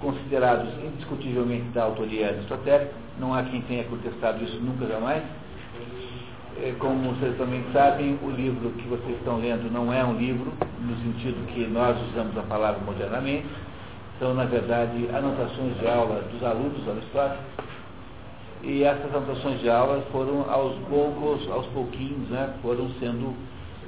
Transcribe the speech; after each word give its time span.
considerados 0.00 0.68
indiscutivelmente 0.82 1.66
da 1.74 1.84
autoria 1.84 2.28
aristotélica, 2.28 2.92
não 3.18 3.34
há 3.34 3.42
quem 3.42 3.60
tenha 3.62 3.84
contestado 3.84 4.42
isso 4.42 4.58
nunca 4.60 4.86
jamais. 4.86 5.22
É, 6.62 6.74
como 6.78 7.14
vocês 7.14 7.36
também 7.36 7.64
sabem, 7.72 8.18
o 8.22 8.30
livro 8.30 8.70
que 8.70 8.86
vocês 8.88 9.16
estão 9.18 9.38
lendo 9.38 9.70
não 9.72 9.92
é 9.92 10.04
um 10.04 10.16
livro, 10.16 10.52
no 10.80 10.96
sentido 10.96 11.46
que 11.54 11.66
nós 11.66 11.96
usamos 12.10 12.36
a 12.36 12.42
palavra 12.42 12.80
modernamente, 12.84 13.46
são, 14.18 14.34
na 14.34 14.44
verdade, 14.44 15.08
anotações 15.14 15.78
de 15.78 15.86
aula 15.86 16.22
dos 16.30 16.42
alunos 16.42 16.86
Aristóteles, 16.88 17.40
e 18.62 18.82
essas 18.82 19.14
anotações 19.14 19.60
de 19.60 19.70
aulas 19.70 20.04
foram 20.12 20.50
aos 20.50 20.76
poucos, 20.88 21.50
aos 21.50 21.66
pouquinhos, 21.68 22.28
né, 22.28 22.52
foram 22.60 22.90
sendo 23.00 23.34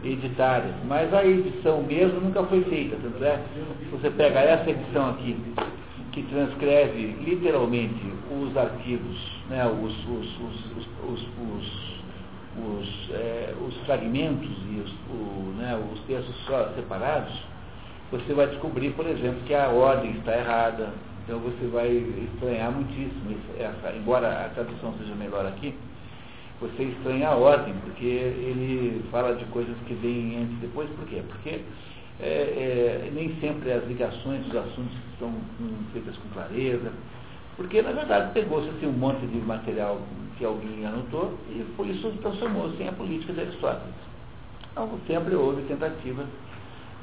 editadas. 0.02 0.72
Mas 0.88 1.12
a 1.12 1.24
edição 1.24 1.82
mesmo 1.82 2.20
nunca 2.20 2.42
foi 2.44 2.62
feita, 2.64 2.96
tanto 3.02 3.22
é 3.22 3.38
você 3.90 4.10
pega 4.10 4.40
essa 4.40 4.70
edição 4.70 5.10
aqui, 5.10 5.36
que 6.12 6.22
transcreve 6.24 7.16
literalmente 7.24 8.00
os 8.30 8.56
arquivos, 8.56 9.18
né, 9.48 9.66
os, 9.66 9.92
os, 10.08 10.40
os, 12.58 13.10
é, 13.10 13.54
os 13.60 13.76
fragmentos 13.86 14.50
e 14.70 14.80
os, 14.80 14.92
o, 15.10 15.54
né, 15.56 15.80
os 15.92 16.00
textos 16.00 16.34
separados, 16.74 17.32
você 18.10 18.34
vai 18.34 18.46
descobrir, 18.48 18.90
por 18.90 19.06
exemplo, 19.06 19.40
que 19.46 19.54
a 19.54 19.68
ordem 19.68 20.12
está 20.12 20.36
errada. 20.36 20.90
Então 21.24 21.38
você 21.38 21.66
vai 21.68 21.88
estranhar 21.88 22.70
muitíssimo, 22.70 23.36
essa, 23.58 23.96
embora 23.96 24.44
a 24.44 24.48
tradução 24.50 24.92
seja 24.98 25.14
melhor 25.14 25.46
aqui, 25.46 25.74
você 26.60 26.82
estranha 26.84 27.28
a 27.28 27.34
ordem, 27.34 27.74
porque 27.82 28.04
ele 28.04 29.02
fala 29.10 29.34
de 29.34 29.44
coisas 29.46 29.74
que 29.86 29.94
vêm 29.94 30.42
antes 30.42 30.52
e 30.58 30.60
depois. 30.60 30.88
Por 30.90 31.06
quê? 31.06 31.22
Porque 31.28 31.60
é, 32.22 33.06
é, 33.06 33.10
nem 33.12 33.34
sempre 33.40 33.72
as 33.72 33.84
ligações 33.86 34.44
dos 34.46 34.54
assuntos 34.54 34.96
são 35.18 35.34
feitas 35.92 36.16
com 36.18 36.28
clareza, 36.28 36.92
porque 37.56 37.82
na 37.82 37.90
verdade 37.90 38.32
pegou-se 38.32 38.68
assim, 38.68 38.86
um 38.86 38.92
monte 38.92 39.26
de 39.26 39.38
material 39.38 40.00
que 40.38 40.44
alguém 40.44 40.86
anotou 40.86 41.36
e 41.50 41.64
por 41.76 41.86
isso 41.86 42.12
transformou-se 42.22 42.80
em 42.80 42.88
a 42.88 42.92
política 42.92 43.32
de 43.32 43.40
Aristóteles. 43.40 43.94
Então 44.70 44.88
sempre 45.06 45.34
houve 45.34 45.62
tentativa 45.62 46.24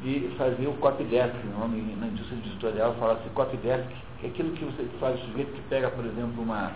de 0.01 0.31
fazer 0.37 0.67
o 0.67 0.73
copydesk, 0.75 1.35
o 1.43 1.59
nome 1.59 1.81
na 1.99 2.07
indústria 2.07 2.37
editorial 2.37 2.95
fala-se 2.97 3.27
copydesk, 3.31 3.89
que 4.21 4.27
é 4.27 4.29
aquilo 4.29 4.51
que 4.53 4.63
você 4.63 4.87
faz 5.01 5.21
o 5.21 5.25
sujeito 5.25 5.51
que 5.51 5.61
pega, 5.63 5.89
por 5.89 6.05
exemplo, 6.05 6.41
uma 6.41 6.71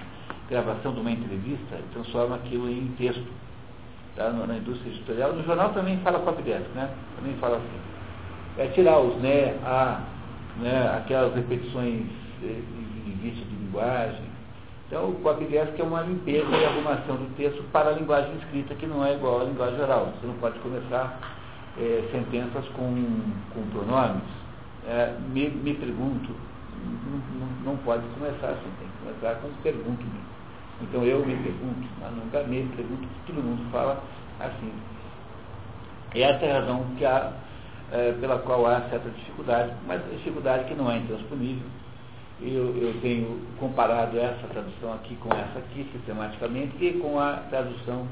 gravação 0.50 0.94
de 0.94 1.00
uma 1.00 1.11
entrevista 1.11 1.75
e 1.75 1.94
transforma 1.94 2.35
aquilo 2.35 2.69
em 2.69 2.88
texto. 2.97 3.25
Tá? 4.17 4.30
Na 4.31 4.57
indústria 4.57 4.91
editorial, 4.91 5.33
no 5.33 5.44
jornal 5.44 5.73
também 5.73 5.97
fala 6.00 6.19
copydesk, 6.19 6.67
né? 6.75 6.94
Também 7.16 7.35
fala 7.38 7.57
assim. 7.57 7.92
É 8.57 8.67
tirar 8.67 8.99
os 8.99 9.15
né, 9.21 9.57
a, 9.63 10.01
né, 10.57 10.95
aquelas 10.97 11.33
repetições 11.35 12.05
eh, 12.43 12.61
de 13.05 13.11
vício 13.21 13.43
de 13.45 13.55
linguagem. 13.55 14.33
Então, 14.87 15.09
o 15.09 15.15
copydesk 15.21 15.79
é 15.79 15.83
uma 15.83 16.01
limpeza 16.01 16.45
e 16.55 16.65
arrumação 16.65 17.15
do 17.15 17.35
texto 17.35 17.63
para 17.71 17.89
a 17.89 17.93
linguagem 17.93 18.35
escrita, 18.35 18.75
que 18.75 18.85
não 18.85 19.03
é 19.03 19.15
igual 19.15 19.41
à 19.41 19.43
linguagem 19.45 19.81
oral. 19.81 20.13
Você 20.19 20.27
não 20.27 20.35
pode 20.35 20.59
começar 20.59 21.19
é, 21.79 22.07
sentenças 22.11 22.65
com, 22.75 22.93
com 23.53 23.61
pronomes. 23.71 24.23
É, 24.88 25.15
me, 25.29 25.49
me 25.49 25.73
pergunto, 25.73 26.35
não, 27.39 27.71
não, 27.71 27.77
pode 27.77 28.03
começar 28.09 28.49
assim, 28.49 28.69
tem 28.79 28.88
que 28.88 28.97
começar 29.03 29.39
com 29.41 29.49
pergunto-me. 29.63 30.19
Então 30.81 31.03
eu 31.03 31.25
me 31.25 31.35
pergunto, 31.38 31.88
mas 32.01 32.11
nunca 32.11 32.43
me 32.43 32.63
pergunto, 32.75 33.07
todo 33.25 33.41
mundo 33.41 33.71
fala 33.71 34.03
assim. 34.39 34.71
Essa 36.13 36.45
é 36.45 36.51
a 36.51 36.59
razão 36.59 36.85
que 36.97 37.05
há, 37.05 37.31
é, 37.94 38.11
pela 38.19 38.39
qual 38.39 38.66
há 38.66 38.81
certa 38.89 39.08
dificuldade, 39.11 39.72
mas 39.86 40.02
dificuldade 40.11 40.66
que 40.66 40.73
não 40.73 40.91
é 40.91 40.97
intransponível. 40.97 41.67
Eu, 42.41 42.75
eu 42.75 43.00
tenho 43.02 43.39
comparado 43.59 44.17
essa 44.17 44.47
tradução 44.47 44.94
aqui 44.94 45.16
com 45.17 45.30
essa 45.30 45.59
aqui, 45.59 45.88
sistematicamente, 45.94 46.73
e 46.83 46.94
com 46.94 47.19
a 47.19 47.33
tradução 47.50 48.08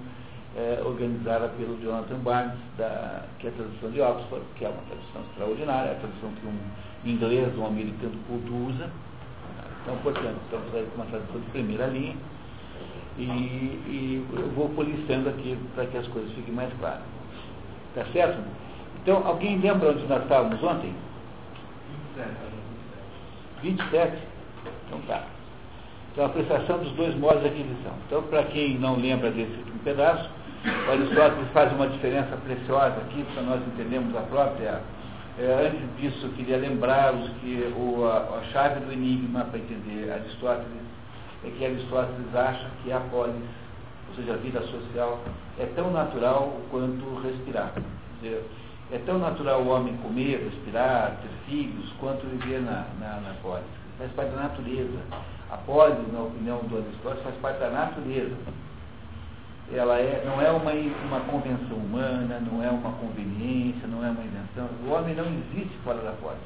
é, 0.55 0.79
organizada 0.85 1.49
pelo 1.57 1.81
Jonathan 1.81 2.19
Barnes, 2.19 2.59
da, 2.77 3.25
que 3.39 3.47
é 3.47 3.49
a 3.49 3.53
tradução 3.53 3.89
de 3.89 4.01
Oxford, 4.01 4.45
que 4.55 4.65
é 4.65 4.69
uma 4.69 4.83
tradução 4.83 5.21
extraordinária, 5.31 5.89
é 5.89 5.91
a 5.93 5.95
tradução 5.95 6.29
que 6.39 6.47
um 6.47 7.09
inglês, 7.09 7.57
um 7.57 7.65
americano 7.65 8.13
culto 8.27 8.53
usa. 8.53 8.89
Então, 9.81 9.97
portanto, 10.03 10.37
estamos 10.43 10.75
aí 10.75 10.87
com 10.91 11.01
uma 11.01 11.05
tradução 11.07 11.41
de 11.41 11.49
primeira 11.49 11.87
linha 11.87 12.15
e, 13.17 13.23
e 13.23 14.27
eu 14.31 14.47
vou 14.51 14.69
policiando 14.69 15.29
aqui 15.29 15.57
para 15.73 15.87
que 15.87 15.97
as 15.97 16.07
coisas 16.09 16.31
fiquem 16.33 16.53
mais 16.53 16.71
claras. 16.79 17.01
Tá 17.95 18.05
certo? 18.13 18.39
Então, 19.01 19.25
alguém 19.25 19.57
lembra 19.57 19.89
onde 19.89 20.05
nós 20.07 20.21
estávamos 20.21 20.61
ontem? 20.63 20.93
27. 23.61 24.17
Então 24.87 24.99
tá. 25.07 25.23
Então, 26.11 26.25
a 26.25 26.29
prestação 26.29 26.77
dos 26.79 26.91
dois 26.93 27.15
modos 27.15 27.41
de 27.41 27.47
aquisição. 27.47 27.93
Então, 28.05 28.21
para 28.23 28.43
quem 28.43 28.77
não 28.77 28.97
lembra 28.97 29.31
desse 29.31 29.51
último 29.57 29.79
pedaço, 29.79 30.29
Aristóteles 30.89 31.49
faz 31.53 31.71
uma 31.73 31.87
diferença 31.87 32.37
preciosa 32.37 32.95
aqui 32.97 33.25
para 33.33 33.43
nós 33.43 33.61
entendermos 33.67 34.15
a 34.15 34.21
própria. 34.21 34.81
É, 35.39 35.67
antes 35.67 35.81
disso, 35.97 36.27
eu 36.27 36.33
queria 36.33 36.57
lembrá-los 36.57 37.29
que 37.41 37.73
o, 37.75 38.05
a, 38.05 38.17
a 38.17 38.43
chave 38.51 38.81
do 38.81 38.91
enigma 38.91 39.45
para 39.45 39.57
entender 39.57 40.11
Aristóteles 40.11 40.67
é 41.45 41.49
que 41.49 41.65
Aristóteles 41.65 42.35
acha 42.35 42.67
que 42.83 42.91
a 42.91 42.99
polis, 42.99 43.41
ou 44.09 44.15
seja, 44.15 44.33
a 44.33 44.37
vida 44.37 44.61
social, 44.61 45.19
é 45.57 45.65
tão 45.75 45.89
natural 45.91 46.59
quanto 46.69 47.21
respirar. 47.23 47.71
Dizer, 48.21 48.45
é 48.91 48.97
tão 49.05 49.17
natural 49.17 49.61
o 49.61 49.69
homem 49.69 49.95
comer, 49.97 50.43
respirar, 50.43 51.17
ter 51.21 51.29
filhos, 51.49 51.91
quanto 51.99 52.27
viver 52.27 52.61
na, 52.61 52.85
na, 52.99 53.21
na 53.21 53.33
polis. 53.41 53.63
Faz 53.97 54.11
parte 54.11 54.31
da 54.31 54.43
natureza. 54.43 54.99
A 55.49 55.57
polis, 55.57 56.11
na 56.11 56.21
opinião 56.23 56.57
do 56.57 56.77
Aristóteles, 56.77 57.23
faz 57.23 57.35
parte 57.37 57.59
da 57.59 57.69
natureza. 57.69 58.35
Ela 59.73 59.97
é, 59.97 60.23
não 60.25 60.41
é 60.41 60.51
uma, 60.51 60.71
uma 60.71 61.21
convenção 61.21 61.77
humana, 61.77 62.41
não 62.41 62.61
é 62.61 62.69
uma 62.69 62.91
conveniência, 62.91 63.87
não 63.87 64.05
é 64.05 64.09
uma 64.09 64.23
invenção. 64.23 64.67
O 64.85 64.91
homem 64.91 65.15
não 65.15 65.25
existe 65.25 65.77
fora 65.85 66.01
da 66.01 66.11
polis. 66.11 66.39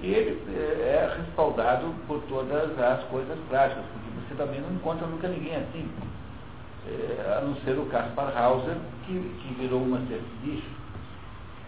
E 0.00 0.06
ele 0.06 0.40
é, 0.54 0.60
é 0.60 1.16
respaldado 1.16 1.92
por 2.06 2.22
todas 2.28 2.78
as 2.78 3.02
coisas 3.04 3.36
práticas, 3.48 3.84
porque 3.92 4.28
você 4.28 4.34
também 4.36 4.60
não 4.60 4.70
encontra 4.72 5.06
nunca 5.08 5.26
ninguém 5.26 5.56
assim. 5.56 5.90
É, 6.86 7.38
a 7.38 7.40
não 7.40 7.56
ser 7.56 7.76
o 7.76 7.86
Caspar 7.86 8.36
Hauser, 8.36 8.76
que, 9.06 9.12
que 9.14 9.54
virou 9.54 9.82
uma 9.82 9.98
bicho, 9.98 10.75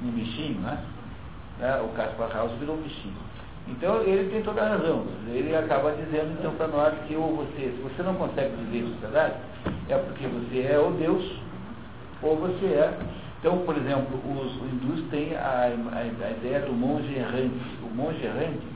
um 0.02 0.10
bichinho, 0.10 0.60
né? 0.60 0.78
É, 1.60 1.80
o 1.82 1.88
Caspar 1.88 2.36
Hauser 2.36 2.56
virou 2.58 2.76
um 2.76 2.82
bichinho. 2.82 3.16
Então 3.66 4.02
ele 4.02 4.30
tem 4.30 4.42
toda 4.42 4.62
a 4.62 4.68
razão. 4.68 5.04
Ele 5.28 5.54
acaba 5.54 5.92
dizendo 5.92 6.36
então 6.38 6.52
para 6.54 6.68
nós 6.68 6.94
que 7.06 7.16
ou 7.16 7.36
você, 7.36 7.72
se 7.74 7.80
você 7.82 8.02
não 8.02 8.14
consegue 8.14 8.54
viver 8.56 8.86
em 8.86 8.92
sociedade, 8.94 9.34
é 9.88 9.96
porque 9.96 10.26
você 10.26 10.68
é 10.70 10.78
o 10.78 10.92
Deus, 10.92 11.24
ou 12.22 12.36
você 12.36 12.66
é 12.66 12.98
então, 13.40 13.58
por 13.58 13.76
exemplo, 13.76 14.18
os 14.18 14.52
hindus 14.56 15.08
têm 15.10 15.36
a, 15.36 15.70
a, 15.92 15.98
a, 15.98 16.30
ideia 16.30 16.60
do 16.60 16.72
monge 16.72 17.14
errante. 17.14 17.60
O 17.82 17.94
monge 17.94 18.24
errante 18.24 18.66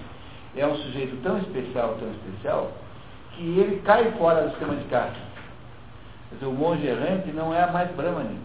é 0.56 0.64
um 0.64 0.76
sujeito 0.76 1.20
tão 1.22 1.38
especial, 1.38 1.96
tão 1.98 2.08
especial, 2.12 2.70
que 3.32 3.42
ele 3.42 3.82
cai 3.84 4.12
fora 4.12 4.42
do 4.42 4.50
sistema 4.50 4.76
de 4.76 4.84
dizer, 4.84 6.46
o 6.46 6.52
monge 6.52 6.86
errante 6.86 7.32
não 7.32 7.52
é 7.52 7.68
mais 7.72 7.90
Brahmani. 7.96 8.38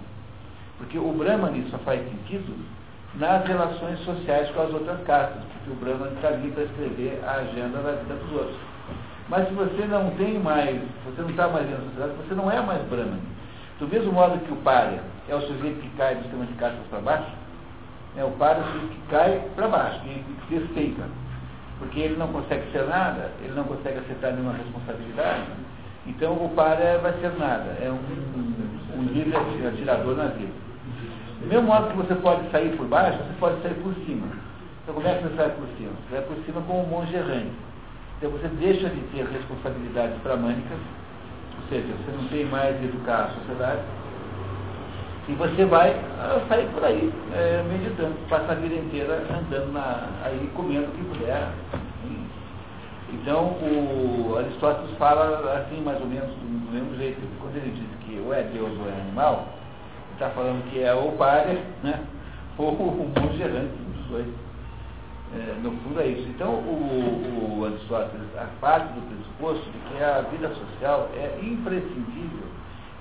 Porque 0.78 0.98
o 0.98 1.12
Brahmani 1.12 1.68
só 1.72 1.78
faz 1.80 2.02
sentido 2.08 2.54
nas 3.16 3.46
relações 3.48 4.00
sociais 4.02 4.50
com 4.52 4.62
as 4.62 4.74
outras 4.74 5.00
castas, 5.06 5.42
porque 5.54 5.72
o 5.72 5.76
Brahmani 5.76 6.16
está 6.16 6.28
ali 6.28 6.52
para 6.52 6.64
escrever 6.64 7.22
a 7.26 7.32
agenda 7.32 7.80
da 7.80 7.92
vida 7.94 8.14
dos 8.14 8.32
outros. 8.32 8.58
Mas 9.28 9.48
se 9.48 9.54
você 9.56 9.86
não 9.86 10.12
tem 10.12 10.40
mais, 10.40 10.80
você 11.06 11.22
não 11.22 11.30
está 11.30 11.48
mais 11.48 11.70
da 11.70 11.78
sociedade, 11.78 12.14
você 12.26 12.36
não 12.36 12.52
é 12.52 12.62
mais 12.62 12.82
Brahmani. 12.84 13.22
Do 13.80 13.88
mesmo 13.88 14.12
modo 14.12 14.40
que 14.40 14.54
o 14.54 14.58
párea 14.58 15.02
é 15.28 15.36
o 15.36 15.42
sujeito 15.42 15.82
que 15.82 15.90
cai 15.98 16.16
do 16.16 16.22
sistema 16.24 16.46
de 16.46 16.54
castas 16.54 16.86
para 16.90 17.00
baixo, 17.00 17.32
é 18.16 18.24
o 18.24 18.32
párea 18.32 18.62
é 18.62 18.64
o 18.64 18.68
sujeito 18.68 18.90
que 18.90 19.08
cai 19.10 19.50
para 19.56 19.68
baixo, 19.68 20.00
que 20.02 20.24
se 20.48 20.60
despeita. 20.60 21.04
Porque 21.80 22.00
ele 22.00 22.18
não 22.18 22.28
consegue 22.30 22.72
ser 22.72 22.84
nada, 22.88 23.32
ele 23.44 23.54
não 23.54 23.64
consegue 23.64 24.00
aceitar 24.00 24.32
nenhuma 24.32 24.54
responsabilidade, 24.54 25.44
então 26.08 26.34
o 26.34 26.50
párea 26.56 26.98
vai 27.00 27.14
ser 27.20 27.38
nada, 27.38 27.78
é 27.82 27.92
um, 27.92 27.96
um, 27.96 29.00
um 29.00 29.04
livre 29.04 29.36
atirador 29.36 30.16
na 30.16 30.28
vida. 30.28 30.67
Do 31.40 31.48
mesmo 31.48 31.68
modo 31.68 31.92
que 31.92 31.98
você 31.98 32.16
pode 32.16 32.50
sair 32.52 32.76
por 32.76 32.88
baixo, 32.88 33.18
você 33.18 33.34
pode 33.40 33.62
sair 33.62 33.76
por 33.76 33.94
cima. 34.06 34.28
Então 34.84 34.96
como 34.96 35.08
é 35.08 35.16
que 35.16 35.24
você 35.24 35.36
sai 35.36 35.50
por 35.52 35.68
cima? 35.78 35.92
Você 35.92 36.16
vai 36.16 36.22
por 36.24 36.38
cima 36.46 36.62
como 36.62 36.84
um 36.84 36.88
monge 36.88 37.16
errante. 37.16 37.52
Então 38.18 38.32
você 38.32 38.48
deixa 38.48 38.90
de 38.90 39.02
ter 39.12 39.26
responsabilidades 39.26 40.18
bramânicas 40.24 40.80
ou 41.58 41.70
seja, 41.70 41.88
você 41.88 42.12
não 42.16 42.28
tem 42.30 42.46
mais 42.46 42.80
de 42.80 42.86
educar 42.86 43.26
a 43.26 43.30
sociedade. 43.40 43.82
E 45.28 45.34
você 45.34 45.66
vai 45.66 45.92
ah, 46.20 46.40
sair 46.48 46.68
por 46.68 46.84
aí, 46.86 47.12
é, 47.34 47.64
meditando, 47.68 48.16
passa 48.30 48.54
a 48.54 48.56
vida 48.56 48.76
inteira 48.76 49.22
andando 49.30 49.74
na, 49.74 50.08
aí 50.24 50.50
comendo 50.56 50.88
o 50.88 50.92
que 50.92 51.04
puder. 51.04 51.50
Então, 53.12 53.56
o 53.62 54.36
Aristóteles 54.38 54.98
fala 54.98 55.66
assim, 55.66 55.82
mais 55.82 56.00
ou 56.00 56.08
menos, 56.08 56.30
do 56.30 56.72
mesmo 56.72 56.96
jeito. 56.98 57.20
Quando 57.42 57.56
ele 57.56 57.72
diz 57.72 58.06
que 58.06 58.20
ou 58.20 58.34
é 58.34 58.44
Deus 58.44 58.72
ou 58.80 58.88
é 58.88 59.02
animal, 59.02 59.48
está 60.18 60.30
falando 60.32 60.70
que 60.72 60.82
é 60.82 60.94
ou 60.94 61.12
párea, 61.14 61.62
né, 61.84 62.04
ou 62.58 62.72
o 62.72 63.14
monge 63.16 63.42
errante, 63.42 63.74
um 63.80 63.92
dos 63.92 64.06
dois. 64.08 64.28
É, 65.36 65.60
no 65.62 65.72
fundo 65.72 66.00
é 66.00 66.08
isso. 66.08 66.28
Então, 66.30 66.54
o, 66.54 67.60
o 67.60 67.66
Aristóteles 67.66 68.28
a 68.38 68.48
parte 68.60 68.94
do 68.94 69.02
pressuposto 69.02 69.72
de 69.72 69.78
que 69.80 70.04
a 70.04 70.22
vida 70.22 70.50
social 70.50 71.10
é 71.14 71.40
imprescindível 71.44 72.48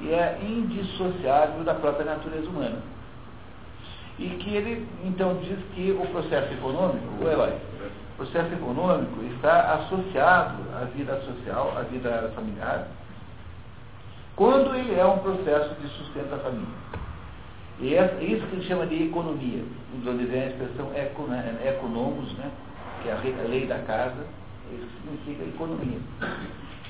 e 0.00 0.12
é 0.12 0.38
indissociável 0.42 1.64
da 1.64 1.74
própria 1.74 2.04
natureza 2.04 2.48
humana. 2.48 2.82
E 4.18 4.28
que 4.28 4.54
ele, 4.54 4.86
então, 5.04 5.36
diz 5.36 5.58
que 5.74 5.92
o 5.92 6.06
processo 6.08 6.52
econômico, 6.52 7.24
o 7.24 7.28
herói, 7.28 7.54
o 8.14 8.16
processo 8.16 8.52
econômico 8.52 9.22
está 9.34 9.74
associado 9.74 10.56
à 10.74 10.84
vida 10.84 11.18
social, 11.20 11.72
à 11.78 11.82
vida 11.82 12.32
familiar, 12.34 12.88
quando 14.34 14.74
ele 14.74 14.98
é 14.98 15.04
um 15.04 15.18
processo 15.18 15.74
de 15.80 15.88
sustento 15.88 16.30
da 16.30 16.38
família. 16.38 16.95
E 17.78 17.94
é 17.94 18.04
isso 18.22 18.46
que 18.46 18.56
ele 18.56 18.66
chama 18.66 18.86
de 18.86 19.04
economia, 19.04 19.62
onde 19.94 20.24
vem 20.24 20.42
a 20.42 20.46
expressão 20.46 20.90
economos, 20.94 22.32
né, 22.38 22.50
que 23.02 23.08
é 23.08 23.12
a 23.12 23.48
lei 23.48 23.66
da 23.66 23.78
casa, 23.80 24.24
isso 24.72 24.88
significa 25.02 25.44
economia. 25.44 25.98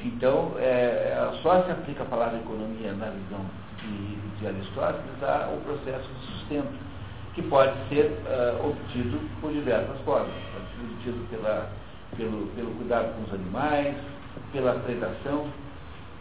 Então, 0.05 0.53
é, 0.59 1.33
só 1.43 1.65
se 1.65 1.73
aplica 1.73 2.05
a 2.05 2.07
palavra 2.07 2.39
economia 2.39 2.93
na 2.93 3.07
visão 3.07 3.45
de, 3.81 4.39
de 4.39 4.47
Aristóteles 4.47 5.23
ao 5.23 5.57
processo 5.65 6.09
de 6.09 6.27
sustento, 6.27 6.87
que 7.35 7.43
pode 7.43 7.75
ser 7.89 8.07
uh, 8.25 8.71
obtido 8.71 9.21
por 9.41 9.53
diversas 9.53 9.99
formas. 10.01 10.33
Pode 10.55 10.67
ser 10.75 11.11
obtido 11.11 11.27
pela, 11.31 11.71
pelo, 12.17 12.47
pelo 12.55 12.71
cuidado 12.77 13.15
com 13.15 13.25
os 13.25 13.35
animais, 13.35 13.95
pela 14.53 14.75
predação, 14.75 15.47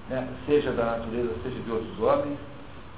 né, 0.09 0.27
seja 0.45 0.71
da 0.71 0.97
natureza, 0.97 1.33
seja 1.43 1.59
de 1.61 1.71
outros 1.71 1.99
homens, 1.99 2.37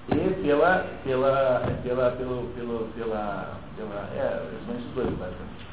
e 0.09 0.41
pela, 0.41 0.85
pela, 1.03 1.61
pela, 1.83 2.11
pelo, 2.11 2.47
pelo, 2.55 2.87
pela, 2.95 3.57
pela 3.75 4.09
é, 4.15 4.49
são 4.65 4.75
esses 4.75 4.91
dois, 4.93 5.09
basicamente. 5.09 5.67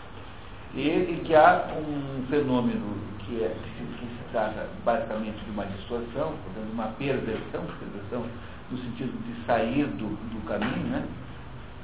E, 0.74 0.88
e 0.88 1.22
que 1.24 1.34
há 1.34 1.66
um 1.78 2.26
fenômeno 2.28 2.98
que, 3.20 3.44
é, 3.44 3.48
que, 3.48 3.84
que 3.84 4.06
se 4.06 4.24
trata 4.32 4.66
basicamente 4.84 5.38
de 5.44 5.50
uma 5.50 5.64
distorção, 5.66 6.34
portanto, 6.44 6.72
uma 6.72 6.88
perversão, 6.98 7.62
perversão 7.78 8.24
no 8.70 8.78
sentido 8.78 9.12
de 9.24 9.46
sair 9.46 9.86
do, 9.86 10.08
do 10.08 10.46
caminho, 10.46 10.88
né? 10.88 11.06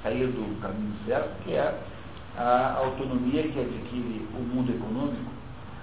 sair 0.02 0.26
do 0.26 0.60
caminho 0.60 0.94
certo, 1.06 1.30
que 1.44 1.52
é 1.52 1.78
a 2.36 2.74
autonomia 2.78 3.42
que 3.42 3.60
adquire 3.60 4.26
o 4.34 4.40
mundo 4.40 4.72
econômico 4.72 5.30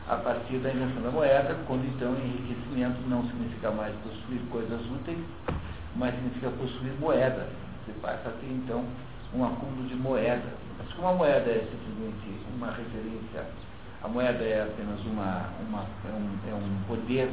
a 0.10 0.16
partir 0.16 0.58
da 0.60 0.72
invenção 0.72 1.02
da 1.02 1.12
moeda, 1.12 1.56
quando 1.68 1.86
então 1.86 2.14
enriquecimento 2.14 2.98
não 3.08 3.24
significa 3.28 3.72
mais 3.72 3.94
possuir 3.98 4.42
coisas 4.50 4.80
úteis, 4.90 5.20
mas 5.98 6.16
significa 6.16 6.50
possuir 6.52 6.94
moeda. 7.00 7.48
Você 7.86 7.94
passa 8.02 8.30
a 8.30 8.32
ter 8.32 8.52
então 8.52 8.86
um 9.34 9.46
acúmulo 9.46 9.88
de 9.88 9.96
moeda. 9.96 10.46
Mas 10.78 10.94
como 10.94 11.08
a 11.08 11.14
moeda 11.14 11.50
é 11.50 11.68
simplesmente 11.72 12.40
uma 12.56 12.68
referência, 12.68 13.46
a 14.04 14.08
moeda 14.08 14.44
é 14.44 14.62
apenas 14.62 15.00
uma, 15.06 15.50
uma 15.68 15.82
é, 16.06 16.14
um, 16.14 16.52
é 16.52 16.54
um 16.54 16.84
poder 16.88 17.30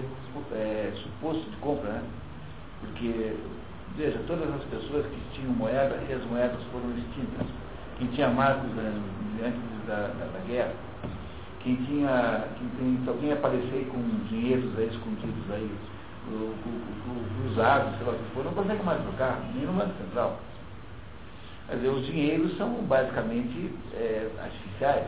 é, 0.53 0.93
suposto 0.97 1.49
de 1.51 1.57
compra, 1.59 1.93
né? 1.93 2.03
porque, 2.81 3.37
veja, 3.97 4.19
todas 4.27 4.49
as 4.55 4.65
pessoas 4.65 5.07
que 5.07 5.21
tinham 5.35 5.53
moeda 5.53 6.03
e 6.09 6.13
as 6.13 6.25
moedas 6.25 6.61
foram 6.73 6.91
extintas. 6.97 7.47
Quem 7.99 8.09
tinha 8.09 8.29
marcos 8.29 8.71
antes 8.79 9.87
da, 9.87 10.09
da, 10.09 10.27
da 10.33 10.45
guerra, 10.47 10.73
quem 11.61 11.77
tinha, 11.77 12.45
quem 12.59 12.69
tem, 12.79 13.05
se 13.05 13.09
alguém 13.09 13.33
aparecer 13.33 13.87
com 13.93 14.01
dinheiros 14.29 14.77
aí 14.79 14.89
escondidos 14.89 15.51
aí, 15.51 15.71
usados, 17.51 17.97
sei 17.99 18.07
lá 18.07 18.13
o 18.13 18.17
que 18.17 18.35
for, 18.35 18.45
não 18.45 18.53
consegue 18.53 18.83
mais 18.83 19.01
trocar, 19.03 19.41
nem 19.55 19.67
no 19.67 19.73
Banco 19.73 19.93
Central. 20.03 20.39
Quer 21.69 21.77
dizer, 21.77 21.89
os 21.89 22.07
dinheiros 22.07 22.57
são 22.57 22.69
basicamente 22.85 23.73
é, 23.95 24.29
artificiais. 24.43 25.07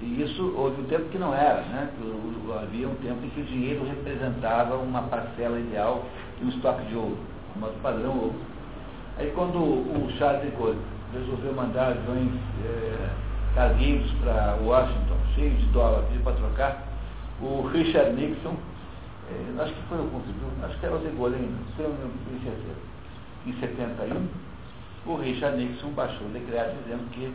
E 0.00 0.22
isso 0.22 0.54
houve 0.56 0.80
um 0.80 0.84
tempo 0.84 1.08
que 1.10 1.18
não 1.18 1.34
era, 1.34 1.60
né? 1.62 1.90
Havia 2.62 2.88
um 2.88 2.94
tempo 2.96 3.24
em 3.24 3.30
que 3.30 3.40
o 3.40 3.44
dinheiro 3.44 3.84
representava 3.84 4.76
uma 4.76 5.02
parcela 5.02 5.58
ideal 5.58 6.04
de 6.38 6.46
um 6.46 6.48
estoque 6.50 6.84
de 6.86 6.94
ouro, 6.94 7.18
um 7.56 7.60
modo 7.60 7.82
padrão 7.82 8.16
ouro. 8.16 8.36
Aí 9.18 9.32
quando 9.34 9.58
o 9.58 10.08
Charles 10.16 10.42
de 10.42 10.56
Gaulle 10.56 10.78
resolveu 11.12 11.52
mandar 11.52 11.88
aviões 11.88 12.30
é, 12.64 13.10
cargueiros 13.54 14.10
para 14.22 14.56
Washington, 14.62 15.16
cheios 15.34 15.58
de 15.58 15.66
dólares 15.66 16.08
para 16.22 16.32
trocar, 16.34 16.84
o 17.40 17.66
Richard 17.72 18.12
Nixon, 18.12 18.54
é, 19.30 19.62
acho 19.62 19.74
que 19.74 19.82
foi 19.88 19.98
o 19.98 20.10
conseguiu, 20.10 20.48
acho 20.62 20.78
que 20.78 20.86
era 20.86 20.94
o 20.94 20.98
de 20.98 21.08
Gaulle 21.16 21.36
ainda, 21.36 21.48
não 21.48 21.76
tenho 21.76 22.88
em 23.46 23.52
71, 23.60 24.28
o 25.06 25.16
Richard 25.16 25.56
Nixon 25.56 25.90
baixou 25.90 26.26
o 26.26 26.30
decreto 26.30 26.76
dizendo 26.82 27.10
que 27.12 27.32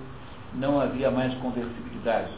não 0.55 0.79
havia 0.79 1.09
mais 1.09 1.33
conversibilidade. 1.35 2.29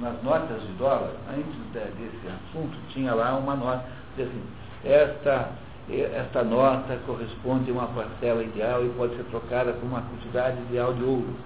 Nas 0.00 0.20
notas 0.22 0.60
de 0.62 0.72
dólar, 0.72 1.12
antes 1.28 1.54
desse 1.72 2.26
assunto, 2.26 2.76
tinha 2.88 3.14
lá 3.14 3.36
uma 3.36 3.54
nota, 3.54 3.84
assim, 4.18 4.42
esta, 4.84 5.50
esta 5.88 6.42
nota 6.42 6.98
corresponde 7.06 7.70
a 7.70 7.74
uma 7.74 7.86
parcela 7.86 8.42
ideal 8.42 8.84
e 8.84 8.88
pode 8.90 9.16
ser 9.16 9.24
trocada 9.24 9.72
por 9.72 9.84
uma 9.84 10.02
quantidade 10.02 10.60
ideal 10.62 10.92
de 10.94 11.04
ouro. 11.04 11.36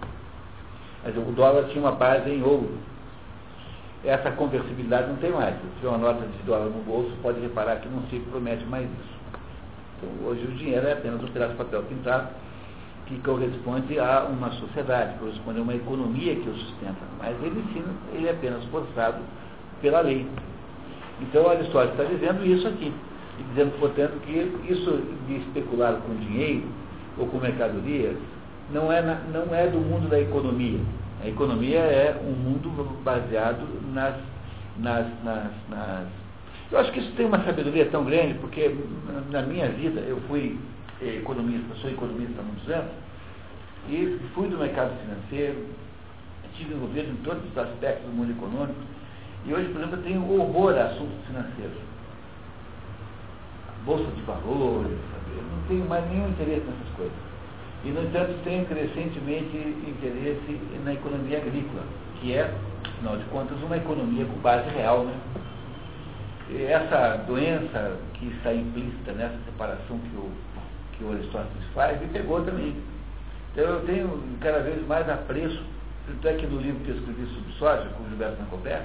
Mas 1.05 1.15
o 1.17 1.33
dólar 1.33 1.65
tinha 1.65 1.83
uma 1.83 1.93
base 1.93 2.31
em 2.31 2.43
ouro. 2.43 2.79
Essa 4.05 4.31
conversibilidade 4.33 5.09
não 5.09 5.17
tem 5.17 5.31
mais. 5.31 5.55
Se 5.55 5.63
tiver 5.77 5.89
uma 5.89 5.99
nota 5.99 6.27
de 6.27 6.43
dólar 6.45 6.67
no 6.67 6.83
bolso, 6.85 7.11
pode 7.23 7.41
reparar 7.41 7.77
que 7.77 7.89
não 7.89 8.03
se 8.09 8.19
promete 8.31 8.65
mais 8.67 8.85
isso. 8.85 9.15
Então, 9.97 10.29
hoje 10.29 10.45
o 10.45 10.53
dinheiro 10.53 10.87
é 10.87 10.93
apenas 10.93 11.23
um 11.23 11.29
pedaço 11.29 11.53
de 11.53 11.59
papel 11.59 11.83
pintado 11.85 12.29
que 13.07 13.19
corresponde 13.21 13.99
a 13.99 14.25
uma 14.25 14.51
sociedade, 14.53 15.19
corresponde 15.19 15.59
a 15.59 15.63
uma 15.63 15.75
economia 15.75 16.35
que 16.35 16.49
o 16.49 16.55
sustenta. 16.55 17.01
Mas 17.19 17.37
ele, 17.43 17.63
sim, 17.73 17.85
ele 18.15 18.29
é 18.29 18.31
apenas 18.31 18.65
forçado 18.67 19.19
pela 19.81 20.01
lei. 20.01 20.27
Então 21.21 21.49
Aristóteles 21.49 21.93
está 21.93 22.05
dizendo 22.05 22.45
isso 22.47 22.67
aqui. 22.67 22.93
E 23.39 23.43
dizendo, 23.51 23.79
portanto, 23.79 24.21
que 24.25 24.73
isso 24.73 25.03
de 25.27 25.37
especular 25.37 25.95
com 25.95 26.15
dinheiro 26.15 26.65
ou 27.19 27.27
com 27.27 27.39
mercadorias 27.39 28.17
não 28.73 28.91
é, 28.91 29.03
na, 29.03 29.15
não 29.33 29.55
é 29.55 29.67
do 29.67 29.79
mundo 29.79 30.09
da 30.09 30.21
economia. 30.21 30.81
A 31.25 31.29
economia 31.29 31.79
é 31.79 32.21
um 32.23 32.33
mundo 32.33 32.69
baseado 33.03 33.67
nas, 33.95 34.15
nas, 34.77 35.07
nas, 35.25 35.51
nas 35.71 36.07
eu 36.71 36.79
acho 36.79 36.93
que 36.93 37.01
isso 37.01 37.13
tem 37.13 37.25
uma 37.25 37.43
sabedoria 37.45 37.87
tão 37.87 38.05
grande, 38.05 38.35
porque 38.35 38.77
na 39.31 39.41
minha 39.43 39.69
vida 39.71 40.01
eu 40.01 40.21
fui 40.29 40.59
economista, 41.01 41.75
sou 41.77 41.91
economista 41.91 42.41
há 42.41 42.43
muitos 42.43 42.69
anos, 42.69 42.91
e 43.89 44.19
fui 44.35 44.49
do 44.49 44.59
mercado 44.59 44.93
financeiro, 45.01 45.67
estive 46.51 46.75
envolvido 46.75 47.11
em 47.11 47.17
todos 47.17 47.43
os 47.51 47.57
aspectos 47.57 48.05
do 48.05 48.13
mundo 48.13 48.33
econômico, 48.33 48.81
e 49.47 49.55
hoje, 49.55 49.69
por 49.69 49.81
exemplo, 49.81 49.97
eu 49.99 50.03
tenho 50.03 50.31
horror 50.31 50.77
a 50.77 50.85
assuntos 50.85 51.25
financeiros. 51.27 51.79
Bolsa 53.87 54.11
de 54.11 54.23
valores, 54.23 54.99
sabe? 55.13 55.37
eu 55.37 55.43
não 55.43 55.63
tenho 55.69 55.89
mais 55.89 56.07
nenhum 56.11 56.29
interesse 56.29 56.67
nessas 56.67 56.95
coisas. 56.97 57.34
E, 57.85 57.89
no 57.91 58.03
entanto, 58.03 58.35
tenho 58.45 58.65
crescentemente 58.67 59.57
interesse 59.57 60.61
na 60.85 60.95
economia 60.95 61.39
agrícola, 61.39 61.83
que 62.21 62.33
é, 62.35 62.51
afinal 62.87 63.17
de 63.19 63.25
contas, 63.25 63.59
uma 63.63 63.77
economia 63.77 64.25
com 64.25 64.39
base 64.41 64.69
real. 64.71 65.05
Né? 65.05 65.15
E 66.51 66.63
essa 66.65 67.17
doença 67.27 67.99
que 68.15 68.27
está 68.29 68.55
implícita 68.55 69.13
nessa 69.13 69.37
separação 69.47 69.99
que 69.99 70.17
o 70.17 70.31
que 70.97 71.05
o 71.05 71.13
Aristóteles 71.13 71.65
faz, 71.75 72.01
me 72.01 72.09
pegou 72.09 72.43
também. 72.43 72.75
Então 73.53 73.65
eu 73.65 73.81
tenho 73.87 74.23
cada 74.41 74.61
vez 74.61 74.87
mais 74.87 75.09
apreço, 75.09 75.63
tanto 76.07 76.29
é 76.29 76.35
que 76.35 76.47
no 76.47 76.61
livro 76.61 76.85
que 76.85 76.91
eu 76.91 76.97
escrevi 76.97 77.27
sobre 77.27 77.53
soja, 77.59 77.89
com 77.97 78.05
o 78.05 78.09
Gilberto 78.09 78.41
Nacober, 78.41 78.83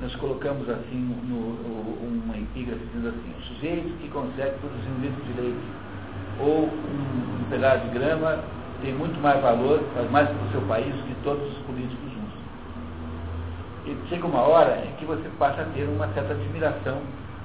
nós 0.00 0.14
colocamos 0.16 0.68
assim 0.68 0.96
no, 0.96 1.16
no, 1.22 2.24
uma 2.24 2.36
epígrafe 2.36 2.80
dizendo 2.86 3.08
assim, 3.08 3.34
o 3.38 3.42
sujeito 3.42 3.98
que 4.00 4.08
consegue 4.08 4.58
produzir 4.58 4.88
um 4.88 5.00
litro 5.00 5.24
de 5.24 5.40
leite 5.40 5.66
ou 6.40 6.64
um, 6.64 7.40
um 7.40 7.50
pedaço 7.50 7.86
de 7.86 7.98
grama 7.98 8.38
tem 8.82 8.92
muito 8.92 9.20
mais 9.20 9.40
valor, 9.40 9.80
faz 9.94 10.10
mais 10.10 10.28
para 10.28 10.46
o 10.46 10.50
seu 10.50 10.60
país 10.62 10.94
do 10.94 11.02
que 11.02 11.14
todos 11.22 11.46
os 11.52 11.58
políticos 11.64 12.10
juntos. 12.12 12.38
E 13.86 14.08
chega 14.08 14.26
uma 14.26 14.40
hora 14.42 14.84
em 14.84 14.96
que 14.96 15.04
você 15.04 15.28
passa 15.38 15.62
a 15.62 15.64
ter 15.66 15.84
uma 15.84 16.08
certa 16.08 16.32
admiração 16.32 16.98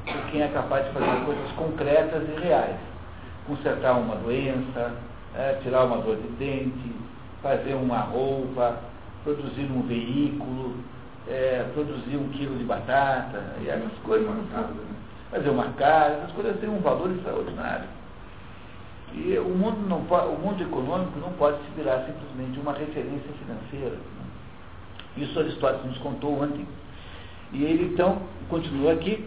por 0.05 0.31
quem 0.31 0.41
é 0.41 0.47
capaz 0.47 0.85
de 0.85 0.93
fazer 0.93 1.25
coisas 1.25 1.51
concretas 1.51 2.23
e 2.29 2.41
reais 2.41 2.77
consertar 3.47 3.93
uma 3.93 4.15
doença, 4.17 4.91
é, 5.33 5.53
tirar 5.63 5.85
uma 5.85 5.97
dor 5.97 6.17
de 6.17 6.27
dente, 6.37 6.93
fazer 7.41 7.73
uma 7.73 7.99
roupa, 7.99 8.77
produzir 9.23 9.71
um 9.71 9.81
veículo, 9.83 10.75
é, 11.27 11.65
produzir 11.73 12.17
um 12.17 12.27
quilo 12.29 12.57
de 12.57 12.65
batata, 12.65 13.41
e 13.61 13.69
essas 13.69 13.97
coisas. 14.03 14.27
Né? 14.27 14.69
Fazer 15.31 15.49
uma 15.49 15.69
casa, 15.73 16.15
essas 16.15 16.31
coisas 16.31 16.59
têm 16.59 16.69
um 16.69 16.79
valor 16.79 17.11
extraordinário. 17.11 17.85
E 19.13 19.37
o 19.37 19.49
mundo, 19.49 19.87
não 19.87 19.99
o 19.99 20.39
mundo 20.39 20.61
econômico 20.61 21.19
não 21.19 21.31
pode 21.33 21.57
se 21.57 21.71
virar 21.75 22.05
simplesmente 22.05 22.59
uma 22.59 22.73
referência 22.73 23.31
financeira. 23.39 23.95
Né? 23.95 24.27
Isso 25.17 25.39
Aristóteles 25.39 25.85
nos 25.85 25.97
contou 25.99 26.41
ontem. 26.41 26.67
E 27.53 27.63
ele 27.63 27.93
então 27.93 28.21
continua 28.49 28.93
aqui, 28.93 29.25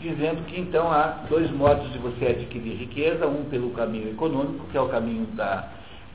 dizendo 0.00 0.44
que 0.46 0.60
então 0.60 0.90
há 0.90 1.24
dois 1.28 1.50
modos 1.50 1.90
de 1.92 1.98
você 1.98 2.26
adquirir 2.26 2.76
riqueza, 2.76 3.26
um 3.26 3.44
pelo 3.44 3.70
caminho 3.70 4.10
econômico, 4.10 4.66
que 4.70 4.76
é 4.76 4.80
o 4.80 4.88
caminho 4.88 5.26
da, 5.34 5.68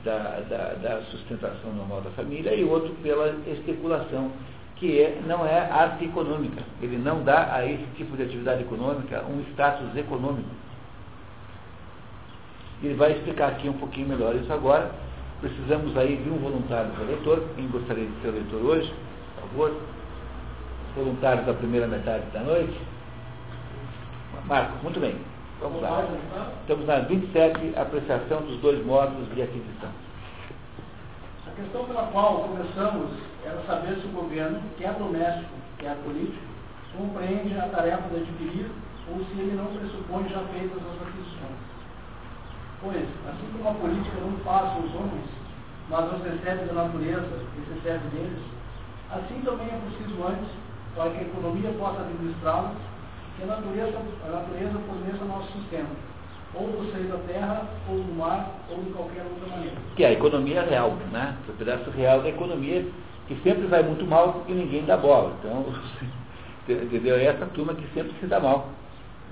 da, 0.04 0.40
da, 0.48 0.74
da 0.74 1.02
sustentação 1.10 1.72
normal 1.72 2.02
da 2.02 2.10
família, 2.10 2.54
e 2.54 2.64
outro 2.64 2.94
pela 3.02 3.34
especulação, 3.46 4.30
que 4.76 5.00
é, 5.00 5.20
não 5.26 5.46
é 5.46 5.58
arte 5.70 6.04
econômica. 6.04 6.62
Ele 6.82 6.98
não 6.98 7.24
dá 7.24 7.54
a 7.54 7.64
esse 7.64 7.86
tipo 7.96 8.16
de 8.16 8.24
atividade 8.24 8.62
econômica 8.62 9.24
um 9.24 9.40
status 9.52 9.96
econômico. 9.96 10.50
Ele 12.82 12.94
vai 12.94 13.12
explicar 13.12 13.48
aqui 13.48 13.68
um 13.68 13.74
pouquinho 13.74 14.08
melhor 14.08 14.34
isso 14.34 14.52
agora. 14.52 14.90
Precisamos 15.40 15.96
aí 15.96 16.16
de 16.16 16.30
um 16.30 16.36
voluntário 16.38 16.90
do 16.92 17.04
leitor. 17.04 17.42
Quem 17.54 17.68
gostaria 17.68 18.06
de 18.06 18.20
ser 18.20 18.30
leitor 18.30 18.60
hoje, 18.62 18.92
por 19.34 19.48
favor? 19.48 19.80
Voluntário 20.94 21.44
da 21.44 21.54
primeira 21.54 21.86
metade 21.86 22.24
da 22.32 22.40
noite. 22.40 22.78
Marcos, 24.46 24.82
muito 24.82 25.00
bem. 25.00 25.16
Vamos 25.60 25.80
lá. 25.80 26.06
Estamos 26.60 26.86
na 26.86 27.00
27, 27.00 27.72
apreciação 27.76 28.42
dos 28.42 28.60
dois 28.60 28.84
modos 28.84 29.26
de 29.34 29.42
aquisição. 29.42 29.90
A 31.46 31.50
questão 31.60 31.84
pela 31.84 32.08
qual 32.08 32.48
começamos 32.48 33.10
era 33.44 33.60
saber 33.66 33.96
se 33.96 34.06
o 34.06 34.10
governo, 34.10 34.60
quer 34.76 34.92
doméstico, 34.94 35.50
quer 35.78 35.96
político, 36.04 36.44
compreende 36.96 37.58
a 37.58 37.68
tarefa 37.68 38.08
de 38.10 38.16
adquirir 38.16 38.70
ou 39.10 39.24
se 39.24 39.40
ele 39.40 39.56
não 39.56 39.66
pressupõe 39.66 40.28
já 40.28 40.40
feitas 40.52 40.78
as 40.78 41.08
aquisições. 41.08 41.65
Assim 42.94 43.48
como 43.52 43.68
a 43.68 43.74
política 43.74 44.16
não 44.20 44.38
passa 44.44 44.78
os 44.78 44.94
homens, 44.94 45.26
mas 45.90 46.12
os 46.12 46.22
recebe 46.22 46.66
da 46.66 46.84
natureza 46.84 47.42
e 47.56 47.60
se 47.60 47.80
serve 47.82 48.06
deles, 48.08 48.38
assim 49.10 49.40
também 49.44 49.66
é 49.66 49.80
preciso 49.86 50.22
antes, 50.24 50.48
para 50.94 51.10
que 51.10 51.18
a 51.18 51.22
economia 51.22 51.70
possa 51.78 52.00
administrá-los, 52.00 52.76
que 53.36 53.42
a 53.42 53.46
natureza, 53.46 53.98
a 54.24 54.30
natureza 54.30 54.78
forneça 54.86 55.24
nosso 55.24 55.52
sistema, 55.52 55.88
ou 56.54 56.68
do 56.68 56.92
seio 56.92 57.08
da 57.08 57.18
terra, 57.26 57.66
ou 57.88 57.96
do 57.96 58.14
mar, 58.14 58.50
ou 58.70 58.82
de 58.82 58.90
qualquer 58.90 59.24
outra 59.24 59.48
maneira. 59.48 59.76
Que 59.96 60.04
é 60.04 60.08
a 60.08 60.12
economia 60.12 60.62
real, 60.62 60.92
né? 61.10 61.36
O 61.48 61.52
pedaço 61.54 61.90
real 61.90 62.22
da 62.22 62.28
economia, 62.28 62.86
que 63.26 63.34
sempre 63.42 63.66
vai 63.66 63.82
muito 63.82 64.06
mal 64.06 64.32
porque 64.32 64.52
ninguém 64.52 64.84
dá 64.84 64.96
bola. 64.96 65.34
Então, 65.40 65.66
entendeu? 66.68 67.16
É 67.16 67.24
essa 67.24 67.46
turma 67.46 67.74
que 67.74 67.86
sempre 67.92 68.14
se 68.20 68.26
dá 68.26 68.38
mal 68.38 68.68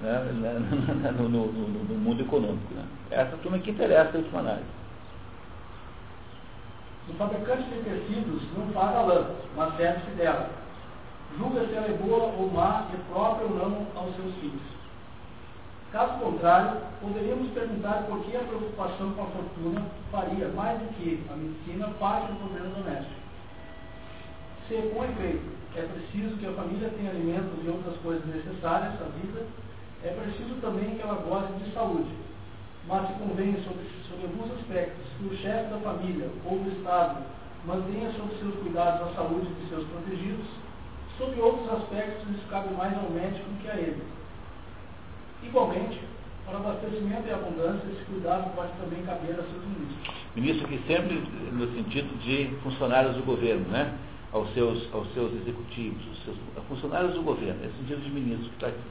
né? 0.04 1.14
no, 1.16 1.28
no, 1.28 1.46
no, 1.46 1.68
no, 1.84 1.94
mundo 1.94 2.23
econômico. 2.23 2.75
Né? 2.75 2.84
É 3.11 3.20
essa 3.23 3.37
turma 3.38 3.58
que 3.58 3.70
interessa 3.70 4.16
a 4.16 4.20
última 4.20 4.40
análise. 4.40 4.84
O 7.08 7.14
fabricante 7.14 7.64
de 7.64 7.82
tecidos 7.82 8.42
não 8.56 8.68
paga 8.68 9.02
lã, 9.02 9.30
mas 9.56 9.76
serve-se 9.76 10.11
dela 10.12 10.64
julga 11.38 11.66
se 11.66 11.75
ela 11.75 11.87
é 11.87 11.99
boa 11.99 12.32
ou 12.38 12.50
má, 12.50 12.87
é 12.92 13.12
própria 13.12 13.46
ou 13.46 13.56
não 13.56 13.87
aos 13.94 14.14
seus 14.16 14.34
filhos. 14.37 14.62
Caso 15.92 16.18
contrário, 16.18 16.80
poderíamos 17.00 17.50
perguntar 17.52 18.04
por 18.08 18.25
que 18.25 18.37
a 18.37 18.40
preocupação 18.40 19.12
com 19.12 19.23
a 19.23 19.26
fortuna 19.26 19.82
faria, 20.11 20.49
mais 20.49 20.78
do 20.80 20.88
que 20.94 21.25
a 21.30 21.37
medicina, 21.37 21.88
parte 22.00 22.32
do 22.32 22.38
problema 22.38 22.75
doméstico. 22.75 23.25
Se, 24.68 24.75
com 24.94 25.04
efeito, 25.04 25.44
é 25.76 25.82
preciso 25.82 26.37
que 26.37 26.46
a 26.46 26.52
família 26.52 26.90
tenha 26.96 27.11
alimentos 27.11 27.64
e 27.64 27.68
outras 27.68 27.96
coisas 27.99 28.25
necessárias 28.26 28.94
à 28.94 29.04
vida, 29.20 29.46
é 30.04 30.11
preciso 30.11 30.54
também 30.61 30.94
que 30.96 31.02
ela 31.02 31.14
goze 31.14 31.52
de 31.64 31.73
saúde. 31.73 32.12
Mas 32.87 33.08
se 33.08 33.14
convém, 33.14 33.56
sobre, 33.64 33.88
sobre 34.08 34.26
alguns 34.26 34.52
aspectos, 34.61 35.04
que 35.18 35.25
o 35.25 35.37
chefe 35.38 35.70
da 35.70 35.78
família 35.78 36.28
ou 36.44 36.58
do 36.58 36.70
Estado 36.70 37.25
mantenha 37.64 38.12
sob 38.12 38.28
seus 38.38 38.54
cuidados 38.56 39.08
a 39.08 39.14
saúde 39.14 39.49
de 39.49 39.68
seus 39.70 39.87
protegidos, 39.88 40.46
Sobre 41.18 41.40
outros 41.40 41.70
aspectos, 41.70 42.28
isso 42.28 42.44
cabe 42.50 42.75
mais 42.75 42.92
ao 42.99 43.08
médico 43.11 43.46
que 43.62 43.70
a 43.70 43.76
ele. 43.76 44.02
Igualmente, 45.44 46.00
para 46.44 46.56
abastecimento 46.56 47.28
e 47.28 47.32
abundância, 47.32 47.87
esse 47.92 48.04
cuidado 48.06 48.52
pode 48.56 48.73
também 48.73 49.04
caber 49.04 49.38
a 49.38 49.44
seus 49.44 49.64
ministros. 49.64 50.14
Ministro 50.34 50.66
que 50.66 50.78
sempre 50.88 51.14
no 51.52 51.73
sentido 51.73 52.18
de 52.18 52.52
funcionários 52.64 53.14
do 53.14 53.23
governo, 53.23 53.68
né? 53.68 53.94
Aos 54.32 54.52
seus, 54.52 54.92
aos 54.92 55.06
seus 55.14 55.32
executivos, 55.34 56.02
aos 56.08 56.25
seus, 56.25 56.37
funcionários 56.68 57.14
do 57.14 57.23
governo, 57.23 57.64
é 57.64 57.68
sentido 57.78 58.02
de 58.02 58.11
ministro 58.11 58.49
que 58.49 58.54
está 58.54 58.66
aqui. 58.66 58.82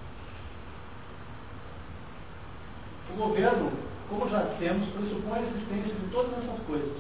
O 3.14 3.18
governo, 3.18 3.72
como 4.10 4.28
já 4.30 4.42
dissemos, 4.44 4.90
pressupõe 4.90 5.40
a 5.40 5.42
existência 5.44 5.94
de 5.94 6.08
todas 6.12 6.32
essas 6.34 6.60
coisas. 6.66 6.98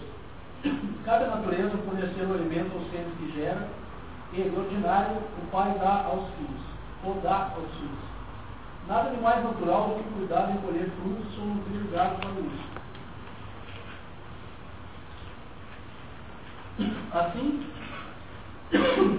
Cada 1.03 1.27
natureza 1.27 1.77
fornecer 1.77 2.25
o 2.25 2.33
alimento 2.33 2.77
aos 2.77 2.89
seres 2.91 3.11
que 3.17 3.31
gera 3.35 3.67
e, 4.33 4.41
do 4.43 4.61
ordinário, 4.61 5.17
o 5.17 5.51
pai 5.51 5.75
dá 5.79 6.05
aos 6.05 6.29
filhos, 6.35 6.61
ou 7.03 7.15
dá 7.21 7.51
aos 7.55 7.69
filhos. 7.71 8.13
Nada 8.87 9.09
de 9.09 9.21
mais 9.21 9.43
natural 9.43 9.89
do 9.89 10.03
que 10.03 10.09
cuidar 10.19 10.51
de 10.51 10.57
colher 10.59 10.89
frutos 11.01 11.37
ou 11.39 11.45
nutrir 11.45 11.91
gado 11.91 12.15
para 12.17 12.31
isso. 12.31 12.83
Assim, 17.13 17.65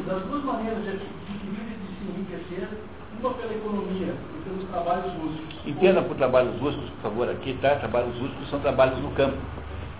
das 0.06 0.22
duas 0.24 0.44
maneiras 0.44 0.82
de 0.82 0.90
adquirir 0.90 1.14
e 1.44 1.78
de 1.78 1.86
se 1.96 2.04
enriquecer, 2.04 2.68
uma 3.24 3.34
pela 3.34 3.54
economia 3.54 4.14
e 4.14 4.42
pelos 4.44 4.68
trabalhos 4.68 5.12
rústicos. 5.14 5.66
Entenda 5.66 6.02
por 6.02 6.16
trabalhos 6.16 6.60
rústicos, 6.60 6.90
por 6.90 7.02
favor, 7.02 7.30
aqui, 7.30 7.58
tá? 7.60 7.76
Trabalhos 7.76 8.14
rústicos 8.18 8.50
são 8.50 8.60
trabalhos 8.60 8.98
no 9.00 9.10
campo. 9.12 9.38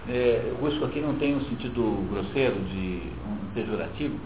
É, 0.09 0.53
rústico 0.61 0.85
aqui 0.85 1.01
não 1.01 1.15
tem 1.15 1.35
um 1.35 1.41
sentido 1.47 2.07
grosseiro, 2.11 2.57
de 2.57 3.03
um 3.27 3.55
pejorativo, 3.55 4.19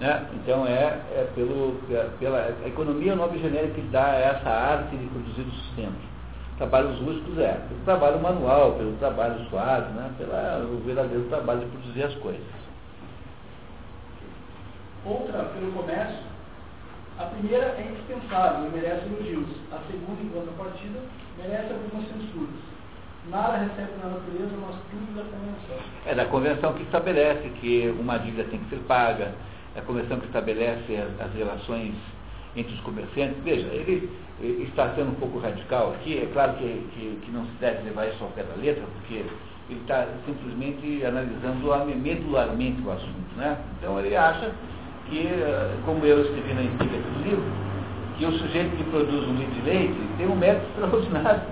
né? 0.00 0.26
Então 0.34 0.66
é, 0.66 0.98
é 1.12 1.30
pelo, 1.34 1.76
é, 1.92 2.08
pela 2.18 2.56
a 2.64 2.66
economia 2.66 3.12
é 3.12 3.14
o 3.14 3.18
nome 3.18 3.38
genérico 3.38 3.74
que 3.74 3.82
dá 3.82 4.06
a 4.06 4.16
essa 4.16 4.50
arte 4.50 4.96
de 4.96 5.06
produzir 5.06 5.42
o 5.42 5.50
sustento. 5.52 6.10
Trabalhos 6.58 6.98
rústicos 7.00 7.38
é 7.38 7.52
pelo 7.68 7.80
trabalho 7.84 8.20
manual, 8.20 8.72
pelo 8.72 8.92
trabalho 8.96 9.38
suave, 9.48 9.92
né? 9.92 10.10
pelo 10.18 10.80
verdadeiro 10.84 11.24
trabalho 11.28 11.60
de 11.60 11.66
produzir 11.66 12.02
as 12.02 12.14
coisas. 12.16 12.42
Outra, 15.06 15.44
pelo 15.44 15.72
comércio, 15.72 16.29
a 17.20 17.26
primeira 17.26 17.66
é 17.76 17.86
indispensável 17.90 18.66
e 18.66 18.70
merece 18.70 19.04
elogios. 19.04 19.48
A 19.70 19.78
segunda, 19.86 20.22
em 20.22 20.28
contrapartida, 20.30 21.00
merece 21.36 21.72
algumas 21.72 22.08
censuras. 22.08 22.56
Nada 23.28 23.58
recebe 23.58 23.92
na 24.02 24.08
natureza, 24.08 24.56
mas 24.56 24.76
tudo 24.90 25.14
da 25.14 25.24
convenção. 25.24 25.76
É 26.06 26.14
da 26.14 26.24
convenção 26.24 26.72
que 26.72 26.82
estabelece 26.82 27.48
que 27.60 27.94
uma 28.00 28.18
dívida 28.18 28.44
tem 28.44 28.58
que 28.60 28.70
ser 28.70 28.80
paga, 28.88 29.34
a 29.76 29.82
convenção 29.82 30.18
que 30.18 30.26
estabelece 30.26 30.96
as, 30.96 31.26
as 31.26 31.34
relações 31.34 31.94
entre 32.56 32.72
os 32.72 32.80
comerciantes. 32.80 33.36
Veja, 33.44 33.66
ele, 33.68 34.10
ele, 34.40 34.64
está 34.64 34.94
sendo 34.94 35.10
um 35.10 35.16
pouco 35.16 35.38
radical 35.38 35.92
aqui, 35.92 36.18
é 36.18 36.30
claro 36.32 36.54
que, 36.54 36.64
que, 36.94 37.20
que, 37.22 37.30
não 37.30 37.44
se 37.44 37.52
deve 37.60 37.82
levar 37.82 38.08
isso 38.08 38.24
ao 38.24 38.30
pé 38.30 38.42
da 38.44 38.54
letra, 38.54 38.82
porque 38.94 39.26
ele 39.68 39.80
está 39.82 40.08
simplesmente 40.24 41.04
analisando 41.04 41.96
medularmente 41.96 42.80
o 42.80 42.90
assunto. 42.90 43.36
Né? 43.36 43.58
Então 43.78 44.00
ele 44.00 44.16
acha 44.16 44.50
que, 45.10 45.28
como 45.84 46.06
eu 46.06 46.22
escrevi 46.22 46.54
na 46.54 46.60
antiga 46.62 46.96
do 46.96 47.22
livro, 47.22 47.44
que 48.16 48.26
o 48.26 48.32
sujeito 48.32 48.76
que 48.76 48.84
produz 48.84 49.28
um 49.28 49.34
litro 49.34 49.54
de 49.54 49.62
leite 49.62 50.00
tem 50.16 50.26
um 50.26 50.36
método 50.36 50.66
extraordinário, 50.72 51.42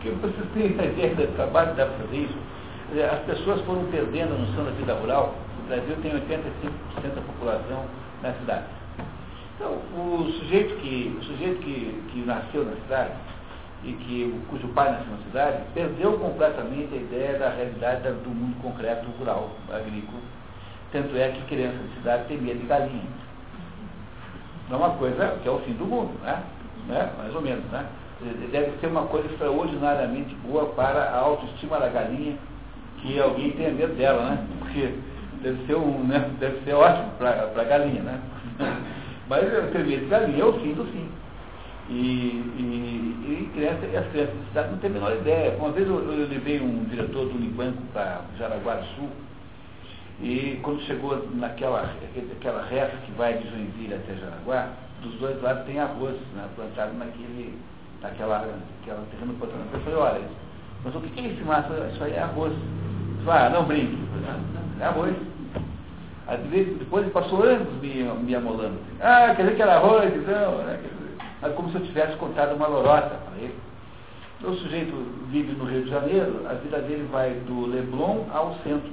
que 0.00 0.10
você 0.10 0.42
tem 0.54 0.76
a 0.78 0.84
ideia 0.84 1.14
do 1.14 1.34
trabalho 1.34 1.74
para 1.74 1.86
fazer 1.86 2.16
isso. 2.16 2.38
As 3.12 3.20
pessoas 3.24 3.60
foram 3.62 3.84
perdendo 3.86 4.34
a 4.34 4.38
noção 4.38 4.64
da 4.64 4.70
vida 4.70 4.94
rural 4.94 5.34
o 5.66 5.68
Brasil 5.68 5.96
tem 6.00 6.12
85% 6.12 7.14
da 7.16 7.20
população 7.22 7.84
na 8.22 8.32
cidade. 8.34 8.66
Então, 9.56 9.72
o 9.72 10.32
sujeito 10.38 10.76
que, 10.76 11.16
o 11.18 11.24
sujeito 11.24 11.58
que, 11.60 12.02
que 12.12 12.20
nasceu 12.20 12.64
na 12.64 12.76
cidade 12.76 13.10
e 13.82 13.92
que, 13.92 14.40
cujo 14.48 14.68
pai 14.68 14.92
nasceu 14.92 15.10
na 15.10 15.24
cidade, 15.24 15.62
perdeu 15.74 16.18
completamente 16.18 16.94
a 16.94 16.98
ideia 16.98 17.38
da 17.38 17.50
realidade 17.50 18.02
do 18.02 18.30
mundo 18.30 18.62
concreto 18.62 19.08
rural, 19.18 19.50
agrícola. 19.68 20.20
Tanto 20.96 21.14
é 21.14 21.28
que 21.28 21.42
criança 21.42 21.76
de 21.76 21.94
cidade 21.96 22.24
tem 22.26 22.38
medo 22.38 22.58
de 22.58 22.66
galinha. 22.66 23.02
Não 24.70 24.76
é 24.76 24.86
uma 24.86 24.96
coisa 24.96 25.36
que 25.42 25.46
é 25.46 25.50
o 25.50 25.58
fim 25.58 25.74
do 25.74 25.84
mundo, 25.84 26.18
né? 26.22 26.42
né? 26.88 27.10
Mais 27.18 27.34
ou 27.34 27.42
menos, 27.42 27.62
né? 27.66 27.84
Deve 28.50 28.78
ser 28.80 28.86
uma 28.86 29.02
coisa 29.02 29.28
extraordinariamente 29.30 30.34
boa 30.36 30.64
para 30.70 31.02
a 31.10 31.18
autoestima 31.18 31.78
da 31.78 31.88
galinha 31.88 32.38
que 33.02 33.20
alguém 33.20 33.50
tenha 33.50 33.72
medo 33.72 33.94
dela, 33.94 34.22
né? 34.22 34.46
Porque 34.58 34.94
deve 35.42 35.66
ser, 35.66 35.76
um, 35.76 36.02
né, 36.04 36.30
deve 36.40 36.64
ser 36.64 36.72
ótimo 36.72 37.10
para 37.18 37.50
a 37.54 37.64
galinha, 37.64 38.02
né? 38.02 38.18
Mas 39.28 39.44
o 39.44 39.70
termino 39.72 40.02
de 40.02 40.06
galinha 40.06 40.42
é 40.44 40.46
o 40.46 40.52
fim 40.54 40.72
do 40.72 40.86
fim. 40.86 41.10
E, 41.90 41.92
e, 41.92 43.42
e, 43.42 43.50
criança, 43.52 43.84
as 43.84 44.10
crianças 44.12 44.34
de 44.34 44.46
cidade 44.48 44.70
não 44.70 44.78
têm 44.78 44.88
a 44.88 44.94
menor 44.94 45.14
ideia. 45.14 45.58
Uma 45.58 45.72
vez 45.72 45.86
eu, 45.86 45.96
eu 45.96 46.26
levei 46.26 46.58
um 46.58 46.84
diretor 46.84 47.26
do 47.26 47.36
Unibanco 47.36 47.82
para 47.92 48.22
Jaraguá 48.38 48.76
do 48.76 48.86
Sul, 48.96 49.10
e 50.20 50.58
quando 50.62 50.80
chegou 50.82 51.28
naquela 51.34 51.90
aquela 52.38 52.62
reta 52.64 52.96
que 53.04 53.12
vai 53.12 53.36
de 53.36 53.48
Joinville 53.50 53.94
até 53.94 54.14
Jaraguá, 54.14 54.70
dos 55.02 55.14
dois 55.14 55.40
lados 55.42 55.66
tem 55.66 55.78
arroz 55.78 56.16
né, 56.34 56.48
plantado 56.56 56.94
naquele, 56.94 57.58
naquela, 58.00 58.38
naquela 58.38 59.04
terreno 59.10 59.34
plantado. 59.34 59.60
Eu 59.72 59.80
falei, 59.80 59.98
olha, 59.98 60.20
mas 60.84 60.94
o 60.94 61.00
que 61.00 61.20
é 61.20 61.28
esse 61.28 61.42
mato? 61.42 61.72
Isso 61.92 62.02
aí 62.02 62.12
é 62.14 62.20
arroz. 62.20 62.52
Ah, 63.28 63.50
não 63.50 63.64
brinque. 63.64 63.98
É 64.80 64.84
arroz. 64.84 65.14
Depois 66.78 67.04
ele 67.04 67.12
passou 67.12 67.42
anos 67.42 67.68
me, 67.80 68.02
me 68.02 68.34
amolando. 68.34 68.78
Ah, 69.00 69.34
quer 69.34 69.42
dizer 69.42 69.56
que 69.56 69.62
era 69.62 69.76
arroz, 69.76 70.12
não, 70.26 70.58
né? 70.64 70.80
Mas 71.42 71.54
como 71.54 71.70
se 71.70 71.76
eu 71.76 71.84
tivesse 71.84 72.16
contado 72.16 72.54
uma 72.54 72.66
lorota 72.66 73.16
para 73.16 73.42
ele. 73.42 73.54
O 74.42 74.52
sujeito 74.54 74.92
vive 75.30 75.52
no 75.52 75.64
Rio 75.64 75.84
de 75.84 75.90
Janeiro, 75.90 76.46
a 76.48 76.54
vida 76.54 76.78
dele 76.80 77.08
vai 77.10 77.30
do 77.46 77.66
Leblon 77.66 78.26
ao 78.32 78.54
centro. 78.62 78.90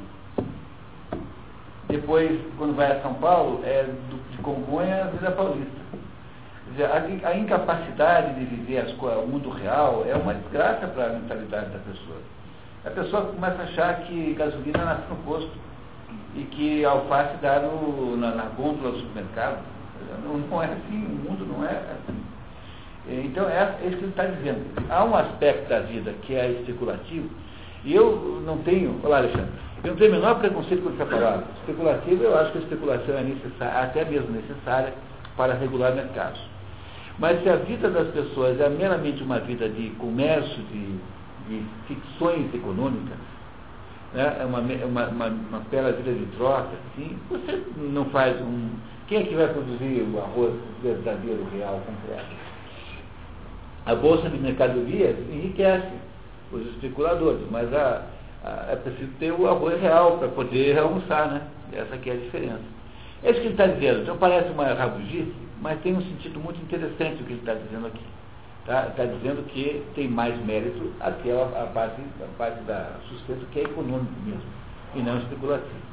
Depois, 1.88 2.40
quando 2.58 2.76
vai 2.76 2.92
a 2.92 3.02
São 3.02 3.14
Paulo, 3.16 3.62
é 3.64 3.84
do, 3.84 4.32
de 4.32 4.38
compõem 4.38 4.92
a 4.92 5.06
vida 5.06 5.32
paulista. 5.32 5.84
Dizer, 6.72 6.86
a, 6.86 7.28
a, 7.30 7.38
incapacidade 7.38 8.36
de 8.36 8.46
viver 8.46 8.80
as, 8.80 8.92
o 8.94 9.28
mundo 9.28 9.50
real 9.50 10.06
é 10.08 10.16
uma 10.16 10.34
desgraça 10.34 10.88
para 10.88 11.08
a 11.08 11.10
mentalidade 11.10 11.70
da 11.72 11.80
pessoa. 11.80 12.18
A 12.86 12.90
pessoa 12.90 13.26
começa 13.28 13.62
a 13.62 13.66
achar 13.66 13.96
que 14.04 14.34
gasolina 14.34 14.84
nasce 14.84 15.04
no 15.10 15.16
posto 15.18 15.52
e 16.36 16.44
que 16.44 16.84
alface 16.84 17.38
dá 17.42 17.60
no, 17.60 18.18
na, 18.18 18.32
na 18.32 18.44
gôndola 18.46 18.92
do 18.92 19.00
supermercado. 19.00 19.60
Não, 20.24 20.38
não, 20.38 20.62
é 20.62 20.66
assim, 20.66 21.06
o 21.06 21.30
mundo 21.30 21.46
não 21.46 21.66
é 21.66 21.72
assim. 21.72 22.24
Então 23.08 23.50
é, 23.50 23.78
é 23.82 23.88
isso 23.88 23.98
que 23.98 24.04
ele 24.04 24.12
está 24.12 24.26
dizendo. 24.26 24.66
Há 24.90 25.04
um 25.04 25.16
aspecto 25.16 25.70
da 25.70 25.80
vida 25.80 26.14
que 26.24 26.36
é 26.36 26.52
especulativo, 26.52 27.30
e 27.86 27.94
eu 27.94 28.42
não 28.46 28.58
tenho, 28.60 29.00
olá 29.04 29.18
Alexandre, 29.18 29.52
eu 29.84 29.92
não 29.92 29.98
tenho 29.98 30.12
o 30.12 30.14
menor 30.14 30.40
preconceito 30.40 30.82
com 30.82 30.92
essa 30.92 31.06
palavra. 31.06 31.46
Especulativo, 31.60 32.24
eu 32.24 32.38
acho 32.38 32.52
que 32.54 32.58
a 32.60 32.62
especulação 32.62 33.18
é 33.18 33.24
necessária, 33.24 33.82
até 33.82 34.06
mesmo 34.06 34.32
necessária, 34.32 34.94
para 35.36 35.54
regular 35.54 35.94
mercados. 35.94 36.40
Mas 37.20 37.42
se 37.44 37.50
a 37.50 37.58
vida 37.58 37.90
das 37.90 38.08
pessoas 38.10 38.60
é 38.62 38.70
meramente 38.70 39.22
uma 39.22 39.40
vida 39.40 39.68
de 39.68 39.90
comércio, 39.92 40.64
de, 40.72 40.98
de 41.50 41.66
ficções 41.88 42.54
econômicas, 42.54 43.18
né, 44.14 44.38
é 44.40 44.46
uma, 44.46 44.60
uma, 44.60 45.08
uma, 45.10 45.28
uma 45.28 45.60
bela 45.70 45.92
vida 45.92 46.14
de 46.14 46.26
troca, 46.38 46.70
assim, 46.92 47.18
você 47.30 47.62
não 47.78 48.06
faz 48.06 48.40
um. 48.42 48.70
Quem 49.08 49.20
é 49.20 49.24
que 49.24 49.36
vai 49.36 49.48
produzir 49.48 50.08
o 50.14 50.20
arroz 50.20 50.54
verdadeiro, 50.82 51.46
real, 51.54 51.82
concreto? 51.86 52.32
A 53.86 53.96
bolsa 53.96 54.30
de 54.30 54.38
mercadorias 54.38 55.18
enriquece 55.30 55.92
os 56.58 56.68
especuladores, 56.76 57.42
mas 57.50 57.74
a, 57.74 58.04
a, 58.44 58.72
é 58.72 58.76
preciso 58.76 59.12
ter 59.20 59.32
o 59.32 59.48
arroz 59.48 59.80
real 59.82 60.18
para 60.18 60.28
poder 60.30 60.78
almoçar, 60.78 61.28
né? 61.28 61.42
Essa 61.72 61.96
aqui 61.96 62.10
é 62.10 62.14
a 62.14 62.18
diferença. 62.18 62.62
É 63.24 63.32
isso 63.32 63.40
que 63.40 63.48
ele 63.48 63.54
está 63.54 63.68
dizendo. 63.68 64.02
Então 64.02 64.18
parece 64.18 64.50
uma 64.50 64.66
rabugice, 64.74 65.34
mas 65.62 65.80
tem 65.82 65.96
um 65.96 66.02
sentido 66.02 66.40
muito 66.40 66.62
interessante 66.62 67.22
o 67.22 67.26
que 67.26 67.34
ele 67.34 67.40
está 67.40 67.54
dizendo 67.54 67.88
aqui. 67.88 68.06
Está 68.62 68.84
tá 68.96 69.06
dizendo 69.06 69.46
que 69.50 69.84
tem 69.96 70.08
mais 70.08 70.38
mérito 70.46 70.92
aquela 71.00 71.48
a 71.62 71.68
parte, 71.68 72.02
a 72.22 72.38
parte 72.38 72.62
da 72.64 72.92
sustento 73.10 73.46
que 73.52 73.60
é 73.60 73.64
econômico 73.64 74.14
mesmo, 74.26 74.44
e 74.96 75.00
não 75.02 75.18
especulativo. 75.18 75.84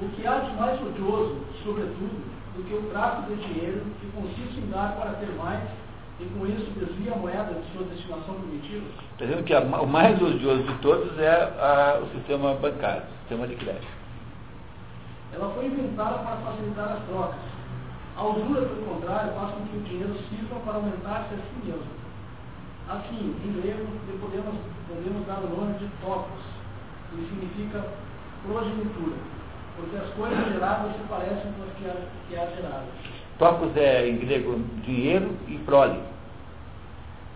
O 0.00 0.08
que 0.10 0.26
há 0.26 0.38
de 0.40 0.54
mais 0.56 0.80
odioso, 0.80 1.38
sobretudo, 1.64 2.22
do 2.54 2.64
que 2.64 2.74
o 2.74 2.90
tráfico 2.90 3.34
de 3.34 3.44
dinheiro, 3.46 3.82
que 4.00 4.06
consiste 4.12 4.58
em 4.58 4.70
dar 4.70 4.94
para 4.96 5.12
ter 5.12 5.30
mais 5.36 5.62
e 6.18 6.24
com 6.24 6.46
isso 6.46 6.70
desvia 6.78 7.12
a 7.12 7.16
moeda 7.16 7.52
de 7.52 7.72
sua 7.72 7.86
destinação 7.86 8.34
primitiva? 8.40 8.86
Está 9.12 9.24
dizendo 9.26 9.44
que 9.44 9.52
a, 9.52 9.60
o 9.60 9.86
mais 9.86 10.20
odioso 10.20 10.62
de 10.62 10.74
todos 10.78 11.18
é 11.18 11.30
a, 11.30 12.00
o 12.02 12.08
sistema 12.16 12.54
bancário, 12.54 13.02
o 13.02 13.18
sistema 13.20 13.46
de 13.46 13.56
crédito. 13.56 13.86
Ela 15.34 15.50
foi 15.50 15.66
inventada 15.66 16.18
para 16.18 16.36
facilitar 16.36 16.92
as 16.92 17.04
trocas. 17.04 17.40
A 18.16 18.24
usura, 18.24 18.62
pelo 18.62 18.86
contrário, 18.86 19.34
faz 19.34 19.52
com 19.52 19.66
que 19.66 19.76
o 19.76 19.80
dinheiro 19.82 20.16
sirva 20.30 20.58
para 20.60 20.76
aumentar-se 20.76 21.34
a 21.34 21.36
si 21.36 21.66
mesmo. 21.66 21.96
Assim, 22.88 23.36
em 23.44 23.60
grego, 23.60 23.84
podemos, 24.20 24.54
podemos 24.88 25.26
dar 25.26 25.40
o 25.40 25.48
nome 25.54 25.74
de 25.78 25.88
topos, 26.00 26.40
que 27.10 27.16
significa 27.28 27.84
progenitura, 28.42 29.16
porque 29.76 29.96
as 29.96 30.08
coisas 30.14 30.52
geradas 30.52 30.96
se 30.96 31.02
parecem 31.08 31.52
com 31.52 31.64
as 31.64 32.06
que 32.28 32.36
há 32.36 32.46
geradas. 32.46 33.15
Topos 33.38 33.76
é 33.76 34.08
em 34.08 34.16
grego 34.16 34.58
dinheiro 34.82 35.30
e 35.46 35.58
prole. 35.58 35.98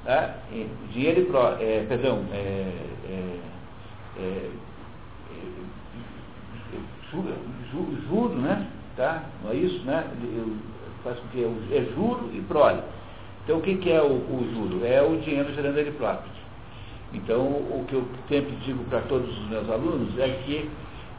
Tá? 0.05 0.35
dinheiro 0.93 1.21
e 1.21 1.25
prole, 1.27 1.63
é, 1.63 1.85
perdão, 1.87 2.25
é, 2.33 2.73
é, 3.07 3.39
é, 4.19 4.51
juro, 7.13 7.35
juro, 8.09 8.35
né? 8.37 8.67
Tá? 8.97 9.25
Não 9.45 9.51
é 9.51 9.57
isso, 9.57 9.85
né? 9.85 10.07
Eu 10.23 10.57
faço 11.05 11.21
que? 11.33 11.43
É 11.43 11.85
juro 11.95 12.31
e 12.33 12.41
prole. 12.49 12.81
Então 13.45 13.59
o 13.59 13.61
que, 13.61 13.77
que 13.77 13.93
é 13.93 14.01
o, 14.01 14.07
o, 14.07 14.51
juro? 14.55 14.87
É 14.87 15.03
o 15.03 15.19
dinheiro 15.19 15.53
gerando 15.55 15.77
ele 15.79 15.93
próprio. 15.93 16.31
Então 17.13 17.43
o 17.43 17.85
que 17.87 17.95
eu 17.95 18.05
sempre 18.27 18.53
digo 18.65 18.83
para 18.85 19.01
todos 19.03 19.29
os 19.29 19.49
meus 19.51 19.69
alunos 19.69 20.19
é 20.19 20.29
que 20.47 20.71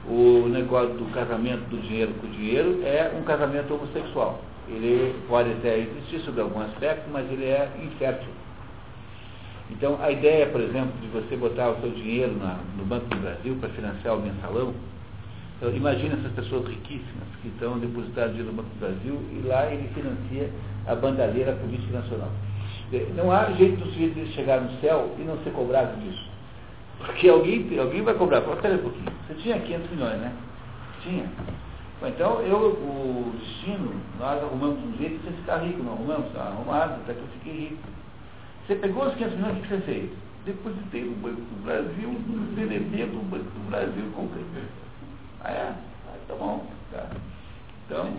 o 0.08 0.48
negócio 0.50 0.96
do 0.96 1.06
casamento 1.14 1.70
do 1.70 1.78
dinheiro 1.82 2.14
com 2.16 2.26
o 2.26 2.32
dinheiro 2.32 2.82
é 2.84 3.12
um 3.16 3.22
casamento 3.24 3.76
homossexual 3.76 4.40
ele 4.72 5.16
pode 5.28 5.52
até 5.52 5.80
existir 5.80 6.20
sobre 6.22 6.42
algum 6.42 6.62
aspecto, 6.62 7.10
mas 7.12 7.30
ele 7.32 7.46
é 7.46 7.70
infértil. 7.84 8.30
Então, 9.70 9.98
a 10.02 10.12
ideia, 10.12 10.48
por 10.48 10.60
exemplo, 10.60 10.92
de 11.02 11.08
você 11.08 11.36
botar 11.36 11.70
o 11.70 11.82
seu 11.82 11.92
dinheiro 11.92 12.36
na, 12.38 12.60
no 12.78 12.84
Banco 12.84 13.08
do 13.08 13.18
Brasil 13.18 13.56
para 13.60 13.70
financiar 13.70 14.18
o 14.18 14.22
mensalão, 14.22 14.74
então, 15.62 15.72
imagina 15.76 16.16
essas 16.16 16.32
pessoas 16.32 16.68
riquíssimas 16.68 17.28
que 17.40 17.50
estão 17.50 17.78
depositando 17.78 18.30
dinheiro 18.30 18.52
no 18.52 18.64
Banco 18.64 18.70
do 18.74 18.80
Brasil 18.80 19.22
e 19.32 19.48
lá 19.48 19.72
ele 19.72 19.88
financia 19.90 20.50
a 20.88 20.96
bandalheira 20.96 21.54
política 21.54 22.00
nacional. 22.00 22.30
Não 23.16 23.32
há 23.32 23.52
jeito 23.52 23.78
do 23.78 23.86
sujeito 23.92 24.16
de 24.16 24.34
chegar 24.34 24.60
no 24.60 24.72
céu 24.82 25.16
e 25.20 25.22
não 25.22 25.38
ser 25.44 25.52
cobrado 25.52 25.96
disso. 26.02 26.28
Porque 26.98 27.30
alguém, 27.30 27.80
alguém 27.80 28.02
vai 28.02 28.16
cobrar. 28.16 28.40
Espera 28.40 28.74
um 28.74 28.80
pouquinho. 28.80 29.12
Você 29.28 29.36
tinha 29.36 29.60
500 29.60 29.92
milhões, 29.92 30.20
né? 30.20 30.34
Tinha. 31.04 31.26
Então, 32.04 32.42
eu, 32.42 32.58
o 32.58 33.32
destino, 33.40 33.94
nós 34.18 34.42
arrumamos 34.42 34.80
um 34.84 34.98
jeito 34.98 35.20
de 35.20 35.24
você 35.24 35.32
ficar 35.38 35.58
rico, 35.58 35.84
não 35.84 35.94
arrumamos? 35.94 36.28
Está 36.28 36.44
arrumado, 36.44 37.02
até 37.02 37.14
que 37.14 37.20
eu 37.20 37.28
fiquei 37.40 37.54
rico. 37.54 37.84
Você 38.66 38.76
pegou 38.76 39.06
os 39.06 39.14
500 39.14 39.36
milhões, 39.38 39.58
o 39.58 39.62
que 39.62 39.68
você 39.68 39.82
fez? 39.82 40.10
Depositei 40.46 41.04
no 41.04 41.16
Banco 41.18 41.42
do 41.42 41.64
Brasil, 41.64 42.10
no 42.10 42.56
CDB 42.56 43.06
do 43.06 43.30
Banco 43.30 43.44
do 43.44 43.70
Brasil, 43.70 44.04
comprei. 44.16 44.44
Ah, 45.44 45.52
é? 45.52 45.74
Ah, 46.08 46.18
tá 46.28 46.36
bom. 46.36 46.66
Tá. 46.92 47.06
Então, 47.86 48.14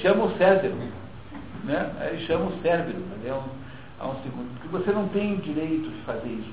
chama 0.00 0.24
o 0.24 0.38
cérebro. 0.38 0.78
Né? 1.64 1.92
Aí 2.00 2.26
chama 2.26 2.46
o 2.46 2.62
cérebro, 2.62 2.98
entendeu? 2.98 3.42
Há 4.00 4.08
um 4.08 4.22
segundo. 4.22 4.48
Porque 4.54 4.68
você 4.68 4.92
não 4.92 5.08
tem 5.08 5.34
o 5.34 5.38
direito 5.38 5.90
de 5.90 6.00
fazer 6.02 6.28
isso. 6.28 6.52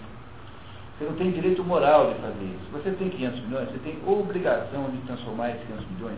Você 0.97 1.05
não 1.05 1.13
tem 1.13 1.31
direito 1.31 1.63
moral 1.63 2.13
de 2.13 2.21
fazer 2.21 2.45
isso. 2.45 2.71
Você 2.71 2.91
tem 2.91 3.09
500 3.09 3.39
milhões, 3.41 3.69
você 3.69 3.79
tem 3.79 3.97
obrigação 4.07 4.89
de 4.91 4.97
transformar 5.05 5.49
esses 5.49 5.67
500 5.67 5.85
milhões 5.91 6.17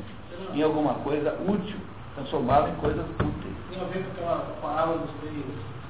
em 0.53 0.61
alguma 0.61 0.93
coisa 0.95 1.35
útil, 1.47 1.77
transformá-lo 2.15 2.69
em 2.69 2.75
coisas 2.75 3.03
úteis. 3.03 3.55
Tem 3.71 3.81
a 3.81 3.85
ver 3.85 4.03
com 4.03 4.11
aquela 4.11 4.55
parábola 4.61 4.99
dos 4.99 5.11
três, 5.19 5.33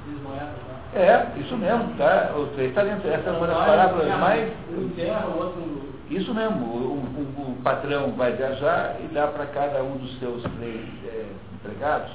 três 0.05 0.21
moedas, 0.23 0.47
né? 0.47 0.77
É, 0.95 1.39
isso 1.39 1.57
mesmo, 1.57 1.93
tá? 1.97 2.31
Os 2.37 2.49
três 2.51 2.73
talentos. 2.73 3.05
Essa 3.05 3.29
é 3.29 3.33
uma 3.33 3.47
das 3.47 3.57
parábolas 3.57 4.19
mais. 4.19 4.53
Terra, 4.95 5.27
o 5.27 5.37
outro. 5.37 5.87
Isso 6.09 6.33
mesmo, 6.33 6.65
o, 6.65 6.93
o, 6.93 7.51
o, 7.51 7.61
patrão 7.61 8.13
vai 8.13 8.31
viajar 8.31 8.95
e 9.03 9.13
dá 9.13 9.27
para 9.27 9.45
cada 9.47 9.83
um 9.83 9.97
dos 9.97 10.17
seus 10.19 10.41
três 10.41 10.87
é, 11.05 11.25
empregados 11.55 12.11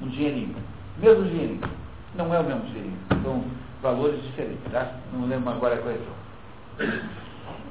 um 0.00 0.08
dinheirinho. 0.08 0.56
Mesmo 0.98 1.24
dinheirinho. 1.24 1.60
Não 2.16 2.32
é 2.32 2.38
o 2.38 2.44
mesmo 2.44 2.62
dinheirinho. 2.66 2.98
Então, 3.12 3.44
valores 3.82 4.22
diferentes, 4.22 4.72
tá? 4.72 4.92
Não 5.12 5.26
lembro 5.26 5.50
agora 5.50 5.76
qual 5.78 5.94
é. 5.94 7.00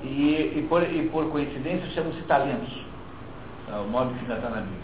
E, 0.04 0.54
e, 0.58 0.66
por, 0.68 0.84
e 0.84 1.10
por 1.10 1.30
coincidência 1.32 1.90
chamam-se 1.92 2.22
talentos, 2.24 2.74
tá? 3.68 3.80
o 3.80 3.88
modo 3.88 4.14
que 4.14 4.20
ainda 4.20 4.36
está 4.36 4.50
na 4.50 4.62
Bíblia. 4.62 4.84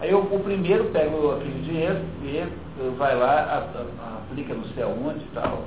Aí 0.00 0.10
eu, 0.10 0.20
o 0.20 0.40
primeiro 0.40 0.86
pega 0.86 1.10
aquele 1.34 1.62
dinheiro 1.62 2.00
e 2.22 2.42
vai 2.98 3.16
lá, 3.16 3.42
a, 3.42 3.58
a, 3.58 4.18
aplica 4.18 4.52
no 4.52 4.66
céu 4.74 4.96
onde 5.04 5.20
e 5.20 5.28
tal. 5.34 5.64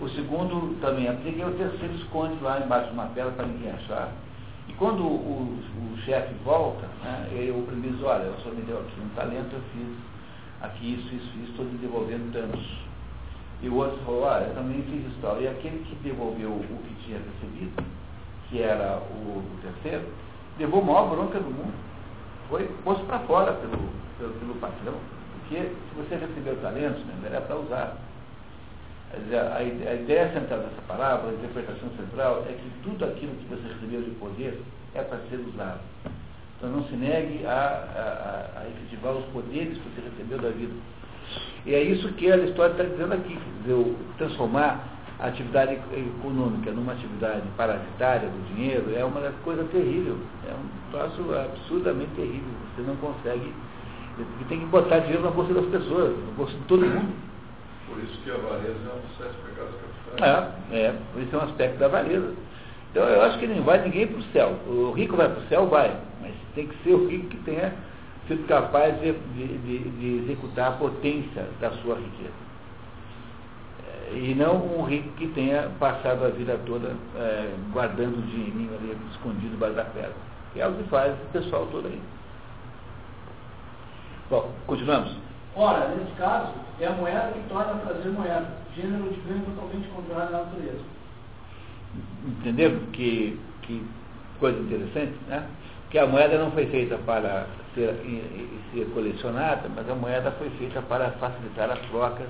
O 0.00 0.08
segundo 0.10 0.78
também 0.80 1.08
aplica 1.08 1.40
e 1.40 1.44
o 1.44 1.52
terceiro 1.52 1.94
esconde 1.94 2.42
lá 2.42 2.60
embaixo 2.60 2.88
de 2.88 2.94
uma 2.94 3.06
pedra 3.06 3.32
para 3.32 3.46
ninguém 3.46 3.70
achar. 3.72 4.08
E 4.68 4.72
quando 4.74 5.02
o, 5.02 5.14
o, 5.14 5.94
o 5.94 5.98
chefe 6.04 6.34
volta, 6.44 6.86
né, 7.02 7.28
o 7.54 7.62
primeiro 7.62 7.96
diz, 7.96 8.04
olha, 8.04 8.24
eu 8.24 8.34
só 8.42 8.50
me 8.50 8.62
deu 8.62 8.78
aqui 8.78 9.00
um 9.00 9.08
talento, 9.14 9.52
eu 9.52 9.60
fiz 9.72 10.09
aqui 10.60 10.94
isso, 10.94 11.14
isso, 11.14 11.38
isso, 11.38 11.50
estou 11.50 11.64
lhe 11.64 11.78
devolvendo 11.78 12.32
tantos. 12.32 12.60
E 13.62 13.68
o 13.68 13.76
outro 13.76 13.98
falou, 14.04 14.28
ah, 14.28 14.40
eu 14.40 14.54
também 14.54 14.82
fiz 14.82 15.06
isso 15.06 15.18
tal. 15.20 15.40
E 15.40 15.48
aquele 15.48 15.84
que 15.84 15.94
devolveu 15.96 16.50
o 16.50 16.82
que 16.86 16.94
tinha 17.04 17.18
recebido, 17.18 17.84
que 18.48 18.62
era 18.62 18.98
o, 18.98 19.38
o 19.38 19.58
terceiro, 19.62 20.06
levou 20.58 20.80
a 20.82 20.84
maior 20.84 21.10
bronca 21.10 21.38
do 21.38 21.50
mundo. 21.50 21.74
Foi 22.48 22.66
posto 22.84 23.04
para 23.04 23.20
fora 23.20 23.52
pelo, 23.52 23.78
pelo, 24.18 24.32
pelo, 24.34 24.54
patrão. 24.56 24.94
Porque 25.34 25.56
se 25.56 25.94
você 25.96 26.16
recebeu 26.16 26.56
talentos, 26.62 27.04
né, 27.04 27.14
era 27.26 27.40
para 27.42 27.56
usar. 27.56 27.96
A, 29.12 29.56
a, 29.56 29.62
ideia 29.64 30.32
central 30.32 30.60
dessa 30.60 30.82
palavra, 30.86 31.30
a 31.30 31.34
interpretação 31.34 31.90
central, 31.96 32.44
é 32.48 32.52
que 32.52 32.70
tudo 32.84 33.04
aquilo 33.04 33.34
que 33.34 33.46
você 33.48 33.74
recebeu 33.74 34.02
de 34.02 34.10
poder 34.12 34.62
é 34.94 35.02
para 35.02 35.18
ser 35.28 35.36
usado. 35.36 35.80
Então 36.60 36.68
não 36.68 36.84
se 36.84 36.94
negue 36.94 37.46
a, 37.46 37.50
a, 37.50 38.60
a 38.60 38.68
efetivar 38.68 39.14
os 39.14 39.24
poderes 39.32 39.78
que 39.78 39.88
você 39.88 40.02
recebeu 40.10 40.38
da 40.38 40.50
vida. 40.50 40.74
E 41.64 41.74
é 41.74 41.82
isso 41.82 42.12
que 42.12 42.30
a 42.30 42.36
história 42.36 42.72
está 42.72 42.84
dizendo 42.84 43.14
aqui, 43.14 43.38
dizer, 43.62 43.96
transformar 44.18 44.78
a 45.18 45.28
atividade 45.28 45.78
econômica 45.92 46.70
numa 46.72 46.92
atividade 46.92 47.42
parasitária 47.56 48.28
do 48.28 48.54
dinheiro 48.54 48.94
é 48.94 49.02
uma 49.02 49.20
coisa 49.42 49.64
terrível, 49.64 50.18
é 50.46 50.52
um 50.52 50.90
troço 50.90 51.34
absurdamente 51.34 52.10
terrível. 52.16 52.52
Você 52.74 52.82
não 52.82 52.96
consegue, 52.96 53.54
você 54.18 54.44
tem 54.50 54.60
que 54.60 54.66
botar 54.66 54.98
dinheiro 54.98 55.22
na 55.22 55.30
bolsa 55.30 55.54
das 55.54 55.66
pessoas, 55.66 56.14
na 56.26 56.32
bolsa 56.36 56.52
de 56.52 56.64
todo 56.64 56.84
mundo. 56.84 57.14
Por 57.88 57.98
isso 58.02 58.20
que 58.22 58.30
a 58.30 58.34
avareza 58.34 58.68
é 58.68 58.94
um 58.94 59.00
dos 59.00 59.16
sete 59.16 59.34
pecados 59.46 59.74
capitais. 59.80 60.54
É, 60.72 60.76
é, 60.76 60.94
isso 61.22 61.34
é 61.34 61.38
um 61.38 61.42
aspecto 61.42 61.78
da 61.78 61.86
avareza. 61.86 62.34
Então 62.90 63.04
eu 63.04 63.22
acho 63.22 63.38
que 63.38 63.46
não 63.46 63.62
vai 63.62 63.82
ninguém 63.82 64.06
para 64.06 64.18
o 64.18 64.22
céu. 64.32 64.56
O 64.66 64.92
rico 64.92 65.16
vai 65.16 65.28
para 65.28 65.40
o 65.40 65.48
céu, 65.48 65.66
vai, 65.68 65.96
mas 66.20 66.32
tem 66.54 66.66
que 66.66 66.76
ser 66.82 66.94
o 66.94 67.08
rico 67.08 67.28
que 67.28 67.36
tenha 67.44 67.72
sido 68.26 68.46
capaz 68.46 68.98
de, 69.00 69.12
de, 69.12 69.78
de 69.90 70.24
executar 70.24 70.68
a 70.68 70.76
potência 70.76 71.46
da 71.60 71.70
sua 71.82 71.96
riqueza. 71.96 72.50
É, 73.86 74.14
e 74.16 74.34
não 74.34 74.56
um 74.56 74.82
rico 74.82 75.08
que 75.16 75.28
tenha 75.28 75.70
passado 75.78 76.24
a 76.24 76.28
vida 76.30 76.58
toda 76.66 76.94
é, 77.16 77.54
guardando 77.72 78.18
o 78.18 78.22
dinheirinho 78.22 78.74
ali 78.74 78.96
escondido 79.12 79.50
debaixo 79.50 79.76
da 79.76 79.84
pedra. 79.84 80.14
Que 80.52 80.60
é 80.60 80.66
o 80.66 80.74
que 80.74 80.82
faz 80.84 81.12
o 81.12 81.32
pessoal 81.32 81.66
todo 81.70 81.86
aí. 81.86 82.00
Bom, 84.28 84.50
continuamos. 84.66 85.16
Ora, 85.54 85.88
nesse 85.88 86.12
caso, 86.12 86.52
é 86.80 86.86
a 86.86 86.92
moeda 86.92 87.32
que 87.32 87.48
torna 87.48 87.72
a 87.72 87.78
trazer 87.78 88.08
moeda, 88.10 88.48
gênero 88.74 89.10
de 89.10 89.20
ganho 89.20 89.44
totalmente 89.44 89.88
contrário 89.88 90.28
à 90.28 90.38
natureza. 90.38 90.99
Entendeu? 92.26 92.80
Que, 92.92 93.38
que 93.62 93.84
coisa 94.38 94.58
interessante, 94.60 95.14
né? 95.28 95.46
Que 95.90 95.98
a 95.98 96.06
moeda 96.06 96.38
não 96.38 96.50
foi 96.52 96.66
feita 96.66 96.96
para 96.98 97.46
ser, 97.74 97.94
ser 98.72 98.86
colecionada, 98.94 99.68
mas 99.74 99.88
a 99.88 99.94
moeda 99.94 100.30
foi 100.32 100.50
feita 100.50 100.80
para 100.82 101.10
facilitar 101.12 101.70
a 101.70 101.76
troca 101.90 102.24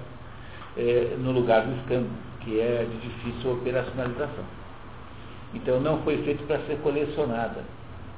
eh, 0.76 1.16
no 1.18 1.32
lugar 1.32 1.62
do 1.62 1.76
escambo, 1.80 2.08
que 2.40 2.58
é 2.58 2.86
de 2.90 3.08
difícil 3.08 3.52
operacionalização. 3.52 4.44
Então 5.54 5.80
não 5.80 5.98
foi 6.02 6.18
feito 6.22 6.46
para 6.46 6.58
ser 6.60 6.78
colecionada. 6.78 7.62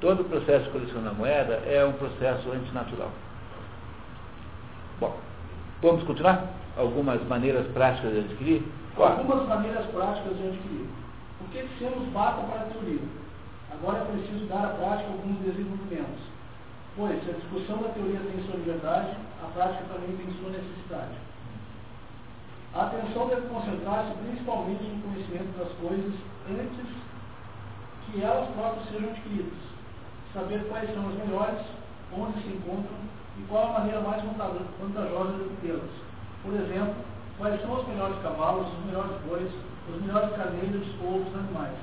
Todo 0.00 0.20
o 0.20 0.24
processo 0.24 0.64
de 0.64 0.70
colecionar 0.70 1.14
moeda 1.14 1.62
é 1.66 1.85
um 1.85 1.92
processo 1.92 2.50
antinatural. 2.50 3.11
Bom, 5.00 5.16
vamos 5.81 6.05
continuar? 6.05 6.44
Algumas 6.76 7.22
maneiras 7.26 7.66
práticas 7.68 8.12
de 8.12 8.18
adquirir? 8.20 8.62
Algumas 8.96 9.46
maneiras 9.48 9.87
práticas 9.87 10.37
de 10.37 10.48
adquirir. 10.48 11.02
Por 11.42 11.50
que 11.50 11.66
dissemos 11.66 12.09
bata 12.12 12.42
para 12.46 12.61
a 12.62 12.64
teoria? 12.66 13.02
Agora 13.72 13.98
é 13.98 14.05
preciso 14.05 14.46
dar 14.46 14.64
à 14.64 14.68
prática 14.78 15.11
alguns 15.11 15.38
desenvolvimentos. 15.40 16.22
Pois, 16.94 17.24
se 17.24 17.31
a 17.31 17.35
discussão 17.35 17.78
da 17.83 17.88
teoria 17.88 18.20
tem 18.20 18.44
sua 18.46 18.57
liberdade, 18.57 19.16
a 19.42 19.46
prática 19.46 19.85
também 19.92 20.16
tem 20.16 20.33
sua 20.38 20.50
necessidade. 20.50 21.18
A 22.74 22.83
atenção 22.83 23.26
deve 23.26 23.48
concentrar-se 23.48 24.14
principalmente 24.22 24.85
no 24.85 25.02
conhecimento 25.02 25.59
das 25.59 25.72
coisas 25.83 26.14
antes 26.48 26.87
que 28.07 28.22
elas 28.22 28.48
próprias 28.55 28.88
sejam 28.90 29.11
adquiridas. 29.11 29.59
Saber 30.33 30.68
quais 30.68 30.94
são 30.94 31.09
as 31.09 31.14
melhores, 31.26 31.61
onde 32.16 32.40
se 32.42 32.48
encontram 32.48 33.02
e 33.37 33.42
qual 33.48 33.66
a 33.66 33.81
maneira 33.81 34.00
mais 34.00 34.22
vantajosa 34.22 35.33
de 35.33 35.42
obtê-las. 35.42 35.90
Por 36.44 36.55
exemplo, 36.55 36.94
quais 37.37 37.61
são 37.61 37.72
os 37.81 37.88
melhores 37.88 38.16
cavalos, 38.22 38.68
os 38.78 38.85
melhores 38.87 39.20
bois, 39.26 39.50
os 39.88 40.03
melhores 40.03 40.37
carneiros 40.37 40.87
ou 41.03 41.14
outros 41.14 41.35
animais. 41.35 41.79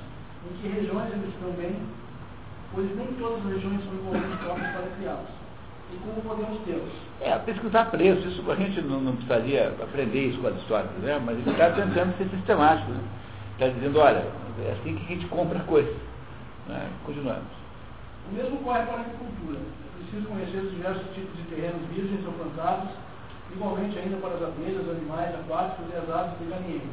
Em 0.48 0.56
que 0.56 0.68
regiões 0.68 1.12
eles 1.12 1.28
estão 1.28 1.50
bem, 1.52 1.76
pois 2.72 2.96
nem 2.96 3.06
todas 3.18 3.44
as 3.44 3.52
regiões 3.52 3.84
são 3.84 3.94
igualmente 3.94 4.36
próprias 4.38 4.72
para 4.72 4.96
criá-los. 4.96 5.40
E 5.92 5.96
como 5.98 6.22
podemos 6.22 6.60
tê-los? 6.64 6.92
É, 7.20 7.36
pesquisar 7.38 7.90
preço, 7.90 8.26
isso 8.28 8.50
a 8.50 8.54
gente 8.54 8.80
não, 8.82 9.00
não 9.00 9.12
precisaria 9.12 9.74
aprender 9.82 10.28
isso 10.28 10.40
com 10.40 10.46
as 10.46 10.56
histórias, 10.56 10.90
né? 11.02 11.20
mas 11.24 11.36
ele 11.38 11.50
está 11.50 11.70
tentando 11.70 12.16
ser 12.16 12.28
sistemático. 12.28 12.90
Né? 12.90 13.00
Está 13.54 13.68
dizendo, 13.68 13.98
olha, 13.98 14.24
é 14.64 14.76
assim 14.78 14.96
que 14.96 15.04
a 15.04 15.08
gente 15.08 15.26
compra 15.26 15.58
coisas. 15.60 15.94
Né? 16.68 16.88
Continuamos. 17.04 17.60
O 18.30 18.34
mesmo 18.34 18.56
ocorre 18.56 18.86
para 18.86 18.96
a 18.96 19.00
agricultura. 19.00 19.58
É 19.58 20.02
preciso 20.02 20.28
conhecer 20.28 20.58
os 20.58 20.70
diversos 20.70 21.14
tipos 21.14 21.36
de 21.36 21.42
terrenos 21.54 21.82
virgens 21.92 22.24
ou 22.24 22.32
plantados, 22.32 22.90
igualmente 23.52 23.98
ainda 23.98 24.16
para 24.18 24.34
as 24.34 24.42
abelhas, 24.42 24.88
animais 24.88 25.34
aquáticos 25.34 25.86
e 25.92 25.96
as 25.96 26.08
aves 26.08 26.38
de 26.38 26.44
galinheiro. 26.46 26.88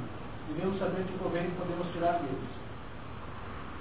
Devemos 0.47 0.79
saber 0.79 1.03
que 1.03 1.17
proveito 1.19 1.59
podemos 1.59 1.91
tirar 1.91 2.19
deles. 2.23 2.47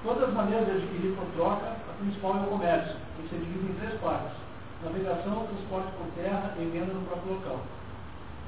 Todas 0.03 0.29
as 0.29 0.35
maneiras 0.35 0.67
de 0.67 0.73
adquirir 0.73 1.17
por 1.17 1.27
troca, 1.37 1.67
a 1.67 1.93
principal 1.99 2.37
é 2.37 2.41
o 2.41 2.51
comércio, 2.51 2.97
que 3.17 3.29
se 3.29 3.37
divide 3.37 3.71
em 3.71 3.79
três 3.79 4.01
partes: 4.01 4.35
navegação, 4.83 5.47
transporte 5.47 5.91
por 5.99 6.07
terra 6.15 6.55
e 6.59 6.65
venda 6.67 6.93
no 6.93 7.07
próprio 7.07 7.35
local. 7.35 7.61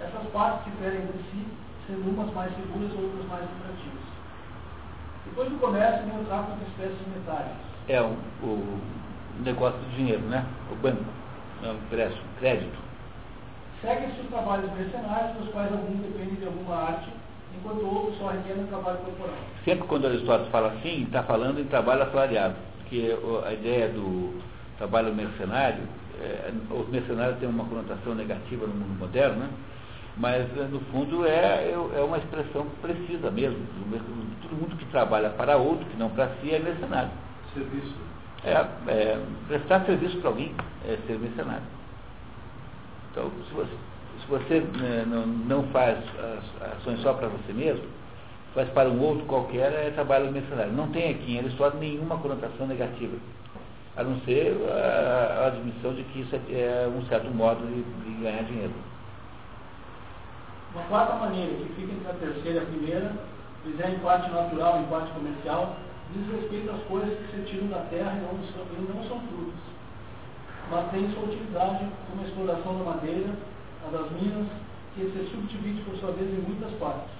Essas 0.00 0.26
partes 0.30 0.72
diferem 0.72 1.02
entre 1.02 1.18
si, 1.30 1.46
sendo 1.86 2.10
umas 2.10 2.32
mais 2.34 2.54
seguras 2.54 2.90
e 2.90 3.02
outras 3.02 3.26
mais 3.26 3.42
lucrativas. 3.42 4.06
Depois 5.24 5.50
do 5.50 5.58
comércio 5.58 6.06
vem 6.06 6.20
o 6.20 6.24
tráfico 6.24 6.58
de 6.58 6.64
espécies 6.70 7.08
metálicas. 7.14 7.68
É 7.88 8.00
o, 8.02 8.16
o 8.42 8.80
negócio 9.44 9.78
do 9.78 9.96
dinheiro, 9.96 10.22
né? 10.22 10.44
O 10.70 10.76
banco, 10.76 11.04
é 11.62 11.68
o 11.68 11.74
empréstimo, 11.74 12.26
crédito. 12.38 12.78
Seguem-se 13.80 14.20
os 14.20 14.28
trabalhos 14.28 14.72
mercenários, 14.72 15.36
dos 15.38 15.50
quais 15.50 15.72
alguns 15.72 16.02
dependem 16.02 16.34
de 16.34 16.46
alguma 16.46 16.76
arte 16.76 17.10
enquanto 17.58 17.84
outros 17.84 18.18
só 18.18 18.28
requerem 18.28 18.66
trabalho 18.66 18.98
corporal. 18.98 19.34
Sempre 19.64 19.86
quando 19.86 20.06
Aristóteles 20.06 20.50
fala 20.50 20.68
assim, 20.68 21.02
está 21.04 21.22
falando 21.22 21.60
em 21.60 21.64
trabalho 21.64 22.02
assalariado, 22.02 22.54
porque 22.78 23.16
a 23.44 23.52
ideia 23.52 23.88
do 23.88 24.40
trabalho 24.78 25.14
mercenário, 25.14 25.82
é, 26.20 26.50
os 26.70 26.88
mercenários 26.88 27.38
têm 27.38 27.48
uma 27.48 27.64
conotação 27.64 28.14
negativa 28.14 28.66
no 28.66 28.74
mundo 28.74 28.98
moderno, 28.98 29.40
né? 29.40 29.50
mas 30.16 30.48
no 30.70 30.80
fundo 30.92 31.24
é, 31.26 31.72
é 31.72 32.02
uma 32.02 32.18
expressão 32.18 32.66
precisa 32.82 33.30
mesmo. 33.30 33.58
Todo 34.42 34.56
mundo 34.56 34.76
que 34.76 34.84
trabalha 34.86 35.30
para 35.30 35.56
outro, 35.56 35.84
que 35.86 35.96
não 35.96 36.10
para 36.10 36.28
si, 36.40 36.52
é 36.52 36.58
mercenário. 36.58 37.10
Serviço. 37.54 37.94
É, 38.44 38.52
é 38.88 39.20
prestar 39.46 39.84
serviço 39.84 40.18
para 40.18 40.30
alguém 40.30 40.52
é 40.86 40.96
ser 41.06 41.18
mercenário. 41.18 41.62
Então, 43.10 43.30
se 43.48 43.54
você, 43.54 43.70
você 44.28 44.60
né, 44.60 45.04
não, 45.06 45.26
não, 45.26 45.62
faz 45.68 45.98
as 46.18 46.72
ações 46.78 47.00
só 47.00 47.14
para 47.14 47.28
você 47.28 47.52
mesmo, 47.52 47.84
faz 48.54 48.68
para 48.70 48.88
um 48.88 49.00
outro 49.00 49.24
qualquer, 49.26 49.72
é 49.72 49.90
trabalho 49.90 50.30
mercenário. 50.30 50.72
Não 50.72 50.88
tem 50.88 51.10
aqui 51.10 51.34
em 51.34 51.38
Aristóteles 51.38 51.80
nenhuma 51.80 52.18
conotação 52.18 52.66
negativa, 52.66 53.16
a 53.96 54.04
não 54.04 54.20
ser 54.20 54.56
a, 54.70 55.42
a 55.42 55.46
admissão 55.46 55.94
de 55.94 56.02
que 56.04 56.20
isso 56.20 56.36
é, 56.36 56.38
é 56.52 56.88
um 56.88 57.02
certo 57.06 57.30
modo 57.30 57.66
de, 57.66 57.82
de, 57.82 58.22
ganhar 58.22 58.42
dinheiro. 58.44 58.72
Uma 60.74 60.84
quarta 60.84 61.14
maneira, 61.14 61.54
que 61.54 61.72
fica 61.74 61.92
entre 61.92 62.10
a 62.10 62.14
terceira 62.14 62.58
e 62.58 62.62
a 62.62 62.66
primeira, 62.66 63.12
pois 63.62 63.80
é 63.80 63.90
em 63.90 63.98
parte 64.00 64.30
natural, 64.30 64.80
em 64.80 64.84
parte 64.84 65.10
comercial, 65.12 65.76
diz 66.12 66.40
respeito 66.40 66.70
às 66.70 66.82
coisas 66.82 67.18
que 67.18 67.36
se 67.36 67.42
tiram 67.46 67.68
da 67.68 67.80
terra 67.90 68.12
e 68.12 68.20
não 68.20 68.38
são, 68.52 68.64
e 68.76 68.92
não 68.92 69.08
são 69.08 69.20
frutos, 69.28 69.60
mas 70.70 70.90
tem 70.90 71.10
sua 71.12 71.24
utilidade 71.24 71.86
como 72.10 72.22
a 72.22 72.28
exploração 72.28 72.78
da 72.78 72.84
madeira, 72.84 73.30
a 73.86 73.90
das 73.90 74.10
minas, 74.12 74.46
que 74.94 75.02
se 75.02 75.30
subdivide 75.30 75.82
por 75.82 75.96
sua 75.98 76.12
vez 76.12 76.28
em 76.30 76.42
muitas 76.42 76.72
partes, 76.78 77.10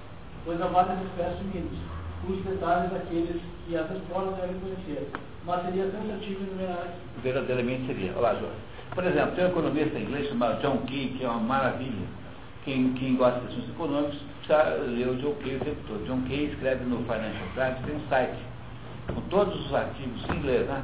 pois 0.45 0.61
há 0.61 0.67
várias 0.67 0.99
espécies 1.05 1.39
de 1.39 1.57
minas, 1.57 1.79
cujos 2.25 2.43
detalhes 2.45 2.93
aqueles 2.93 3.41
que 3.65 3.77
as 3.77 3.91
exploram 3.91 4.33
devem 4.33 4.59
conhecer, 4.59 5.09
mas 5.45 5.63
seria 5.63 5.89
cansativo 5.89 6.43
enumerar 6.43 6.79
aqui. 6.79 6.99
Verdadeiramente 7.23 7.87
seria. 7.87 8.13
Olá, 8.17 8.33
Jorge. 8.33 8.55
Por 8.93 9.03
exemplo, 9.05 9.35
tem 9.35 9.45
um 9.45 9.49
economista 9.49 9.99
inglês 9.99 10.27
chamado 10.27 10.61
John 10.61 10.77
Key, 10.87 11.15
que 11.17 11.23
é 11.23 11.29
uma 11.29 11.39
maravilha. 11.39 12.07
Quem, 12.65 12.93
quem 12.93 13.15
gosta 13.15 13.39
de 13.39 13.47
assuntos 13.47 13.69
econômicos 13.69 14.19
ler 14.87 15.09
o 15.09 15.15
John 15.15 15.35
Key 15.35 15.55
o 15.55 15.59
tempo 15.59 15.77
todo. 15.87 16.05
John 16.05 16.21
Key 16.23 16.45
escreve 16.45 16.83
no 16.85 16.97
Financial 17.03 17.47
Times, 17.53 17.85
tem 17.85 17.95
um 17.95 18.09
site 18.09 18.37
com 19.13 19.21
todos 19.29 19.65
os 19.65 19.73
artigos 19.73 20.27
em 20.29 20.37
inglês, 20.37 20.67
né? 20.67 20.83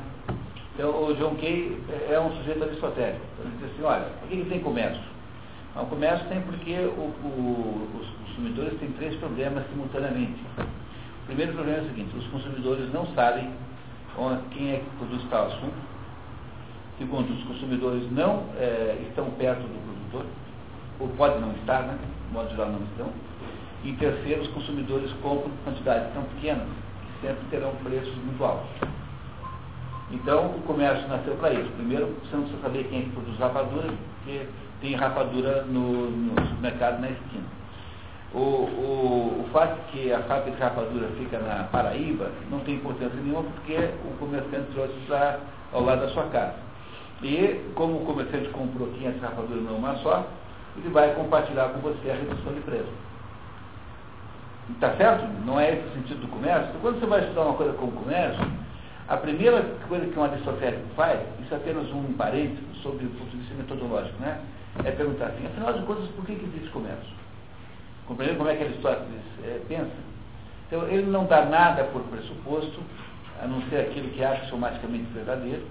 Então, 0.74 0.90
o 0.92 1.16
John 1.16 1.36
Key 1.36 1.78
é 2.10 2.20
um 2.20 2.36
sujeito 2.38 2.64
aristotélico. 2.64 3.22
Ele 3.40 3.52
diz 3.60 3.72
assim, 3.72 3.84
olha, 3.84 4.06
por 4.20 4.30
que, 4.30 4.38
que 4.38 4.50
tem 4.50 4.60
comércio? 4.60 5.02
O 5.76 5.86
comércio 5.88 6.26
tem 6.28 6.42
porque 6.42 6.74
o, 6.74 7.02
o, 7.02 8.00
os 8.00 8.08
consumidores 8.28 8.80
têm 8.80 8.92
três 8.94 9.16
problemas 9.18 9.68
simultaneamente. 9.70 10.42
O 10.58 11.26
primeiro 11.26 11.54
problema 11.54 11.80
é 11.80 11.82
o 11.82 11.88
seguinte, 11.88 12.16
os 12.16 12.28
consumidores 12.28 12.94
não 12.94 13.06
sabem 13.08 13.52
quem 14.52 14.72
é 14.72 14.78
que 14.78 14.90
produz 14.98 15.24
tal 15.30 15.48
assunto. 15.48 15.76
Segundo, 16.98 17.30
os 17.30 17.44
consumidores 17.44 18.10
não 18.12 18.46
é, 18.56 19.04
estão 19.10 19.30
perto 19.32 19.62
do 19.62 20.10
produtor, 20.12 20.26
ou 21.00 21.10
podem 21.18 21.42
não 21.42 21.52
estar, 21.56 21.82
né? 21.82 21.98
De 22.28 22.34
modo 22.34 22.50
geral 22.52 22.70
não 22.72 22.80
estão. 22.84 23.10
E 23.84 23.92
terceiro, 23.94 24.44
os 24.44 24.48
consumidores 24.50 25.12
compram 25.22 25.52
quantidades 25.66 26.14
tão 26.14 26.24
pequenas 26.24 26.68
que 26.68 27.28
sempre 27.28 27.44
terão 27.50 27.76
preços 27.84 28.16
muito 28.24 28.44
altos. 28.44 28.70
Então, 30.12 30.46
o 30.46 30.62
comércio 30.66 31.06
nasceu 31.10 31.36
para 31.36 31.54
isso. 31.54 31.70
Primeiro, 31.72 32.06
você 32.24 32.36
não 32.36 32.44
precisa 32.44 32.62
saber 32.62 32.86
quem 32.86 33.00
é 33.00 33.02
que 33.04 33.10
produz 33.10 33.38
rapadura, 33.38 33.90
porque 34.24 34.48
tem 34.82 34.96
rapadura 34.96 35.64
no, 35.64 36.12
no 36.12 36.36
na 36.62 36.70
esquina. 37.10 37.44
O, 38.34 38.40
o, 38.40 39.46
o 39.46 39.50
fato 39.54 39.80
que 39.92 40.12
a 40.12 40.20
fábrica 40.24 40.58
de 40.58 40.62
rapadura 40.62 41.08
fica 41.18 41.40
na 41.40 41.64
Paraíba 41.66 42.30
não 42.52 42.60
tem 42.60 42.76
importância 42.76 43.18
nenhuma 43.22 43.44
porque 43.44 43.78
o 44.04 44.18
comerciante 44.20 44.72
trouxe 44.74 44.94
para 45.08 45.40
ao 45.72 45.84
lado 45.84 46.02
da 46.02 46.10
sua 46.10 46.26
casa. 46.26 46.56
E 47.24 47.62
como 47.76 48.02
o 48.02 48.06
comerciante 48.06 48.50
comprou 48.50 48.90
500 48.90 49.22
rapaduras 49.22 49.64
numa 49.64 49.96
só, 49.98 50.28
ele 50.78 50.90
vai 50.90 51.14
compartilhar 51.16 51.70
com 51.70 51.80
você 51.80 52.12
a 52.12 52.16
redução 52.16 52.54
de 52.54 52.60
preço. 52.62 52.92
Está 54.72 54.96
certo? 54.96 55.26
Não 55.46 55.60
é 55.60 55.74
esse 55.74 55.88
o 55.88 55.94
sentido 55.94 56.22
do 56.22 56.28
comércio? 56.28 56.70
Então, 56.70 56.82
quando 56.82 57.00
você 57.00 57.06
vai 57.06 57.22
estudar 57.22 57.44
uma 57.44 57.54
coisa 57.54 57.74
como 57.74 57.92
comércio, 57.92 58.46
a 59.08 59.16
primeira 59.16 59.62
coisa 59.88 60.08
que 60.08 60.20
um 60.20 60.24
aristotélico 60.24 60.84
faz, 60.96 61.22
isso 61.42 61.54
é 61.54 61.58
apenas 61.58 61.90
um 61.92 62.12
parênteses 62.14 62.82
sobre 62.82 63.06
o 63.06 63.10
vista 63.10 63.54
metodológico, 63.56 64.20
né? 64.20 64.40
É 64.84 64.92
perguntar 64.92 65.28
assim, 65.28 65.46
afinal 65.46 65.74
de 65.74 65.86
contas, 65.86 66.08
por 66.10 66.26
que, 66.26 66.36
que 66.36 66.46
existe 66.46 66.70
comércio? 66.70 67.14
Compreendendo 68.08 68.40
como 68.40 68.50
é 68.50 68.56
que 68.56 68.64
Aristóteles 68.64 69.22
é, 69.44 69.62
pensa? 69.68 69.92
Então, 70.68 70.88
ele 70.88 71.06
não 71.06 71.26
dá 71.26 71.46
nada 71.46 71.84
por 71.86 72.02
pressuposto, 72.04 72.80
a 73.42 73.48
não 73.48 73.62
ser 73.70 73.78
aquilo 73.82 74.10
que 74.10 74.24
acha 74.24 74.46
somaticamente 74.48 75.06
verdadeiro, 75.14 75.64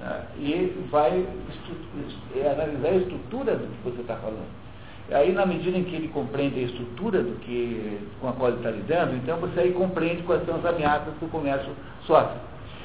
né, 0.00 0.22
e 0.38 0.86
vai 0.90 1.26
é, 2.36 2.50
analisar 2.50 2.88
a 2.88 2.96
estrutura 2.96 3.56
do 3.56 3.66
que 3.66 3.90
você 3.90 4.00
está 4.00 4.16
falando. 4.16 4.68
Aí, 5.10 5.32
na 5.32 5.46
medida 5.46 5.78
em 5.78 5.84
que 5.84 5.96
ele 5.96 6.08
compreende 6.08 6.60
a 6.60 6.62
estrutura 6.64 7.22
do 7.22 7.38
que, 7.40 7.98
com 8.20 8.28
a 8.28 8.32
qual 8.32 8.50
ele 8.50 8.58
está 8.58 8.70
lidando, 8.70 9.16
então 9.16 9.38
você 9.38 9.60
aí 9.60 9.72
compreende 9.72 10.22
quais 10.22 10.44
são 10.44 10.56
as 10.56 10.64
ameaças 10.66 11.14
que 11.18 11.24
o 11.24 11.28
comércio 11.28 11.70
sofre. 12.06 12.38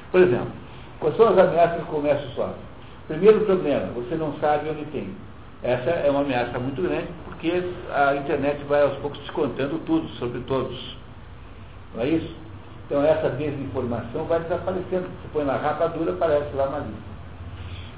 Por 0.09 0.21
exemplo, 0.21 0.51
quais 0.99 1.17
são 1.17 1.27
as 1.27 1.37
ameaças 1.37 1.77
que 1.77 1.83
o 1.83 1.93
comércio 1.93 2.29
sofre? 2.29 2.61
Primeiro 3.07 3.41
problema, 3.41 3.87
você 3.87 4.15
não 4.15 4.33
sabe 4.39 4.69
onde 4.69 4.85
tem. 4.85 5.13
Essa 5.63 5.91
é 5.91 6.11
uma 6.11 6.21
ameaça 6.21 6.59
muito 6.59 6.81
grande, 6.81 7.07
porque 7.25 7.63
a 7.93 8.15
internet 8.15 8.63
vai 8.65 8.81
aos 8.81 8.97
poucos 8.97 9.19
descontando 9.19 9.79
tudo 9.85 10.07
sobre 10.19 10.41
todos. 10.41 10.97
Não 11.95 12.03
é 12.03 12.09
isso? 12.09 12.35
Então 12.85 13.01
essa 13.01 13.29
desinformação 13.29 14.25
vai 14.25 14.41
desaparecendo. 14.41 15.03
Você 15.03 15.27
põe 15.31 15.45
na 15.45 15.55
rapadura, 15.55 16.11
aparece 16.11 16.53
lá 16.53 16.67
uma 16.67 16.79
lista. 16.79 17.13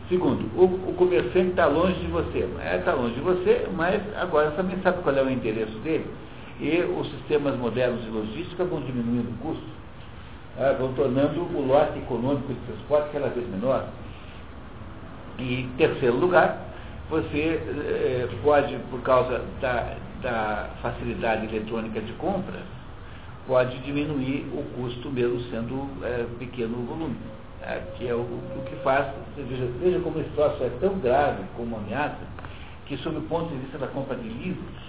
Segundo, 0.08 0.46
o, 0.56 0.66
o 0.90 0.94
comerciante 0.94 1.50
está 1.50 1.66
longe 1.66 2.00
de 2.00 2.08
você. 2.08 2.48
Está 2.78 2.92
é, 2.92 2.94
longe 2.94 3.16
de 3.16 3.22
você, 3.22 3.68
mas 3.76 4.02
agora 4.16 4.52
você 4.52 4.58
também 4.58 4.78
sabe 4.84 5.02
qual 5.02 5.16
é 5.16 5.24
o 5.24 5.30
endereço 5.30 5.78
dele. 5.80 6.06
E 6.60 6.82
os 6.82 7.10
sistemas 7.10 7.58
modernos 7.58 8.04
de 8.04 8.10
logística 8.10 8.64
vão 8.64 8.82
diminuindo 8.82 9.32
o 9.32 9.38
custo, 9.40 9.66
é, 10.60 10.74
vão 10.74 10.94
tornando 10.94 11.42
o 11.42 11.68
lote 11.68 11.98
econômico 11.98 12.54
de 12.54 12.60
transporte 12.60 13.10
cada 13.12 13.30
vez 13.30 13.50
menor. 13.50 13.86
E, 15.40 15.68
terceiro 15.78 16.16
lugar, 16.16 16.65
você 17.10 17.62
eh, 17.62 18.28
pode, 18.44 18.76
por 18.90 19.02
causa 19.02 19.42
da, 19.62 19.96
da 20.22 20.70
facilidade 20.82 21.46
eletrônica 21.46 22.02
de 22.02 22.14
compra, 22.14 22.60
pode 23.48 23.78
diminuir 23.80 24.48
o 24.54 24.64
custo 24.76 25.10
mesmo 25.10 25.40
sendo 25.52 25.88
é, 26.04 26.26
pequeno 26.40 26.78
o 26.80 26.86
volume. 26.86 27.16
É, 27.62 27.82
que 27.98 28.08
é 28.08 28.14
o, 28.14 28.20
o, 28.20 28.64
que 28.68 28.76
faz, 28.84 29.08
veja, 29.36 29.68
veja 29.80 30.00
como 30.00 30.20
esse 30.20 30.30
troço 30.32 30.64
é 30.64 30.70
tão 30.80 31.00
grave 31.00 31.44
como 31.56 31.78
ameaça, 31.78 32.20
que 32.86 32.96
sob 32.98 33.18
o 33.18 33.22
ponto 33.24 33.50
de 33.50 33.60
vista 33.62 33.80
da 33.80 33.88
compra 33.88 34.16
de 34.16 34.28
livros, 34.28 34.84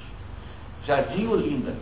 Jardim 0.86 1.26
Olinda, 1.26 1.72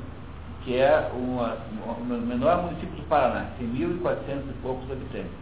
que 0.64 0.76
é 0.76 1.10
uma, 1.12 1.56
o 1.98 2.04
menor 2.04 2.62
município 2.62 2.94
do 2.94 3.08
Paraná, 3.08 3.48
tem 3.58 3.66
1.400 3.68 4.50
e 4.50 4.54
poucos 4.62 4.88
habitantes, 4.90 5.32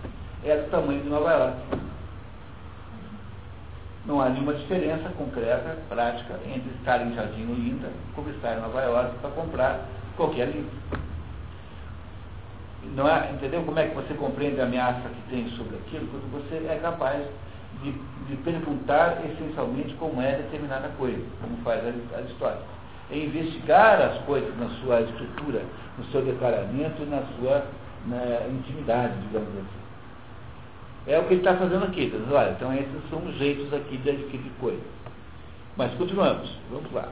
é 0.43 0.57
do 0.57 0.71
tamanho 0.71 1.03
de 1.03 1.09
Nova 1.09 1.31
York. 1.31 1.57
Não 4.05 4.21
há 4.21 4.29
nenhuma 4.29 4.55
diferença 4.55 5.09
concreta, 5.11 5.79
prática, 5.89 6.35
entre 6.47 6.71
estar 6.79 7.07
em 7.07 7.15
Jardim 7.15 7.45
Olinda 7.51 7.89
como 8.15 8.31
estar 8.31 8.57
em 8.57 8.61
Nova 8.61 8.83
York 8.83 9.13
para 9.21 9.31
comprar 9.31 9.87
qualquer 10.17 10.49
livro. 10.49 10.71
Não 12.97 13.09
é, 13.09 13.31
entendeu 13.33 13.63
como 13.63 13.79
é 13.79 13.87
que 13.87 13.95
você 13.95 14.13
compreende 14.15 14.61
a 14.61 14.65
ameaça 14.65 15.09
que 15.09 15.31
tem 15.31 15.49
sobre 15.51 15.77
aquilo? 15.77 16.09
Quando 16.09 16.33
você 16.33 16.57
é 16.67 16.79
capaz 16.83 17.23
de, 17.81 17.93
de 18.29 18.37
perguntar 18.43 19.19
essencialmente 19.25 19.95
como 19.95 20.21
é 20.21 20.37
determinada 20.37 20.89
coisa, 20.99 21.23
como 21.41 21.57
faz 21.59 21.87
Aristóteles. 21.87 22.67
É 23.11 23.19
investigar 23.19 24.01
as 24.01 24.19
coisas 24.25 24.57
na 24.59 24.69
sua 24.81 25.01
estrutura, 25.03 25.63
no 25.97 26.05
seu 26.07 26.23
declaramento 26.23 27.03
e 27.03 27.07
na 27.07 27.23
sua 27.39 27.67
na 28.07 28.49
intimidade, 28.49 29.15
digamos 29.29 29.51
assim. 29.51 29.82
É 31.07 31.19
o 31.19 31.25
que 31.25 31.35
ele 31.35 31.41
está 31.41 31.57
fazendo 31.57 31.85
aqui. 31.85 32.05
Então, 32.05 32.21
olha, 32.37 32.51
então 32.51 32.73
esses 32.75 33.11
são 33.11 33.19
os 33.27 33.35
jeitos 33.37 33.73
aqui 33.75 33.97
de 33.97 34.11
adquirir 34.11 34.53
coisa. 34.61 34.83
Mas 35.77 35.93
continuamos, 35.95 36.51
vamos 36.71 36.93
lá. 36.93 37.09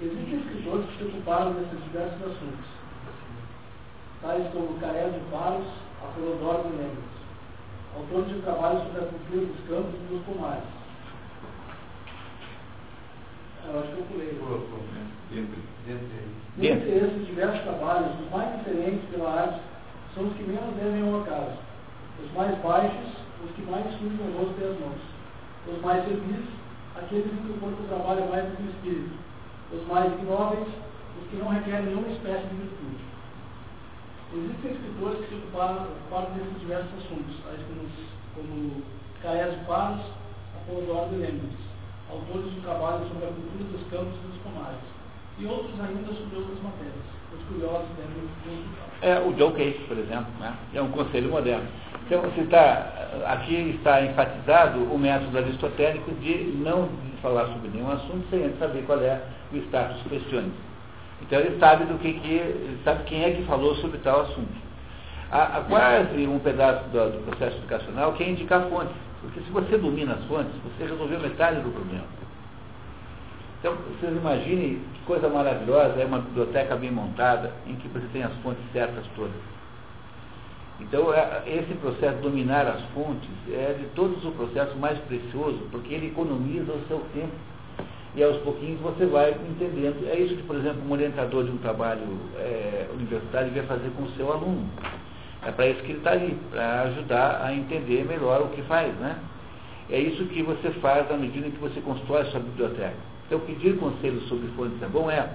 Existem 0.00 0.38
escritores 0.38 0.86
que 0.86 0.98
se 0.98 1.04
ocuparam 1.04 1.52
desses 1.52 1.82
diversos 1.84 2.22
assuntos 2.22 2.74
tais 4.24 4.50
como 4.52 4.80
Caé 4.80 5.10
de 5.10 5.20
Paros, 5.30 5.66
Apolodoro 6.02 6.70
de 6.70 6.76
Lemos, 6.76 7.12
autores 7.94 8.28
de 8.28 8.40
trabalhos 8.40 8.82
sobre 8.84 9.00
a 9.00 9.04
cultura 9.04 9.46
dos 9.46 9.68
campos 9.68 9.94
e 9.94 10.14
dos 10.14 10.24
pomares. 10.24 10.64
Eu 13.66 13.80
acho 13.80 13.88
que 13.88 13.98
eu 13.98 14.04
pulei. 14.04 14.40
Dentre 16.56 16.90
esses 16.90 17.26
diversos 17.26 17.60
trabalhos, 17.62 18.20
os 18.20 18.30
mais 18.30 18.58
diferentes 18.58 19.10
pela 19.10 19.30
arte 19.30 19.60
são 20.14 20.24
os 20.24 20.34
que 20.34 20.42
menos 20.44 20.74
devem 20.76 21.02
ao 21.02 21.20
acaso. 21.20 21.58
Os 22.22 22.32
mais 22.32 22.56
baixos, 22.62 23.10
os 23.44 23.50
que 23.56 23.62
mais 23.62 23.84
surgem 23.98 24.26
no 24.26 24.38
rosto 24.38 24.60
e 24.60 24.64
as 24.64 24.78
mãos. 24.78 25.02
Os 25.66 25.80
mais 25.82 26.04
servis, 26.04 26.44
aqueles 26.94 27.32
em 27.32 27.36
que 27.36 27.52
o 27.52 27.60
corpo 27.60 27.82
trabalha 27.88 28.26
mais 28.26 28.44
do 28.44 28.56
que 28.56 28.62
o 28.62 28.70
espírito. 28.70 29.18
Os 29.72 29.86
mais 29.88 30.12
ignóveis, 30.12 30.68
os 31.20 31.28
que 31.30 31.36
não 31.36 31.48
requerem 31.48 31.86
nenhuma 31.86 32.08
espécie 32.08 32.46
de 32.46 32.54
virtude. 32.54 33.04
Existem 34.34 34.72
escritores 34.72 35.20
que 35.20 35.28
se 35.28 35.34
ocuparam, 35.34 35.84
ocuparam 35.84 36.34
desses 36.34 36.60
diversos 36.60 36.94
assuntos, 37.04 37.36
tais 37.44 37.60
como, 37.66 37.88
como 38.34 38.82
Caes 39.22 39.54
Paros, 39.66 40.02
Apolodoro 40.56 41.10
de 41.10 41.16
Lemos, 41.16 41.54
autores 42.10 42.52
de 42.52 42.60
trabalho 42.60 43.06
sobre 43.08 43.26
a 43.26 43.32
cultura 43.32 43.64
dos 43.70 43.88
campos 43.90 44.14
e 44.14 44.26
dos 44.26 44.42
pomares, 44.42 44.93
e 45.38 45.46
outros 45.46 45.80
ainda 45.80 46.12
sobre 46.12 46.36
outras 46.36 46.62
matérias. 46.62 46.94
Os 47.32 47.42
curiosos 47.48 47.88
devem 47.96 48.28
consultar. 48.44 48.84
É, 49.02 49.18
o 49.18 49.32
John 49.34 49.52
Case, 49.52 49.78
por 49.88 49.98
exemplo, 49.98 50.32
né? 50.38 50.54
é 50.72 50.80
um 50.80 50.90
conselho 50.90 51.30
moderno. 51.30 51.66
Então, 52.06 52.22
você 52.22 52.42
está, 52.42 53.08
aqui 53.26 53.76
está 53.76 54.02
enfatizado 54.02 54.80
o 54.84 54.98
método 54.98 55.36
aristotélico 55.36 56.12
de 56.16 56.54
não 56.58 56.88
falar 57.20 57.46
sobre 57.46 57.70
nenhum 57.70 57.90
assunto 57.90 58.24
sem 58.30 58.44
antes 58.44 58.58
saber 58.58 58.84
qual 58.84 59.00
é 59.00 59.20
o 59.52 59.56
status 59.56 60.02
questiônico. 60.08 60.56
Então 61.22 61.40
ele 61.40 61.58
sabe 61.58 61.84
do 61.86 61.98
que, 61.98 62.12
que 62.12 62.78
sabe 62.84 63.04
quem 63.04 63.24
é 63.24 63.30
que 63.30 63.42
falou 63.44 63.74
sobre 63.76 63.98
tal 63.98 64.22
assunto. 64.22 64.52
Há, 65.30 65.58
há 65.58 65.60
quase 65.62 66.26
um 66.26 66.38
pedaço 66.38 66.84
do, 66.90 67.12
do, 67.12 67.26
processo 67.26 67.56
educacional 67.58 68.12
que 68.12 68.22
é 68.22 68.28
indicar 68.28 68.68
fontes. 68.68 68.94
Porque 69.22 69.40
se 69.40 69.50
você 69.50 69.78
domina 69.78 70.12
as 70.12 70.24
fontes, 70.24 70.52
você 70.62 70.84
resolveu 70.84 71.18
metade 71.18 71.60
do 71.60 71.70
problema. 71.70 72.04
Então, 73.64 73.76
vocês 73.98 74.14
imaginem 74.14 74.78
que 74.92 75.00
coisa 75.06 75.26
maravilhosa 75.26 75.98
é 75.98 76.04
uma 76.04 76.18
biblioteca 76.18 76.76
bem 76.76 76.90
montada, 76.90 77.50
em 77.66 77.74
que 77.76 77.88
você 77.88 78.06
tem 78.12 78.22
as 78.22 78.34
fontes 78.42 78.62
certas 78.74 79.06
todas. 79.16 79.32
Então, 80.78 81.14
é, 81.14 81.44
esse 81.46 81.72
processo 81.76 82.16
de 82.16 82.22
dominar 82.24 82.66
as 82.66 82.82
fontes 82.92 83.30
é 83.50 83.74
de 83.80 83.86
todos 83.94 84.22
o 84.22 84.32
processo 84.32 84.76
mais 84.76 84.98
precioso, 84.98 85.60
porque 85.70 85.94
ele 85.94 86.08
economiza 86.08 86.74
o 86.74 86.86
seu 86.88 86.98
tempo 87.14 87.32
e 88.14 88.22
aos 88.22 88.36
pouquinhos 88.42 88.78
você 88.80 89.06
vai 89.06 89.30
entendendo. 89.30 90.06
É 90.10 90.18
isso 90.18 90.36
que, 90.36 90.42
por 90.42 90.56
exemplo, 90.56 90.82
um 90.86 90.92
orientador 90.92 91.44
de 91.44 91.50
um 91.50 91.56
trabalho 91.56 92.06
é, 92.36 92.86
universitário 92.92 93.48
devia 93.48 93.62
fazer 93.62 93.88
com 93.96 94.02
o 94.02 94.10
seu 94.10 94.30
aluno. 94.30 94.68
É 95.42 95.50
para 95.50 95.68
isso 95.68 95.80
que 95.84 95.92
ele 95.92 95.98
está 96.00 96.10
ali, 96.10 96.36
para 96.50 96.82
ajudar 96.82 97.40
a 97.42 97.54
entender 97.54 98.04
melhor 98.04 98.42
o 98.42 98.48
que 98.48 98.60
faz, 98.64 98.94
né? 98.96 99.16
É 99.88 99.98
isso 99.98 100.26
que 100.26 100.42
você 100.42 100.70
faz 100.82 101.10
à 101.10 101.16
medida 101.16 101.48
que 101.48 101.58
você 101.58 101.80
constrói 101.80 102.26
sua 102.26 102.40
biblioteca. 102.40 103.13
Então, 103.26 103.40
pedir 103.40 103.76
conselhos 103.78 104.28
sobre 104.28 104.48
fontes 104.48 104.80
é 104.82 104.86
bom, 104.86 105.10
é, 105.10 105.28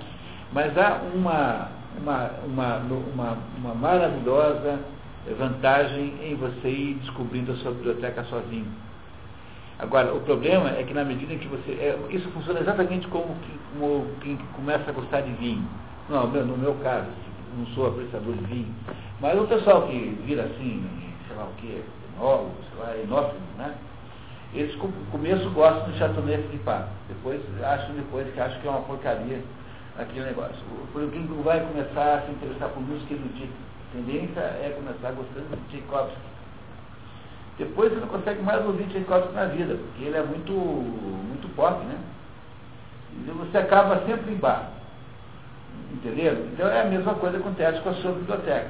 mas 0.54 0.78
há 0.78 1.02
uma, 1.14 1.70
uma, 1.98 2.32
uma, 2.46 2.78
uma, 2.78 3.38
uma 3.58 3.76
maravilhosa 3.76 4.80
vantagem 5.38 6.14
em 6.24 6.36
você 6.36 6.70
ir 6.70 6.94
descobrindo 6.96 7.52
a 7.52 7.56
sua 7.58 7.72
biblioteca 7.72 8.24
sozinho. 8.26 8.68
Agora, 9.80 10.14
o 10.14 10.20
problema 10.22 10.70
é 10.72 10.84
que 10.84 10.94
na 10.94 11.06
medida 11.06 11.34
em 11.34 11.38
que 11.38 11.48
você. 11.48 11.72
É, 11.72 11.98
isso 12.10 12.30
funciona 12.32 12.60
exatamente 12.60 13.08
como, 13.08 13.34
como 13.74 14.06
quem 14.22 14.38
começa 14.54 14.90
a 14.90 14.94
gostar 14.94 15.22
de 15.22 15.32
vinho. 15.34 15.66
Não, 16.10 16.28
no 16.28 16.58
meu 16.58 16.74
caso, 16.84 17.08
não 17.58 17.66
sou 17.68 17.88
apreciador 17.88 18.34
de 18.34 18.44
vinho. 18.46 18.76
Mas 19.22 19.40
o 19.40 19.48
pessoal 19.48 19.88
que 19.88 20.18
vira 20.26 20.44
assim, 20.44 20.84
sei 21.28 21.38
lá 21.38 21.46
o 21.46 21.54
que, 21.54 21.82
enólogo, 22.18 22.52
sei 22.70 22.84
lá, 22.84 22.98
enófilo, 22.98 23.40
né? 23.58 23.74
Eles 24.54 24.76
no 24.76 24.92
começo 25.12 25.50
gostam 25.52 25.92
do 25.92 25.98
Chateauneuf 25.98 26.48
de 26.48 26.58
Pá. 26.60 26.88
Depois 27.08 27.42
acham 27.64 27.96
depois 27.96 28.28
que 28.34 28.40
acham 28.40 28.60
que 28.60 28.68
é 28.68 28.72
uma 28.72 28.82
porcaria 28.82 29.42
aquele 29.98 30.26
negócio. 30.26 30.56
Por 30.92 31.10
quem 31.12 31.26
vai 31.44 31.60
começar 31.60 32.16
a 32.16 32.22
se 32.22 32.32
interessar 32.32 32.70
por 32.70 32.82
música 32.82 33.14
erudita. 33.14 33.54
A 33.90 33.98
tendência 33.98 34.40
é 34.40 34.74
começar 34.76 35.12
gostando 35.12 35.56
de 35.56 35.78
Tchaikovsky 35.78 36.30
depois 37.60 37.92
você 37.92 38.00
não 38.00 38.08
consegue 38.08 38.42
mais 38.42 38.66
ouvir 38.66 38.88
Tchaikovsky 38.88 39.34
na 39.34 39.46
vida, 39.46 39.76
porque 39.76 40.06
ele 40.06 40.16
é 40.16 40.24
muito, 40.24 40.54
muito 40.54 41.54
pop, 41.58 41.84
né? 41.84 41.98
E 43.12 43.32
você 43.32 43.58
acaba 43.58 44.02
sempre 44.06 44.32
em 44.32 44.38
bar. 44.38 44.72
Entendeu? 45.92 46.48
Então 46.54 46.70
é 46.70 46.82
a 46.82 46.86
mesma 46.86 47.16
coisa 47.16 47.36
que 47.36 47.44
acontece 47.44 47.82
com 47.82 47.90
a 47.90 47.94
sua 47.96 48.14
biblioteca. 48.14 48.70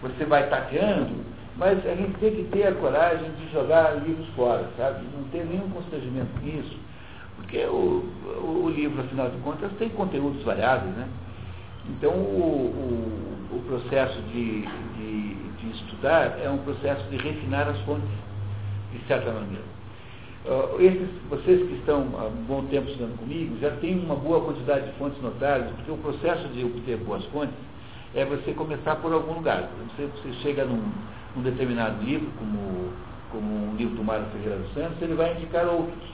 Você 0.00 0.24
vai 0.24 0.48
taqueando, 0.48 1.14
mas 1.56 1.84
a 1.86 1.94
gente 1.94 2.18
tem 2.18 2.34
que 2.34 2.44
ter 2.44 2.66
a 2.66 2.72
coragem 2.72 3.30
de 3.32 3.52
jogar 3.52 4.02
livros 4.04 4.26
fora, 4.34 4.68
sabe? 4.76 5.04
Não 5.16 5.24
ter 5.28 5.44
nenhum 5.44 5.68
constrangimento 5.70 6.38
nisso. 6.42 6.76
Porque 7.36 7.58
o, 7.66 8.04
o, 8.64 8.72
livro, 8.74 9.00
afinal 9.00 9.30
de 9.30 9.36
contas, 9.38 9.70
tem 9.78 9.88
conteúdos 9.90 10.42
variados, 10.42 10.88
né? 10.90 11.08
Então 11.90 12.12
o, 12.12 13.50
o, 13.52 13.56
o 13.56 13.62
processo 13.66 14.20
de, 14.32 14.62
de 14.62 15.44
de 15.64 15.76
estudar 15.76 16.38
é 16.42 16.48
um 16.48 16.58
processo 16.58 17.02
de 17.08 17.16
refinar 17.16 17.68
as 17.68 17.78
fontes, 17.80 18.08
de 18.92 18.98
certa 19.06 19.32
maneira. 19.32 19.64
Uh, 20.44 20.80
esses, 20.82 21.08
vocês 21.30 21.66
que 21.66 21.74
estão 21.76 22.06
há 22.18 22.26
um 22.26 22.44
bom 22.46 22.64
tempo 22.66 22.88
estudando 22.88 23.18
comigo 23.18 23.56
já 23.60 23.70
têm 23.76 23.98
uma 23.98 24.14
boa 24.14 24.42
quantidade 24.42 24.86
de 24.86 24.92
fontes 24.98 25.20
notáveis, 25.22 25.70
porque 25.76 25.90
o 25.90 25.96
processo 25.96 26.46
de 26.48 26.64
obter 26.64 26.98
boas 26.98 27.24
fontes 27.26 27.56
é 28.14 28.24
você 28.24 28.52
começar 28.52 28.96
por 28.96 29.12
algum 29.12 29.34
lugar. 29.34 29.70
Você, 29.96 30.06
você 30.06 30.32
chega 30.42 30.64
num, 30.66 30.82
num 31.34 31.42
determinado 31.42 32.02
livro, 32.02 32.30
como, 32.38 32.92
como 33.30 33.70
um 33.70 33.76
livro 33.76 33.96
do 33.96 34.04
Mário 34.04 34.26
Ferreira 34.26 34.56
dos 34.56 34.72
Santos, 34.74 35.00
ele 35.02 35.14
vai 35.14 35.34
indicar 35.34 35.66
outros. 35.66 36.08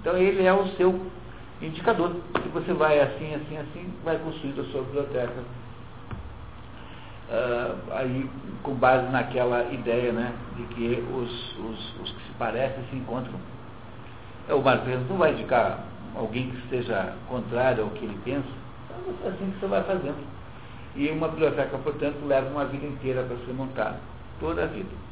Então 0.00 0.16
ele 0.16 0.44
é 0.44 0.52
o 0.52 0.66
seu 0.76 1.00
indicador. 1.60 2.16
Se 2.42 2.48
você 2.48 2.72
vai 2.72 3.00
assim, 3.00 3.34
assim, 3.34 3.56
assim, 3.56 3.92
vai 4.04 4.18
construindo 4.18 4.60
a 4.60 4.64
sua 4.64 4.82
biblioteca. 4.82 5.42
Uh, 7.30 7.92
aí 7.92 8.30
com 8.62 8.72
base 8.74 9.10
naquela 9.10 9.70
ideia 9.70 10.12
né, 10.12 10.32
de 10.56 10.62
que 10.74 11.04
os, 11.12 11.58
os, 11.58 12.00
os 12.00 12.12
que 12.12 12.22
se 12.22 12.32
parecem 12.38 12.82
se 12.90 12.96
encontram. 12.96 13.34
É, 14.48 14.54
o 14.54 14.62
Ferreira 14.62 15.10
não 15.10 15.18
vai 15.18 15.32
indicar 15.32 15.84
alguém 16.16 16.50
que 16.50 16.56
esteja 16.58 17.12
contrário 17.28 17.84
ao 17.84 17.90
que 17.90 18.04
ele 18.04 18.18
pensa, 18.24 18.48
então 18.90 19.28
é 19.28 19.28
assim 19.28 19.50
que 19.50 19.60
você 19.60 19.66
vai 19.66 19.82
fazendo. 19.84 20.26
E 20.96 21.10
uma 21.10 21.28
biblioteca, 21.28 21.76
portanto, 21.78 22.26
leva 22.26 22.48
uma 22.48 22.64
vida 22.64 22.86
inteira 22.86 23.22
para 23.22 23.36
ser 23.44 23.52
montada. 23.52 23.98
Toda 24.40 24.62
a 24.64 24.66
vida. 24.66 25.08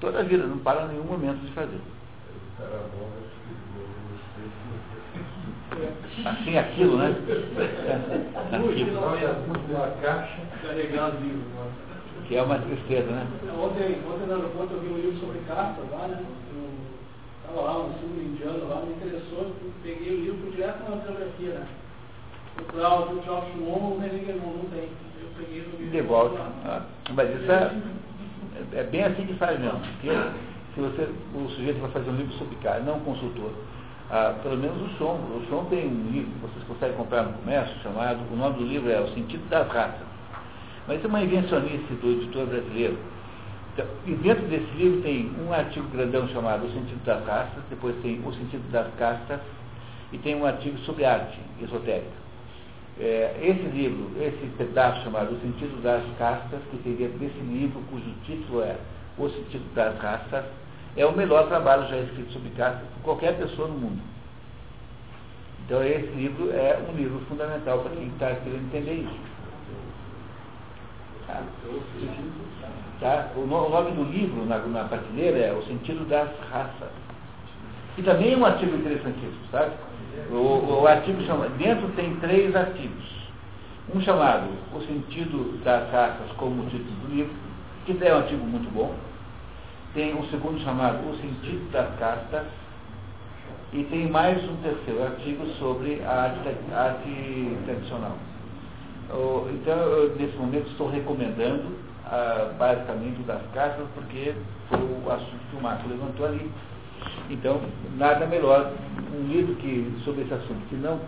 Toda 0.00 0.20
a 0.20 0.22
vida, 0.22 0.46
não 0.46 0.58
para 0.58 0.86
nenhum 0.88 1.04
momento 1.04 1.40
de 1.40 1.52
fazer. 1.52 1.80
Assim 6.24 6.58
aquilo, 6.58 6.98
né? 6.98 7.14
Aquilo. 8.52 9.00
Que 12.28 12.36
é 12.36 12.42
uma 12.42 12.58
tristeza, 12.58 13.10
né? 13.10 13.26
Ontem, 13.58 14.02
ontem 14.06 14.26
no 14.26 14.34
aeroporto 14.34 14.74
eu 14.74 14.80
vi 14.80 14.88
um 14.88 14.96
livro 14.96 15.20
sobre 15.20 15.38
caça 15.46 15.80
lá, 15.90 16.08
né? 16.08 16.24
Estava 17.40 17.60
lá, 17.60 17.78
um 17.78 17.92
sul 18.00 18.10
indiano 18.20 18.68
lá, 18.68 18.80
me 18.80 18.94
interessou, 18.94 19.52
peguei 19.82 20.12
o 20.12 20.24
livro, 20.24 20.50
direto 20.50 20.90
na 20.90 20.96
bibliografia, 20.96 21.54
né? 21.54 21.66
Procurar 22.56 23.00
o 23.00 23.22
Geoff 23.22 23.52
Shumon, 23.52 23.92
o 23.92 24.00
René 24.00 24.34
não 24.34 24.68
tem. 24.70 24.88
De 25.90 26.00
volta. 26.02 26.40
Ah, 26.64 26.82
mas 27.14 27.28
isso 27.40 27.50
é, 27.50 27.72
é 28.72 28.82
bem 28.84 29.04
assim 29.04 29.26
que 29.26 29.34
faz 29.34 29.58
mesmo. 29.58 29.78
Porque 29.80 30.10
se 30.74 30.80
você, 30.80 31.08
o 31.34 31.48
sujeito 31.50 31.80
vai 31.80 31.90
fazer 31.90 32.10
um 32.10 32.16
livro 32.16 32.32
sobre 32.34 32.56
cara, 32.56 32.80
não 32.80 32.96
um 32.96 33.00
consultor, 33.00 33.50
ah, 34.10 34.34
pelo 34.42 34.56
menos 34.56 34.80
o 34.80 34.88
som. 34.96 35.14
O 35.14 35.46
som 35.48 35.64
tem 35.64 35.86
um 35.86 36.10
livro 36.10 36.30
que 36.32 36.40
vocês 36.40 36.64
conseguem 36.66 36.96
comprar 36.96 37.22
no 37.24 37.32
comércio, 37.34 37.74
chamado, 37.82 38.20
o 38.32 38.36
nome 38.36 38.58
do 38.58 38.64
livro 38.64 38.90
é 38.90 39.00
O 39.00 39.08
Sentido 39.14 39.48
das 39.48 39.68
Raças. 39.68 40.06
Mas 40.86 41.04
é 41.04 41.06
uma 41.06 41.22
invencionice 41.22 41.92
do 41.94 42.10
editor 42.10 42.46
brasileiro. 42.46 42.96
Então, 43.72 43.86
e 44.06 44.14
dentro 44.14 44.46
desse 44.46 44.70
livro 44.76 45.02
tem 45.02 45.30
um 45.46 45.52
artigo 45.52 45.86
grandão 45.88 46.28
chamado 46.28 46.66
O 46.66 46.72
Sentido 46.72 47.04
das 47.04 47.26
Raças, 47.26 47.62
depois 47.68 47.94
tem 48.02 48.20
O 48.24 48.32
Sentido 48.32 48.70
das 48.70 48.86
Castas, 48.94 49.40
e 50.12 50.18
tem 50.18 50.34
um 50.36 50.46
artigo 50.46 50.78
sobre 50.78 51.04
arte 51.04 51.38
esotérica. 51.60 52.25
É, 52.98 53.38
esse 53.42 53.62
livro, 53.76 54.10
esse 54.18 54.46
pedaço 54.56 55.02
chamado 55.04 55.34
O 55.34 55.40
Sentido 55.40 55.82
das 55.82 56.02
Castas, 56.18 56.60
que 56.70 56.76
dentro 56.88 57.18
desse 57.18 57.38
livro, 57.40 57.82
cujo 57.90 58.10
título 58.24 58.62
é 58.62 58.76
O 59.18 59.28
Sentido 59.28 59.74
das 59.74 59.98
Raças, 59.98 60.44
é 60.96 61.04
o 61.04 61.12
melhor 61.12 61.46
trabalho 61.48 61.86
já 61.88 61.98
escrito 61.98 62.32
sobre 62.32 62.48
castas 62.50 62.88
por 62.94 63.02
qualquer 63.02 63.36
pessoa 63.36 63.68
no 63.68 63.74
mundo. 63.74 64.00
Então 65.66 65.82
esse 65.82 66.06
livro 66.12 66.50
é 66.52 66.78
um 66.88 66.96
livro 66.96 67.20
fundamental 67.28 67.80
para 67.80 67.90
quem 67.90 68.06
está 68.06 68.34
querendo 68.36 68.64
entender 68.64 68.94
isso. 68.94 69.20
Tá? 71.26 71.42
Tá? 73.00 73.28
O, 73.36 73.46
nome 73.46 73.90
do 73.90 74.04
livro 74.04 74.46
na, 74.46 74.58
na 74.58 74.84
prateleira 74.84 75.38
é 75.38 75.52
O 75.52 75.62
Sentido 75.64 76.08
das 76.08 76.30
Raças. 76.50 76.88
E 77.98 78.02
também 78.02 78.32
é 78.32 78.36
um 78.36 78.46
artigo 78.46 78.74
interessantíssimo, 78.74 79.46
sabe? 79.50 79.72
O, 80.30 80.82
o 80.82 80.86
artigo 80.86 81.22
chama, 81.22 81.48
dentro 81.50 81.88
tem 81.90 82.16
três 82.16 82.54
artigos. 82.54 83.04
Um 83.94 84.00
chamado 84.00 84.48
O 84.74 84.80
Sentido 84.80 85.62
das 85.62 85.90
Raças 85.92 86.30
como 86.36 86.64
título 86.66 86.96
do 87.02 87.14
livro, 87.14 87.34
que 87.84 88.04
é 88.04 88.12
um 88.12 88.18
artigo 88.18 88.44
muito 88.44 88.72
bom. 88.72 88.94
Tem 89.94 90.14
um 90.14 90.24
segundo 90.28 90.60
chamado 90.60 91.08
O 91.08 91.16
Sentido 91.16 91.70
das 91.70 91.96
Castas. 91.98 92.46
E 93.72 93.84
tem 93.84 94.08
mais 94.08 94.42
um 94.48 94.56
terceiro 94.56 95.02
artigo 95.02 95.46
sobre 95.58 96.02
a 96.04 96.22
arte, 96.22 96.48
arte 96.72 97.56
tradicional. 97.64 98.16
Então, 99.52 99.76
eu, 99.76 100.16
nesse 100.16 100.36
momento, 100.36 100.68
estou 100.70 100.90
recomendando 100.90 101.76
ah, 102.06 102.52
basicamente 102.58 103.20
o 103.20 103.24
das 103.24 103.42
castas, 103.52 103.86
porque 103.94 104.34
foi 104.68 104.78
o 104.78 105.10
assunto 105.10 105.50
que 105.50 105.56
o 105.56 105.62
Marco 105.62 105.88
levantou 105.88 106.26
ali. 106.26 106.50
Então, 107.28 107.60
nada 107.96 108.26
melhor, 108.26 108.72
um 109.14 109.26
livro 109.26 109.54
que, 109.56 109.92
sobre 110.04 110.22
esse 110.22 110.34
assunto 110.34 110.68
que 110.68 110.76
não 110.76 111.00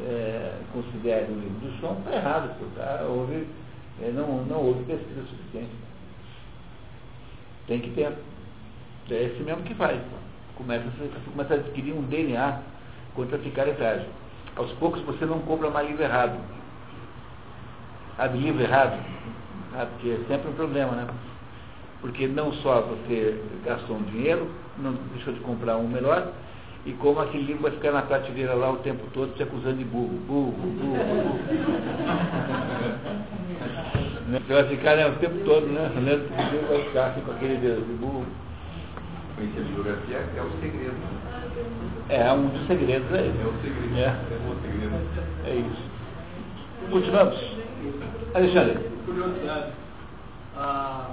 é, 0.00 0.52
considere 0.72 1.30
o 1.30 1.34
livro 1.34 1.58
do 1.60 1.80
som, 1.80 1.96
está 1.98 2.16
errado, 2.16 2.50
tá? 2.74 3.04
houve, 3.08 3.46
é, 4.00 4.10
não, 4.12 4.44
não 4.44 4.58
houve 4.58 4.84
pesquisa 4.84 5.22
suficiente. 5.22 5.72
Tem 7.66 7.80
que 7.80 7.90
ter. 7.90 8.12
É 9.10 9.24
esse 9.24 9.42
mesmo 9.42 9.62
que 9.62 9.74
faz. 9.74 10.00
Começa, 10.56 10.84
você 10.84 11.30
começa 11.30 11.54
a 11.54 11.56
adquirir 11.58 11.92
um 11.92 12.02
DNA 12.02 12.60
contra 13.14 13.38
ficar 13.38 13.66
frágil. 13.74 14.08
Aos 14.56 14.72
poucos 14.72 15.00
você 15.02 15.24
não 15.26 15.40
compra 15.40 15.70
mais 15.70 15.86
livro 15.86 16.02
errado. 16.02 16.38
Sabe, 18.16 18.38
livro 18.38 18.62
errado? 18.62 18.98
Ah, 19.74 19.86
porque 19.86 20.08
é 20.08 20.24
sempre 20.28 20.48
um 20.48 20.54
problema, 20.54 20.92
né? 20.92 21.06
Porque 22.00 22.26
não 22.26 22.52
só 22.54 22.80
você 22.80 23.42
gastou 23.64 23.96
um 23.96 24.02
dinheiro, 24.04 24.50
não 24.82 24.92
deixou 25.14 25.32
de 25.32 25.40
comprar 25.40 25.76
um 25.76 25.88
melhor, 25.88 26.32
e 26.86 26.92
como 26.92 27.20
aquele 27.20 27.44
livro 27.44 27.62
vai 27.62 27.72
ficar 27.72 27.92
na 27.92 28.02
prateleira 28.02 28.54
lá 28.54 28.70
o 28.70 28.76
tempo 28.78 29.04
todo 29.12 29.34
te 29.34 29.42
acusando 29.42 29.76
de 29.76 29.84
burro, 29.84 30.08
burro, 30.26 30.52
burro, 30.52 30.74
burro. 30.80 31.38
Você 34.30 34.52
vai 34.54 34.64
ficar 34.68 34.96
né, 34.96 35.06
o 35.06 35.16
tempo 35.16 35.44
todo, 35.44 35.66
né? 35.66 35.90
Lendo 35.96 36.28
que 36.28 36.40
o 36.40 36.50
livro 36.50 36.68
vai 36.68 36.82
ficar 36.84 37.06
assim, 37.08 37.20
com 37.20 37.32
aquele 37.32 37.56
de 37.56 37.94
burro. 37.94 38.24
Conhecer 39.36 39.60
a 39.60 39.62
bibliografia 39.62 40.16
é 40.16 40.42
o 40.42 40.50
segredo. 40.60 40.96
É 42.08 42.32
um 42.32 42.48
dos 42.48 42.66
segredos 42.66 43.12
aí. 43.12 43.28
É 43.28 43.46
o 43.46 43.52
segredo. 43.62 43.96
É, 43.96 44.04
é 44.04 44.50
o 44.50 44.56
segredo. 44.62 44.94
É 45.44 45.54
isso. 45.54 45.82
Continuamos. 46.90 47.38
Alexandre. 48.34 48.78
Curiosidade. 49.04 49.72
Ah, 50.56 51.10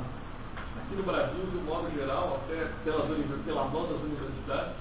aqui 0.86 0.96
no 0.96 1.04
Brasil, 1.04 1.46
de 1.52 1.58
um 1.58 1.64
modo 1.64 1.90
geral, 1.98 2.42
até 2.44 2.68
pelas, 2.84 3.08
pelas 3.44 3.74
notas 3.74 3.98
universidades, 4.02 4.74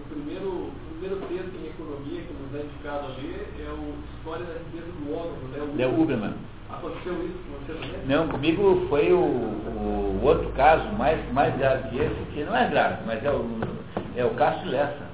o 0.00 0.08
primeiro, 0.08 0.48
o 0.48 0.72
primeiro 0.98 1.16
texto 1.26 1.54
em 1.60 1.68
economia 1.68 2.22
que 2.22 2.32
nos 2.32 2.54
é 2.54 2.64
indicado 2.64 3.06
a 3.06 3.16
ler 3.20 3.48
é 3.60 3.70
o 3.70 3.94
História 4.16 4.46
da 4.46 4.54
Riqueza 4.54 4.92
do 4.92 5.12
Homem, 5.12 5.76
Léo 5.76 6.00
Uberman. 6.00 6.34
Aconteceu 6.70 7.12
isso 7.26 7.38
com 7.46 7.58
você 7.58 7.74
também? 7.74 8.06
Não, 8.06 8.28
comigo 8.28 8.86
foi 8.88 9.12
o, 9.12 9.18
o, 9.18 10.20
outro 10.22 10.48
caso 10.52 10.88
mais, 10.92 11.20
mais 11.32 11.54
grave 11.58 11.90
que 11.90 11.98
esse, 11.98 12.32
que 12.32 12.44
não 12.44 12.56
é 12.56 12.68
grave, 12.68 13.02
mas 13.06 13.22
é 13.22 13.30
o, 13.30 13.44
é 14.16 14.24
o 14.24 14.30
caso 14.30 14.66
Lessa. 14.66 15.12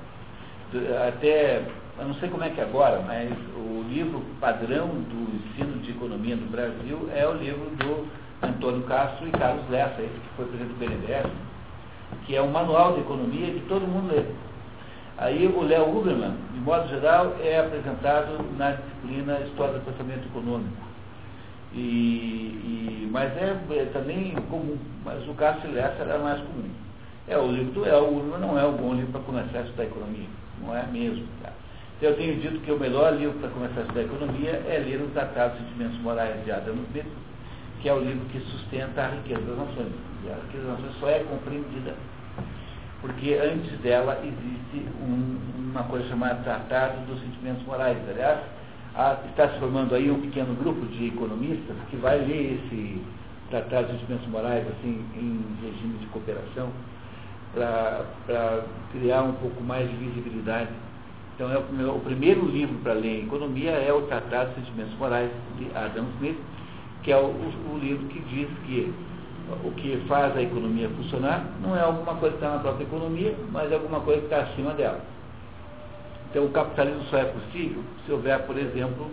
Até, 1.08 1.64
eu 1.98 2.06
não 2.06 2.14
sei 2.14 2.28
como 2.28 2.44
é 2.44 2.50
que 2.50 2.60
é 2.60 2.64
agora, 2.64 3.02
mas 3.04 3.32
o 3.56 3.84
livro 3.88 4.22
padrão 4.38 4.86
do 4.86 5.34
ensino 5.34 5.80
de 5.80 5.90
economia 5.90 6.36
no 6.36 6.46
Brasil 6.46 7.08
é 7.12 7.26
o 7.26 7.32
livro 7.32 7.70
do 7.76 8.06
Antônio 8.42 8.82
Castro 8.82 9.26
e 9.26 9.30
Carlos 9.32 9.68
Lessa, 9.68 10.00
esse 10.00 10.12
que 10.12 10.28
foi 10.36 10.46
presidente 10.46 10.74
do 10.74 10.78
BNDES, 10.78 11.32
que 12.26 12.36
é 12.36 12.42
um 12.42 12.50
manual 12.50 12.94
de 12.94 13.00
economia 13.00 13.52
que 13.52 13.64
todo 13.68 13.86
mundo 13.86 14.14
lê. 14.14 14.24
Aí 15.18 15.46
o 15.48 15.62
Léo 15.62 15.98
Uberman, 15.98 16.34
de 16.54 16.60
modo 16.60 16.88
geral, 16.88 17.34
é 17.42 17.58
apresentado 17.58 18.38
na 18.56 18.72
disciplina 18.72 19.40
História 19.40 19.74
do 19.74 19.84
Pensamento 19.84 20.26
Econômico. 20.26 20.76
E, 21.74 21.78
e, 21.78 23.08
mas 23.10 23.36
é, 23.36 23.56
é, 23.70 23.84
também 23.92 24.34
comum, 24.48 24.78
mas 25.04 25.26
o 25.28 25.34
Castro 25.34 25.72
Lessa 25.72 26.02
era 26.02 26.18
mais 26.18 26.40
comum. 26.40 26.70
É, 27.26 27.36
o 27.36 27.50
livro 27.50 27.72
do 27.72 27.80
Léo 27.80 28.16
Uberman 28.16 28.38
não 28.38 28.58
é 28.58 28.64
um 28.64 28.76
bom 28.76 28.94
livro 28.94 29.10
para 29.10 29.20
começar 29.22 29.58
a 29.58 29.62
estudar 29.62 29.84
economia, 29.84 30.28
não 30.62 30.74
é 30.74 30.86
mesmo. 30.86 31.26
Tá? 31.42 31.50
Eu 32.00 32.16
tenho 32.16 32.40
dito 32.40 32.60
que 32.60 32.70
o 32.70 32.78
melhor 32.78 33.12
livro 33.14 33.36
para 33.40 33.50
começar 33.50 33.80
a 33.80 33.82
estudar 33.82 34.02
economia 34.02 34.62
é 34.68 34.78
ler 34.78 35.02
o 35.02 35.08
Tratado 35.08 35.58
de 35.58 35.64
Sentimentos 35.64 35.98
Morais 35.98 36.44
de 36.44 36.52
Adam 36.52 36.76
Smith, 36.90 37.06
que 37.80 37.88
é 37.88 37.94
o 37.94 38.00
livro 38.00 38.24
que 38.26 38.40
sustenta 38.40 39.02
a 39.02 39.08
riqueza 39.08 39.40
das 39.40 39.56
nações. 39.56 39.92
E 40.24 40.30
a 40.30 40.34
riqueza 40.34 40.66
das 40.66 40.80
nações 40.80 41.00
só 41.00 41.08
é 41.08 41.20
compreendida 41.20 41.94
porque 43.00 43.34
antes 43.34 43.78
dela 43.80 44.20
existe 44.24 44.88
um, 45.00 45.38
uma 45.70 45.84
coisa 45.84 46.08
chamada 46.08 46.42
Tratado 46.42 47.06
dos 47.06 47.20
Sentimentos 47.20 47.64
Morais. 47.64 47.96
Aliás, 48.08 48.40
há, 48.94 49.18
está 49.28 49.48
se 49.48 49.58
formando 49.60 49.94
aí 49.94 50.10
um 50.10 50.20
pequeno 50.20 50.54
grupo 50.54 50.84
de 50.86 51.06
economistas 51.06 51.76
que 51.90 51.96
vai 51.96 52.18
ler 52.18 52.54
esse 52.54 53.00
Tratado 53.50 53.88
dos 53.88 54.00
Sentimentos 54.00 54.26
Morais 54.28 54.66
assim, 54.68 55.04
em 55.14 55.44
regime 55.62 55.98
de 55.98 56.06
cooperação 56.06 56.70
para 57.54 58.64
criar 58.92 59.22
um 59.22 59.32
pouco 59.34 59.62
mais 59.62 59.88
de 59.88 59.96
visibilidade. 59.96 60.70
Então, 61.34 61.50
é 61.52 61.56
o, 61.56 61.96
o 61.96 62.00
primeiro 62.00 62.44
livro 62.46 62.76
para 62.78 62.94
ler 62.94 63.20
em 63.20 63.24
economia 63.26 63.70
é 63.70 63.92
o 63.92 64.02
Tratado 64.02 64.50
dos 64.50 64.64
Sentimentos 64.64 64.94
Morais 64.98 65.30
de 65.56 65.68
Adam 65.74 66.04
Smith, 66.16 66.36
que 67.02 67.12
é 67.12 67.16
o, 67.16 67.26
o 67.26 67.78
livro 67.78 68.06
que 68.08 68.20
diz 68.20 68.48
que 68.66 68.92
o 69.64 69.70
que 69.72 70.04
faz 70.06 70.36
a 70.36 70.42
economia 70.42 70.88
funcionar 70.90 71.44
não 71.62 71.74
é 71.76 71.80
alguma 71.80 72.14
coisa 72.16 72.36
que 72.36 72.44
está 72.44 72.54
na 72.54 72.60
própria 72.60 72.84
economia, 72.84 73.34
mas 73.50 73.70
é 73.72 73.74
alguma 73.74 74.00
coisa 74.00 74.20
que 74.20 74.26
está 74.26 74.42
acima 74.42 74.74
dela. 74.74 75.00
Então 76.30 76.44
o 76.44 76.50
capitalismo 76.50 77.02
só 77.04 77.18
é 77.18 77.24
possível 77.24 77.82
se 78.04 78.12
houver, 78.12 78.38
por 78.46 78.58
exemplo, 78.58 79.10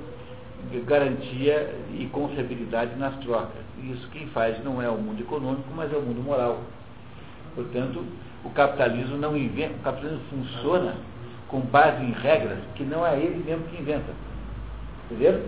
garantia 0.85 1.73
e 1.93 2.05
confiabilidade 2.11 2.95
nas 2.97 3.15
trocas. 3.19 3.63
Isso 3.83 4.09
quem 4.09 4.27
faz 4.27 4.61
não 4.63 4.81
é 4.81 4.89
o 4.89 4.97
mundo 4.97 5.21
econômico, 5.21 5.69
mas 5.75 5.91
é 5.93 5.95
o 5.95 6.01
mundo 6.01 6.21
moral. 6.21 6.59
Portanto, 7.53 8.03
o 8.43 8.49
capitalismo 8.49 9.17
não 9.17 9.37
inventa, 9.37 9.75
o 9.75 9.83
capitalismo 9.83 10.21
funciona 10.29 10.95
com 11.47 11.61
base 11.61 12.03
em 12.03 12.11
regras 12.11 12.59
que 12.75 12.83
não 12.83 13.05
é 13.05 13.17
ele 13.17 13.43
mesmo 13.45 13.63
que 13.67 13.81
inventa. 13.81 14.11
Entendeu? 15.05 15.41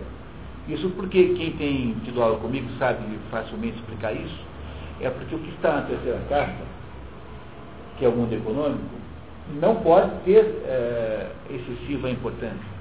Isso 0.68 0.90
porque 0.90 1.34
quem 1.34 1.52
tem 1.52 1.94
tido 2.04 2.22
aula 2.22 2.38
comigo 2.38 2.68
sabe 2.78 3.00
facilmente 3.30 3.78
explicar 3.78 4.12
isso. 4.12 4.46
É 5.00 5.08
porque 5.08 5.34
o 5.34 5.38
que 5.38 5.50
está 5.50 5.76
na 5.76 5.82
terceira 5.82 6.20
carta, 6.28 6.64
que 7.98 8.04
é 8.04 8.08
o 8.08 8.12
mundo 8.12 8.34
econômico, 8.34 8.98
não 9.60 9.76
pode 9.76 10.10
ter 10.24 10.44
é, 10.66 11.30
excessiva 11.50 12.10
importância. 12.10 12.78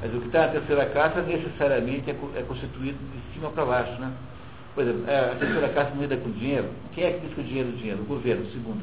Mas 0.00 0.12
o 0.14 0.18
que 0.20 0.26
está 0.26 0.46
na 0.46 0.48
terceira 0.48 0.86
carta 0.86 1.22
necessariamente 1.22 2.10
é, 2.10 2.16
é 2.36 2.42
constituído 2.42 2.98
de 2.98 3.34
cima 3.34 3.50
para 3.50 3.64
baixo. 3.64 3.92
Né? 4.00 4.12
Por 4.74 4.82
exemplo, 4.82 5.08
é, 5.08 5.30
a 5.30 5.34
terceira 5.36 5.68
carta 5.68 5.94
não 5.94 6.02
lida 6.02 6.16
com 6.16 6.30
dinheiro. 6.32 6.70
Quem 6.92 7.04
é 7.04 7.12
que 7.12 7.20
diz 7.20 7.34
que 7.34 7.40
o 7.40 7.44
dinheiro 7.44 7.68
é 7.68 7.72
dinheiro? 7.72 8.02
O 8.02 8.06
governo, 8.06 8.44
segunda. 8.50 8.82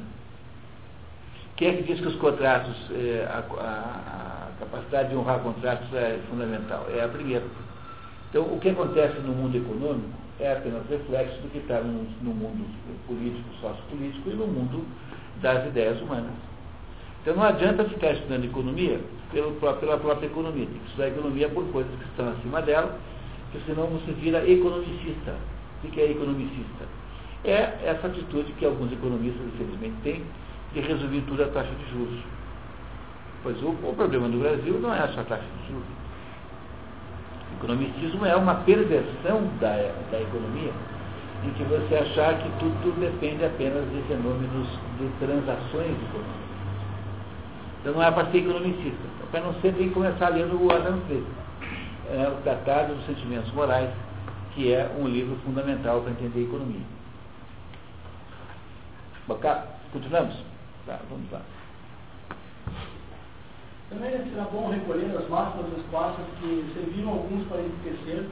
Quem 1.58 1.68
é 1.68 1.74
que 1.74 1.84
diz 1.84 2.00
que 2.00 2.08
os 2.08 2.16
contratos, 2.16 2.74
é, 2.92 3.28
a, 3.30 3.40
a, 3.40 3.66
a, 3.66 4.60
capacidade 4.60 5.10
de 5.10 5.16
honrar 5.18 5.40
contratos 5.40 5.94
é 5.94 6.20
fundamental? 6.30 6.88
É 6.96 7.04
a 7.04 7.10
primeira. 7.10 7.44
Então, 8.30 8.44
o 8.44 8.60
que 8.60 8.70
acontece 8.70 9.20
no 9.22 9.34
mundo 9.34 9.58
econômico 9.58 10.10
é 10.40 10.54
apenas 10.54 10.88
reflexo 10.88 11.42
do 11.42 11.52
que 11.52 11.58
está 11.58 11.82
no, 11.82 12.04
no 12.22 12.34
mundo 12.34 12.64
político, 13.08 13.50
sociopolítico 13.60 14.30
e 14.30 14.34
no 14.34 14.48
mundo 14.48 14.86
das 15.42 15.66
ideias 15.68 16.00
humanas. 16.02 16.32
Então, 17.22 17.36
não 17.36 17.44
adianta 17.44 17.84
ficar 17.86 18.12
estudando 18.12 18.46
economia 18.46 19.00
pelo, 19.32 19.54
pela 19.54 19.98
própria 19.98 20.28
economia. 20.28 20.66
Tem 20.66 20.80
que 20.80 20.86
estudar 20.88 21.08
economia 21.08 21.50
por 21.50 21.66
coisas 21.72 21.92
que 21.98 22.06
estão 22.06 22.30
acima 22.30 22.62
dela, 22.62 23.00
porque 23.52 23.66
senão 23.66 23.88
você 23.88 24.12
vira 24.14 24.48
economicista. 24.50 25.36
O 25.84 25.88
que 25.88 26.00
é 26.00 26.12
economicista? 26.12 26.86
É 27.44 27.80
essa 27.86 28.08
atitude 28.08 28.52
que 28.54 28.66
alguns 28.66 28.92
economistas, 28.92 29.42
infelizmente, 29.48 29.96
têm 30.04 30.24
de 30.74 30.82
resolver 30.82 31.22
tudo 31.22 31.44
a 31.44 31.48
taxa 31.48 31.72
de 31.72 31.92
juros. 31.92 32.20
Pois 33.42 33.62
o, 33.64 33.70
o 33.70 33.94
problema 33.96 34.30
do 34.30 34.40
Brasil 34.40 34.80
não 34.80 34.94
é 34.94 35.08
só 35.08 35.22
a 35.22 35.24
taxa 35.24 35.44
de 35.44 35.68
juros. 35.72 35.99
Economicismo 37.60 38.26
é 38.26 38.36
uma 38.36 38.56
perversão 38.56 39.44
da, 39.60 39.92
da 40.12 40.22
economia, 40.22 40.72
em 41.44 41.50
que 41.52 41.64
você 41.64 41.96
achar 41.96 42.38
que 42.38 42.50
tudo 42.58 42.98
depende 43.00 43.44
apenas 43.44 43.84
de 43.92 44.02
fenômenos 44.08 44.68
de 44.98 45.08
transações 45.20 45.92
econômicas. 45.92 46.50
Então 47.82 47.94
não 47.94 48.04
é 48.04 48.12
para 48.12 48.32
ser 48.32 48.40
economicista. 48.40 49.10
Para 49.30 49.42
não 49.42 49.54
ser, 49.56 49.74
tem 49.74 49.90
que 49.90 49.94
começar 49.94 50.30
lendo 50.30 50.62
o 50.62 50.72
Adam 50.72 50.98
Smith, 51.08 51.26
é, 52.10 52.28
o 52.30 52.42
Tratado 52.44 52.96
dos 52.96 53.06
Sentimentos 53.06 53.52
Morais, 53.52 53.90
que 54.56 54.74
é 54.74 54.90
um 54.98 55.08
livro 55.08 55.36
fundamental 55.46 56.02
para 56.02 56.12
entender 56.12 56.40
a 56.40 56.44
economia. 56.44 56.82
Bacana? 59.28 59.64
Continuamos? 59.92 60.36
Tá, 60.86 61.00
vamos 61.10 61.30
lá. 61.32 61.42
Também 63.90 64.12
será 64.30 64.44
bom 64.44 64.70
recolher 64.70 65.18
as 65.18 65.28
máximas 65.30 65.72
das 65.72 65.86
passas 65.92 66.26
que 66.40 66.72
serviram 66.74 67.10
alguns 67.10 67.48
para 67.48 67.62
enriquecer, 67.62 68.26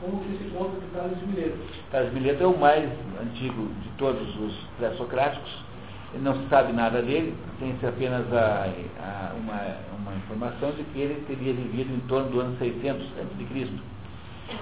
como 0.00 0.22
que 0.24 0.38
se 0.38 0.50
conta 0.50 0.80
de 0.80 0.86
Carlos 0.92 1.18
de 1.20 1.26
Mileto. 1.26 1.58
Carlos 1.90 2.12
Mileto 2.12 2.42
é 2.42 2.46
o 2.46 2.58
mais 2.58 2.90
antigo 3.20 3.68
de 3.82 3.88
todos 3.96 4.40
os 4.40 4.54
pré-socráticos 4.78 5.72
não 6.20 6.34
se 6.34 6.48
sabe 6.48 6.72
nada 6.72 7.00
dele, 7.00 7.34
tem-se 7.58 7.86
apenas 7.86 8.30
a, 8.32 8.66
a, 9.00 9.34
uma, 9.34 9.76
uma, 9.98 10.14
informação 10.16 10.70
de 10.72 10.84
que 10.84 11.00
ele 11.00 11.24
teria 11.26 11.54
vivido 11.54 11.94
em 11.94 12.00
torno 12.00 12.30
do 12.30 12.40
ano 12.40 12.56
600 12.58 13.02
a.C. 13.18 13.68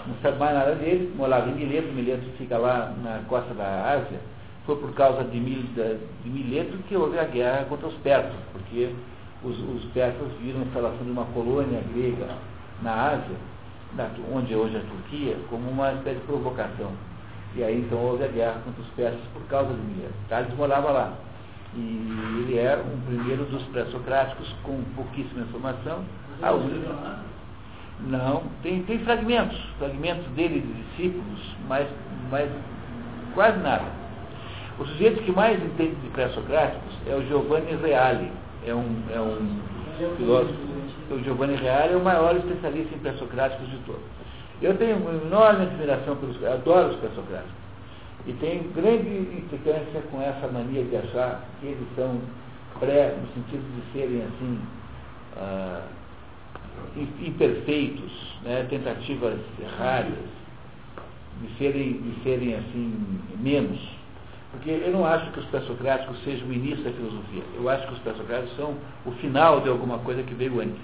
Não 0.06 0.14
se 0.14 0.22
sabe 0.22 0.38
mais 0.38 0.54
nada 0.54 0.74
dele, 0.76 1.12
morava 1.16 1.50
em 1.50 1.54
Mileto, 1.54 1.92
Mileto 1.92 2.24
fica 2.38 2.56
lá 2.56 2.94
na 3.02 3.22
costa 3.28 3.52
da 3.54 3.94
Ásia. 3.94 4.20
Foi 4.64 4.76
por 4.76 4.94
causa 4.94 5.24
de, 5.24 5.40
de 5.40 6.30
Mileto 6.30 6.78
que 6.88 6.96
houve 6.96 7.18
a 7.18 7.24
guerra 7.24 7.64
contra 7.64 7.88
os 7.88 7.94
persas, 7.94 8.38
porque 8.52 8.90
os, 9.43 9.59
os 9.59 9.84
persas 9.93 10.28
viram 10.41 10.61
a 10.61 10.64
instalação 10.64 11.05
de 11.05 11.11
uma 11.11 11.24
colônia 11.26 11.82
grega 11.95 12.28
na 12.82 13.11
Ásia, 13.12 13.36
na, 13.97 14.11
onde 14.32 14.55
hoje 14.55 14.76
é 14.76 14.78
a 14.78 14.82
Turquia, 14.82 15.36
como 15.49 15.70
uma 15.70 15.93
espécie 15.95 16.20
de 16.20 16.26
provocação. 16.26 16.93
E 17.55 17.64
aí 17.64 17.80
então 17.80 17.99
houve 17.99 18.24
a 18.24 18.28
guerra 18.28 18.61
contra 18.64 18.80
os 18.82 18.88
persas 18.91 19.20
por 19.32 19.43
causa 19.49 19.72
de 19.72 19.80
Mileto. 19.80 20.14
Tales 20.28 20.55
morava 20.55 20.91
lá. 20.91 21.14
E 21.74 22.43
ele 22.43 22.59
é 22.59 22.76
um 22.76 23.01
primeiro 23.07 23.45
dos 23.45 23.62
pré-socráticos 23.64 24.53
com 24.62 24.82
pouquíssima 24.95 25.43
informação. 25.43 26.05
A 26.43 26.53
única. 26.53 27.20
Não, 28.01 28.43
tem, 28.62 28.82
tem 28.84 28.99
fragmentos, 29.01 29.59
fragmentos 29.78 30.26
dele, 30.32 30.61
de 30.61 30.72
discípulos, 30.72 31.57
mas, 31.68 31.86
mas 32.30 32.51
quase 33.34 33.59
nada. 33.59 33.84
O 34.78 34.86
sujeito 34.86 35.22
que 35.22 35.32
mais 35.32 35.62
entende 35.62 35.97
de 35.97 36.09
pré-socráticos 36.09 36.95
é 37.07 37.14
o 37.14 37.22
Giovanni 37.26 37.76
Reale, 37.76 38.32
é 38.66 38.74
um, 38.74 39.02
é 39.12 39.20
um 39.20 40.16
filósofo. 40.16 40.58
O 41.11 41.18
Giovanni 41.24 41.56
Reale 41.56 41.94
é 41.94 41.96
o 41.96 42.04
maior 42.04 42.36
especialista 42.36 42.94
em 42.94 42.98
pré-socráticos 42.98 43.68
de 43.68 43.78
todos. 43.78 44.02
Eu 44.62 44.76
tenho 44.76 44.96
uma 44.96 45.12
enorme 45.12 45.62
admiração 45.62 46.16
pelos, 46.16 46.42
adoro 46.44 46.90
os 46.90 46.96
pré-socráticos. 46.96 47.61
E 48.26 48.32
tem 48.34 48.70
grande 48.74 49.08
implicância 49.08 50.02
com 50.11 50.20
essa 50.20 50.46
mania 50.48 50.84
de 50.84 50.96
achar 50.96 51.42
que 51.58 51.66
eles 51.66 51.88
são 51.96 52.20
pré, 52.78 53.16
no 53.20 53.26
sentido 53.34 53.64
de 53.74 53.92
serem 53.92 54.22
assim, 54.22 54.61
ah, 55.36 55.82
imperfeitos, 56.96 58.38
né, 58.42 58.66
tentativas 58.68 59.38
erradas, 59.61 60.12
de 61.40 61.56
serem, 61.56 61.94
de 61.94 62.22
serem 62.22 62.54
assim, 62.54 63.20
menos. 63.38 63.99
Porque 64.53 64.70
eu 64.70 64.92
não 64.92 65.07
acho 65.07 65.30
que 65.32 65.38
os 65.38 65.46
pré-socráticos 65.46 66.22
sejam 66.24 66.48
o 66.48 66.53
início 66.53 66.82
da 66.82 66.90
filosofia. 66.90 67.42
Eu 67.55 67.68
acho 67.68 67.86
que 67.86 67.92
os 67.94 67.98
pré-socráticos 68.01 68.57
são 68.57 68.76
o 69.07 69.12
final 69.12 69.61
de 69.61 69.68
alguma 69.68 69.98
coisa 69.98 70.22
que 70.22 70.34
veio 70.34 70.61
antes. 70.61 70.82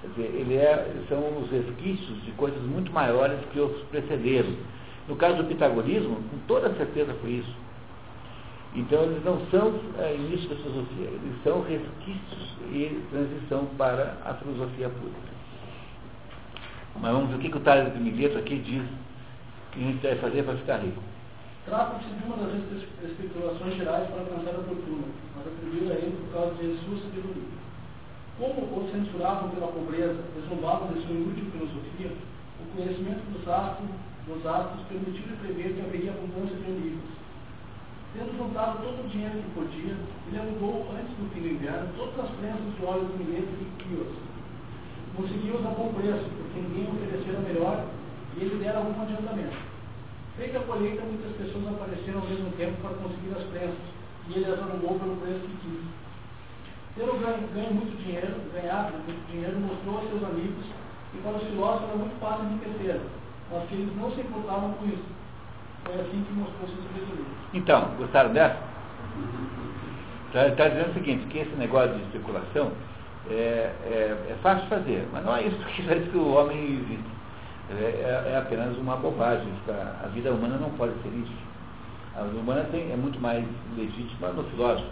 Quer 0.00 0.08
dizer, 0.08 0.40
ele 0.40 0.54
é, 0.54 1.04
são 1.08 1.18
os 1.38 1.50
resquícios 1.50 2.24
de 2.24 2.30
coisas 2.32 2.62
muito 2.62 2.92
maiores 2.92 3.38
que 3.52 3.58
os 3.58 3.82
precederam 3.88 4.54
no 5.08 5.14
caso 5.14 5.36
do 5.36 5.44
pitagorismo, 5.44 6.16
com 6.16 6.38
toda 6.48 6.74
certeza 6.74 7.14
foi 7.20 7.30
isso. 7.30 7.54
Então, 8.74 9.04
eles 9.04 9.24
não 9.24 9.40
são 9.46 9.72
é, 9.98 10.14
início 10.14 10.48
da 10.48 10.56
filosofia, 10.56 11.06
eles 11.06 11.42
são 11.42 11.62
resquícios 11.62 12.56
e 12.72 13.02
transição 13.10 13.66
para 13.78 14.16
a 14.24 14.34
filosofia 14.34 14.88
pura. 14.88 15.36
Mas 17.00 17.12
vamos 17.12 17.30
ver 17.30 17.36
o 17.36 17.38
que, 17.38 17.50
que 17.50 17.56
o 17.56 17.60
Tales 17.60 17.92
de 17.92 18.00
Mileto 18.00 18.38
aqui 18.38 18.58
diz 18.58 18.82
que 19.72 19.80
a 19.80 19.82
gente 19.82 20.00
deve 20.00 20.20
fazer 20.20 20.42
para 20.42 20.56
ficar 20.56 20.78
rico. 20.78 21.02
Trata-se 21.66 22.06
de 22.06 22.22
uma 22.22 22.36
das 22.38 22.54
especulações 23.10 23.74
gerais 23.74 24.06
para 24.06 24.20
alcançar 24.20 24.54
a 24.54 24.62
fortuna, 24.62 25.02
mas 25.34 25.50
atribuída 25.50 25.94
a 25.94 25.98
ele 25.98 26.14
por 26.14 26.30
causa 26.30 26.54
de 26.62 26.78
sua 26.86 26.94
sabedoria. 27.02 27.58
Como 28.38 28.70
o 28.70 28.88
censuravam 28.94 29.50
pela 29.50 29.74
pobreza, 29.74 30.14
zombavam 30.46 30.94
de 30.94 31.02
sua 31.02 31.10
inútil 31.10 31.50
filosofia, 31.50 32.14
o 32.62 32.64
conhecimento 32.70 33.26
dos 33.34 33.42
astros 33.50 33.90
nos 34.30 34.46
atos 34.46 34.86
permitiram 34.86 35.42
prever 35.42 35.74
que 35.74 35.82
haveria 35.82 36.14
abundância 36.14 36.54
de 36.54 36.70
olivos. 36.70 37.10
Tendo 38.14 38.38
juntado 38.38 38.86
todo 38.86 39.02
o 39.02 39.10
dinheiro 39.10 39.42
que 39.42 39.58
podia, 39.58 39.98
ele 40.30 40.38
alugou, 40.38 40.86
antes 40.94 41.18
do 41.18 41.26
fim 41.34 41.42
do 41.42 41.50
inverno, 41.50 41.90
todas 41.98 42.30
as 42.30 42.30
prensas 42.38 42.62
de 42.62 42.84
óleo 42.86 43.10
do 43.10 43.18
milheto 43.18 43.50
e 43.58 43.66
quios. 43.82 44.14
Conseguiu-os 45.18 45.66
a 45.66 45.74
bom 45.74 45.90
preço, 45.98 46.30
porque 46.30 46.62
ninguém 46.62 46.94
oferecera 46.94 47.42
melhor 47.42 47.90
e 48.38 48.44
ele 48.46 48.62
dera 48.62 48.78
algum 48.78 49.02
adiantamento. 49.02 49.75
Feita 50.36 50.58
a 50.58 50.62
colheita, 50.62 51.02
muitas 51.02 51.32
pessoas 51.36 51.64
apareceram 51.68 52.20
ao 52.20 52.26
mesmo 52.26 52.50
tempo 52.58 52.76
para 52.82 52.90
conseguir 52.96 53.32
as 53.36 53.44
prensas, 53.48 53.88
e 54.28 54.34
ele 54.34 54.52
as 54.52 54.60
alugou 54.60 54.98
pelo 55.00 55.16
preço 55.16 55.40
que 55.40 55.56
quis. 55.64 55.84
Tendo 56.94 57.18
ganho, 57.20 57.48
ganho 57.54 57.74
muito 57.74 57.96
dinheiro, 58.04 58.36
ganhado 58.52 58.92
muito 58.92 59.32
dinheiro, 59.32 59.58
mostrou 59.60 59.98
a 59.98 60.10
seus 60.10 60.24
amigos 60.24 60.64
que 61.12 61.18
para 61.22 61.36
os 61.36 61.42
filósofos 61.42 61.88
era 61.88 61.98
muito 61.98 62.20
fácil 62.20 62.44
enriquecer, 62.44 63.00
mas 63.50 63.68
que 63.68 63.74
eles 63.74 63.96
não 63.96 64.10
se 64.12 64.20
importavam 64.20 64.72
com 64.72 64.84
isso. 64.86 65.08
Foi 65.84 65.94
assim 65.94 66.24
que 66.24 66.32
mostrou 66.34 66.68
sua 66.68 66.82
sabedoria. 66.84 67.24
Então, 67.54 67.90
gostaram 67.96 68.32
dessa? 68.34 68.58
Está 70.26 70.50
tá 70.50 70.68
dizendo 70.68 70.90
o 70.90 70.94
seguinte, 70.94 71.26
que 71.28 71.38
esse 71.38 71.56
negócio 71.56 71.94
de 71.94 72.02
especulação 72.02 72.72
é, 73.30 73.72
é, 73.86 74.26
é 74.30 74.36
fácil 74.42 74.64
de 74.64 74.68
fazer, 74.68 75.08
mas 75.12 75.24
não 75.24 75.34
é 75.34 75.44
isso 75.44 75.56
que 75.64 75.82
faz 75.88 76.06
que 76.10 76.16
o 76.16 76.34
homem 76.34 76.74
existe. 76.74 77.15
É, 77.70 77.74
é, 77.74 78.32
é, 78.32 78.36
apenas 78.36 78.76
uma 78.78 78.96
bobagem. 78.96 79.48
A 79.68 80.06
vida 80.08 80.32
humana 80.32 80.56
não 80.56 80.70
pode 80.70 80.92
ser 81.02 81.08
isso. 81.08 81.34
A 82.14 82.22
vida 82.22 82.38
humana 82.38 82.64
tem, 82.70 82.92
é 82.92 82.96
muito 82.96 83.20
mais 83.20 83.44
legítima 83.76 84.28
no 84.28 84.44
filósofo. 84.44 84.88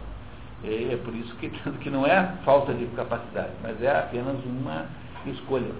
É, 0.64 0.94
é 0.94 0.96
por 1.04 1.14
isso 1.14 1.34
que, 1.36 1.48
que 1.80 1.90
não 1.90 2.04
é 2.04 2.34
falta 2.44 2.74
de 2.74 2.86
capacidade, 2.96 3.52
mas 3.62 3.80
é 3.82 3.96
apenas 3.96 4.36
uma 4.44 4.86
escolha. 5.26 5.70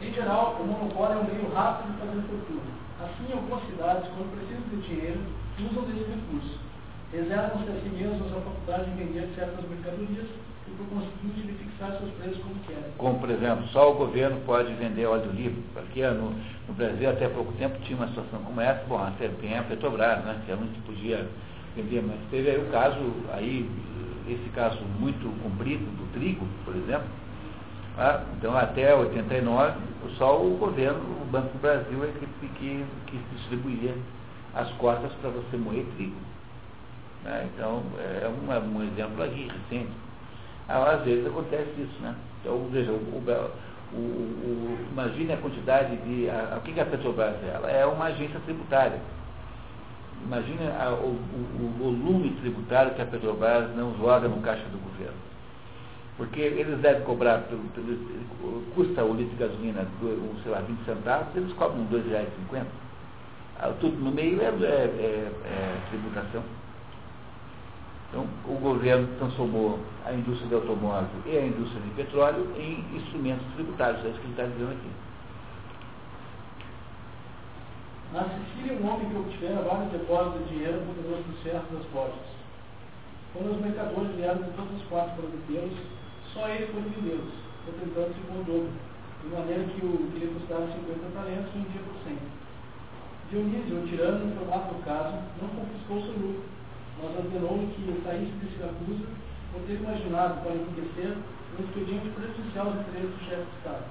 Em 0.00 0.12
geral, 0.12 0.56
o 0.60 0.66
monopólio 0.66 1.18
é 1.18 1.20
um 1.20 1.24
meio 1.24 1.54
rápido 1.54 1.92
de 1.92 1.98
fazer 1.98 2.22
fortuna. 2.22 2.74
Assim, 3.02 3.32
algumas 3.32 3.64
cidades, 3.66 4.08
quando 4.08 4.32
precisam 4.36 4.62
de 4.70 4.88
dinheiro, 4.88 5.20
usam 5.60 5.84
desse 5.84 6.10
recurso. 6.10 6.58
Reservam-se 7.12 7.70
a 7.70 7.74
si 7.80 7.88
mesmos 7.90 8.32
a 8.72 8.78
de 8.78 8.90
vender 8.92 9.28
certas 9.36 9.68
mercadorias 9.68 10.26
e 10.66 10.70
por 10.70 10.86
conseguinte, 10.86 11.46
de 11.46 11.52
fixar 11.52 11.98
seus 11.98 12.10
preços 12.12 12.42
como 12.42 12.54
quer. 12.66 12.90
Como, 12.96 13.18
por 13.18 13.30
exemplo, 13.30 13.66
só 13.68 13.92
o 13.92 13.94
governo 13.94 14.40
pode 14.46 14.72
vender 14.74 15.06
óleo 15.06 15.30
livre. 15.32 15.62
Aqui 15.76 16.02
no, 16.02 16.30
no 16.68 16.74
Brasil, 16.74 17.10
até 17.10 17.28
pouco 17.28 17.52
tempo, 17.52 17.78
tinha 17.82 17.98
uma 17.98 18.08
situação 18.08 18.40
como 18.42 18.60
essa. 18.60 18.82
Bom, 18.84 18.98
até 18.98 19.28
tem 19.28 19.58
a 19.58 19.62
Petrobras, 19.62 20.24
né, 20.24 20.40
que 20.46 20.52
é 20.52 20.54
onde 20.54 20.78
podia 20.80 21.28
vender, 21.76 22.02
mas 22.02 22.18
teve 22.30 22.50
aí 22.50 22.58
o 22.58 22.70
caso, 22.70 22.98
aí, 23.32 23.68
esse 24.28 24.48
caso 24.54 24.78
muito 24.98 25.28
comprido 25.42 25.84
do 25.84 26.12
trigo, 26.14 26.46
por 26.64 26.74
exemplo. 26.74 27.08
Ah, 27.98 28.24
então, 28.36 28.56
até 28.56 28.94
89, 28.94 29.78
só 30.16 30.42
o 30.42 30.56
governo, 30.56 31.00
o 31.22 31.24
Banco 31.26 31.48
do 31.52 31.60
Brasil, 31.60 32.04
é 32.04 32.08
que, 32.18 32.48
que, 32.48 32.84
que 33.06 33.18
distribuía 33.36 33.94
as 34.54 34.70
cotas 34.72 35.12
para 35.20 35.30
você 35.30 35.56
moer 35.56 35.84
trigo. 35.96 36.33
Né? 37.24 37.48
Então, 37.54 37.82
é 37.98 38.28
um, 38.28 38.52
é 38.52 38.86
exemplo 38.86 39.24
aqui 39.24 39.48
recente. 39.48 39.90
Ah, 40.68 40.92
às 40.92 41.04
vezes 41.04 41.26
acontece 41.26 41.70
isso, 41.78 42.02
né? 42.02 42.14
Então, 42.40 42.68
veja, 42.70 42.90
o, 42.90 42.94
o, 42.94 43.96
o, 43.96 44.78
imagine 44.92 45.32
a 45.32 45.36
quantidade 45.38 45.96
de. 45.96 46.28
A, 46.28 46.58
o 46.58 46.60
que 46.60 46.78
é 46.78 46.82
a 46.82 46.86
Petrobras 46.86 47.36
é? 47.42 47.54
Ela 47.54 47.70
é 47.70 47.86
uma 47.86 48.06
agência 48.06 48.38
tributária. 48.40 48.98
Imagine 50.24 50.68
a, 50.68 50.90
o, 50.90 51.18
volume 51.78 52.30
tributário 52.40 52.94
que 52.94 53.02
a 53.02 53.06
Petrobras 53.06 53.74
não 53.76 53.96
joga 53.98 54.28
no 54.28 54.40
caixa 54.40 54.64
do 54.68 54.78
governo. 54.78 55.16
Porque 56.16 56.40
eles 56.40 56.78
devem 56.78 57.02
cobrar, 57.02 57.38
pelo, 57.40 57.62
pelo, 57.70 58.62
custa 58.74 59.02
o 59.04 59.14
litro 59.14 59.36
de 59.36 59.36
gasolina, 59.36 59.84
sei 60.42 60.52
lá, 60.52 60.60
20 60.60 60.84
centavos, 60.84 61.34
eles 61.34 61.52
cobram 61.54 61.84
R$ 61.90 61.98
2,50. 61.98 62.64
Ah, 63.58 63.72
tudo 63.80 63.96
no 63.96 64.12
meio 64.12 64.40
é, 64.40 64.44
é, 64.44 64.48
é, 64.48 65.32
é 65.44 65.76
tributação. 65.90 66.42
Então, 68.14 68.28
o 68.46 68.54
governo 68.60 69.08
transformou 69.18 69.80
a 70.06 70.12
indústria 70.12 70.46
de 70.46 70.54
automóvel 70.54 71.10
e 71.26 71.36
a 71.36 71.46
indústria 71.46 71.82
de 71.82 71.90
petróleo 71.98 72.46
em 72.56 72.78
instrumentos 72.94 73.44
tributários, 73.56 74.06
é 74.06 74.08
isso 74.10 74.20
que 74.20 74.26
ele 74.26 74.38
está 74.38 74.46
dizendo 74.46 74.70
aqui. 74.70 74.90
Na 78.12 78.22
Sicília, 78.22 78.78
um 78.78 78.86
homem 78.86 79.10
que 79.10 79.16
obtivera 79.18 79.66
vários 79.66 79.90
depósitos 79.90 80.46
de 80.46 80.54
dinheiro 80.54 80.78
poderoso 80.86 81.26
do 81.26 81.42
certo 81.42 81.74
das 81.74 81.84
portas. 81.86 82.22
Quando 83.34 83.50
os 83.50 83.60
mercadores 83.60 84.14
vieram 84.14 84.46
de 84.46 84.50
as 84.62 84.82
partes 84.86 85.14
para 85.18 85.34
vendê-los, 85.34 85.78
só 86.32 86.46
ele 86.46 86.70
foi 86.70 86.82
vendê-los, 86.86 87.34
entretanto 87.66 88.14
se 88.14 88.30
o 88.30 88.44
dobro, 88.46 88.70
de 89.24 89.28
maneira 89.34 89.64
que 89.74 89.84
o 89.84 89.90
que 90.14 90.22
lhe 90.22 90.30
custava 90.38 90.70
50 90.70 91.18
talentos 91.18 91.50
vendia 91.50 91.82
por 91.82 91.98
100. 92.06 92.14
Dionísio, 93.34 93.82
o 93.82 93.86
tirano, 93.88 94.22
do 94.22 94.84
caso, 94.84 95.18
não 95.42 95.48
confiscou 95.50 95.98
seu 95.98 96.14
lucro, 96.14 96.54
mas 97.02 97.16
ordenou 97.16 97.58
que 97.74 98.02
saísse 98.04 98.32
de 98.32 98.56
Siracusa 98.56 99.06
por 99.52 99.62
ter 99.62 99.74
imaginado 99.74 100.42
para 100.42 100.54
enriquecer 100.54 101.16
um 101.58 101.62
expediente 101.62 102.08
prejudicial 102.10 102.66
aos 102.66 102.80
interesses 102.80 103.10
do 103.10 103.24
chefe 103.28 103.42
de 103.42 103.56
Estado. 103.58 103.84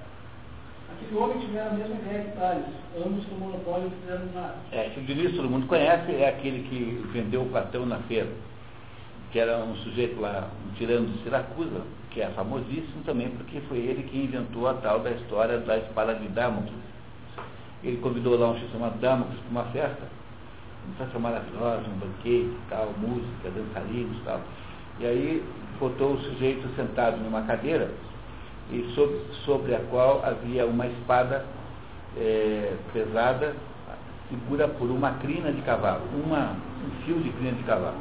Aquele 0.91 1.20
homem 1.20 1.39
tivera 1.39 1.70
a 1.70 1.74
mesma 1.74 1.95
ideia 1.95 2.24
que 2.24 2.38
Tales, 2.38 2.66
ambos 2.97 3.26
com 3.26 3.36
monopólio 3.36 3.91
fizeram 4.01 4.26
nada. 4.34 4.56
É, 4.72 4.91
o 4.95 5.01
Diniz 5.01 5.36
todo 5.36 5.49
mundo 5.49 5.68
conhece, 5.68 6.12
é 6.14 6.30
aquele 6.30 6.68
que 6.68 7.08
vendeu 7.12 7.41
o 7.41 7.49
Platão 7.49 7.86
na 7.86 7.97
feira, 7.99 8.30
que 9.32 9.39
era 9.39 9.58
um 9.58 9.76
sujeito 9.78 10.20
lá, 10.22 10.49
um 10.68 10.74
tirano 10.76 11.08
de 11.08 11.24
Siracusa, 11.24 11.82
que 12.12 12.22
é 12.22 12.30
famosíssimo 12.30 13.04
também 13.06 13.30
porque 13.32 13.60
foi 13.62 13.80
ele 13.80 14.04
que 14.04 14.18
inventou 14.18 14.68
a 14.68 14.76
tal 14.76 14.99
da 14.99 15.12
história 15.12 15.58
da 15.60 15.78
espada 15.78 16.14
de 16.14 16.28
Damocles. 16.28 16.74
Ele 17.84 17.97
convidou 17.97 18.38
lá 18.38 18.51
um 18.51 18.60
chamado 18.70 18.99
Damocles 18.99 19.39
para 19.39 19.51
uma 19.51 19.72
festa, 19.72 20.08
festa 20.98 21.20
maravilhosa, 21.20 21.84
um 21.88 22.00
banquete, 22.00 22.56
tal, 22.70 22.94
música, 22.98 23.50
dançarinos 23.50 24.18
tal. 24.26 24.42
E 25.00 25.06
aí 25.06 25.44
botou 25.80 26.14
o 26.14 26.22
sujeito 26.22 26.68
sentado 26.76 27.18
numa 27.18 27.42
cadeira 27.44 27.92
e 28.72 28.92
sobre, 28.96 29.20
sobre 29.46 29.76
a 29.76 29.80
qual 29.90 30.24
havia 30.24 30.66
uma 30.66 30.88
espada 30.88 31.46
é, 32.18 32.74
pesada 32.94 33.56
segura 34.30 34.68
por 34.68 34.90
uma 34.90 35.12
crina 35.14 35.52
de 35.52 35.62
cavalo, 35.62 36.02
uma, 36.26 36.56
um 36.86 37.04
fio 37.06 37.18
de 37.20 37.30
crina 37.32 37.52
de 37.52 37.64
cavalo. 37.64 37.98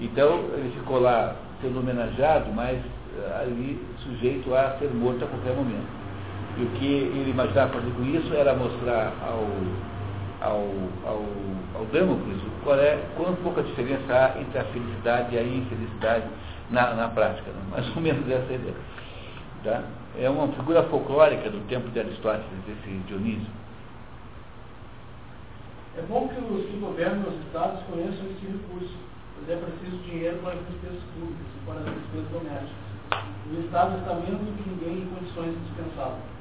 Então 0.00 0.44
ele 0.54 0.72
ficou 0.78 1.00
lá 1.00 1.34
sendo 1.60 1.78
homenageado, 1.78 2.52
mas 2.52 2.78
eh, 2.78 3.40
ali 3.40 3.80
sujeito 4.02 4.54
a 4.54 4.76
ser 4.78 4.90
morto 4.92 5.24
a 5.24 5.28
qualquer 5.28 5.54
momento. 5.54 5.86
E 6.58 6.62
o 6.62 6.66
que 6.78 6.86
ele 6.86 7.30
imaginava 7.30 7.72
fazer 7.72 7.90
com 7.92 8.04
isso 8.04 8.34
era 8.34 8.54
mostrar 8.54 9.12
ao 9.22 9.46
ao, 10.42 10.66
ao, 11.06 11.24
ao 11.74 11.84
Damocles 11.86 12.40
qual 12.62 12.78
é, 12.78 12.98
quão 13.16 13.34
pouca 13.36 13.62
diferença 13.62 14.12
há 14.12 14.40
entre 14.40 14.58
a 14.58 14.64
felicidade 14.64 15.34
e 15.34 15.38
a 15.38 15.42
infelicidade 15.42 16.26
na, 16.70 16.94
na 16.94 17.08
prática. 17.08 17.50
Né? 17.50 17.62
Mais 17.70 17.96
ou 17.96 18.02
menos 18.02 18.28
essa 18.30 18.52
ideia. 18.52 18.74
Tá? 19.64 19.82
É 20.18 20.28
uma 20.28 20.48
figura 20.48 20.82
folclórica 20.84 21.50
do 21.50 21.66
tempo 21.68 21.88
de 21.90 22.00
Aristóteles, 22.00 22.46
esse 22.68 22.90
Dionísio. 23.06 23.50
É 25.96 26.02
bom 26.02 26.28
que 26.28 26.40
os 26.40 26.66
que 26.66 26.78
governam 26.78 27.28
os 27.28 27.46
estados 27.46 27.82
conheçam 27.84 28.24
esse 28.26 28.46
recurso, 28.46 28.96
pois 29.36 29.48
é 29.50 29.60
preciso 29.60 29.96
dinheiro 30.04 30.38
para 30.42 30.54
as 30.54 30.60
despesas 30.68 31.02
públicas 31.14 31.46
e 31.54 31.66
para 31.66 31.78
as 31.80 31.84
despesas 31.84 32.28
domésticas. 32.32 32.92
O 33.52 33.60
Estado 33.60 33.98
está 33.98 34.14
menos 34.14 34.40
do 34.40 34.56
que 34.56 34.70
ninguém 34.70 35.02
em 35.02 35.14
condições 35.14 35.52
de 35.52 35.60
dispensá-lo. 35.64 36.31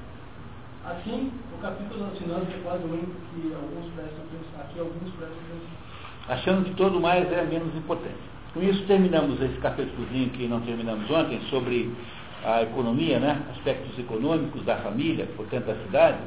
Assim, 0.83 1.31
o 1.55 1.61
capítulo 1.61 2.05
das 2.05 2.17
finanças 2.17 2.49
é 2.49 2.59
quase 2.63 2.83
o 2.83 2.87
único 2.87 3.11
que 3.11 3.53
alguns 3.53 3.93
prestam 3.93 4.25
atenção, 4.25 4.61
aqui 4.61 4.79
alguns 4.79 5.13
prestam 5.13 5.37
atenção. 5.37 5.81
Achando 6.27 6.65
que 6.65 6.73
todo 6.73 6.99
mais 6.99 7.31
é 7.31 7.43
menos 7.43 7.75
importante. 7.75 8.17
Com 8.53 8.63
isso 8.63 8.83
terminamos 8.87 9.39
esse 9.39 9.59
capítulozinho 9.59 10.31
que 10.31 10.47
não 10.47 10.59
terminamos 10.61 11.09
ontem 11.11 11.39
sobre 11.51 11.91
a 12.43 12.63
economia, 12.63 13.19
né? 13.19 13.43
aspectos 13.51 13.97
econômicos 13.99 14.65
da 14.65 14.77
família, 14.77 15.27
portanto 15.37 15.65
da 15.65 15.75
cidade, 15.83 16.17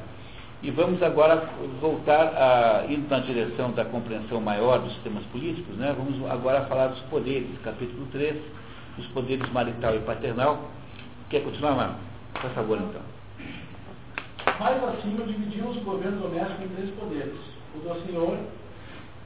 e 0.62 0.70
vamos 0.70 1.02
agora 1.02 1.50
voltar 1.80 2.28
a, 2.28 2.86
indo 2.88 3.08
na 3.10 3.18
direção 3.18 3.72
da 3.72 3.84
compreensão 3.84 4.40
maior 4.40 4.78
dos 4.78 4.92
sistemas 4.94 5.24
políticos, 5.24 5.74
né? 5.76 5.92
vamos 5.98 6.30
agora 6.30 6.64
falar 6.66 6.88
dos 6.88 7.00
poderes, 7.10 7.50
capítulo 7.64 8.06
3, 8.12 8.40
dos 8.98 9.06
poderes 9.08 9.50
marital 9.52 9.96
e 9.96 9.98
paternal. 9.98 10.70
Quer 11.28 11.42
continuar, 11.42 11.72
Marco? 11.72 11.98
Por 12.40 12.50
favor, 12.50 12.78
então. 12.78 13.23
Mais 14.58 14.82
acima, 14.84 15.24
dividimos 15.26 15.76
o 15.76 15.80
governo 15.80 16.20
doméstico 16.20 16.62
em 16.62 16.68
três 16.68 16.90
poderes. 16.94 17.38
O 17.74 17.78
do 17.78 18.06
senhor, 18.06 18.38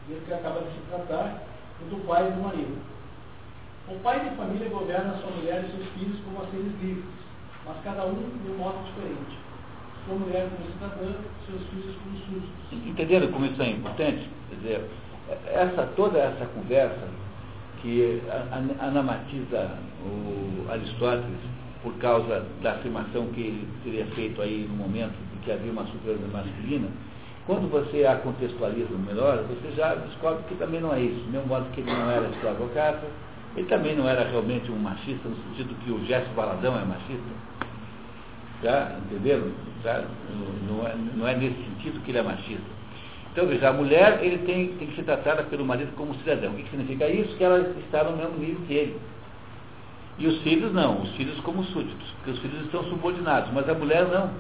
desse 0.08 0.24
que 0.24 0.32
acaba 0.32 0.60
de 0.60 0.70
se 0.72 0.80
tratar, 0.88 1.42
o 1.82 1.84
do 1.90 2.06
pai 2.06 2.28
e 2.28 2.32
do 2.32 2.42
marido. 2.42 2.78
O 3.88 3.98
pai 4.00 4.20
de 4.20 4.36
família 4.36 4.68
governa 4.70 5.18
sua 5.18 5.30
mulher 5.30 5.64
e 5.64 5.70
seus 5.70 5.88
filhos 5.92 6.18
como 6.24 6.44
seres 6.50 6.72
livres, 6.80 7.04
mas 7.66 7.76
cada 7.84 8.06
um 8.06 8.14
de 8.14 8.50
um 8.50 8.56
modo 8.56 8.84
diferente. 8.84 9.38
Sua 10.06 10.14
mulher 10.16 10.48
como 10.48 10.72
cidadã, 10.72 11.12
seus 11.46 11.62
filhos 11.68 11.96
como 12.02 12.18
súditos. 12.20 12.88
Entenderam 12.88 13.32
como 13.32 13.46
isso 13.46 13.62
é 13.62 13.70
importante? 13.70 14.30
Quer 14.48 14.56
dizer, 14.56 14.90
essa, 15.46 15.86
toda 15.94 16.18
essa 16.18 16.46
conversa 16.46 17.06
que 17.82 18.22
anamatiza 18.80 19.70
o 20.02 20.70
Aristóteles 20.70 21.57
por 21.82 21.94
causa 21.98 22.44
da 22.62 22.72
afirmação 22.72 23.26
que 23.28 23.40
ele 23.40 23.68
teria 23.84 24.06
feito 24.14 24.42
aí 24.42 24.66
no 24.68 24.76
momento 24.76 25.14
de 25.32 25.44
que 25.44 25.52
havia 25.52 25.70
uma 25.70 25.84
superioridade 25.86 26.32
masculina, 26.32 26.88
quando 27.46 27.70
você 27.70 28.04
a 28.04 28.16
contextualiza 28.16 28.90
melhor, 29.06 29.42
você 29.44 29.74
já 29.74 29.94
descobre 29.94 30.42
que 30.48 30.54
também 30.56 30.80
não 30.80 30.92
é 30.92 31.00
isso. 31.00 31.20
Do 31.20 31.30
mesmo 31.30 31.46
modo 31.46 31.70
que 31.72 31.80
ele 31.80 31.90
não 31.90 32.10
era 32.10 32.28
escravocrata, 32.28 33.06
ele 33.56 33.66
também 33.68 33.96
não 33.96 34.08
era 34.08 34.28
realmente 34.28 34.70
um 34.70 34.76
machista, 34.76 35.28
no 35.28 35.36
sentido 35.36 35.74
que 35.82 35.90
o 35.90 36.04
Gesto 36.04 36.28
Baladão 36.34 36.78
é 36.78 36.84
machista. 36.84 37.22
Tá? 38.62 38.98
Entenderam? 39.06 39.50
Tá? 39.82 40.04
Não, 40.68 40.86
é, 40.86 40.94
não 41.16 41.26
é 41.26 41.36
nesse 41.36 41.56
sentido 41.56 42.02
que 42.04 42.10
ele 42.10 42.18
é 42.18 42.22
machista. 42.22 42.78
Então, 43.32 43.46
veja, 43.46 43.68
a 43.70 43.72
mulher 43.72 44.18
ele 44.22 44.38
tem, 44.38 44.68
tem 44.74 44.88
que 44.88 44.96
ser 44.96 45.04
tratada 45.04 45.44
pelo 45.44 45.64
marido 45.64 45.94
como 45.96 46.14
cidadão. 46.16 46.52
O 46.52 46.56
que 46.56 46.68
significa 46.70 47.08
isso? 47.08 47.36
Que 47.36 47.44
ela 47.44 47.60
está 47.78 48.04
no 48.04 48.16
mesmo 48.16 48.36
nível 48.38 48.60
que 48.66 48.74
ele. 48.74 49.00
E 50.18 50.26
os 50.26 50.42
filhos 50.42 50.72
não, 50.72 51.00
os 51.00 51.10
filhos 51.10 51.38
como 51.40 51.62
súditos, 51.64 52.10
porque 52.16 52.32
os 52.32 52.38
filhos 52.40 52.64
estão 52.64 52.82
subordinados, 52.84 53.52
mas 53.52 53.68
a 53.68 53.74
mulher 53.74 54.06
não. 54.08 54.30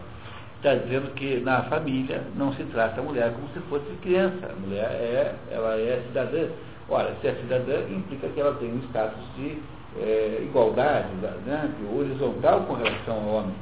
Está 0.56 0.74
dizendo 0.74 1.14
que 1.14 1.38
na 1.38 1.62
família 1.64 2.24
não 2.34 2.52
se 2.52 2.64
trata 2.64 3.00
a 3.00 3.04
mulher 3.04 3.32
como 3.32 3.48
se 3.50 3.60
fosse 3.68 3.86
criança. 4.02 4.50
A 4.50 4.60
mulher 4.60 4.90
é, 4.90 5.34
ela 5.52 5.78
é 5.78 6.02
cidadã. 6.08 6.48
Ora, 6.88 7.14
se 7.20 7.28
é 7.28 7.34
cidadã, 7.36 7.78
implica 7.88 8.28
que 8.28 8.40
ela 8.40 8.54
tem 8.54 8.72
um 8.72 8.78
status 8.88 9.22
de 9.36 9.62
é, 10.00 10.40
igualdade, 10.42 11.06
né, 11.46 11.72
horizontal 11.96 12.62
com 12.62 12.74
relação 12.74 13.14
ao 13.14 13.28
homem. 13.34 13.54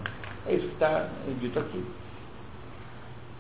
É 0.47 0.55
isso 0.55 0.69
que 0.69 0.73
está 0.73 1.07
dito 1.39 1.59
aqui. 1.59 1.85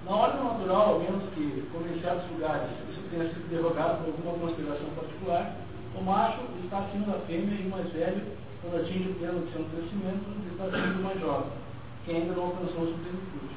Na 0.04 0.16
ordem 0.16 0.44
natural, 0.44 0.90
ao 0.90 1.00
menos 1.00 1.22
que, 1.34 1.66
como 1.72 1.86
em 1.88 1.98
certos 2.02 2.30
lugares, 2.32 2.68
isso 2.90 3.00
tenha 3.10 3.24
sido 3.24 3.48
derrogado 3.48 4.04
por 4.04 4.08
alguma 4.08 4.48
consideração 4.48 4.86
particular, 4.90 5.56
o 5.98 6.02
macho 6.02 6.40
está 6.62 6.80
acima 6.80 7.06
da 7.06 7.18
fêmea 7.20 7.58
e 7.58 7.66
o 7.66 7.70
mais 7.70 7.90
velho 7.90 8.22
quando 8.70 8.82
atinge 8.82 9.10
o 9.10 9.14
pleno 9.14 9.46
de 9.46 9.52
seu 9.52 9.64
crescimento, 9.64 10.24
está 10.50 10.64
sendo 10.64 11.02
mais 11.02 11.20
jovem, 11.20 11.50
que 12.04 12.10
ainda 12.10 12.34
não 12.34 12.44
alcançou 12.44 12.86
sua 12.86 12.98
plenitude. 12.98 13.56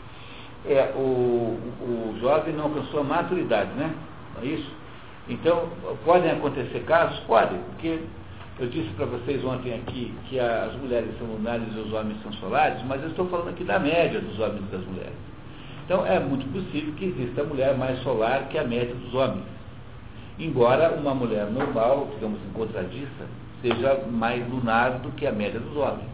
É, 0.65 0.93
o, 0.95 1.57
o 1.81 2.17
jovem 2.19 2.53
não 2.53 2.65
alcançou 2.65 2.99
a 2.99 3.03
maturidade, 3.03 3.71
né? 3.73 3.93
Não 4.35 4.43
é 4.43 4.45
isso? 4.45 4.71
Então, 5.27 5.69
podem 6.05 6.31
acontecer 6.31 6.83
casos? 6.85 7.19
Podem, 7.21 7.59
porque 7.69 7.99
Eu 8.59 8.67
disse 8.67 8.89
para 8.89 9.05
vocês 9.05 9.43
ontem 9.45 9.73
aqui 9.73 10.13
que 10.27 10.37
as 10.37 10.75
mulheres 10.75 11.17
são 11.17 11.27
lunares 11.27 11.65
e 11.73 11.79
os 11.79 11.93
homens 11.93 12.21
são 12.21 12.33
solares, 12.33 12.83
mas 12.85 13.01
eu 13.01 13.07
estou 13.07 13.25
falando 13.29 13.49
aqui 13.49 13.63
da 13.63 13.79
média 13.79 14.19
dos 14.19 14.37
homens 14.37 14.63
e 14.67 14.75
das 14.75 14.85
mulheres. 14.85 15.15
Então 15.85 16.05
é 16.05 16.19
muito 16.19 16.45
possível 16.51 16.93
que 16.95 17.05
exista 17.05 17.41
mulher 17.45 17.77
mais 17.77 18.03
solar 18.03 18.49
que 18.49 18.57
a 18.57 18.65
média 18.65 18.93
dos 18.93 19.13
homens. 19.13 19.45
Embora 20.37 20.91
uma 20.91 21.15
mulher 21.15 21.45
normal, 21.45 22.09
digamos 22.15 22.37
encontradista, 22.49 23.25
seja 23.61 24.01
mais 24.09 24.47
lunar 24.49 24.99
do 24.99 25.11
que 25.11 25.25
a 25.25 25.31
média 25.31 25.59
dos 25.59 25.75
homens. 25.75 26.07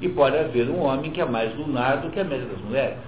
E 0.00 0.08
pode 0.08 0.36
haver 0.36 0.68
um 0.68 0.80
homem 0.80 1.10
que 1.10 1.20
é 1.20 1.24
mais 1.24 1.54
lunar 1.56 1.98
do 1.98 2.10
que 2.10 2.18
a 2.18 2.24
média 2.24 2.46
das 2.46 2.60
mulheres. 2.60 2.98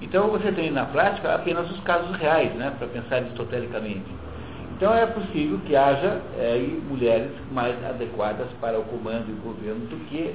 Então 0.00 0.28
você 0.28 0.52
tem 0.52 0.70
na 0.70 0.84
prática 0.86 1.34
apenas 1.34 1.70
os 1.70 1.80
casos 1.80 2.16
reais, 2.16 2.52
né, 2.54 2.72
para 2.78 2.86
pensar 2.88 3.16
aristotelicamente. 3.16 4.04
Então 4.76 4.92
é 4.92 5.06
possível 5.06 5.58
que 5.66 5.76
haja 5.76 6.20
é, 6.36 6.58
mulheres 6.88 7.30
mais 7.52 7.74
adequadas 7.84 8.48
para 8.60 8.78
o 8.78 8.84
comando 8.84 9.28
e 9.28 9.32
o 9.32 9.36
governo 9.36 9.86
do 9.86 9.96
que, 10.08 10.34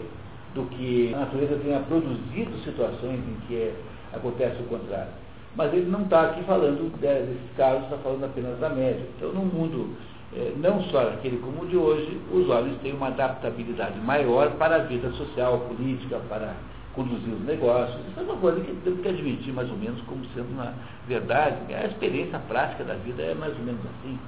do 0.56 0.64
que 0.70 1.14
a 1.14 1.20
natureza 1.20 1.60
tenha 1.64 1.80
produzido 1.82 2.58
situações 2.64 3.20
em 3.20 3.38
que 3.48 3.56
é, 3.56 3.74
acontece 4.14 4.62
o 4.62 4.66
contrário. 4.66 5.12
Mas 5.56 5.74
ele 5.74 5.90
não 5.90 6.04
está 6.04 6.30
aqui 6.30 6.44
falando 6.44 6.90
desses 7.00 7.38
casos, 7.58 7.84
está 7.84 7.98
falando 7.98 8.24
apenas 8.24 8.58
da 8.60 8.70
média. 8.70 9.06
Então, 9.18 9.34
no 9.34 9.44
mundo 9.44 9.96
é, 9.96 10.19
não 10.58 10.84
só 10.84 11.10
aquele 11.10 11.38
como 11.38 11.64
o 11.64 11.68
de 11.68 11.76
hoje, 11.76 12.20
os 12.32 12.48
homens 12.50 12.78
têm 12.82 12.94
uma 12.94 13.08
adaptabilidade 13.08 14.00
maior 14.00 14.52
para 14.52 14.76
a 14.76 14.80
vida 14.80 15.10
social, 15.12 15.60
política, 15.62 16.20
para 16.30 16.54
conduzir 16.94 17.34
os 17.34 17.46
negócios. 17.46 18.00
Isso 18.10 18.20
é 18.20 18.24
uma 18.24 18.38
coisa 18.38 18.62
que 18.62 18.72
temos 18.84 19.02
que 19.02 19.08
admitir 19.08 19.54
mais 19.54 19.70
ou 19.70 19.78
menos 19.78 20.00
como 20.02 20.24
sendo 20.36 20.52
uma 20.52 20.74
verdade. 21.08 21.74
A 21.74 21.86
experiência 21.86 22.40
prática 22.48 22.84
da 22.84 22.94
vida 22.96 23.24
é 23.24 23.34
mais 23.34 23.58
ou 23.58 23.64
menos 23.64 23.82
assim. 23.86 24.20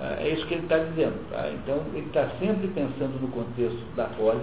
Ah, 0.00 0.16
é 0.20 0.30
isso 0.30 0.46
que 0.46 0.54
ele 0.54 0.62
está 0.62 0.78
dizendo. 0.78 1.18
Tá? 1.30 1.50
Então, 1.50 1.82
ele 1.92 2.06
está 2.06 2.28
sempre 2.38 2.68
pensando 2.68 3.20
no 3.20 3.28
contexto 3.28 3.82
da 3.94 4.04
polis 4.04 4.42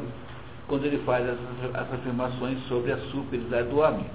quando 0.67 0.85
ele 0.85 0.99
faz 0.99 1.25
essas 1.25 1.75
afirmações 1.93 2.59
sobre 2.67 2.91
a 2.91 2.97
superioridade 3.11 3.67
do 3.69 3.79
homem. 3.79 4.05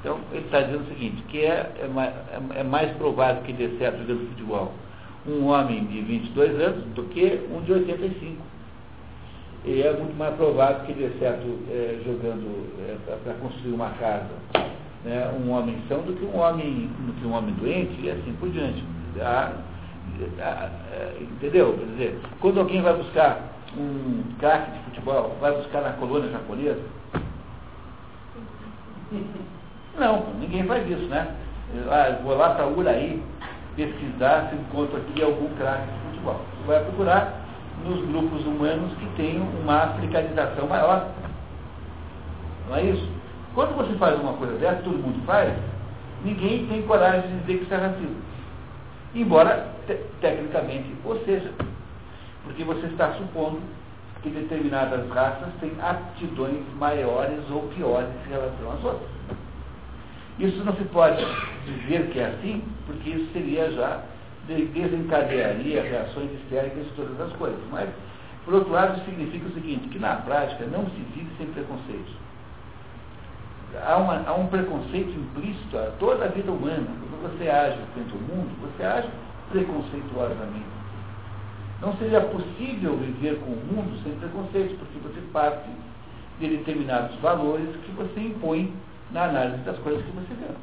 Então, 0.00 0.18
ele 0.32 0.44
está 0.44 0.60
dizendo 0.60 0.84
o 0.84 0.88
seguinte, 0.88 1.22
que 1.28 1.42
é, 1.42 1.72
é, 1.80 1.88
mais, 1.88 2.10
é, 2.10 2.60
é 2.60 2.62
mais 2.62 2.90
provável 2.96 3.42
que 3.42 3.52
dê 3.52 3.68
certo 3.78 3.98
jogando 3.98 4.28
futebol 4.30 4.72
um 5.26 5.46
homem 5.46 5.84
de 5.86 6.00
22 6.00 6.60
anos 6.60 6.84
do 6.94 7.04
que 7.04 7.40
um 7.50 7.60
de 7.62 7.72
85. 7.72 8.42
E 9.64 9.82
é 9.82 9.92
muito 9.92 10.16
mais 10.16 10.34
provável 10.34 10.84
que 10.86 10.92
dê 10.92 11.10
certo 11.18 11.46
é, 11.70 12.00
jogando 12.04 12.68
é, 12.80 12.96
para 13.22 13.34
construir 13.34 13.72
uma 13.72 13.90
casa 13.90 14.28
né, 15.04 15.30
um 15.44 15.50
homem 15.50 15.76
são 15.88 16.00
do 16.02 16.12
que 16.12 16.24
um 16.24 16.38
homem, 16.38 16.88
do 17.00 17.12
que 17.20 17.26
um 17.26 17.32
homem 17.32 17.54
doente 17.54 18.00
e 18.02 18.10
assim 18.10 18.32
por 18.38 18.48
diante. 18.50 18.84
A, 19.20 19.52
a, 20.40 20.44
a, 20.44 20.70
entendeu? 21.20 21.76
Quer 21.76 21.86
dizer, 21.86 22.20
quando 22.40 22.60
alguém 22.60 22.82
vai 22.82 22.94
buscar 22.94 23.52
um 23.76 24.22
craque 24.38 24.70
de 24.72 24.78
futebol, 24.84 25.36
vai 25.40 25.52
buscar 25.52 25.82
na 25.82 25.92
colônia 25.94 26.30
japonesa? 26.30 26.82
Não, 29.98 30.34
ninguém 30.40 30.64
faz 30.64 30.88
isso, 30.88 31.06
né? 31.06 31.34
Ah, 31.90 32.18
vou 32.22 32.36
lá 32.36 32.50
para 32.54 32.66
Uraí 32.66 33.22
pesquisar 33.76 34.48
se 34.48 34.56
encontro 34.56 34.96
aqui 34.96 35.22
algum 35.22 35.48
craque 35.56 35.86
de 35.86 36.10
futebol. 36.10 36.40
Você 36.58 36.66
vai 36.66 36.84
procurar 36.84 37.42
nos 37.84 38.04
grupos 38.06 38.44
humanos 38.46 38.92
que 38.98 39.06
tenham 39.16 39.44
uma 39.62 39.84
africanização 39.84 40.66
maior. 40.68 41.08
Não 42.68 42.76
é 42.76 42.84
isso? 42.84 43.08
Quando 43.54 43.76
você 43.76 43.94
faz 43.98 44.18
uma 44.20 44.34
coisa 44.34 44.54
dessa, 44.54 44.82
todo 44.82 44.98
mundo 44.98 45.24
faz, 45.26 45.52
ninguém 46.24 46.66
tem 46.66 46.82
coragem 46.82 47.28
de 47.28 47.38
dizer 47.40 47.58
que 47.58 47.64
isso 47.64 47.74
é 47.74 47.76
racismo. 47.76 48.16
Embora, 49.14 49.68
te 49.86 49.94
tecnicamente, 50.20 50.94
ou 51.04 51.18
seja, 51.24 51.52
porque 52.44 52.64
você 52.64 52.86
está 52.86 53.12
supondo 53.14 53.60
que 54.22 54.30
determinadas 54.30 55.08
raças 55.10 55.48
têm 55.60 55.72
aptidões 55.82 56.62
maiores 56.78 57.40
ou 57.50 57.62
piores 57.74 58.08
em 58.26 58.30
relação 58.30 58.72
às 58.72 58.84
outras. 58.84 59.08
Isso 60.38 60.64
não 60.64 60.74
se 60.76 60.84
pode 60.84 61.24
dizer 61.66 62.08
que 62.10 62.18
é 62.18 62.26
assim, 62.26 62.62
porque 62.86 63.10
isso 63.10 63.32
seria 63.32 63.70
já 63.72 64.02
desencadearia 64.46 65.82
reações 65.82 66.32
histéricas 66.32 66.84
de 66.84 66.90
todas 66.92 67.20
as 67.20 67.32
coisas. 67.36 67.60
Mas, 67.70 67.88
por 68.44 68.54
outro 68.54 68.72
lado, 68.72 69.04
significa 69.04 69.46
o 69.46 69.52
seguinte, 69.52 69.88
que 69.88 69.98
na 69.98 70.16
prática 70.16 70.64
não 70.66 70.86
se 70.86 71.00
vive 71.14 71.30
sem 71.38 71.46
preconceitos. 71.46 72.12
Há, 73.86 73.96
uma, 73.96 74.22
há 74.26 74.34
um 74.34 74.46
preconceito 74.48 75.10
implícito 75.10 75.78
a 75.78 75.92
toda 75.98 76.24
a 76.24 76.28
vida 76.28 76.50
humana. 76.50 76.86
Quando 76.86 77.38
você 77.38 77.48
age 77.48 77.78
frente 77.94 78.12
ao 78.12 78.20
mundo, 78.20 78.50
você 78.60 78.84
age 78.84 79.08
preconceituosamente. 79.50 80.82
Não 81.80 81.96
seria 81.96 82.20
possível 82.20 82.96
viver 82.96 83.38
com 83.40 83.50
o 83.50 83.64
mundo 83.72 83.98
sem 84.02 84.12
preconceitos, 84.14 84.76
porque 84.78 84.98
você 84.98 85.20
parte 85.32 85.68
de 86.38 86.48
determinados 86.48 87.16
valores 87.20 87.68
que 87.84 87.92
você 87.92 88.20
impõe 88.20 88.72
na 89.12 89.24
análise 89.24 89.62
das 89.64 89.78
coisas 89.78 90.04
que 90.04 90.10
você 90.12 90.34
vê. 90.34 90.54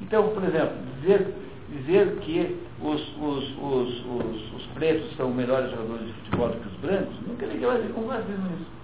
Então, 0.00 0.28
por 0.28 0.42
exemplo, 0.44 0.76
dizer, 1.00 1.34
dizer 1.70 2.18
que 2.20 2.60
os, 2.80 3.00
os, 3.18 3.58
os, 3.58 4.06
os, 4.06 4.54
os 4.54 4.66
pretos 4.74 5.16
são 5.16 5.30
melhores 5.32 5.70
jogadores 5.70 6.06
de 6.06 6.12
futebol 6.12 6.48
do 6.48 6.60
que 6.60 6.68
os 6.68 6.76
brancos, 6.76 7.14
nunca 7.26 7.46
ninguém 7.46 7.66
vai 7.66 7.76
dizer 7.80 7.92
como 7.92 8.08
racismo 8.08 8.46
isso. 8.54 8.76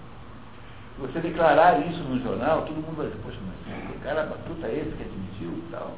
Se 0.94 1.00
você 1.00 1.20
declarar 1.20 1.86
isso 1.86 2.02
no 2.04 2.22
jornal, 2.22 2.62
todo 2.62 2.74
mundo 2.74 2.96
vai 2.96 3.06
dizer, 3.06 3.18
poxa, 3.22 3.38
mas 3.46 3.92
que 3.92 3.98
cara 3.98 4.24
batuta 4.24 4.66
é 4.66 4.78
esse 4.78 4.96
que 4.96 5.02
admitiu 5.02 5.50
e 5.50 5.68
tal. 5.70 5.92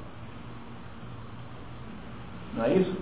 Não 2.57 2.65
é 2.65 2.75
isso? 2.75 2.97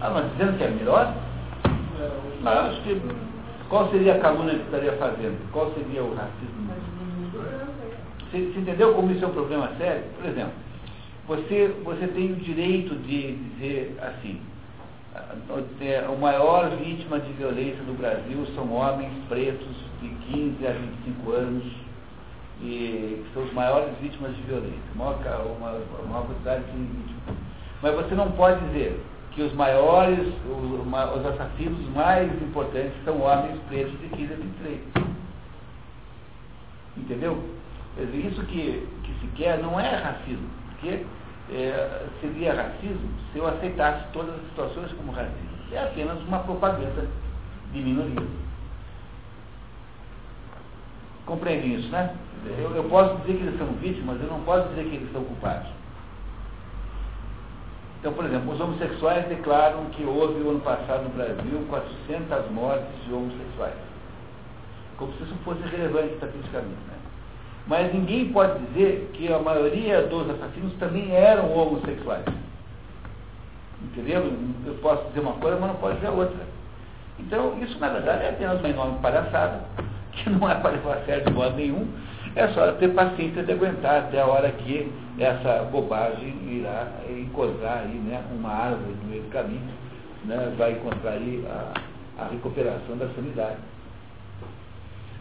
Ah, 0.00 0.10
mas 0.10 0.32
dizendo 0.32 0.58
que 0.58 0.64
é 0.64 0.70
melhor? 0.70 1.14
Não, 2.42 2.52
acho 2.52 2.82
que 2.82 3.00
qual 3.68 3.90
seria 3.90 4.14
a 4.14 4.20
calúnia 4.20 4.54
que 4.54 4.64
estaria 4.64 4.92
fazendo? 4.94 5.52
Qual 5.52 5.72
seria 5.74 6.02
o 6.02 6.14
racismo? 6.14 6.66
Você, 8.30 8.38
você 8.38 8.60
entendeu 8.60 8.94
como 8.94 9.12
isso 9.12 9.24
é 9.24 9.28
um 9.28 9.32
problema 9.32 9.70
sério? 9.78 10.04
Por 10.16 10.28
exemplo, 10.28 10.52
você, 11.26 11.74
você 11.84 12.06
tem 12.08 12.32
o 12.32 12.36
direito 12.36 12.94
de 12.96 13.32
dizer 13.32 13.96
assim, 14.00 14.40
a 15.14 16.12
maior 16.20 16.70
vítima 16.76 17.18
de 17.20 17.32
violência 17.32 17.82
do 17.84 17.96
Brasil 17.96 18.46
são 18.54 18.72
homens 18.72 19.12
pretos 19.28 19.76
de 20.00 20.08
15 20.08 20.66
a 20.66 20.72
25 20.72 21.32
anos, 21.32 21.64
e 22.60 23.22
que 23.24 23.34
são 23.34 23.42
os 23.44 23.52
maiores 23.52 23.90
vítimas 24.00 24.34
de 24.34 24.42
violência, 24.42 24.80
maior, 24.94 25.18
uma, 25.58 25.72
maior 26.08 26.26
quantidade 26.26 26.64
de 26.64 26.78
vítimas. 26.78 27.36
Mas 27.82 27.94
você 27.94 28.14
não 28.14 28.30
pode 28.32 28.64
dizer 28.66 29.00
que 29.32 29.42
os 29.42 29.52
maiores, 29.52 30.26
os, 30.48 30.86
os 30.86 31.26
assassinos 31.26 31.88
mais 31.94 32.30
importantes 32.42 32.94
são 33.04 33.20
homens 33.20 33.58
pretos 33.68 33.92
de 34.00 34.08
15 34.08 34.32
a 34.32 34.36
23. 34.36 34.80
Entendeu? 36.96 37.44
Isso 37.98 38.42
que, 38.42 38.86
que 39.02 39.14
se 39.20 39.26
quer 39.36 39.58
não 39.58 39.80
é 39.80 39.96
racismo, 39.96 40.48
porque 40.68 41.04
é, 41.50 42.06
seria 42.20 42.54
racismo 42.54 43.08
se 43.32 43.38
eu 43.38 43.46
aceitasse 43.46 44.06
todas 44.12 44.34
as 44.34 44.42
situações 44.48 44.92
como 44.92 45.12
racismo. 45.12 45.56
É 45.72 45.82
apenas 45.82 46.20
uma 46.22 46.40
propaganda 46.40 47.08
de 47.72 47.80
minoria. 47.80 48.26
Compreende 51.24 51.74
isso, 51.74 51.88
né? 51.88 52.14
Eu, 52.58 52.76
eu 52.76 52.84
posso 52.84 53.16
dizer 53.22 53.38
que 53.38 53.42
eles 53.44 53.58
são 53.58 53.66
vítimas, 53.80 54.20
eu 54.20 54.28
não 54.28 54.40
posso 54.42 54.68
dizer 54.68 54.84
que 54.84 54.96
eles 54.96 55.12
são 55.12 55.24
culpados. 55.24 55.68
Então, 57.98 58.12
por 58.12 58.24
exemplo, 58.24 58.52
os 58.52 58.60
homossexuais 58.60 59.26
declaram 59.26 59.86
que 59.86 60.04
houve, 60.04 60.38
no 60.38 60.50
ano 60.50 60.60
passado, 60.60 61.04
no 61.04 61.10
Brasil, 61.10 61.66
400 61.68 62.50
mortes 62.52 63.04
de 63.04 63.12
homossexuais. 63.12 63.74
Como 64.96 65.12
se 65.14 65.24
isso 65.24 65.34
fosse 65.44 65.62
relevante 65.62 66.14
estatisticamente. 66.14 66.76
Né? 66.86 67.05
Mas 67.66 67.92
ninguém 67.92 68.32
pode 68.32 68.58
dizer 68.66 69.10
que 69.12 69.32
a 69.32 69.38
maioria 69.38 70.02
dos 70.02 70.30
assassinos 70.30 70.72
também 70.74 71.12
eram 71.12 71.52
homossexuais. 71.52 72.24
Entendeu? 73.82 74.32
Eu 74.64 74.74
posso 74.74 75.08
dizer 75.08 75.20
uma 75.20 75.32
coisa, 75.34 75.58
mas 75.58 75.70
não 75.70 75.76
posso 75.76 75.94
dizer 75.96 76.10
outra. 76.10 76.46
Então, 77.18 77.58
isso 77.60 77.78
na 77.78 77.88
verdade 77.88 78.24
é 78.24 78.30
apenas 78.30 78.60
uma 78.60 78.68
enorme 78.68 78.98
palhaçada, 79.00 79.64
que 80.12 80.30
não 80.30 80.48
é 80.48 80.54
para 80.54 80.70
levar 80.70 80.98
a 80.98 81.04
sério 81.04 81.24
de 81.24 81.32
modo 81.32 81.56
nenhum. 81.56 81.88
É 82.36 82.48
só 82.48 82.70
ter 82.72 82.88
paciência 82.88 83.42
de 83.42 83.52
aguentar 83.52 84.02
até 84.02 84.20
a 84.20 84.26
hora 84.26 84.50
que 84.50 84.92
essa 85.18 85.64
bobagem 85.72 86.36
irá 86.46 86.86
encontrar 87.08 87.78
aí, 87.78 87.94
né, 87.94 88.22
uma 88.30 88.50
árvore 88.50 88.94
no 89.02 89.08
meio 89.08 89.22
do 89.22 89.30
caminho, 89.30 89.72
né, 90.24 90.54
vai 90.58 90.72
encontrar 90.72 91.12
aí 91.12 91.44
a, 91.48 92.22
a 92.22 92.28
recuperação 92.28 92.96
da 92.98 93.08
sanidade. 93.08 93.56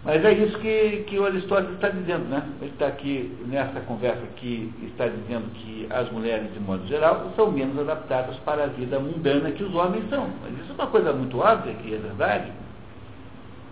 Mas 0.05 0.23
é 0.23 0.33
isso 0.33 0.59
que, 0.59 1.03
que 1.07 1.17
o 1.17 1.25
Aristóteles 1.25 1.73
está 1.73 1.89
dizendo, 1.89 2.29
né? 2.29 2.47
Ele 2.61 2.69
está 2.69 2.85
aqui, 2.85 3.35
nessa 3.47 3.79
conversa 3.81 4.21
aqui, 4.21 4.71
está 4.83 5.07
dizendo 5.07 5.51
que 5.55 5.87
as 5.89 6.11
mulheres, 6.11 6.53
de 6.53 6.59
modo 6.59 6.85
geral, 6.85 7.31
são 7.35 7.51
menos 7.51 7.79
adaptadas 7.79 8.37
para 8.45 8.65
a 8.65 8.67
vida 8.67 8.99
mundana 8.99 9.49
que 9.51 9.63
os 9.63 9.73
homens 9.73 10.07
são. 10.11 10.29
Mas 10.43 10.53
isso 10.59 10.71
é 10.71 10.73
uma 10.75 10.87
coisa 10.91 11.11
muito 11.11 11.39
óbvia, 11.39 11.73
que 11.73 11.95
é 11.95 11.97
verdade. 11.97 12.51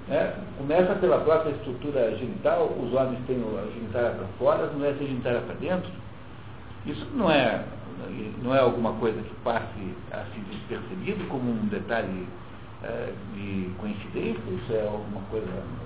É, 0.09 0.33
começa 0.57 0.95
pela 0.95 1.19
própria 1.19 1.51
estrutura 1.51 2.17
genital, 2.17 2.65
os 2.81 2.91
homens 2.93 3.19
têm 3.27 3.37
a 3.37 3.71
genitália 3.71 4.11
para 4.11 4.27
fora, 4.39 4.63
as 4.65 4.73
mulheres 4.73 4.97
têm 4.97 5.05
a 5.05 5.09
genitália 5.11 5.41
para 5.41 5.55
dentro. 5.55 5.91
Isso 6.87 7.07
não 7.13 7.29
é, 7.29 7.63
não 8.41 8.55
é 8.55 8.59
alguma 8.59 8.93
coisa 8.93 9.21
que 9.21 9.35
passe 9.43 9.95
assim 10.11 10.41
despercebido 10.49 11.23
como 11.25 11.49
um 11.49 11.67
detalhe 11.67 12.27
é, 12.83 13.13
de 13.35 13.69
coincidência, 13.77 14.41
isso 14.49 14.73
é 14.73 14.81
alguma 14.81 15.21
coisa 15.31 15.47
que, 15.47 15.51
que, 15.53 15.82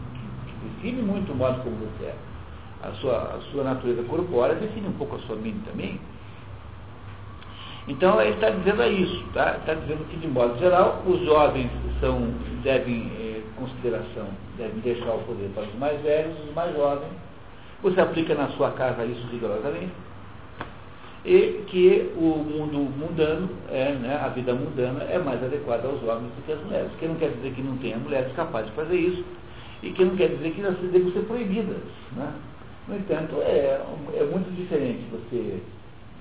define 0.64 1.02
muito 1.02 1.32
o 1.32 1.36
modo 1.36 1.62
como 1.64 1.76
você 1.78 2.06
é. 2.06 2.16
A 2.84 2.92
sua, 2.94 3.18
a 3.18 3.40
sua 3.52 3.64
natureza 3.64 4.04
corpórea 4.04 4.56
define 4.56 4.88
um 4.88 4.94
pouco 4.94 5.16
a 5.16 5.20
sua 5.20 5.36
mente 5.36 5.60
também. 5.70 6.00
Então 7.88 8.22
ele 8.22 8.36
está 8.36 8.50
dizendo 8.50 8.82
é 8.82 8.90
isso, 8.90 9.24
tá? 9.34 9.58
Está 9.58 9.74
dizendo 9.74 10.08
que 10.10 10.18
de 10.18 10.28
modo 10.28 10.58
geral 10.60 11.02
os 11.06 11.22
jovens 11.26 11.72
são, 12.02 12.34
devem, 12.62 13.10
eh, 13.18 13.42
consideração, 13.56 14.28
devem 14.58 14.80
deixar 14.82 15.12
o 15.14 15.20
poder 15.20 15.50
para 15.56 15.64
os 15.64 15.76
mais 15.76 16.02
velhos, 16.02 16.38
os 16.48 16.54
mais 16.54 16.76
jovens. 16.76 17.12
Você 17.82 18.02
aplica 18.02 18.36
na 18.36 18.50
sua 18.50 18.72
casa 18.72 19.06
isso 19.06 19.26
rigorosamente 19.32 19.94
e 21.28 21.64
que 21.68 22.10
o 22.16 22.38
mundo 22.38 22.78
mundano, 22.78 23.50
é, 23.70 23.92
né, 23.92 24.18
a 24.24 24.30
vida 24.30 24.54
mundana, 24.54 25.04
é 25.04 25.20
mais 25.20 25.44
adequada 25.44 25.86
aos 25.86 26.02
homens 26.02 26.32
do 26.34 26.46
que 26.46 26.54
às 26.54 26.62
mulheres. 26.62 26.90
Que 26.98 27.06
não 27.06 27.16
quer 27.16 27.32
dizer 27.32 27.52
que 27.52 27.62
não 27.62 27.76
tenha 27.78 27.98
mulheres 27.98 28.32
capazes 28.34 28.70
de 28.70 28.76
fazer 28.76 28.96
isso, 28.96 29.26
e 29.84 29.92
que 29.92 30.04
não 30.04 30.16
quer 30.16 30.30
dizer 30.30 30.52
que 30.52 30.62
elas 30.62 30.78
devem 30.78 31.12
ser 31.12 31.22
proibidas. 31.22 31.82
Né? 32.14 32.34
No 32.88 32.96
entanto, 32.96 33.36
é, 33.42 33.82
é 34.16 34.24
muito 34.32 34.54
diferente 34.56 35.04
você 35.12 35.60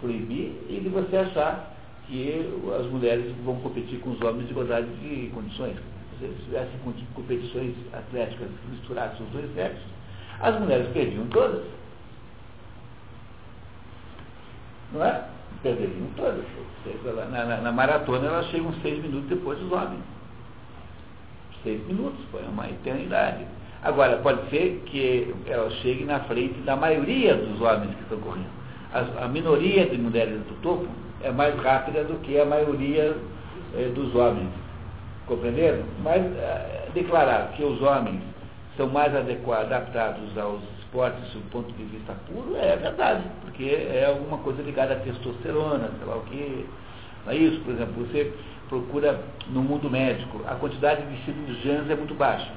proibir 0.01 0.53
e 0.69 0.81
de 0.83 0.89
você 0.89 1.17
achar 1.17 1.75
que 2.07 2.49
as 2.79 2.87
mulheres 2.87 3.35
vão 3.45 3.57
competir 3.57 3.99
com 4.01 4.11
os 4.11 4.21
homens 4.21 4.47
de 4.47 4.53
igualdade 4.53 4.87
de 4.97 5.31
condições. 5.35 5.77
Se 6.19 6.27
tivessem 6.45 6.79
competições 7.15 7.75
atléticas 7.93 8.49
misturadas 8.71 9.21
os 9.21 9.29
dois 9.29 9.53
sexos, 9.55 9.85
as 10.41 10.59
mulheres 10.59 10.89
perdiam 10.93 11.27
todas. 11.27 11.63
não 14.93 15.05
é? 15.05 15.25
Perderiam 15.63 16.09
todas. 16.17 16.45
Na, 17.05 17.45
na, 17.45 17.57
na, 17.61 17.73
maratona 17.73 18.27
elas 18.27 18.47
chegam 18.47 18.73
seis 18.83 19.03
minutos 19.03 19.29
depois 19.29 19.59
dos 19.59 19.73
homens. 19.73 20.03
Seis 21.67 21.85
minutos, 21.89 22.21
foi 22.31 22.43
uma 22.45 22.69
eternidade. 22.69 23.45
Agora, 23.83 24.19
pode 24.19 24.49
ser 24.51 24.85
que 24.87 25.35
ela 25.49 25.69
chegue 25.83 26.05
na 26.05 26.21
frente 26.21 26.61
da 26.61 26.77
maioria 26.77 27.35
dos 27.35 27.61
homens 27.61 27.93
que 27.97 28.03
estão 28.05 28.21
correndo. 28.21 28.47
A, 28.95 29.25
a 29.25 29.29
minoria 29.29 29.85
de 29.87 29.99
mulheres 29.99 30.39
do 30.45 30.63
topo 30.63 30.87
é 31.25 31.33
mais 31.33 31.59
rápida 31.61 32.05
do 32.05 32.21
que 32.21 32.39
a 32.39 32.45
maioria 32.45 33.17
eh, 33.75 33.91
dos 33.97 34.15
homens. 34.15 34.49
Compreenderam? 35.27 35.83
Mas 36.05 36.23
eh, 36.23 36.89
declarar 36.95 37.51
que 37.57 37.65
os 37.65 37.83
homens 37.83 38.23
são 38.77 38.87
mais 38.87 39.13
adequados, 39.13 39.73
adaptados 39.73 40.39
aos 40.39 40.63
esportes, 40.79 41.33
do 41.33 41.51
ponto 41.51 41.73
de 41.73 41.83
vista 41.83 42.15
puro, 42.29 42.57
é 42.57 42.77
verdade, 42.77 43.25
porque 43.41 43.65
é 43.65 44.07
alguma 44.07 44.39
coisa 44.39 44.63
ligada 44.63 44.93
à 44.95 44.97
testosterona, 45.01 45.91
sei 45.99 46.07
lá 46.07 46.15
o 46.15 46.23
que. 46.27 46.65
Não 47.25 47.33
é 47.33 47.37
isso? 47.37 47.61
Por 47.63 47.75
exemplo, 47.75 48.07
você 48.07 48.33
procura 48.69 49.21
no 49.49 49.63
mundo 49.63 49.89
médico, 49.91 50.41
a 50.47 50.55
quantidade 50.55 51.03
de 51.03 51.25
cirurgiãs 51.25 51.89
é 51.91 51.95
muito 51.95 52.15
baixa. 52.15 52.51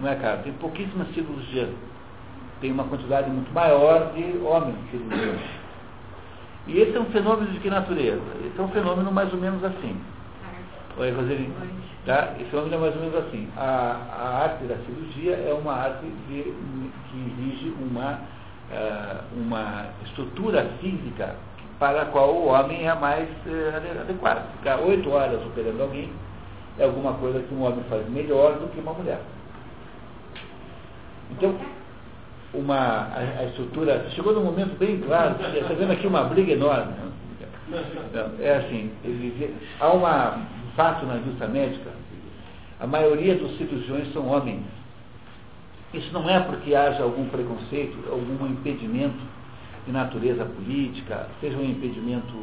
Não 0.00 0.08
é, 0.08 0.14
cara? 0.16 0.38
Tem 0.38 0.52
pouquíssimas 0.54 1.08
cirurgiãs. 1.14 1.70
Tem 2.60 2.72
uma 2.72 2.84
quantidade 2.84 3.30
muito 3.30 3.52
maior 3.52 4.12
de 4.12 4.38
homens 4.44 4.76
cirurgiãs. 4.90 5.40
E 6.66 6.78
esse 6.78 6.96
é 6.96 7.00
um 7.00 7.06
fenômeno 7.06 7.50
de 7.52 7.60
que 7.60 7.68
natureza? 7.68 8.22
Esse 8.46 8.58
é 8.58 8.62
um 8.62 8.68
fenômeno 8.68 9.12
mais 9.12 9.32
ou 9.32 9.38
menos 9.38 9.62
assim. 9.62 10.00
Oi, 10.96 11.10
Roseli. 11.10 11.52
Tá? 12.06 12.34
Esse 12.38 12.50
fenômeno 12.50 12.74
é 12.74 12.78
mais 12.78 12.94
ou 12.94 13.02
menos 13.02 13.16
assim. 13.16 13.48
A, 13.56 14.00
a 14.12 14.44
arte 14.44 14.64
da 14.64 14.76
cirurgia 14.76 15.34
é 15.34 15.52
uma 15.52 15.74
arte 15.74 16.06
de, 16.28 16.42
que 17.10 17.34
exige 17.40 17.74
uma, 17.80 18.20
uh, 18.70 19.24
uma 19.36 19.86
estrutura 20.04 20.70
física 20.80 21.34
para 21.78 22.02
a 22.02 22.06
qual 22.06 22.34
o 22.34 22.46
homem 22.46 22.86
é 22.88 22.94
mais 22.94 23.28
uh, 23.46 24.00
adequado. 24.00 24.50
Ficar 24.58 24.80
oito 24.80 25.10
horas 25.10 25.44
operando 25.46 25.82
alguém 25.82 26.10
é 26.78 26.84
alguma 26.84 27.14
coisa 27.14 27.40
que 27.40 27.54
um 27.54 27.62
homem 27.62 27.84
faz 27.88 28.08
melhor 28.08 28.54
do 28.54 28.68
que 28.68 28.80
uma 28.80 28.92
mulher. 28.92 29.20
Então, 31.30 31.54
uma, 32.52 32.76
a, 32.76 33.40
a 33.40 33.44
estrutura. 33.46 34.06
Chegou 34.10 34.32
num 34.32 34.44
momento 34.44 34.78
bem 34.78 35.00
claro, 35.00 35.36
está 35.42 35.74
vendo 35.74 35.92
aqui 35.92 36.06
uma 36.06 36.24
briga 36.24 36.52
enorme. 36.52 36.92
Né? 36.92 38.30
É 38.40 38.56
assim, 38.56 38.92
ele, 39.04 39.56
há 39.80 39.88
uma 39.88 40.38
fato 40.76 41.06
na 41.06 41.16
indústria 41.16 41.48
médica, 41.48 41.90
a 42.80 42.86
maioria 42.86 43.34
dos 43.36 43.56
cirurgiões 43.56 44.12
são 44.12 44.26
homens. 44.28 44.62
Isso 45.92 46.12
não 46.12 46.28
é 46.28 46.40
porque 46.40 46.74
haja 46.74 47.02
algum 47.02 47.28
preconceito, 47.28 47.96
algum 48.10 48.46
impedimento 48.46 49.22
de 49.86 49.92
natureza 49.92 50.44
política, 50.44 51.26
seja 51.40 51.56
um 51.56 51.64
impedimento 51.64 52.34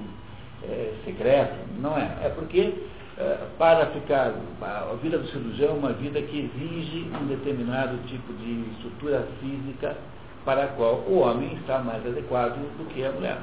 é, 0.64 0.94
secreto, 1.06 1.56
não 1.80 1.98
é. 1.98 2.18
É 2.24 2.30
porque 2.30 2.74
é, 3.18 3.38
para 3.58 3.88
ficar, 3.88 4.34
a 4.62 4.96
vida 5.02 5.18
do 5.18 5.28
cirurgião 5.28 5.72
é 5.72 5.74
uma 5.74 5.94
vida 5.94 6.22
que 6.22 6.40
exige 6.40 7.08
um 7.22 7.28
determinado 7.28 7.98
tipo 8.08 8.32
de 8.34 8.72
estrutura 8.74 9.28
física 9.40 9.98
para 10.46 10.66
a 10.66 10.68
qual 10.68 11.04
o 11.08 11.20
homem 11.20 11.54
está 11.54 11.80
mais 11.80 12.06
adequado 12.06 12.56
do 12.78 12.86
que 12.94 13.04
a 13.04 13.12
mulher 13.12 13.38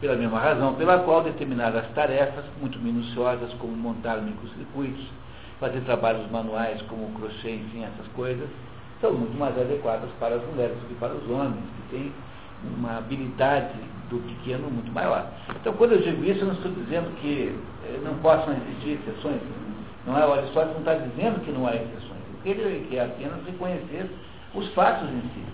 pela 0.00 0.16
mesma 0.16 0.40
razão 0.40 0.74
pela 0.74 0.98
qual 1.00 1.22
determinadas 1.22 1.86
tarefas, 1.94 2.44
muito 2.58 2.78
minuciosas, 2.78 3.52
como 3.54 3.76
montar 3.76 4.16
microcircuitos, 4.22 5.06
fazer 5.60 5.82
trabalhos 5.82 6.28
manuais 6.30 6.80
como 6.82 7.12
crochê, 7.18 7.56
enfim, 7.56 7.84
essas 7.84 8.10
coisas, 8.14 8.48
são 9.00 9.12
muito 9.12 9.38
mais 9.38 9.56
adequadas 9.58 10.08
para 10.18 10.36
as 10.36 10.44
mulheres 10.46 10.76
do 10.78 10.88
que 10.88 10.94
para 10.94 11.12
os 11.12 11.30
homens, 11.30 11.64
que 11.76 11.96
têm 11.96 12.12
uma 12.76 12.98
habilidade 12.98 13.74
do 14.08 14.18
pequeno 14.18 14.70
muito 14.70 14.92
maior. 14.92 15.26
Então, 15.60 15.72
quando 15.74 15.92
eu 15.92 16.00
digo 16.00 16.24
isso, 16.24 16.40
eu 16.40 16.48
não 16.48 16.54
estou 16.54 16.72
dizendo 16.72 17.14
que 17.20 17.54
eh, 17.84 18.00
não 18.02 18.14
possam 18.16 18.54
existir 18.54 18.98
exceções. 19.00 19.40
Não 20.06 20.18
é? 20.18 20.26
O 20.26 20.32
Aristóteles 20.32 20.72
não 20.74 20.80
está 20.80 20.94
dizendo 20.94 21.44
que 21.44 21.52
não 21.52 21.66
há 21.66 21.74
exceções. 21.74 22.20
Ele 22.44 22.86
quer 22.90 23.04
apenas 23.04 23.44
reconhecer 23.44 24.10
os 24.54 24.68
fatos 24.74 25.08
em 25.08 25.20
si. 25.20 25.44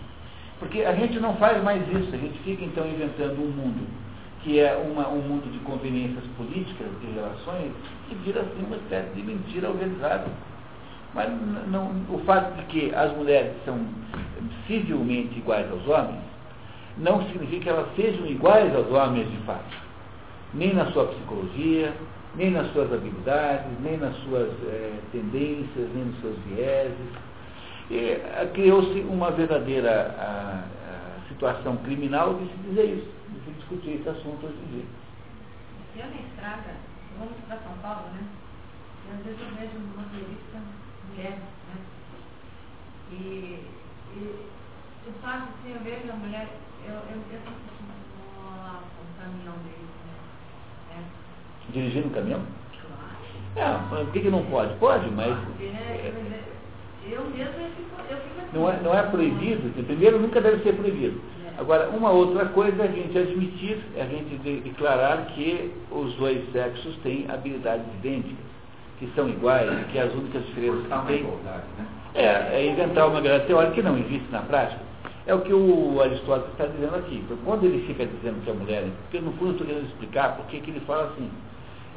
Porque 0.58 0.82
a 0.82 0.94
gente 0.94 1.20
não 1.20 1.36
faz 1.36 1.62
mais 1.62 1.82
isso, 1.88 2.14
a 2.14 2.18
gente 2.18 2.38
fica 2.38 2.64
então 2.64 2.86
inventando 2.86 3.38
um 3.42 3.50
mundo 3.50 3.86
que 4.46 4.60
é 4.60 4.76
uma, 4.76 5.08
um 5.08 5.20
mundo 5.22 5.50
de 5.50 5.58
conveniências 5.58 6.24
políticas, 6.36 6.86
de 7.00 7.10
relações, 7.10 7.72
que 8.08 8.14
vira 8.14 8.42
assim 8.42 8.64
uma 8.64 8.76
espécie 8.76 9.10
de 9.10 9.22
mentira 9.22 9.68
organizada. 9.68 10.26
Mas 11.12 11.28
não, 11.66 11.90
o 12.08 12.22
fato 12.24 12.54
de 12.54 12.62
que 12.66 12.94
as 12.94 13.12
mulheres 13.16 13.52
são 13.64 13.76
civilmente 14.68 15.36
iguais 15.36 15.68
aos 15.68 15.84
homens, 15.88 16.20
não 16.98 17.24
significa 17.26 17.62
que 17.62 17.68
elas 17.68 17.94
sejam 17.96 18.26
iguais 18.26 18.74
aos 18.74 18.90
homens 18.90 19.30
de 19.30 19.38
fato. 19.38 19.86
Nem 20.54 20.74
na 20.74 20.90
sua 20.92 21.06
psicologia, 21.06 21.94
nem 22.34 22.50
nas 22.50 22.72
suas 22.72 22.92
habilidades, 22.92 23.66
nem 23.80 23.96
nas 23.96 24.16
suas 24.24 24.50
é, 24.68 24.92
tendências, 25.12 25.88
nem 25.94 26.04
nos 26.04 26.20
seus 26.20 26.38
vieses. 26.46 27.08
E 27.90 28.20
criou-se 28.52 29.00
uma 29.00 29.30
verdadeira 29.30 30.14
a, 30.18 30.64
a 30.64 31.28
situação 31.28 31.76
criminal 31.78 32.34
de 32.34 32.46
se 32.46 32.56
dizer 32.68 32.84
isso 32.84 33.16
discutir 33.66 33.98
esse 33.98 34.08
assunto 34.08 34.46
hoje 34.46 34.56
em 34.62 34.66
dia. 34.72 34.84
Eu 35.96 36.10
na 36.10 36.20
estrada, 36.22 36.76
vamos 37.18 37.34
para 37.48 37.58
São 37.58 37.76
Paulo, 37.82 38.08
né? 38.14 38.26
E 39.06 39.12
às 39.12 39.24
vezes 39.24 39.40
eu 39.40 39.54
vejo 39.56 39.76
uma 39.76 40.02
motorista 40.02 40.58
mulher, 41.08 41.38
né? 41.38 41.76
E, 43.10 43.66
e 44.14 44.48
eu 45.06 45.12
faço 45.20 45.48
assim, 45.50 45.72
eu 45.72 45.80
vejo 45.80 46.12
a 46.12 46.16
mulher, 46.16 46.48
né? 50.06 50.20
É. 50.92 51.72
Dirigindo 51.72 52.08
um 52.08 52.10
caminhão? 52.10 52.40
Claro. 53.54 53.80
É, 53.94 54.04
por 54.04 54.12
que, 54.12 54.20
que 54.20 54.30
não 54.30 54.44
pode? 54.44 54.74
Pode, 54.74 55.10
mas. 55.10 55.36
É, 55.60 55.64
é, 55.64 56.12
eu 57.10 57.24
mesmo 57.24 57.54
eu 57.60 57.68
fico, 57.70 58.40
assim. 58.40 58.56
Não 58.58 58.70
é, 58.70 58.80
não 58.82 58.94
é 58.94 59.02
proibido, 59.02 59.84
primeiro 59.84 60.18
nunca 60.18 60.40
deve 60.40 60.62
ser 60.62 60.74
proibido. 60.74 61.20
Agora, 61.58 61.88
uma 61.88 62.10
outra 62.10 62.44
coisa 62.46 62.82
é 62.82 62.86
a 62.86 62.90
gente 62.90 63.16
admitir, 63.16 63.78
é 63.96 64.02
a 64.02 64.06
gente 64.06 64.36
declarar 64.60 65.26
que 65.34 65.72
os 65.90 66.12
dois 66.14 66.52
sexos 66.52 66.96
têm 66.98 67.24
habilidades 67.30 67.86
idênticas, 67.98 68.44
que 68.98 69.10
são 69.14 69.28
iguais, 69.28 69.70
que 69.90 69.98
as 69.98 70.12
únicas 70.12 70.44
diferenças 70.46 70.82
que 70.82 71.06
têm. 71.06 71.22
Né? 71.22 71.62
É, 72.14 72.26
é 72.60 72.66
inventar 72.66 73.08
uma 73.08 73.20
grande 73.20 73.46
teoria 73.46 73.70
que 73.70 73.82
não 73.82 73.96
existe 73.96 74.30
na 74.30 74.40
prática. 74.42 74.85
É 75.26 75.34
o 75.34 75.40
que 75.40 75.52
o 75.52 76.00
Aristóteles 76.00 76.52
está 76.52 76.66
dizendo 76.66 76.94
aqui. 76.94 77.16
Então, 77.24 77.36
quando 77.44 77.64
ele 77.64 77.84
fica 77.86 78.06
dizendo 78.06 78.44
que 78.44 78.50
a 78.50 78.54
mulher, 78.54 78.84
porque 79.02 79.20
no 79.20 79.32
fundo 79.32 79.52
estou 79.52 79.66
querendo 79.66 79.86
explicar 79.86 80.36
por 80.36 80.46
que 80.46 80.58
ele 80.58 80.80
fala 80.86 81.12
assim. 81.12 81.28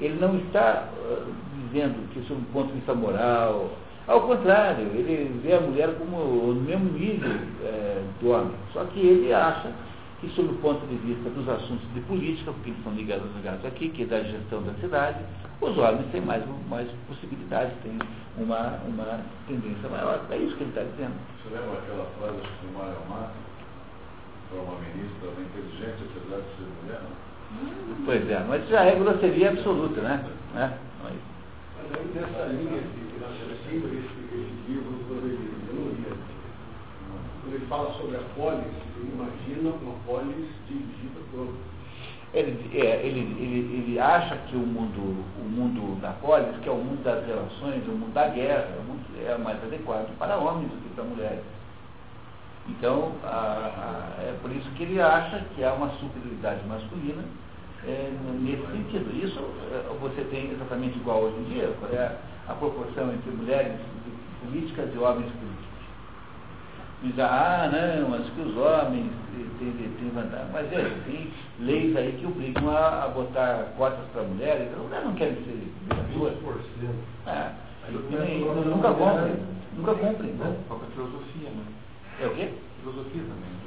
Ele 0.02 0.18
não 0.20 0.38
está 0.38 0.88
uh, 0.98 1.32
dizendo 1.68 2.10
que, 2.14 2.22
sob 2.22 2.40
um 2.40 2.54
ponto 2.54 2.68
de 2.68 2.76
vista 2.76 2.96
moral, 2.96 3.70
ao 4.10 4.22
contrário, 4.22 4.88
ele 4.96 5.40
vê 5.44 5.54
a 5.54 5.62
mulher 5.62 5.94
como 6.00 6.18
no 6.54 6.62
mesmo 6.62 6.98
nível 6.98 7.30
é, 7.64 8.02
do 8.20 8.32
homem. 8.32 8.56
Só 8.74 8.84
que 8.86 9.00
ele 9.00 9.32
acha 9.32 9.72
que, 10.20 10.28
sob 10.30 10.50
o 10.50 10.56
ponto 10.56 10.84
de 10.88 10.96
vista 10.96 11.30
dos 11.30 11.48
assuntos 11.48 11.86
de 11.94 12.00
política, 12.02 12.52
porque 12.52 12.72
eles 12.72 12.84
são 12.84 12.94
ligados, 12.94 13.28
ligados 13.36 13.64
aqui, 13.66 13.90
que 13.90 14.04
é 14.04 14.06
da 14.08 14.24
gestão 14.24 14.64
da 14.64 14.74
cidade, 14.82 15.20
os 15.62 15.78
homens 15.78 16.12
têm 16.12 16.22
mais, 16.22 16.44
mais 16.70 16.90
possibilidades, 17.08 17.74
têm 17.84 18.00
uma, 18.38 18.80
uma 18.88 19.20
tendência 19.48 19.90
maior. 19.90 20.26
É 20.30 20.38
isso 20.38 20.56
que 20.56 20.64
ele 20.64 20.70
está 20.70 20.84
dizendo. 20.84 21.16
Você 21.44 21.56
lembra 21.56 21.80
aquela 21.80 22.06
frase 22.18 22.40
do 22.40 22.78
Mário 22.78 22.96
Amato, 23.08 23.36
para 24.50 24.62
uma 24.62 24.80
ministra 24.80 25.32
da 25.32 25.42
inteligência, 25.42 26.06
apesar 26.16 26.42
de 26.42 26.50
ser 26.56 26.68
mulher? 26.84 27.02
Pois 28.06 28.30
é, 28.30 28.46
mas 28.48 28.70
já 28.70 28.84
é 28.84 28.96
grosseria 28.96 29.50
absoluta, 29.50 30.02
né? 30.02 30.24
né? 30.54 30.78
Mas... 31.04 31.14
Mas 31.78 32.00
aí 32.00 32.12
nessa 32.14 32.46
linha 32.46 32.82
que 32.82 33.20
nós 33.20 33.34
cima 33.70 33.88
esse, 33.88 34.20
esse 34.34 34.72
livro, 34.72 34.94
quando 35.08 35.26
ele, 35.26 35.54
eu 35.68 35.76
não 35.76 35.90
li, 35.92 36.06
quando 37.42 37.54
ele 37.54 37.66
fala 37.68 37.94
sobre 37.94 38.18
a 38.18 38.22
polis, 38.36 38.66
ele 38.98 39.12
imagina 39.14 39.70
uma 39.82 39.96
polis 40.06 40.48
dirigida 40.68 41.20
por 41.32 41.54
ele, 42.34 42.78
é, 42.78 43.02
ele, 43.06 43.20
ele, 43.20 43.82
ele 43.82 44.00
acha 44.00 44.36
que 44.48 44.56
o 44.56 44.60
mundo, 44.60 45.26
o 45.40 45.50
mundo 45.50 46.00
da 46.00 46.12
polis, 46.14 46.56
que 46.62 46.70
é 46.70 46.72
o 46.72 46.76
mundo 46.76 47.04
das 47.04 47.26
relações, 47.26 47.84
o 47.88 47.92
mundo 47.92 48.14
da 48.14 48.28
guerra, 48.28 48.68
é, 49.26 49.32
é 49.32 49.38
mais 49.38 49.62
adequado 49.64 50.16
para 50.18 50.38
homens 50.38 50.70
do 50.70 50.78
que 50.78 50.94
para 50.94 51.04
mulheres. 51.04 51.44
Então, 52.68 53.14
a, 53.24 54.18
a, 54.20 54.22
é 54.22 54.36
por 54.42 54.52
isso 54.52 54.70
que 54.72 54.84
ele 54.84 55.02
acha 55.02 55.44
que 55.56 55.64
há 55.64 55.74
uma 55.74 55.90
superioridade 55.98 56.66
masculina 56.68 57.24
é, 57.84 58.12
nesse 58.42 58.66
sentido. 58.72 59.26
Isso 59.26 59.40
é, 59.72 59.98
você 60.00 60.22
tem 60.30 60.52
exatamente 60.52 60.98
igual 60.98 61.24
hoje 61.24 61.38
em 61.40 61.44
dia, 61.54 61.64
é 61.64 62.18
a 62.48 62.54
proporção 62.54 63.12
entre 63.12 63.32
mulheres 63.32 63.80
políticas 64.44 64.94
e 64.94 64.98
homens 64.98 65.32
políticos. 65.32 65.69
Diz, 67.02 67.18
ah, 67.20 67.70
não, 67.72 68.10
mas 68.10 68.30
que 68.30 68.42
os 68.42 68.58
homens 68.58 69.10
têm, 69.58 69.72
têm 69.72 70.10
vantagem. 70.14 70.48
Mas 70.52 70.72
é, 70.74 70.84
tem 71.06 71.32
leis 71.60 71.96
aí 71.96 72.12
que 72.20 72.26
obrigam 72.26 72.70
a, 72.70 73.06
a 73.06 73.08
botar 73.08 73.74
cotas 73.78 74.06
para 74.12 74.24
mulheres. 74.24 74.68
As 74.74 74.80
mulheres 74.80 75.06
não 75.06 75.14
querem 75.14 75.36
ser 75.36 75.72
vereadoras. 75.88 76.36
É, 77.26 77.52
nunca 77.90 78.94
cumprem. 78.94 79.36
Nunca 79.78 79.94
cumprem. 79.96 80.32
Né? 80.32 80.58
Falta 80.68 80.86
filosofia, 80.94 81.50
né? 81.50 81.64
É 82.22 82.28
o 82.28 82.36
quê? 82.36 82.50
Filosofia 82.82 83.22
também. 83.22 83.60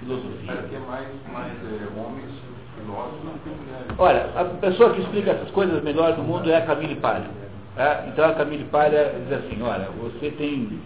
Filosofia. 0.00 0.52
Para 0.52 0.62
ter 0.68 0.80
mais, 0.80 1.08
mais 1.32 1.52
é, 1.52 1.98
homens 1.98 2.30
filósofos 2.76 3.20
do 3.20 3.38
que 3.44 3.48
mulheres. 3.48 3.98
Olha, 3.98 4.30
a 4.36 4.44
pessoa 4.44 4.92
que 4.92 5.00
explica 5.00 5.30
essas 5.30 5.50
coisas 5.52 5.82
melhor 5.82 6.12
do 6.14 6.22
mundo 6.22 6.50
é 6.50 6.56
a 6.56 6.66
Camille 6.66 6.96
Palha. 6.96 7.30
Tá? 7.74 8.04
Então 8.08 8.28
a 8.28 8.34
Camille 8.34 8.64
Palha 8.64 9.14
diz 9.24 9.38
assim, 9.38 9.62
olha, 9.62 9.88
você 10.00 10.30
tem 10.32 10.78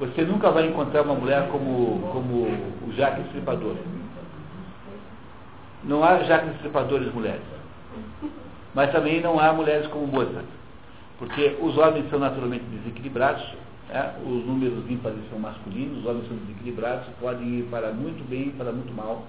você 0.00 0.22
nunca 0.22 0.50
vai 0.50 0.66
encontrar 0.66 1.02
uma 1.02 1.14
mulher 1.14 1.46
como, 1.48 2.00
como 2.10 2.46
o 2.88 2.92
Jacques 2.96 3.26
Estripador. 3.26 3.76
Não 5.84 6.02
há 6.02 6.22
Jacques 6.22 6.54
Estripadores 6.54 7.12
mulheres. 7.12 7.42
Mas 8.74 8.90
também 8.92 9.20
não 9.20 9.38
há 9.38 9.52
mulheres 9.52 9.86
como 9.88 10.06
Mozart. 10.06 10.46
Porque 11.18 11.58
os 11.60 11.76
homens 11.76 12.08
são 12.08 12.18
naturalmente 12.18 12.64
desequilibrados, 12.64 13.44
né? 13.90 14.14
os 14.24 14.46
números 14.46 14.90
ímpares 14.90 15.18
são 15.28 15.38
masculinos, 15.38 15.98
os 15.98 16.06
homens 16.06 16.26
são 16.28 16.36
desequilibrados, 16.38 17.06
podem 17.20 17.58
ir 17.58 17.62
para 17.64 17.92
muito 17.92 18.26
bem 18.26 18.48
e 18.48 18.52
para 18.52 18.72
muito 18.72 18.94
mal. 18.94 19.26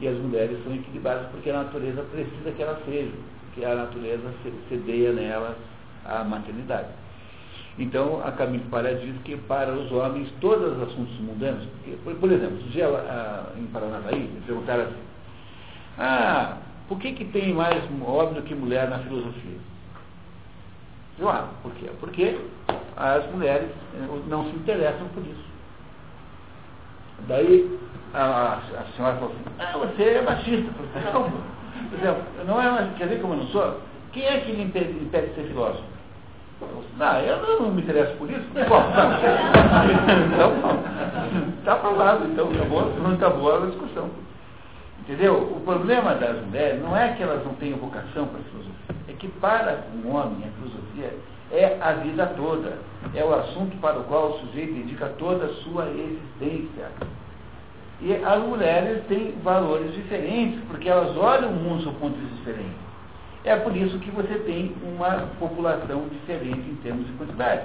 E 0.00 0.08
as 0.08 0.16
mulheres 0.16 0.58
são 0.64 0.74
equilibradas 0.74 1.26
porque 1.30 1.50
a 1.50 1.62
natureza 1.62 2.02
precisa 2.10 2.52
que 2.52 2.62
elas 2.62 2.82
sejam, 2.86 3.12
porque 3.44 3.66
a 3.66 3.74
natureza 3.74 4.32
cedeia 4.70 5.12
nelas 5.12 5.56
a 6.06 6.24
maternidade. 6.24 6.88
Então, 7.78 8.22
a 8.24 8.32
Camille 8.32 8.64
Pará 8.70 8.92
diz 8.92 9.14
que 9.22 9.36
para 9.36 9.70
os 9.72 9.92
homens, 9.92 10.32
todos 10.40 10.76
os 10.76 10.82
assuntos 10.82 11.18
mundanos, 11.20 11.68
por, 12.04 12.14
por 12.14 12.32
exemplo, 12.32 12.56
se 12.62 12.68
dia 12.70 12.88
em 13.58 13.66
Paranavaí, 13.66 14.18
me 14.18 14.40
perguntaram 14.46 14.84
assim, 14.84 15.06
ah, 15.98 16.56
por 16.88 16.98
que, 16.98 17.12
que 17.12 17.24
tem 17.26 17.52
mais 17.52 17.82
homem 18.00 18.34
do 18.34 18.42
que 18.42 18.54
mulher 18.54 18.88
na 18.88 19.00
filosofia? 19.00 19.58
Eu, 21.18 21.28
ah, 21.28 21.48
por 21.62 21.72
quê? 21.72 21.90
Porque 22.00 22.38
as 22.96 23.30
mulheres 23.30 23.68
eh, 23.94 24.06
não 24.28 24.44
se 24.44 24.56
interessam 24.56 25.08
por 25.08 25.22
isso. 25.22 25.44
Daí 27.28 27.78
a, 28.14 28.54
a 28.54 28.84
senhora 28.94 29.16
falou 29.16 29.30
assim, 29.32 29.44
ah, 29.58 29.78
você 29.78 30.02
é 30.02 30.22
machista. 30.22 30.70
Exemplo, 31.92 32.22
não 32.46 32.60
é, 32.60 32.90
quer 32.96 33.04
dizer 33.04 33.20
como 33.20 33.34
eu 33.34 33.38
não 33.38 33.46
sou? 33.48 33.80
Quem 34.12 34.24
é 34.24 34.40
que 34.40 34.52
lhe 34.52 34.62
impede, 34.62 34.92
impede 34.92 35.28
de 35.28 35.34
ser 35.34 35.48
filósofo? 35.48 35.95
Não, 36.96 37.20
eu 37.20 37.60
não 37.60 37.70
me 37.72 37.82
interesso 37.82 38.16
por 38.16 38.30
isso. 38.30 38.44
Bom, 38.68 38.82
então, 40.34 40.52
está 41.58 41.76
falado, 41.76 42.26
então 42.26 42.48
acabou, 42.50 42.94
não 43.02 43.12
acabou 43.12 43.54
a 43.54 43.66
discussão. 43.66 44.08
Entendeu? 45.00 45.34
O 45.34 45.60
problema 45.60 46.14
das 46.14 46.42
mulheres 46.44 46.82
não 46.82 46.96
é 46.96 47.12
que 47.12 47.22
elas 47.22 47.44
não 47.44 47.54
tenham 47.54 47.78
vocação 47.78 48.26
para 48.26 48.40
a 48.40 48.44
filosofia, 48.44 48.96
é 49.08 49.12
que 49.12 49.28
para 49.28 49.84
um 50.04 50.14
homem 50.14 50.48
a 50.48 50.52
filosofia 50.58 51.14
é 51.52 51.78
a 51.80 51.92
vida 51.92 52.26
toda, 52.36 52.78
é 53.14 53.22
o 53.22 53.34
assunto 53.34 53.76
para 53.76 54.00
o 54.00 54.04
qual 54.04 54.30
o 54.30 54.38
sujeito 54.40 54.72
dedica 54.72 55.06
toda 55.18 55.44
a 55.46 55.54
sua 55.62 55.88
existência. 55.90 56.90
E 58.00 58.14
as 58.14 58.42
mulheres 58.42 59.04
têm 59.06 59.32
valores 59.42 59.94
diferentes, 59.94 60.60
porque 60.66 60.88
elas 60.88 61.16
olham 61.16 61.50
o 61.50 61.54
mundo 61.54 61.82
sob 61.84 61.96
pontos 61.98 62.20
diferentes. 62.36 62.85
É 63.46 63.54
por 63.54 63.76
isso 63.76 63.96
que 64.00 64.10
você 64.10 64.40
tem 64.40 64.74
uma 64.82 65.28
população 65.38 66.08
diferente 66.08 66.68
em 66.68 66.74
termos 66.82 67.06
de 67.06 67.12
quantidade. 67.12 67.62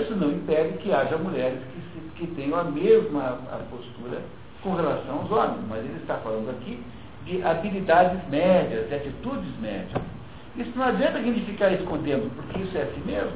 Isso 0.00 0.14
não 0.14 0.30
impede 0.30 0.78
que 0.78 0.92
haja 0.92 1.18
mulheres 1.18 1.58
que, 1.58 1.80
se, 1.80 2.08
que 2.14 2.34
tenham 2.36 2.56
a 2.56 2.62
mesma 2.62 3.40
a 3.50 3.58
postura 3.68 4.22
com 4.62 4.76
relação 4.76 5.18
aos 5.18 5.30
homens, 5.32 5.66
mas 5.68 5.84
ele 5.84 5.98
está 6.00 6.18
falando 6.18 6.50
aqui 6.50 6.80
de 7.26 7.42
habilidades 7.42 8.26
médias, 8.28 8.86
de 8.88 8.94
atitudes 8.94 9.58
médias. 9.60 10.00
Isso 10.56 10.70
não 10.76 10.84
adianta 10.84 11.18
a 11.18 11.22
gente 11.22 11.40
ficar 11.40 11.72
escondendo, 11.72 12.30
porque 12.36 12.60
isso 12.60 12.78
é 12.78 12.82
assim 12.82 13.02
mesmo. 13.04 13.32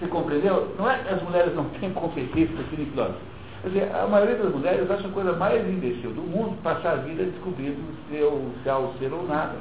Você 0.00 0.08
compreendeu? 0.08 0.74
Não 0.76 0.90
é 0.90 0.98
que 0.98 1.14
as 1.14 1.22
mulheres 1.22 1.54
não 1.54 1.66
têm 1.78 1.92
competência 1.92 2.52
para 2.56 2.64
serem 2.64 2.86
filósofos. 2.86 3.22
Quer 3.62 3.68
dizer, 3.68 3.94
a 3.94 4.08
maioria 4.08 4.34
das 4.34 4.52
mulheres 4.52 4.90
acha 4.90 5.06
a 5.06 5.12
coisa 5.12 5.32
mais 5.34 5.64
imbecil 5.68 6.10
do 6.10 6.22
mundo 6.22 6.60
passar 6.64 6.94
a 6.94 6.96
vida 6.96 7.22
descobrindo 7.22 7.78
se, 8.08 8.16
eu, 8.16 8.50
se 8.60 8.68
há 8.68 8.76
o 8.76 8.92
ser 8.98 9.12
ou 9.12 9.24
nada. 9.24 9.54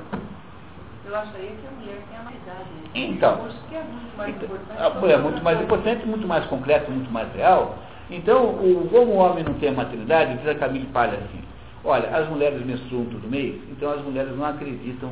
Eu 1.12 1.18
acharia 1.18 1.50
que 1.50 1.68
a 1.68 1.72
mulher 1.72 2.02
tem 2.10 2.18
a 2.18 2.24
mais 2.24 2.38
idade. 2.38 2.70
Então, 2.96 3.50
que 3.68 3.76
é 3.76 3.84
muito 3.84 4.18
mais 4.18 4.30
então, 4.30 4.46
importante. 4.46 5.12
É 5.12 5.18
muito 5.18 5.44
mais 5.44 5.62
importante, 5.62 6.06
muito 6.06 6.26
mais 6.26 6.46
concreto, 6.46 6.90
muito 6.90 7.12
mais 7.12 7.34
real. 7.34 7.78
Então, 8.10 8.46
o, 8.46 8.88
como 8.90 9.12
o 9.12 9.18
homem 9.18 9.44
não 9.44 9.56
tem 9.56 9.70
a 9.70 9.74
maternidade, 9.74 10.38
diz 10.38 10.48
a 10.48 10.56
Camille 10.56 10.86
Palha 10.86 11.18
assim, 11.18 11.44
olha, 11.84 12.08
as 12.16 12.30
mulheres 12.30 12.66
menstruam 12.66 13.04
todo 13.08 13.30
mês, 13.30 13.62
então 13.70 13.92
as 13.92 14.02
mulheres 14.02 14.34
não 14.38 14.46
acreditam 14.46 15.12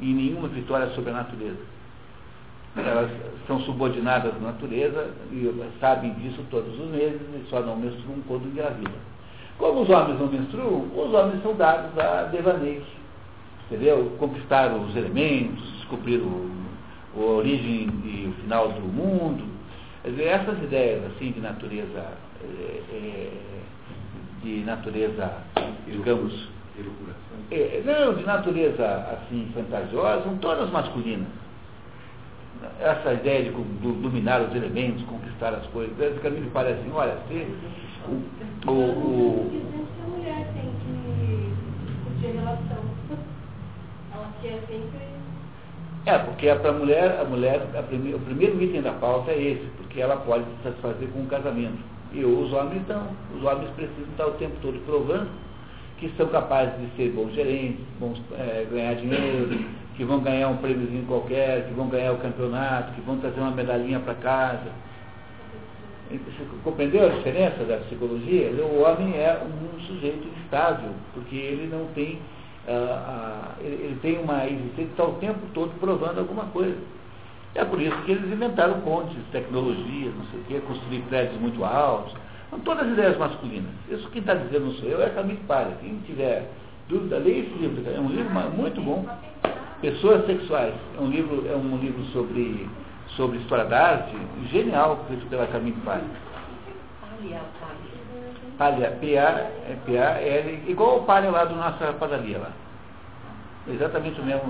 em 0.00 0.14
nenhuma 0.14 0.46
vitória 0.46 0.86
sobre 0.90 1.10
a 1.10 1.14
natureza. 1.14 1.58
Elas 2.76 3.10
são 3.48 3.58
subordinadas 3.62 4.32
à 4.32 4.38
natureza 4.38 5.10
e 5.32 5.52
sabem 5.80 6.12
disso 6.14 6.44
todos 6.48 6.78
os 6.78 6.90
meses 6.90 7.20
e 7.22 7.50
só 7.50 7.58
não 7.58 7.74
menstruam 7.74 8.20
quando 8.28 8.46
engravidam. 8.46 8.94
Como 9.58 9.80
os 9.80 9.88
homens 9.90 10.20
não 10.20 10.28
menstruam, 10.28 10.86
os 10.94 11.12
homens 11.12 11.42
são 11.42 11.56
dados 11.56 11.98
a 11.98 12.28
devaneios 12.30 12.99
entendeu? 13.70 14.16
Conquistar 14.18 14.72
os 14.74 14.96
elementos, 14.96 15.62
descobrir 15.78 16.18
o, 16.18 16.50
a 17.16 17.20
origem 17.20 17.88
e 18.04 18.28
o 18.28 18.42
final 18.42 18.68
do 18.72 18.80
mundo. 18.80 19.44
Dizer, 20.04 20.24
essas 20.24 20.58
ideias 20.62 21.04
assim 21.06 21.30
de 21.30 21.40
natureza, 21.40 22.04
é, 22.42 22.82
é, 22.92 23.30
de 24.42 24.64
natureza, 24.64 25.32
digamos, 25.86 26.48
é, 27.50 27.82
não, 27.84 28.14
de 28.14 28.24
natureza 28.24 28.86
assim 29.12 29.48
fantasiosa, 29.54 30.24
são 30.24 30.36
todas 30.38 30.70
masculinas. 30.70 31.28
Essa 32.80 33.14
ideia 33.14 33.44
de, 33.44 33.50
dominar 33.50 34.40
os 34.42 34.54
elementos, 34.54 35.02
conquistar 35.04 35.50
as 35.54 35.66
coisas, 35.66 35.98
esse 35.98 36.20
caminho 36.20 36.50
parece 36.52 36.80
assim, 36.80 36.92
olha, 36.92 37.16
se 37.28 37.46
o, 38.06 38.70
o, 38.70 38.72
o 38.72 39.62
a 40.02 40.08
mulher 40.08 40.46
tem 40.54 40.70
que 40.80 41.54
curtir 42.04 42.36
relação 42.36 42.79
é 44.48 44.60
sempre. 44.68 45.00
É, 46.06 46.18
porque 46.18 46.48
é 46.48 46.54
para 46.54 46.70
a 46.70 46.72
mulher, 46.72 47.18
a 47.20 47.24
mulher, 47.24 47.66
a 47.78 47.82
prime, 47.82 48.14
o 48.14 48.18
primeiro 48.20 48.62
item 48.62 48.82
da 48.82 48.92
pauta 48.92 49.30
é 49.32 49.40
esse, 49.40 49.66
porque 49.76 50.00
ela 50.00 50.16
pode 50.16 50.44
se 50.44 50.62
satisfazer 50.62 51.08
com 51.08 51.20
o 51.20 51.26
casamento. 51.26 51.78
E 52.12 52.24
os 52.24 52.52
homens 52.52 52.82
não. 52.88 53.06
Os 53.36 53.44
homens 53.44 53.70
precisam 53.76 54.10
estar 54.10 54.26
o 54.26 54.32
tempo 54.32 54.56
todo 54.62 54.78
provando 54.86 55.28
que 56.00 56.10
são 56.16 56.26
capazes 56.28 56.72
de 56.80 56.96
ser 56.96 57.10
bons 57.10 57.32
gerentes, 57.34 57.84
bons, 58.00 58.18
é, 58.32 58.66
ganhar 58.70 58.94
dinheiro, 58.94 59.66
que 59.94 60.02
vão 60.02 60.18
ganhar 60.20 60.48
um 60.48 60.56
prêmiozinho 60.56 61.04
qualquer, 61.06 61.66
que 61.66 61.74
vão 61.74 61.88
ganhar 61.88 62.12
o 62.12 62.18
campeonato, 62.18 62.94
que 62.94 63.02
vão 63.02 63.18
trazer 63.18 63.38
uma 63.38 63.50
medalhinha 63.50 64.00
para 64.00 64.14
casa. 64.14 64.72
Você 66.10 66.44
compreendeu 66.64 67.06
a 67.06 67.10
diferença 67.10 67.62
da 67.64 67.76
psicologia? 67.76 68.50
O 68.50 68.82
homem 68.82 69.14
é 69.14 69.40
um 69.44 69.80
sujeito 69.80 70.26
instável, 70.38 70.90
porque 71.12 71.36
ele 71.36 71.68
não 71.70 71.86
tem 71.88 72.18
ele, 73.60 73.74
ele, 73.74 73.98
tem 74.00 74.18
uma 74.18 74.46
existência 74.46 74.84
que 74.84 74.90
está 74.90 75.04
o 75.04 75.14
tempo 75.14 75.40
todo 75.54 75.72
provando 75.80 76.18
alguma 76.18 76.44
coisa. 76.46 76.76
É 77.54 77.64
por 77.64 77.80
isso 77.80 77.96
que 78.02 78.12
eles 78.12 78.32
inventaram 78.32 78.80
pontes, 78.82 79.16
tecnologias, 79.32 80.14
não 80.14 80.24
sei 80.26 80.40
o 80.40 80.44
quê, 80.44 80.60
construir 80.66 81.00
prédios 81.08 81.40
muito 81.40 81.64
altos. 81.64 82.14
São 82.48 82.60
todas 82.60 82.88
ideias 82.88 83.16
masculinas. 83.16 83.70
Isso 83.88 84.08
quem 84.10 84.20
está 84.20 84.34
dizendo 84.34 84.66
não 84.66 84.72
sou 84.74 84.88
eu, 84.88 85.02
é 85.02 85.10
Camille 85.10 85.40
Palha. 85.48 85.76
Quem 85.80 85.98
tiver 86.06 86.48
dúvida, 86.88 87.18
leia 87.18 87.40
esse 87.40 87.54
livro. 87.54 87.82
É 87.90 87.98
um 87.98 88.08
livro 88.08 88.30
muito 88.56 88.80
bom. 88.80 89.04
Pessoas 89.80 90.26
Sexuais. 90.26 90.74
É 90.96 91.00
um 91.00 91.08
livro, 91.08 91.46
é 91.48 91.56
um 91.56 91.76
livro 91.78 92.04
sobre, 92.12 92.68
sobre 93.16 93.38
história 93.38 93.64
da 93.64 93.88
arte, 93.88 94.16
genial, 94.50 95.04
feito 95.08 95.26
pela 95.26 95.46
Camille 95.46 95.80
Palha. 95.84 96.04
Palha, 98.60 98.90
P-A-L, 99.00 100.62
igual 100.68 100.98
o 100.98 101.02
palha 101.04 101.30
lá 101.30 101.46
do 101.46 101.56
nossa 101.56 101.94
padaria 101.94 102.36
lá. 102.38 102.50
Exatamente 103.66 104.20
o 104.20 104.24
mesmo. 104.24 104.42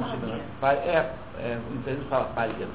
Pa- 0.61 0.73
É, 0.73 1.13
é, 1.39 1.59
o 1.71 1.75
italiano 1.77 2.05
fala 2.11 2.25
Paglia. 2.35 2.67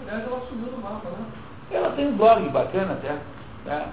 Aliás, 0.00 0.24
ela 0.26 0.40
sumiu 0.48 0.66
do 0.72 0.82
mapa, 0.82 1.08
né? 1.08 1.24
Ela 1.70 1.90
tem 1.90 2.08
um 2.08 2.16
blog 2.16 2.48
bacana 2.48 2.94
até. 2.94 3.16
Tá? 3.64 3.86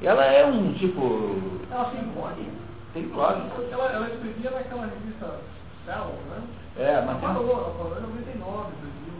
Ela 0.00 0.24
é 0.26 0.46
um 0.46 0.72
tipo. 0.74 1.40
Ela 1.72 1.90
se 1.90 1.96
impõe. 1.96 2.50
Tem 2.94 3.02
blog. 3.08 3.42
Ela, 3.72 3.90
ela 3.90 4.06
escrevia 4.08 4.50
naquela 4.52 4.82
revista 4.86 5.40
Cell, 5.84 6.14
né? 6.30 6.42
É, 6.78 6.92
Ela 6.92 7.02
mas 7.02 7.16
tem. 7.18 7.28
ela 7.30 7.34
parou 7.40 7.98
em 7.98 8.02
99, 8.02 8.70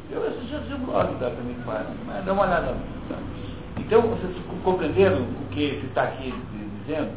2000. 0.09 0.23
Eu 0.23 0.29
assisti 0.29 0.73
o 0.75 0.79
blog 0.79 1.15
da 1.17 1.31
também 1.31 1.57
faz, 1.65 1.85
mas 2.07 2.25
dá 2.25 2.33
uma 2.33 2.45
olhada. 2.45 2.77
tá? 3.09 3.17
Então, 3.79 4.03
vocês 4.03 4.37
compreenderam 4.65 5.23
o 5.23 5.49
que 5.51 5.81
se 5.81 5.87
está 5.87 6.05
aqui 6.05 6.33
dizendo? 6.87 7.13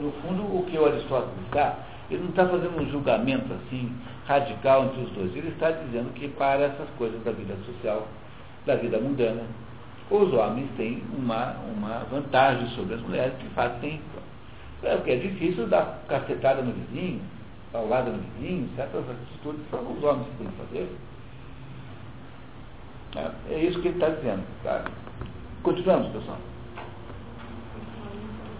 No 0.00 0.12
fundo, 0.22 0.42
o 0.42 0.64
que 0.66 0.78
o 0.78 0.86
Aristóteles 0.86 1.34
está, 1.46 1.76
ele 2.10 2.22
não 2.22 2.30
está 2.30 2.46
fazendo 2.46 2.80
um 2.80 2.90
julgamento 2.90 3.52
assim 3.52 3.92
radical 4.26 4.86
entre 4.86 5.02
os 5.02 5.10
dois. 5.12 5.36
Ele 5.36 5.48
está 5.48 5.70
dizendo 5.70 6.12
que 6.14 6.28
para 6.28 6.62
essas 6.62 6.88
coisas 6.96 7.22
da 7.22 7.32
vida 7.32 7.56
social, 7.66 8.06
da 8.66 8.76
vida 8.76 8.98
mundana, 8.98 9.42
os 10.10 10.32
homens 10.32 10.68
têm 10.76 11.02
uma, 11.16 11.54
uma 11.76 12.00
vantagem 12.10 12.68
sobre 12.70 12.94
as 12.94 13.00
mulheres 13.00 13.34
que 13.38 13.48
fazem. 13.50 14.00
É 14.82 14.96
porque 14.96 15.10
é 15.12 15.16
difícil 15.16 15.66
dar 15.66 16.02
cacetada 16.08 16.62
no 16.62 16.72
vizinho, 16.72 17.20
paulada 17.70 18.10
no 18.10 18.18
vizinho, 18.18 18.68
certas 18.74 19.04
atitudes 19.08 19.60
só 19.70 19.76
os 19.78 20.02
homens 20.02 20.26
têm 20.38 20.46
que 20.46 20.56
fazer. 20.56 20.96
É, 23.16 23.54
é 23.54 23.64
isso 23.64 23.80
que 23.80 23.88
ele 23.88 23.96
está 23.96 24.08
dizendo. 24.08 24.42
Tá? 24.64 24.84
Continuamos, 25.62 26.10
pessoal. 26.12 26.38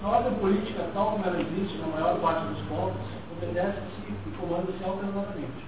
A 0.02 0.08
ordem 0.08 0.34
política, 0.34 0.88
tal 0.94 1.12
como 1.12 1.24
ela 1.24 1.40
existe 1.40 1.76
na 1.78 1.88
maior 1.88 2.18
parte 2.20 2.46
dos 2.46 2.60
povos, 2.68 2.96
obedece-se 3.36 4.00
e 4.08 4.36
comanda-se 4.40 4.82
alternadamente. 4.82 5.60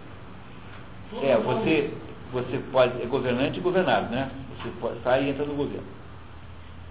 É, 1.22 1.37
você, 1.37 1.93
você 2.33 2.59
pode, 2.72 3.03
é 3.03 3.07
governante 3.07 3.59
e 3.59 3.62
governado, 3.62 4.09
né? 4.11 4.30
Você 4.57 4.70
pode, 4.80 5.01
sai 5.03 5.24
e 5.24 5.30
entra 5.30 5.45
no 5.45 5.55
governo. 5.55 5.85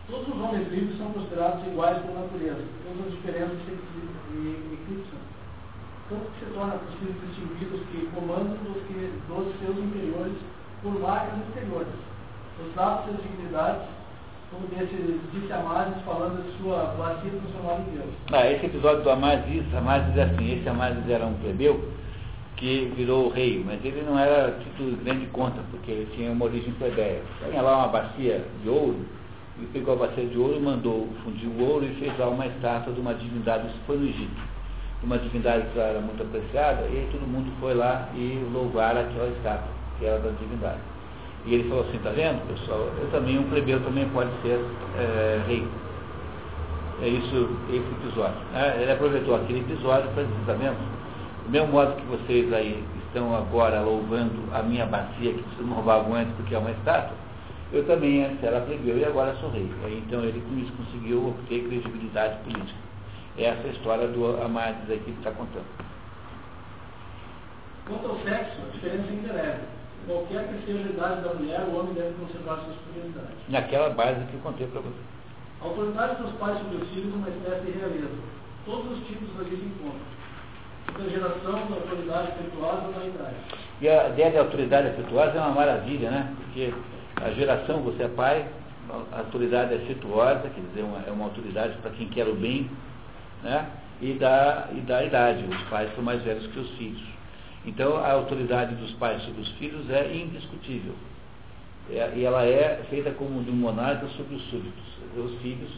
Todos 0.08 0.28
os 0.28 0.42
homens 0.42 0.68
livres 0.72 0.98
são 0.98 1.08
considerados 1.14 1.66
iguais 1.66 1.98
pela 2.04 2.22
natureza, 2.22 2.62
todas 2.86 3.08
as 3.08 3.12
diferenças 3.14 3.58
se 3.66 3.72
ecli- 3.72 4.78
eclipsam. 4.78 5.20
Tanto 6.10 6.26
que 6.38 6.46
se 6.46 6.52
torna 6.52 6.74
possível 6.74 7.16
distinguir 7.26 7.68
os 7.74 7.82
que 7.88 8.10
comandam 8.14 8.58
dos, 8.68 8.84
que, 8.84 9.14
dos 9.28 9.60
seus 9.60 9.78
inferiores 9.80 10.38
por 10.84 11.00
marcas 11.00 11.40
exteriores. 11.48 11.94
Os 12.62 12.74
traços 12.74 13.08
e 13.08 13.16
as 13.16 13.24
dignidades, 13.24 13.88
como 14.52 14.68
disse, 14.68 15.54
Amares, 15.54 15.96
falando 16.06 16.44
de 16.44 16.62
sua 16.62 16.94
bacia 16.98 17.32
transformada 17.32 17.82
em 17.90 17.96
Deus. 17.96 18.14
Ah, 18.34 18.52
esse 18.52 18.66
episódio 18.66 19.02
do 19.04 19.10
Amasis, 19.10 19.64
Amasis 19.74 20.18
é 20.18 20.24
assim, 20.24 20.60
esse 20.60 20.68
Amasis 20.68 21.10
era 21.10 21.26
um 21.26 21.34
plebeu 21.36 21.82
que 22.58 22.92
virou 22.96 23.30
rei, 23.30 23.64
mas 23.66 23.84
ele 23.84 24.04
não 24.04 24.20
era 24.20 24.52
tido 24.60 25.02
grande 25.04 25.26
conta, 25.28 25.62
porque 25.72 25.90
ele 25.90 26.10
tinha 26.14 26.32
uma 26.32 26.46
origem 26.46 26.74
plebeia. 26.74 27.22
Tinha 27.50 27.62
lá 27.62 27.78
uma 27.78 27.88
bacia 27.88 28.46
de 28.62 28.70
ouro, 28.70 29.00
ele 29.58 29.70
pegou 29.72 29.94
a 29.94 30.08
bacia 30.08 30.26
de 30.26 30.38
ouro, 30.38 30.60
mandou 30.60 31.08
fundir 31.24 31.48
o 31.48 31.64
ouro 31.64 31.86
e 31.86 31.96
fez 31.96 32.18
lá 32.20 32.28
uma 32.28 32.46
estátua 32.46 32.94
de 32.94 33.00
uma 33.00 33.14
divindade, 33.14 33.68
isso 33.68 33.80
foi 33.88 33.98
no 33.98 34.04
Egito. 34.04 34.52
Uma 35.02 35.18
divindade 35.18 35.66
que 35.74 35.80
era 35.80 36.00
muito 36.00 36.22
apreciada, 36.22 36.84
e 36.88 37.10
todo 37.12 37.22
mundo 37.22 37.52
foi 37.60 37.74
lá 37.74 38.10
e 38.14 38.46
louvar 38.54 38.96
aquela 38.98 39.30
estátua, 39.30 39.72
que 39.98 40.06
era 40.06 40.20
da 40.20 40.30
divindade. 40.32 40.91
E 41.46 41.56
ele 41.56 41.70
falou 41.70 41.84
assim, 41.88 41.98
tá 42.00 42.12
vendo, 42.12 42.46
pessoal, 42.48 42.88
eu 43.02 43.10
também, 43.12 43.40
um 43.40 43.50
plebeu 43.50 43.80
também 43.84 44.08
pode 44.10 44.30
ser 44.44 44.60
eh, 44.98 45.42
rei. 45.48 45.68
É 47.02 47.08
isso, 47.08 47.50
esse 47.70 48.06
episódio. 48.06 48.38
né? 48.54 48.78
Ele 48.80 48.92
aproveitou 48.92 49.36
aquele 49.36 49.62
episódio 49.62 50.08
para 50.12 50.24
dizer, 50.24 50.46
tá 50.46 50.54
vendo? 50.54 50.78
Do 51.46 51.50
mesmo 51.50 51.68
modo 51.70 51.96
que 51.96 52.06
vocês 52.06 52.54
aí 52.54 52.84
estão 53.08 53.36
agora 53.36 53.82
louvando 53.82 54.54
a 54.54 54.62
minha 54.62 54.86
bacia, 54.86 55.34
que 55.34 55.42
vocês 55.42 55.68
não 55.68 55.78
roubavam 55.78 56.14
antes 56.14 56.32
porque 56.36 56.54
é 56.54 56.60
uma 56.60 56.70
estátua, 56.70 57.18
eu 57.74 57.84
também 57.88 58.24
antes 58.24 58.44
era 58.44 58.62
plebeu 58.62 59.00
e 59.00 59.06
agora 59.06 59.36
sou 59.38 59.50
rei. 59.50 59.68
Então 60.06 60.24
ele 60.24 60.42
com 60.42 60.60
isso 60.60 60.72
conseguiu 60.74 61.30
obter 61.30 61.68
credibilidade 61.68 62.38
política. 62.44 62.80
Essa 63.38 63.62
é 63.62 63.70
a 63.70 63.74
história 63.74 64.08
do 64.08 64.40
Amades 64.44 64.84
aqui 64.84 65.06
que 65.06 65.12
está 65.12 65.32
contando. 65.32 65.66
Quanto 67.88 68.08
ao 68.10 68.20
sexo, 68.20 68.58
a 68.62 68.72
diferença 68.74 69.10
é 69.10 69.14
indelébel. 69.14 69.81
Qualquer 70.06 70.48
que 70.48 70.66
seja 70.66 70.88
a 70.88 70.92
idade 70.92 71.22
da 71.22 71.34
mulher, 71.34 71.62
o 71.62 71.80
homem 71.80 71.94
deve 71.94 72.14
conservar 72.16 72.58
suas 72.66 72.76
prioridades. 72.90 73.38
Naquela 73.50 73.90
base 73.92 74.26
que 74.26 74.34
eu 74.34 74.40
contei 74.42 74.68
para 74.68 74.82
vocês. 74.82 75.06
A 75.62 75.66
autoridade 75.66 76.22
dos 76.22 76.32
pais 76.34 76.58
sobre 76.58 76.78
os 76.78 76.90
filhos 76.90 77.14
é 77.14 77.18
uma 77.18 77.30
espécie 77.30 77.66
de 77.66 77.72
realeza. 77.78 78.10
Todos 78.66 78.98
os 78.98 79.08
tipos 79.08 79.30
ali 79.40 79.58
se 79.58 79.66
encontram. 79.66 80.22
Da 80.98 81.10
geração 81.10 81.54
da 81.70 81.76
autoridade 81.76 82.28
afetuosa 82.32 82.88
ou 82.88 82.94
da 82.94 83.06
idade. 83.06 83.36
E 83.80 83.88
a 83.88 84.10
ideia 84.10 84.32
de 84.32 84.38
autoridade 84.38 84.88
afetuosa 84.88 85.38
é 85.38 85.40
uma 85.40 85.52
maravilha, 85.52 86.10
né? 86.10 86.34
Porque 86.38 86.74
a 87.22 87.30
geração, 87.32 87.82
você 87.84 88.04
é 88.04 88.08
pai, 88.08 88.48
a 89.12 89.20
autoridade 89.20 89.76
afetuosa, 89.76 90.50
quer 90.50 90.62
dizer, 90.62 90.82
uma, 90.82 91.04
é 91.08 91.12
uma 91.12 91.26
autoridade 91.26 91.78
para 91.78 91.92
quem 91.92 92.08
quer 92.10 92.28
o 92.28 92.36
bem, 92.36 92.70
né? 93.44 93.70
E 94.02 94.14
da, 94.14 94.68
e 94.76 94.82
da 94.82 95.04
idade, 95.04 95.46
os 95.46 95.62
pais 95.70 95.94
são 95.94 96.04
mais 96.04 96.24
velhos 96.24 96.48
que 96.48 96.60
os 96.60 96.70
filhos. 96.72 97.02
Então, 97.66 97.98
a 97.98 98.12
autoridade 98.12 98.74
dos 98.76 98.92
pais 98.94 99.22
sobre 99.24 99.42
os 99.42 99.50
filhos 99.54 99.90
é 99.90 100.14
indiscutível. 100.16 100.94
É- 101.90 102.12
e 102.16 102.24
ela 102.24 102.44
é 102.44 102.84
feita 102.90 103.12
como 103.12 103.44
de 103.44 103.52
um 103.52 103.56
monarca 103.56 104.08
sobre 104.18 104.36
os 104.36 104.44
súditos. 104.50 104.84
Os 105.16 105.40
filhos, 105.42 105.70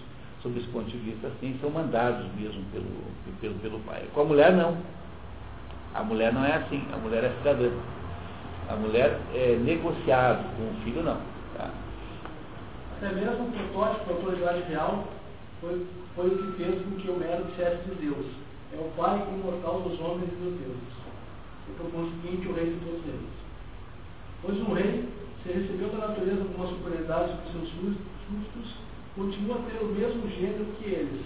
sob 0.42 0.58
esse 0.60 0.68
ponto 0.70 0.90
de 0.90 0.98
vista, 0.98 1.28
assim, 1.28 1.58
são 1.60 1.70
mandados 1.70 2.26
mesmo 2.36 2.64
pelo, 2.72 2.86
pelo, 3.42 3.56
pelo 3.56 3.80
pai. 3.82 4.04
Com 4.14 4.22
a 4.22 4.26
mulher, 4.26 4.54
não. 4.54 4.78
A 5.94 6.04
mulher 6.04 6.34
não 6.34 6.44
é 6.44 6.54
assim, 6.56 6.84
a 6.94 6.98
mulher 6.98 7.24
é 7.24 7.30
cidadã. 7.38 7.70
A 8.70 8.76
mulher 8.76 9.20
é 9.34 9.58
negociável, 9.62 10.46
com 10.56 10.64
o 10.64 10.84
filho 10.84 11.04
não. 11.04 11.18
tá? 11.58 11.70
Até 12.98 13.12
mesmo 13.14 13.46
o 13.46 13.52
protótipo 13.52 14.06
da 14.08 14.14
autoridade 14.16 14.62
real 14.70 15.08
foi, 15.60 15.86
foi 16.16 16.28
o 16.28 16.38
que 16.38 16.64
fez 16.64 16.82
com 16.82 16.92
que 16.92 17.12
Homero 17.12 17.44
dissesse 17.46 17.90
de 17.90 17.96
Deus. 17.96 18.26
É 18.74 18.78
o 18.78 18.90
pai 18.96 19.22
imortal 19.34 19.82
dos 19.82 20.00
homens 20.00 20.30
e 20.32 20.36
dos 20.36 20.60
deuses. 20.60 21.03
E 21.70 21.72
por 21.78 21.92
conseguinte 21.92 22.48
o 22.48 22.54
rei 22.54 22.72
de 22.74 22.80
todos 22.86 23.06
eles. 23.06 23.34
Pois 24.42 24.58
um 24.60 24.74
rei, 24.74 25.08
se 25.44 25.52
recebeu 25.52 25.90
da 25.90 26.08
natureza 26.08 26.42
alguma 26.42 26.68
superioridade 26.68 27.32
sobre 27.32 27.52
seus 27.52 27.70
súditos, 27.70 28.14
súditos, 28.28 28.76
continua 29.16 29.56
a 29.56 29.62
ter 29.70 29.84
o 29.84 29.88
mesmo 29.88 30.30
gênero 30.30 30.66
que 30.78 30.90
eles, 30.90 31.26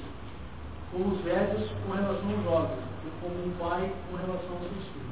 como 0.92 1.16
os 1.16 1.22
velhos 1.22 1.70
com 1.86 1.94
relação 1.94 2.30
aos 2.30 2.44
jovens, 2.44 2.84
e 3.06 3.10
como 3.22 3.36
um 3.46 3.52
pai 3.58 3.92
com 4.10 4.18
relação 4.18 4.52
aos 4.52 4.62
seus 4.62 4.84
filhos. 4.94 5.08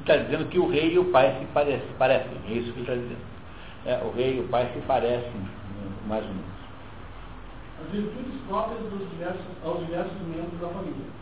Está 0.00 0.16
dizendo 0.16 0.48
que 0.48 0.58
o 0.58 0.68
rei 0.68 0.94
e 0.94 0.98
o 0.98 1.06
pai 1.06 1.36
se 1.38 1.44
parecem, 1.46 1.88
parecem 1.98 2.32
é 2.46 2.52
isso 2.52 2.72
que 2.72 2.80
ele 2.80 2.82
está 2.82 2.94
dizendo. 2.94 3.26
É, 3.86 4.02
o 4.04 4.10
rei 4.10 4.36
e 4.36 4.40
o 4.40 4.48
pai 4.48 4.70
se 4.72 4.80
parecem, 4.80 5.40
mais 6.06 6.24
ou 6.24 6.30
menos. 6.30 6.58
as 7.80 7.90
virtudes 7.92 8.40
próprias 8.48 8.80
dos 8.90 9.10
diversos, 9.10 9.46
aos 9.64 9.86
diversos 9.86 10.20
membros 10.22 10.60
da 10.60 10.68
família. 10.68 11.17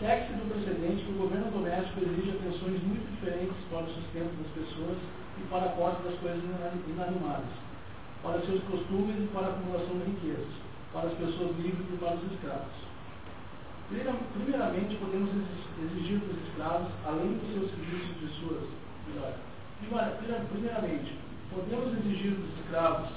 Segue-se 0.00 0.32
do 0.32 0.48
precedente 0.48 1.04
que 1.04 1.12
o 1.12 1.20
governo 1.20 1.50
doméstico 1.52 2.00
exige 2.00 2.32
atenções 2.32 2.80
muito 2.88 3.04
diferentes 3.12 3.56
para 3.70 3.84
o 3.84 3.92
sustento 3.94 4.32
das 4.40 4.50
pessoas 4.56 4.96
e 5.36 5.42
para 5.52 5.66
a 5.66 5.72
posse 5.76 6.02
das 6.08 6.16
coisas 6.20 6.40
ina- 6.42 6.72
inanimadas, 6.88 7.52
para 8.24 8.40
seus 8.48 8.64
costumes 8.64 9.16
e 9.20 9.28
para 9.28 9.46
a 9.46 9.50
acumulação 9.50 9.98
de 10.00 10.04
riquezas, 10.10 10.52
para 10.92 11.08
as 11.08 11.14
pessoas 11.20 11.52
livres 11.60 11.84
e 11.92 11.96
para 12.00 12.16
os 12.16 12.32
escravos. 12.32 12.72
Primeira- 13.88 14.16
Primeiramente, 14.32 14.96
podemos 14.96 15.30
exi- 15.36 15.68
exigir 15.84 16.18
dos 16.20 16.36
escravos, 16.48 16.88
além 17.04 17.36
dos 17.36 17.52
seus 17.52 17.70
serviços 17.70 18.16
de 18.24 18.28
suas. 18.40 18.64
Primeiramente, 20.48 21.12
podemos 21.52 21.92
exigir 21.98 22.32
dos 22.40 22.50
escravos, 22.60 23.08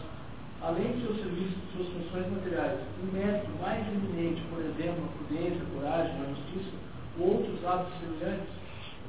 além 0.64 0.92
de 0.94 1.06
seus 1.06 1.18
serviços 1.18 1.54
e 1.54 1.78
suas 1.78 1.88
funções 1.90 2.32
materiais, 2.32 2.80
um 3.04 3.12
mérito 3.18 3.50
mais 3.62 3.86
eminente, 3.88 4.42
por 4.50 4.60
exemplo, 4.62 5.04
a 5.04 5.18
prudência, 5.18 5.62
a 5.62 5.80
coragem, 5.82 6.12
a 6.14 6.30
justiça, 6.30 6.76
ou 7.20 7.28
outros 7.34 7.66
hábitos 7.66 7.94
semelhantes? 8.00 8.48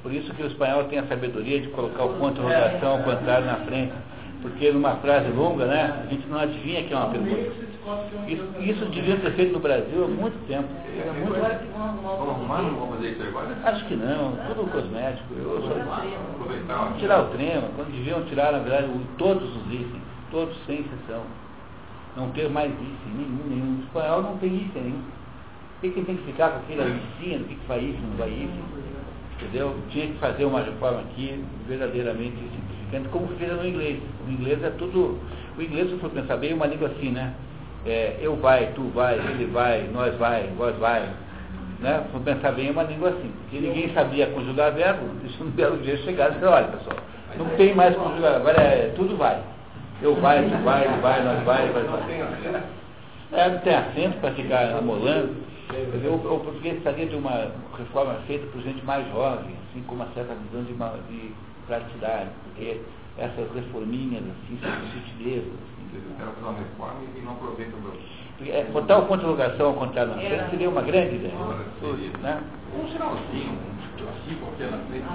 Por 0.03 0.13
isso 0.13 0.33
que 0.33 0.43
o 0.43 0.47
espanhol 0.47 0.83
tem 0.85 0.99
a 0.99 1.07
sabedoria 1.07 1.61
de 1.61 1.67
colocar 1.69 2.03
o 2.05 2.13
ponto 2.19 2.39
de 2.39 2.45
interrogação 2.45 2.91
ao 2.97 3.03
contrário 3.03 3.45
na 3.47 3.55
frente. 3.65 3.93
Porque 4.41 4.71
numa 4.71 4.97
frase 4.97 5.27
longa, 5.31 5.65
né, 5.65 6.03
a 6.05 6.13
gente 6.13 6.27
não 6.27 6.37
adivinha 6.37 6.83
que 6.83 6.93
é 6.93 6.97
uma 6.97 7.09
pergunta. 7.09 7.31
é 7.35 8.31
Isso, 8.31 8.43
isso 8.59 8.85
devia 8.91 9.17
ser 9.19 9.31
feito 9.31 9.53
no 9.53 9.59
Brasil 9.59 10.03
há 10.03 10.07
muito 10.07 10.37
tempo. 10.47 10.67
É 10.85 11.11
muito- 11.11 11.33
Vamos 11.33 12.29
arrumar? 12.29 12.61
Não 12.61 12.75
vamos 12.75 12.95
fazer 12.97 13.09
isso 13.13 13.23
agora? 13.23 13.57
Acho 13.63 13.85
que 13.85 13.95
não, 13.95 14.33
tudo 14.47 14.69
cosmético. 14.71 15.33
Eu 15.33 15.61
sou- 15.61 15.71
Aproveitar, 16.35 16.91
ó. 16.93 16.97
Tirar 16.99 17.21
o 17.21 17.25
trema, 17.29 17.69
quando 17.75 17.91
deviam 17.91 18.23
tirar, 18.25 18.51
na 18.51 18.59
verdade, 18.59 18.85
o- 18.85 19.01
todos 19.17 19.49
os 19.55 19.65
itens, 19.73 20.03
todos 20.29 20.55
sem 20.67 20.81
exceção. 20.81 21.23
Não 22.15 22.29
ter 22.29 22.49
mais 22.49 22.71
item 22.71 22.95
nenhum, 23.17 23.49
nenhum. 23.49 23.79
O 23.79 23.83
espanhol 23.83 24.21
não 24.21 24.37
tem 24.37 24.55
item 24.55 24.83
nenhum. 24.83 25.03
Por 25.81 25.91
que, 25.91 26.01
tem 26.01 26.15
que 26.15 26.23
ficar 26.23 26.49
com 26.49 26.59
aquela 26.59 26.85
listinha 26.85 27.39
do 27.39 27.45
que, 27.45 27.55
que 27.55 27.67
vai 27.67 27.79
item, 27.79 28.01
não 28.01 28.17
vai 28.17 28.29
item? 28.29 28.63
Entendeu? 29.41 29.75
Tinha 29.89 30.07
que 30.07 30.13
fazer 30.19 30.45
uma 30.45 30.61
reforma 30.61 31.01
aqui 31.01 31.43
verdadeiramente 31.67 32.37
simplificante, 32.37 33.09
como 33.09 33.27
fez 33.37 33.51
no 33.51 33.67
inglês. 33.67 33.99
O 34.25 34.31
inglês 34.31 34.63
é 34.63 34.69
tudo. 34.71 35.19
O 35.57 35.61
inglês, 35.61 35.89
se 35.89 35.97
for 35.97 36.09
pensar 36.09 36.37
bem, 36.37 36.51
é 36.51 36.55
uma 36.55 36.67
língua 36.67 36.87
assim, 36.87 37.11
né? 37.11 37.33
É, 37.85 38.17
eu 38.21 38.35
vai, 38.37 38.71
tu 38.73 38.89
vai, 38.95 39.15
ele 39.15 39.45
vai, 39.51 39.87
nós 39.93 40.15
vai, 40.17 40.49
vós 40.57 40.75
vai. 40.77 41.07
Né? 41.81 42.03
Se 42.11 42.19
pensar 42.21 42.53
bem, 42.53 42.69
é 42.69 42.71
uma 42.71 42.83
língua 42.83 43.09
assim. 43.09 43.31
Porque 43.41 43.59
ninguém 43.59 43.93
sabia 43.93 44.27
conjugar 44.27 44.71
verbo, 44.71 45.05
isso 45.25 45.43
um 45.43 45.49
belo 45.49 45.77
dia 45.79 45.97
chegaram 45.97 46.35
e 46.41 46.45
olha 46.45 46.67
pessoal, 46.67 46.97
não 47.37 47.45
tem 47.57 47.75
mais 47.75 47.95
conjugar, 47.95 48.35
agora 48.35 48.61
é, 48.61 48.93
tudo 48.95 49.17
vai. 49.17 49.39
Eu 50.01 50.15
vai, 50.15 50.43
tu 50.43 50.57
vai, 50.63 50.85
ele 50.85 51.01
vai, 51.01 51.23
nós 51.23 51.43
vai, 51.43 51.69
vai, 51.69 51.83
vai. 51.83 52.63
É, 53.31 53.49
não 53.49 53.59
tem 53.59 53.75
acento 53.75 54.19
para 54.19 54.31
ficar 54.31 54.77
amolando. 54.77 55.33
O, 56.05 56.15
o 56.15 56.39
português 56.39 56.75
precisaria 56.75 57.07
de 57.07 57.15
uma 57.15 57.51
reforma 57.77 58.15
feita 58.27 58.45
por 58.47 58.61
gente 58.61 58.85
mais 58.85 59.07
jovem, 59.11 59.55
assim, 59.69 59.81
com 59.83 59.95
uma 59.95 60.07
certa 60.13 60.33
visão 60.35 60.63
de, 60.63 60.73
uma, 60.73 60.93
de 61.09 61.31
praticidade, 61.65 62.29
porque 62.43 62.81
essas 63.17 63.51
reforminhas, 63.53 64.23
assim, 64.23 64.59
são 64.61 64.71
sutilezas. 64.93 65.47
Assim. 65.47 65.75
Eu 65.95 66.15
quero 66.17 66.31
fazer 66.31 66.47
uma 66.47 66.59
reforma 66.59 67.01
e 67.15 67.21
não 67.21 67.31
aproveita 67.31 67.75
o 67.75 67.81
meu. 67.81 68.53
É, 68.53 68.63
botar 68.65 68.97
o 68.97 69.01
ponto 69.03 69.19
de 69.19 69.31
interrogação 69.31 69.67
ao 69.67 69.73
contrário 69.75 70.11
na 70.13 70.21
frente 70.21 70.49
seria 70.49 70.69
uma 70.69 70.81
grande 70.81 71.15
ideia. 71.15 71.33
Seria. 71.79 72.17
Né? 72.19 72.43
Um 72.77 72.87
sinalzinho, 72.89 73.51
um 73.53 74.09
assim 74.09 74.35
qualquer 74.39 74.71
na 74.71 74.77
frente. 74.89 75.05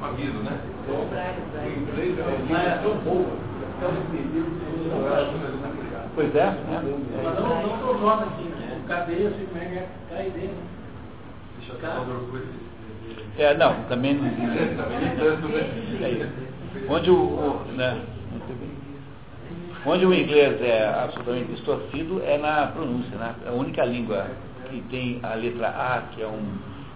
Um 0.00 0.04
aviso, 0.04 0.38
né? 0.38 0.58
O 0.88 1.80
inglês 1.80 2.18
é 2.18 2.22
uma 2.22 2.78
tão 2.82 2.96
boa, 2.98 3.30
Pois 6.14 6.34
é. 6.34 6.44
Né? 6.44 6.82
Mas 7.22 7.38
não, 7.40 7.62
não 7.62 7.78
tão 7.78 8.00
jovem 8.00 8.28
assim, 8.28 8.48
né? 8.48 8.80
Cadeia, 8.88 9.28
assim, 9.28 9.46
como 9.46 9.62
é 9.62 9.66
que 9.66 9.78
é? 9.78 9.88
Cai 10.10 10.30
dentro. 10.30 10.56
Deixa 11.58 11.72
eu 11.72 11.78
falar 11.80 12.00
outra 12.00 12.14
coisa. 12.30 12.46
É, 13.38 13.54
não, 13.56 13.82
também 13.84 14.14
não. 14.14 14.24
É 16.04 16.10
isso. 16.10 16.32
Onde 16.88 17.10
o, 17.10 17.14
o 17.14 17.64
né? 17.76 18.00
Onde 19.86 20.06
o 20.06 20.14
inglês 20.14 20.62
é 20.62 20.88
absolutamente 20.88 21.52
distorcido 21.52 22.22
é 22.24 22.38
na 22.38 22.68
pronúncia, 22.68 23.16
né? 23.16 23.34
A 23.46 23.52
única 23.52 23.84
língua 23.84 24.28
que 24.68 24.80
tem 24.90 25.20
a 25.22 25.34
letra 25.34 25.68
A, 25.68 26.02
que 26.14 26.22
é 26.22 26.26
um 26.26 26.42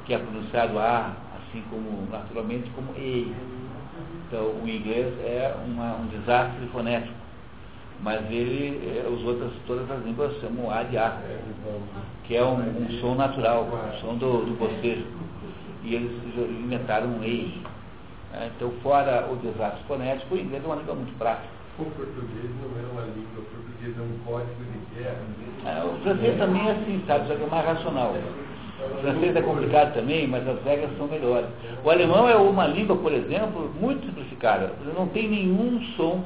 que 0.07 0.15
é 0.15 0.19
pronunciado 0.19 0.79
A, 0.79 1.13
assim 1.37 1.63
como 1.69 2.09
naturalmente 2.11 2.71
como 2.71 2.93
E. 2.97 3.35
Então 4.29 4.53
o 4.63 4.69
inglês 4.69 5.13
é 5.25 5.55
uma, 5.67 5.97
um 5.97 6.07
desastre 6.07 6.67
fonético. 6.69 7.15
Mas 8.01 8.31
ele, 8.31 8.79
é, 8.87 9.09
os 9.09 9.25
outras, 9.25 9.51
todas 9.67 9.91
as 9.91 10.05
línguas 10.05 10.39
chamam 10.41 10.71
A 10.71 10.83
de 10.85 10.97
A, 10.97 11.19
que 12.25 12.37
é 12.37 12.45
um, 12.45 12.59
um 12.59 13.01
som 13.01 13.15
natural, 13.17 13.65
um 13.65 14.01
som 14.01 14.15
do, 14.15 14.45
do 14.45 14.57
bocejo. 14.57 15.05
E 15.83 15.95
eles 15.95 16.13
inventaram 16.37 17.09
um 17.09 17.25
E. 17.25 17.61
Né? 18.33 18.51
Então, 18.55 18.71
fora 18.83 19.27
o 19.33 19.37
desastre 19.37 19.83
fonético, 19.89 20.35
o 20.35 20.39
inglês 20.39 20.63
é 20.63 20.67
uma 20.67 20.77
língua 20.77 20.95
muito 20.95 21.19
prática. 21.19 21.49
O 21.79 21.85
português 21.85 22.51
não 22.61 22.79
é 22.79 22.93
uma 22.93 23.03
língua, 23.03 23.39
o 23.39 23.43
português 23.43 23.97
é 23.97 24.03
um 24.03 24.19
código 24.27 24.63
de 24.63 25.01
guerra. 25.01 25.23
É, 25.65 25.85
o 25.85 25.99
francês 26.03 26.39
também 26.39 26.69
é 26.69 26.73
assim, 26.73 27.03
sabe, 27.07 27.29
só 27.29 27.35
que 27.35 27.43
é 27.43 27.47
mais 27.47 27.65
racional. 27.65 28.15
O 28.81 29.01
francês 29.01 29.35
é 29.35 29.43
complicado 29.43 29.95
também, 29.95 30.27
mas 30.27 30.47
as 30.47 30.63
regras 30.63 30.91
são 30.97 31.09
melhores. 31.09 31.49
O 31.85 31.91
alemão 31.91 32.29
é 32.29 32.37
uma 32.37 32.67
língua, 32.67 32.97
por 32.97 33.13
exemplo, 33.13 33.71
muito 33.81 34.07
simplificada. 34.07 34.73
Não 34.97 35.09
tem 35.09 35.29
nenhum 35.29 35.81
som 35.97 36.23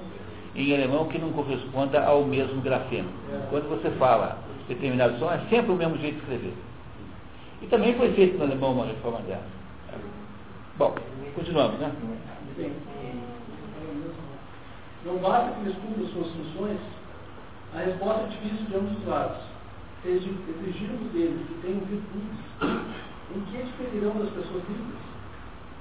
em 0.54 0.74
alemão 0.74 1.06
que 1.06 1.18
não 1.18 1.32
corresponda 1.32 2.04
ao 2.04 2.24
mesmo 2.24 2.60
grafema. 2.60 3.08
Quando 3.48 3.68
você 3.70 3.90
fala 3.92 4.38
determinado 4.68 5.18
som, 5.18 5.30
é 5.30 5.40
sempre 5.48 5.72
o 5.72 5.76
mesmo 5.76 5.96
jeito 5.96 6.16
de 6.16 6.20
escrever. 6.20 6.54
E 7.62 7.66
também 7.66 7.94
foi 7.94 8.12
feito 8.12 8.36
no 8.36 8.44
alemão 8.44 8.72
uma 8.72 8.86
reforma 8.86 9.20
dessa. 9.20 9.42
Bom, 10.76 10.94
continuamos, 11.34 11.78
né? 11.78 11.92
Não 15.04 15.16
basta 15.18 15.52
que 15.52 15.70
estude 15.70 16.12
suas 16.12 16.28
funções, 16.28 16.78
a 17.74 17.78
resposta 17.78 18.22
é 18.22 18.26
difícil 18.26 18.66
de 18.66 18.76
ambos 18.76 18.98
os 18.98 19.06
lados. 19.06 19.51
Se 20.02 20.08
exigirmos 20.08 21.12
deles 21.12 21.46
que 21.46 21.54
tenham 21.62 21.80
virtudes, 21.80 22.90
em 23.36 23.40
que 23.40 23.62
diferirão 23.62 24.18
das 24.18 24.30
pessoas 24.30 24.62
livres? 24.68 24.98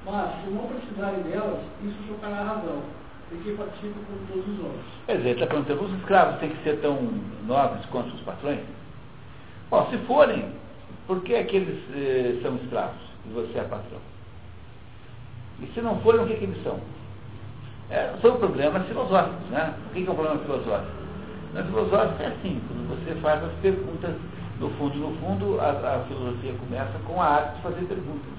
Mas, 0.06 0.44
se 0.44 0.50
não 0.52 0.68
precisarem 0.68 1.22
delas, 1.24 1.60
isso 1.84 1.98
chocará 2.08 2.38
a 2.38 2.44
razão, 2.44 2.84
porque 3.30 3.52
participam 3.52 4.00
com 4.06 4.26
todos 4.28 4.48
os 4.48 4.60
homens. 4.60 4.86
Quer 5.08 5.18
dizer, 5.18 5.30
está 5.32 5.48
perguntando, 5.48 5.84
os 5.84 6.00
escravos 6.00 6.40
têm 6.40 6.50
que 6.50 6.64
ser 6.64 6.80
tão 6.82 6.98
nobres 7.48 7.84
quanto 7.88 8.14
os 8.14 8.22
patrões? 8.22 8.60
Bom, 9.72 9.88
se 9.90 9.98
forem, 10.06 10.52
por 11.08 11.22
que 11.24 11.34
é 11.34 11.44
que 11.44 11.56
eles 11.56 11.84
eh, 11.96 12.40
são 12.44 12.56
escravos 12.58 13.02
e 13.26 13.30
você 13.34 13.58
é 13.58 13.64
patrão? 13.64 14.00
E 15.62 15.68
se 15.74 15.82
não 15.82 16.00
forem, 16.02 16.22
o 16.22 16.28
que, 16.28 16.36
que 16.36 16.44
eles 16.44 16.64
são? 16.64 16.80
É, 17.90 18.14
são 18.22 18.38
problemas 18.38 18.88
filosóficos, 18.88 19.50
né? 19.50 19.74
O 19.88 19.94
que, 19.94 20.04
que 20.04 20.08
é 20.08 20.12
um 20.12 20.16
problema 20.16 20.40
filosófico? 20.40 21.01
Na 21.54 21.64
filosófica 21.64 22.24
é 22.24 22.28
assim, 22.28 22.62
quando 22.68 22.88
você 22.90 23.16
faz 23.22 23.44
as 23.44 23.52
perguntas, 23.62 24.16
no 24.60 24.70
fundo, 24.72 24.96
no 24.96 25.16
fundo, 25.18 25.60
a, 25.60 25.72
a 25.72 26.06
filosofia 26.08 26.54
começa 26.54 26.98
com 27.06 27.22
a 27.22 27.26
arte 27.26 27.56
de 27.56 27.62
fazer 27.62 27.86
perguntas. 27.86 28.32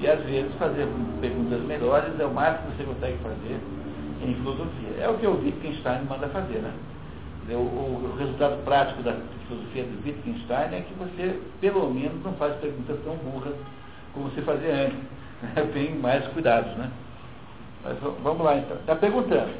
E 0.00 0.08
às 0.08 0.20
vezes 0.24 0.52
fazer 0.58 0.88
perguntas 1.20 1.60
melhores 1.62 2.18
é 2.18 2.24
o 2.24 2.32
máximo 2.32 2.70
que 2.72 2.78
você 2.78 2.84
consegue 2.84 3.18
fazer 3.18 3.60
em 4.22 4.34
filosofia. 4.34 4.90
É 4.98 5.08
o 5.08 5.18
que 5.18 5.26
o 5.26 5.38
Wittgenstein 5.42 6.04
manda 6.08 6.26
fazer, 6.28 6.58
né? 6.58 6.72
O, 7.50 7.54
o, 7.54 8.16
resultado 8.18 8.62
prático 8.64 9.02
da 9.02 9.14
filosofia 9.46 9.84
do 9.84 10.04
Wittgenstein 10.04 10.74
é 10.74 10.84
que 10.86 10.94
você, 10.94 11.40
pelo 11.60 11.90
menos, 11.92 12.22
não 12.24 12.32
faz 12.34 12.54
perguntas 12.56 12.98
tão 13.04 13.16
burras 13.16 13.54
como 14.14 14.28
você 14.30 14.42
fazia 14.42 14.86
antes. 14.86 14.98
Tem 15.72 15.94
mais 15.96 16.26
cuidados, 16.28 16.72
né? 16.76 16.90
Mas 17.84 17.98
vamos 18.22 18.44
lá 18.44 18.56
então. 18.56 18.76
Está 18.76 18.94
perguntando. 18.96 19.50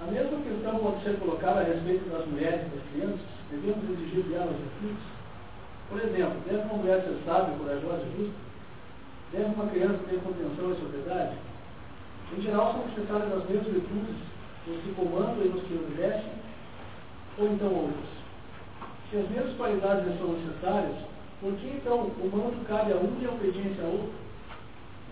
A 0.00 0.10
mesma 0.10 0.40
questão 0.40 0.78
pode 0.78 1.04
ser 1.04 1.18
colocada 1.18 1.60
a 1.60 1.64
respeito 1.64 2.08
das 2.08 2.26
mulheres 2.26 2.66
e 2.66 2.76
das 2.76 2.84
crianças. 2.88 3.20
Devemos 3.50 3.90
exigir 3.90 4.24
delas 4.24 4.56
virtudes? 4.56 5.04
Por 5.90 6.00
exemplo, 6.00 6.40
deve 6.46 6.62
uma 6.62 6.78
mulher 6.78 7.02
ser 7.02 7.18
sábia, 7.26 7.58
corajosa 7.58 8.06
e 8.06 8.16
justa? 8.16 8.40
Deve 9.32 9.44
uma 9.44 9.66
criança 9.66 9.98
ter 10.08 10.20
contenção 10.20 10.72
e 10.72 10.80
sobriedade? 10.80 11.36
Em 12.32 12.40
geral, 12.40 12.72
são 12.72 12.86
necessárias 12.86 13.32
as 13.32 13.50
mesmas 13.50 13.72
virtudes 13.72 14.16
nos 14.66 14.82
que 14.82 14.94
comandam 14.94 15.44
e 15.44 15.48
nos 15.48 15.62
que 15.64 15.74
obedecem, 15.74 16.32
ou 17.36 17.48
então 17.48 17.68
outras. 17.68 18.10
Se 19.10 19.18
as 19.18 19.28
mesmas 19.28 19.56
qualidades 19.56 20.18
são 20.18 20.32
necessárias, 20.32 20.96
por 21.40 21.52
que 21.54 21.66
então 21.68 21.96
o 21.98 22.30
mando 22.32 22.64
cabe 22.66 22.92
a 22.92 22.96
um 22.96 23.18
e 23.20 23.26
a 23.26 23.30
obediência 23.30 23.84
a 23.84 23.88
outro? 23.88 24.12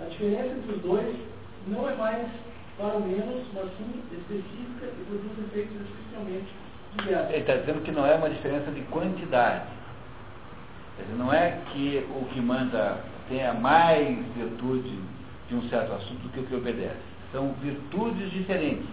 A 0.01 0.05
diferença 0.05 0.57
entre 0.57 0.73
os 0.73 0.83
dois 0.83 1.17
não 1.67 1.89
é 1.89 1.95
mais 1.95 2.29
para 2.79 3.01
menos, 3.01 3.45
específica 4.13 4.87
e 4.87 5.05
produz 5.09 5.51
efeitos 5.51 5.87
diversos. 6.17 7.29
Ele 7.31 7.37
está 7.37 7.57
dizendo 7.57 7.83
que 7.83 7.91
não 7.91 8.07
é 8.07 8.15
uma 8.15 8.31
diferença 8.31 8.71
de 8.71 8.81
quantidade. 8.83 9.65
Dizer, 10.97 11.17
não 11.19 11.33
é 11.33 11.59
que 11.73 12.07
o 12.11 12.25
que 12.27 12.41
manda 12.41 12.99
tenha 13.29 13.53
mais 13.53 14.17
virtude 14.37 14.99
de 15.49 15.55
um 15.55 15.69
certo 15.69 15.93
assunto 15.93 16.23
do 16.23 16.29
que 16.31 16.41
o 16.41 16.45
que 16.45 16.55
obedece. 16.55 16.97
São 17.33 17.53
virtudes 17.61 18.31
diferentes. 18.31 18.87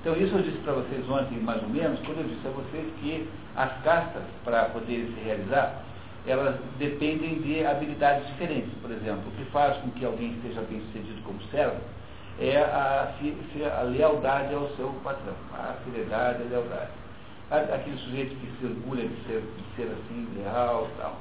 Então, 0.00 0.14
isso 0.16 0.34
eu 0.34 0.42
disse 0.42 0.58
para 0.58 0.74
vocês 0.74 1.08
ontem, 1.08 1.38
mais 1.40 1.62
ou 1.62 1.68
menos, 1.68 1.98
quando 2.00 2.18
eu 2.18 2.28
disse 2.28 2.46
a 2.46 2.50
vocês 2.50 2.86
que 3.00 3.28
as 3.56 3.82
castas, 3.82 4.22
para 4.44 4.66
poderem 4.66 5.06
se 5.06 5.20
realizar, 5.24 5.82
elas 6.26 6.56
dependem 6.78 7.40
de 7.40 7.64
habilidades 7.64 8.26
diferentes. 8.28 8.70
Por 8.80 8.90
exemplo, 8.90 9.22
o 9.26 9.30
que 9.32 9.50
faz 9.50 9.76
com 9.78 9.90
que 9.90 10.04
alguém 10.04 10.32
esteja 10.32 10.62
bem 10.62 10.80
sucedido 10.80 11.22
como 11.22 11.40
servo 11.50 11.76
é 12.40 12.56
a, 12.56 13.12
a 13.78 13.82
lealdade 13.82 14.54
ao 14.54 14.68
seu 14.70 14.88
patrão, 15.04 15.34
a 15.52 15.74
fidelidade, 15.84 16.42
a 16.42 16.46
lealdade. 16.46 16.90
Aquele 17.50 17.98
sujeito 17.98 18.34
que 18.36 18.46
se 18.58 18.66
orgulha 18.66 19.06
de 19.06 19.14
ser, 19.26 19.42
de 19.42 19.76
ser 19.76 19.92
assim, 19.92 20.26
leal 20.36 20.88
tal. 20.98 21.16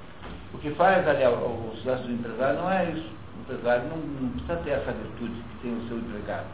O 0.54 0.58
que 0.60 0.70
faz 0.72 1.06
o 1.06 1.72
sucesso 1.76 2.04
do 2.04 2.14
empresário 2.14 2.60
não 2.60 2.72
é 2.72 2.92
isso. 2.92 3.10
O 3.38 3.42
empresário 3.42 3.90
não, 3.90 3.98
não 3.98 4.30
precisa 4.30 4.56
ter 4.58 4.70
essa 4.72 4.92
virtude 4.92 5.34
que 5.34 5.58
tem 5.62 5.78
o 5.78 5.88
seu 5.88 5.98
empregado. 5.98 6.46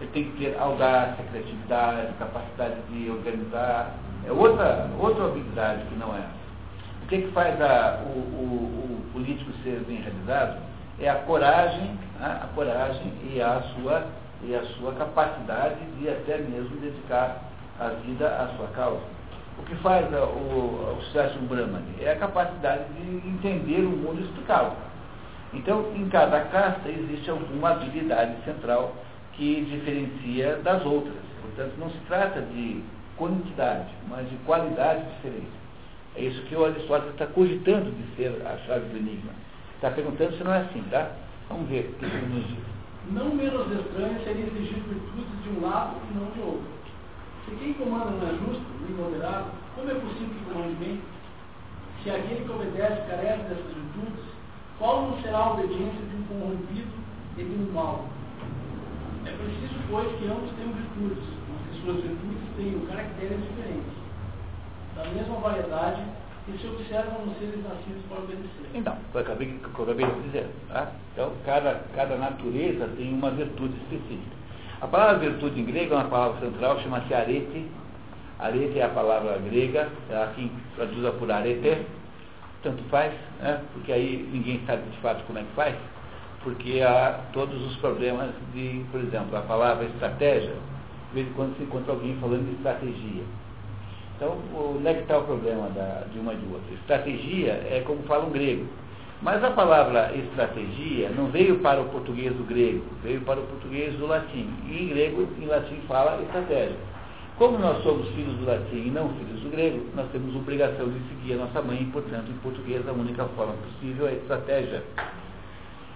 Ele 0.00 0.10
tem 0.10 0.24
que 0.24 0.38
ter 0.38 0.58
audácia, 0.58 1.24
criatividade, 1.30 2.12
capacidade 2.18 2.76
de 2.90 3.10
organizar. 3.10 3.94
É 4.26 4.32
outra, 4.32 4.90
outra 4.98 5.24
habilidade 5.24 5.86
que 5.86 5.94
não 5.96 6.14
é. 6.14 6.24
O 7.02 7.06
que, 7.06 7.22
que 7.22 7.32
faz 7.32 7.60
a, 7.60 8.02
o, 8.04 8.18
o, 8.18 8.98
o 8.98 9.12
político 9.12 9.50
ser 9.62 9.80
bem 9.86 10.02
realizado? 10.02 10.60
É 10.98 11.08
a 11.08 11.16
coragem, 11.16 11.98
né, 12.18 12.40
a 12.42 12.46
coragem 12.54 13.12
e 13.32 13.40
a 13.40 13.60
sua 13.74 14.06
e 14.46 14.54
a 14.54 14.62
sua 14.76 14.92
capacidade 14.92 15.80
de 15.98 16.08
até 16.08 16.38
mesmo 16.38 16.76
dedicar 16.76 17.42
a 17.80 17.88
vida 17.88 18.28
à 18.28 18.48
sua 18.56 18.66
causa. 18.68 19.02
O 19.58 19.62
que 19.62 19.74
faz 19.76 20.06
o, 20.12 20.16
o 20.16 20.98
sucesso 21.04 21.38
é 22.00 22.10
a 22.10 22.16
capacidade 22.16 22.84
de 22.92 23.28
entender 23.28 23.80
o 23.80 23.90
mundo 23.90 24.20
e 24.20 24.24
explicá-lo. 24.24 24.72
Então, 25.52 25.92
em 25.94 26.08
cada 26.08 26.40
casta 26.46 26.88
existe 26.88 27.30
alguma 27.30 27.70
habilidade 27.70 28.36
central 28.44 28.92
que 29.32 29.64
diferencia 29.64 30.56
das 30.56 30.84
outras. 30.84 31.14
Portanto, 31.40 31.74
não 31.78 31.88
se 31.88 31.98
trata 32.08 32.42
de 32.42 32.82
quantidade, 33.16 33.88
mas 34.08 34.28
de 34.28 34.36
qualidade 34.38 35.04
diferente. 35.14 35.64
É 36.16 36.22
isso 36.22 36.42
que 36.42 36.54
o 36.54 36.64
Aristóteles 36.64 37.12
está 37.12 37.26
cogitando 37.26 37.90
de 37.90 38.16
ser 38.16 38.42
a 38.44 38.56
chave 38.66 38.88
do 38.88 38.96
enigma. 38.96 39.32
Está 39.84 39.96
perguntando 39.96 40.34
se 40.34 40.44
não 40.44 40.54
é 40.54 40.60
assim, 40.62 40.82
tá? 40.90 41.12
Vamos 41.50 41.68
ver 41.68 41.92
o 41.92 41.98
que 41.98 42.06
ele 42.06 42.34
nos 42.34 42.46
diz. 42.48 42.64
Não 43.10 43.34
menos 43.34 43.70
estranho 43.70 44.16
seria 44.24 44.46
exigir 44.46 44.80
virtudes 44.80 45.42
de 45.44 45.50
um 45.50 45.60
lado 45.60 45.96
e 46.08 46.14
não 46.16 46.24
de 46.30 46.40
outro. 46.40 46.64
Se 47.44 47.54
quem 47.56 47.74
comanda 47.74 48.12
não 48.12 48.26
é 48.26 48.32
justo, 48.32 48.64
nem 48.80 48.96
moderado, 48.96 49.50
como 49.76 49.90
é 49.90 49.94
possível 49.94 50.28
que 50.32 50.50
comande 50.50 50.74
bem? 50.76 51.02
Se 52.02 52.08
aquele 52.08 52.46
que 52.46 52.50
obedece 52.50 53.10
carece 53.10 53.42
dessas 53.42 53.74
virtudes, 53.76 54.24
Qual 54.78 55.02
não 55.02 55.20
será 55.20 55.36
a 55.36 55.52
obediência 55.52 56.00
de 56.00 56.16
um 56.16 56.22
corrompido 56.32 56.90
e 57.36 57.44
de 57.44 57.54
um 57.54 57.70
mau? 57.74 58.06
É 59.26 59.30
preciso, 59.32 59.74
pois, 59.90 60.08
que 60.18 60.24
ambos 60.24 60.50
tenham 60.56 60.72
virtudes, 60.72 61.24
mas 61.52 61.60
que 61.68 61.84
suas 61.84 61.96
virtudes 61.96 62.56
tenham 62.56 62.80
caracteres 62.86 63.38
diferentes, 63.38 63.92
da 64.96 65.04
mesma 65.12 65.36
variedade 65.40 66.02
e 66.46 66.58
se 66.58 66.66
observam 66.66 67.24
nos 67.24 67.38
seres 67.38 67.62
nascidos 67.62 68.02
para 68.08 68.18
obedecer. 68.18 68.66
Então, 68.74 68.96
foi 69.12 69.22
o 69.22 69.24
que 69.24 69.30
eu 69.30 69.34
acabei, 69.34 69.60
eu 69.62 69.82
acabei 69.82 70.06
de 70.06 70.22
dizer. 70.22 70.46
Tá? 70.68 70.92
Então, 71.12 71.32
cada, 71.44 71.80
cada 71.94 72.16
natureza 72.16 72.88
tem 72.96 73.14
uma 73.14 73.30
virtude 73.30 73.74
específica. 73.82 74.36
A 74.80 74.86
palavra 74.86 75.30
virtude 75.30 75.60
em 75.60 75.64
grego 75.64 75.94
é 75.94 75.96
uma 75.96 76.08
palavra 76.08 76.40
central, 76.40 76.78
chama-se 76.80 77.14
arete. 77.14 77.66
Arete 78.38 78.78
é 78.78 78.84
a 78.84 78.88
palavra 78.88 79.38
grega, 79.38 79.88
é 80.10 80.22
aqui 80.22 80.50
traduzida 80.74 81.12
por 81.12 81.30
arete, 81.30 81.86
tanto 82.62 82.82
faz, 82.84 83.12
né? 83.40 83.62
porque 83.72 83.92
aí 83.92 84.28
ninguém 84.30 84.60
sabe 84.66 84.82
de 84.90 84.98
fato 84.98 85.24
como 85.26 85.38
é 85.38 85.42
que 85.42 85.52
faz, 85.54 85.74
porque 86.42 86.82
há 86.82 87.20
todos 87.32 87.64
os 87.64 87.76
problemas 87.76 88.30
de, 88.52 88.84
por 88.90 89.00
exemplo, 89.00 89.36
a 89.36 89.42
palavra 89.42 89.84
estratégia, 89.84 90.52
de 91.08 91.14
vez 91.14 91.28
em 91.28 91.32
quando 91.34 91.56
se 91.56 91.62
encontra 91.62 91.92
alguém 91.92 92.16
falando 92.20 92.46
de 92.48 92.56
estratégia. 92.56 93.22
Então, 94.16 94.38
onde 94.54 94.86
é 94.86 94.94
que 94.94 95.00
está 95.00 95.18
o 95.18 95.24
problema 95.24 95.68
da, 95.70 96.04
de 96.12 96.18
uma 96.18 96.34
e 96.34 96.36
de 96.36 96.46
outra? 96.52 96.74
Estratégia 96.74 97.52
é 97.52 97.82
como 97.84 98.02
fala 98.04 98.24
um 98.24 98.30
grego. 98.30 98.64
Mas 99.22 99.42
a 99.42 99.50
palavra 99.50 100.12
estratégia 100.14 101.08
não 101.10 101.28
veio 101.28 101.58
para 101.60 101.80
o 101.80 101.86
português 101.86 102.32
do 102.34 102.44
grego, 102.44 102.84
veio 103.02 103.20
para 103.22 103.40
o 103.40 103.42
português 103.44 103.94
do 103.94 104.06
latim. 104.06 104.48
E 104.68 104.84
em 104.84 104.88
grego, 104.88 105.26
em 105.40 105.46
latim, 105.46 105.80
fala 105.88 106.20
estratégia. 106.22 106.76
Como 107.38 107.58
nós 107.58 107.82
somos 107.82 108.06
filhos 108.10 108.34
do 108.36 108.44
latim 108.44 108.86
e 108.86 108.90
não 108.90 109.08
filhos 109.14 109.40
do 109.40 109.50
grego, 109.50 109.84
nós 109.96 110.06
temos 110.12 110.36
obrigação 110.36 110.88
de 110.88 111.00
seguir 111.08 111.34
a 111.34 111.36
nossa 111.38 111.62
mãe, 111.62 111.82
e, 111.82 111.86
portanto, 111.86 112.30
em 112.30 112.36
português, 112.38 112.86
a 112.86 112.92
única 112.92 113.24
forma 113.34 113.54
possível 113.54 114.06
é 114.06 114.12
estratégia. 114.12 114.84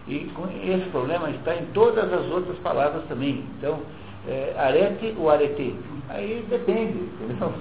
E 0.09 0.33
esse 0.65 0.89
problema 0.91 1.31
está 1.31 1.55
em 1.55 1.67
todas 1.67 2.13
as 2.13 2.27
outras 2.27 2.59
palavras 2.59 3.05
também. 3.09 3.45
Então, 3.59 3.79
é, 4.27 4.55
arete 4.57 5.15
ou 5.19 5.31
arete? 5.31 5.77
Aí 6.09 6.45
depende, 6.49 6.99
entendeu? 6.99 7.53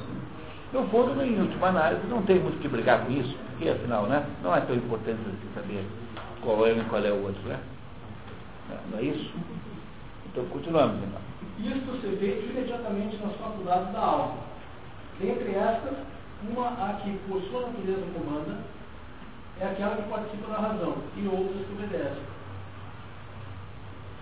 No 0.73 0.85
fundo, 0.89 1.21
em 1.23 1.39
última 1.39 1.67
análise, 1.67 2.05
não 2.07 2.21
tem 2.23 2.39
muito 2.39 2.59
que 2.59 2.67
brigar 2.67 3.05
com 3.05 3.11
isso, 3.11 3.35
porque 3.49 3.69
afinal, 3.69 4.05
né, 4.07 4.25
não 4.43 4.53
é 4.53 4.59
tão 4.61 4.75
importante 4.75 5.19
você 5.23 5.61
saber 5.61 5.85
qual 6.41 6.67
é 6.67 6.73
um 6.73 6.81
e 6.81 6.83
qual 6.85 7.03
é 7.03 7.11
o 7.11 7.23
outro, 7.23 7.41
né? 7.47 7.59
Não 8.91 8.99
é 8.99 9.03
isso? 9.03 9.33
Então, 10.25 10.43
continuamos, 10.45 10.97
então. 10.97 11.21
Isto 11.59 12.01
se 12.01 12.07
vê 12.15 12.49
imediatamente 12.51 13.15
nas 13.17 13.33
faculdades 13.37 13.93
da 13.93 13.99
alma. 13.99 14.35
Dentre 15.19 15.55
estas, 15.55 15.97
uma 16.49 16.67
a 16.67 16.99
que, 17.01 17.17
por 17.27 17.41
sua 17.43 17.67
natureza, 17.67 18.05
comanda, 18.13 18.57
é 19.59 19.65
aquela 19.65 19.95
que 19.95 20.09
participa 20.09 20.51
da 20.51 20.59
razão, 20.59 20.97
e 21.15 21.27
outras 21.27 21.65
que 21.65 21.73
obedecem. 21.73 22.23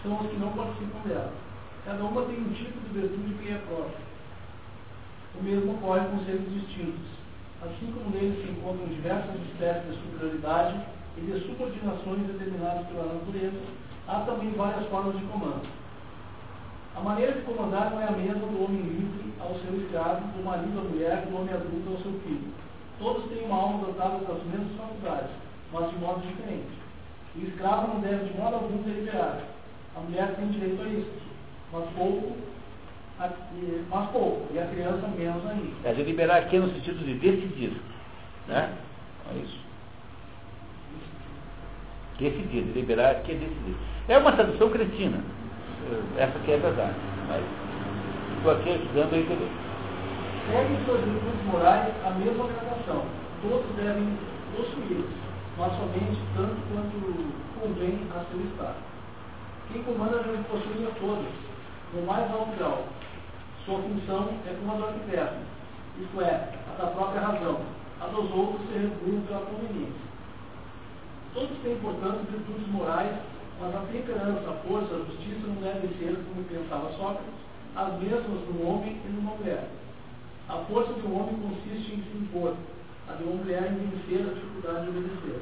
São 0.04 0.20
as 0.22 0.28
que 0.28 0.38
não 0.38 0.54
participam 0.54 1.00
dela. 1.08 1.34
Cada 1.86 2.04
uma 2.04 2.22
tem 2.22 2.40
um 2.40 2.54
tipo 2.54 2.80
de 2.80 3.00
virtude 3.00 3.34
que 3.34 3.52
é 3.52 3.58
própria. 3.68 4.15
O 5.40 5.44
mesmo 5.44 5.74
ocorre 5.74 6.08
com 6.08 6.26
seres 6.26 6.50
distintos. 6.54 7.06
Assim 7.62 7.92
como 7.92 8.16
neles 8.16 8.44
se 8.44 8.52
encontram 8.52 8.88
diversas 8.88 9.36
espécies 9.42 9.92
de 9.92 10.02
superioridade 10.02 10.80
e 11.18 11.22
de 11.22 11.40
subordinações 11.48 12.28
determinadas 12.28 12.88
pela 12.88 13.14
natureza, 13.14 13.60
há 14.08 14.20
também 14.22 14.52
várias 14.52 14.88
formas 14.88 15.18
de 15.18 15.26
comando. 15.26 15.68
A 16.96 17.02
maneira 17.02 17.34
de 17.34 17.42
comandar 17.42 17.92
não 17.92 18.02
é 18.02 18.08
a 18.08 18.12
mesma 18.12 18.48
do 18.48 18.64
homem 18.64 18.82
livre 18.82 19.34
ao 19.40 19.56
seu 19.60 19.76
escravo, 19.82 20.28
do 20.38 20.44
marido 20.44 20.80
à 20.80 20.84
mulher, 20.84 21.26
do 21.26 21.36
homem 21.36 21.54
adulto 21.54 21.90
ao 21.92 22.02
seu 22.02 22.20
filho. 22.22 22.54
Todos 23.00 23.26
têm 23.30 23.46
uma 23.46 23.58
alma 23.58 23.86
dotada 23.86 24.20
das 24.20 24.44
mesmas 24.46 24.78
faculdades, 24.78 25.32
mas 25.74 25.90
de 25.90 25.98
modo 25.98 26.22
diferente. 26.22 26.72
O 27.36 27.40
escravo 27.40 27.94
não 27.94 28.00
deve 28.00 28.32
de 28.32 28.40
modo 28.40 28.56
algum 28.56 28.78
deliberar. 28.84 29.42
A 29.96 30.00
mulher 30.00 30.36
tem 30.36 30.48
direito 30.48 30.82
a 30.82 30.88
isso, 30.88 31.12
mas 31.74 31.90
pouco 31.98 32.36
mas 33.18 34.10
pouco, 34.12 34.54
e 34.54 34.60
a 34.60 34.66
criança 34.66 35.08
menos 35.08 35.46
ainda. 35.46 35.90
É, 35.90 35.94
deliberar 35.94 36.38
aqui 36.38 36.58
no 36.60 36.70
sentido 36.74 37.04
de 37.06 37.14
decidir. 37.14 37.82
Né? 38.48 38.74
É 39.32 39.38
isso. 39.38 39.60
Decidir, 42.20 42.62
deliberar 42.64 43.12
aqui 43.12 43.32
é 43.32 43.36
decidir. 43.36 43.76
É 44.10 44.18
uma 44.18 44.34
tradução 44.34 44.70
cretina. 44.70 45.20
Essa 46.18 46.38
aqui 46.38 46.52
é 46.52 46.58
verdade. 46.58 46.96
Mas 47.28 47.44
estou 48.38 48.52
aqui 48.52 48.70
ajudando 48.70 49.14
a 49.14 49.18
entender. 49.18 49.52
Seguem 50.52 50.86
suas 50.86 51.02
virtudes 51.02 51.46
morais 51.46 51.94
a 52.06 52.10
mesma 52.12 52.48
gradação. 52.48 53.06
Todos 53.42 53.76
devem 53.76 54.18
possuí-las, 54.56 55.10
mas 55.58 55.72
somente 55.74 56.20
tanto 56.36 56.56
quanto 56.72 57.34
convém 57.60 58.00
a 58.12 58.24
seu 58.30 58.42
estado. 58.42 58.76
Quem 59.72 59.84
comanda 59.84 60.20
deve 60.20 60.44
possuir 60.44 60.88
a 60.88 61.00
todas, 61.00 61.34
no 61.94 62.06
mais 62.06 62.32
alto 62.32 62.56
grau, 62.58 62.86
sua 63.66 63.80
função 63.80 64.30
é 64.46 64.54
como 64.60 64.74
a 64.74 64.76
do 64.76 64.86
arquiteto, 64.86 65.36
isto 66.00 66.22
é, 66.22 66.54
a 66.70 66.82
da 66.82 66.88
própria 66.92 67.22
razão. 67.22 67.60
A 68.00 68.08
dos 68.08 68.30
outros 68.32 68.62
se 68.68 68.78
reduz 68.78 69.26
pela 69.26 69.42
conveniência. 69.42 70.06
Todos 71.34 71.58
têm, 71.64 71.78
portanto, 71.78 72.30
virtudes 72.30 72.68
morais, 72.68 73.16
mas 73.60 73.76
a 73.76 73.80
temperança, 73.92 74.50
a 74.50 74.54
força, 74.68 74.94
a 74.94 75.06
justiça 75.10 75.48
não 75.48 75.56
devem 75.56 75.90
ser, 75.98 76.16
como 76.28 76.46
pensava 76.46 76.94
Sócrates, 76.94 77.34
as 77.76 77.94
mesmas 78.00 78.48
no 78.54 78.68
homem 78.68 79.02
e 79.04 79.10
numa 79.10 79.36
mulher. 79.36 79.68
A 80.48 80.58
força 80.70 80.94
de 80.94 81.08
um 81.08 81.20
homem 81.20 81.36
consiste 81.42 81.96
em 81.96 82.04
se 82.04 82.18
impor, 82.18 82.54
a 83.10 83.14
de 83.14 83.24
uma 83.24 83.36
mulher 83.38 83.72
em 83.72 83.90
vencer 83.90 84.28
a 84.30 84.34
dificuldade 84.34 84.84
de 84.84 84.90
obedecer. 84.90 85.42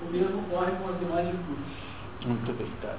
O 0.00 0.10
mesmo 0.10 0.40
ocorre 0.40 0.72
com 0.72 0.88
as 0.88 0.98
demais 0.98 1.26
virtudes. 1.26 1.89
Muito 2.26 2.52
bem, 2.52 2.66
tá. 2.82 2.94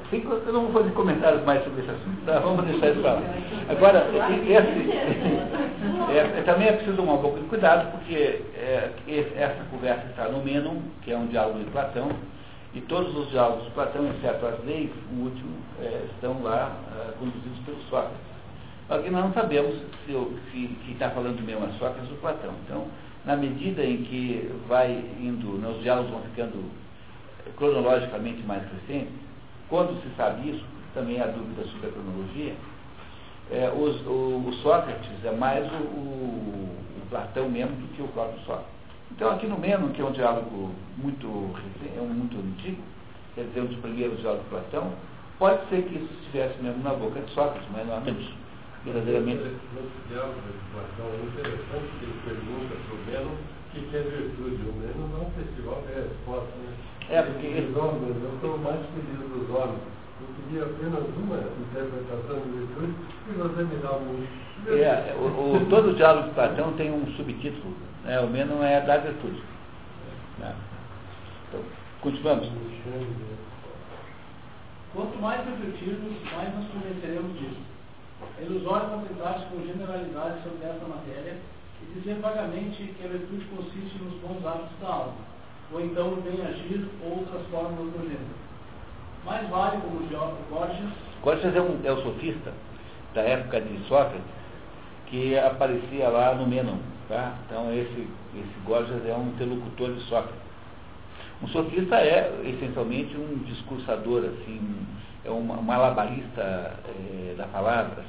Eu 0.47 0.53
não 0.53 0.67
vou 0.67 0.81
fazer 0.81 0.95
comentários 0.95 1.45
mais 1.45 1.63
sobre 1.63 1.81
esse 1.81 1.91
assunto, 1.91 2.25
tá? 2.25 2.39
vamos 2.39 2.65
deixar 2.65 2.89
isso 2.89 3.01
para 3.01 3.13
lá. 3.13 3.21
Agora, 3.69 4.09
esse, 4.09 4.91
é, 6.11 6.43
também 6.43 6.67
é 6.67 6.71
preciso 6.73 6.97
tomar 6.97 7.13
um 7.13 7.21
pouco 7.21 7.39
de 7.39 7.45
cuidado, 7.45 7.91
porque 7.91 8.41
é, 8.55 8.91
essa 9.35 9.63
conversa 9.69 10.07
está 10.07 10.27
no 10.27 10.43
Menon, 10.43 10.77
que 11.03 11.11
é 11.11 11.17
um 11.17 11.27
diálogo 11.27 11.59
de 11.59 11.65
Platão, 11.65 12.09
e 12.73 12.81
todos 12.81 13.15
os 13.15 13.29
diálogos 13.29 13.65
de 13.65 13.71
Platão, 13.71 14.09
exceto 14.09 14.43
as 14.45 14.63
leis, 14.65 14.89
o 15.11 15.23
último, 15.23 15.55
é, 15.81 16.05
estão 16.15 16.41
lá 16.41 16.75
é, 16.97 17.11
conduzidos 17.19 17.59
pelo 17.63 17.77
Sócrates. 17.89 18.17
Só 18.87 18.97
que 18.97 19.09
nós 19.11 19.23
não 19.23 19.33
sabemos 19.33 19.75
se, 20.05 20.13
se 20.51 20.91
está 20.91 21.11
falando 21.11 21.45
mesmo 21.45 21.65
a 21.65 21.69
Sócrates 21.77 22.09
ou 22.09 22.17
Platão. 22.17 22.51
Então, 22.65 22.87
na 23.23 23.35
medida 23.35 23.83
em 23.83 23.97
que 23.97 24.51
vai 24.67 24.91
indo, 25.19 25.59
né, 25.59 25.69
os 25.69 25.83
diálogos 25.83 26.09
vão 26.09 26.21
ficando 26.21 26.71
cronologicamente 27.57 28.41
mais 28.43 28.63
recente, 28.63 29.11
quando 29.69 30.01
se 30.01 30.15
sabe 30.15 30.49
isso, 30.49 30.65
também 30.93 31.21
há 31.21 31.27
dúvida 31.27 31.63
sobre 31.69 31.87
a 31.87 31.91
cronologia, 31.91 32.53
é, 33.49 33.69
os, 33.69 34.05
o, 34.05 34.47
o, 34.47 34.53
Sócrates 34.61 35.09
é 35.23 35.31
mais 35.31 35.65
o, 35.71 35.75
o, 35.75 36.77
o, 37.01 37.07
Platão 37.09 37.49
mesmo 37.49 37.75
do 37.75 37.93
que 37.95 38.01
o 38.01 38.07
próprio 38.09 38.39
Sócrates. 38.45 38.71
Então 39.11 39.31
aqui 39.31 39.47
no 39.47 39.57
Meno, 39.57 39.89
que 39.89 40.01
é 40.01 40.05
um 40.05 40.11
diálogo 40.11 40.71
muito, 40.97 41.27
é 41.97 41.99
um 41.99 42.07
muito 42.07 42.37
antigo, 42.37 42.81
quer 43.35 43.43
dizer, 43.45 43.61
um 43.61 43.65
dos 43.65 43.79
primeiros 43.79 44.19
diálogos 44.19 44.43
de 44.45 44.49
Platão, 44.49 44.91
pode 45.37 45.67
ser 45.69 45.83
que 45.83 45.95
isso 45.95 46.13
estivesse 46.21 46.61
mesmo 46.61 46.83
na 46.83 46.93
boca 46.93 47.19
de 47.19 47.31
Sócrates, 47.31 47.67
mas 47.73 47.87
não 47.87 47.97
é 47.97 47.99
menos 47.99 48.29
verdadeiramente. 48.85 49.43
Nesse 49.43 50.07
diálogo 50.09 50.39
de 50.41 50.71
Platão 50.71 51.07
é 51.11 51.25
interessante 51.25 51.91
que 51.99 52.05
ele 52.05 52.19
pergunta 52.23 52.75
para 52.75 52.95
o 52.95 53.05
Meno 53.05 53.31
o 53.31 53.89
que 53.89 53.95
é 53.95 54.01
virtude. 54.01 54.69
O 54.69 54.73
Meno 54.73 55.07
não 55.17 55.31
festival 55.31 55.81
de 55.87 55.93
resposta, 55.93 56.55
né? 56.57 56.73
É, 57.09 57.21
porque. 57.21 57.47
Os 57.47 57.75
homens, 57.75 58.15
eu 58.23 58.37
sou 58.41 58.57
mais 58.59 58.79
feliz 58.87 59.29
dos 59.29 59.49
homens. 59.49 59.79
Eu 60.21 60.27
queria 60.35 60.63
apenas 60.63 61.03
uma 61.17 61.37
interpretação 61.37 62.39
de 62.41 62.49
virtude 62.51 62.93
e 63.27 63.33
você 63.33 63.63
me 63.63 63.75
dá 63.77 63.93
um. 63.93 64.27
É, 64.67 65.15
o, 65.15 65.55
o, 65.55 65.65
todo 65.69 65.89
o 65.89 65.95
diálogo 65.95 66.29
de 66.29 66.35
Platão 66.35 66.73
tem 66.73 66.91
um 66.91 67.05
subtítulo. 67.13 67.75
Né? 68.03 68.19
O 68.19 68.27
menos 68.27 68.61
é 68.61 68.81
da 68.81 68.97
virtude. 68.97 69.41
Né? 70.39 70.55
Então, 71.49 71.61
continuamos. 72.01 72.49
Quanto 74.93 75.17
mais 75.19 75.45
refletirmos, 75.45 76.13
mais 76.33 76.55
nos 76.55 76.67
convenceremos 76.67 77.39
disso. 77.39 77.61
É 78.39 78.43
ilusório 78.43 78.89
contentar-se 78.89 79.45
com 79.45 79.65
generalidades 79.65 80.43
sobre 80.43 80.67
essa 80.67 80.85
matéria 80.85 81.37
e 81.81 81.99
dizer 81.99 82.19
vagamente 82.21 82.83
que 82.83 83.05
a 83.05 83.09
virtude 83.09 83.45
consiste 83.45 83.97
nos 84.03 84.13
bons 84.21 84.45
hábitos 84.45 84.79
da 84.79 84.87
alma 84.87 85.30
ou 85.73 85.81
então 85.81 86.15
bem 86.21 86.41
agir 86.45 86.85
outras 87.03 87.45
formas 87.47 87.77
do 87.77 88.01
gênero. 88.01 88.41
Mais 89.25 89.47
vale, 89.49 89.81
como 89.81 89.99
Gorgias. 90.49 90.89
Gorgias 91.21 91.55
é, 91.55 91.61
um, 91.61 91.79
é 91.83 91.91
o 91.91 92.01
sofista 92.01 92.51
da 93.13 93.21
época 93.21 93.61
de 93.61 93.77
Sócrates, 93.87 94.21
que 95.07 95.37
aparecia 95.37 96.09
lá 96.09 96.33
no 96.35 96.47
Menon. 96.47 96.77
Tá? 97.07 97.35
Então, 97.45 97.71
esse, 97.73 98.07
esse 98.35 98.59
Gorgias 98.65 99.05
é 99.05 99.13
um 99.13 99.29
interlocutor 99.29 99.93
de 99.93 100.01
Sócrates. 100.01 100.41
Um 101.41 101.47
sofista 101.47 101.95
é, 101.95 102.41
essencialmente, 102.45 103.15
um 103.17 103.39
discursador, 103.45 104.25
assim, 104.25 104.87
é 105.25 105.31
um 105.31 105.41
malabarista 105.41 106.41
é, 106.41 107.35
da 107.37 107.45
palavra. 107.47 108.03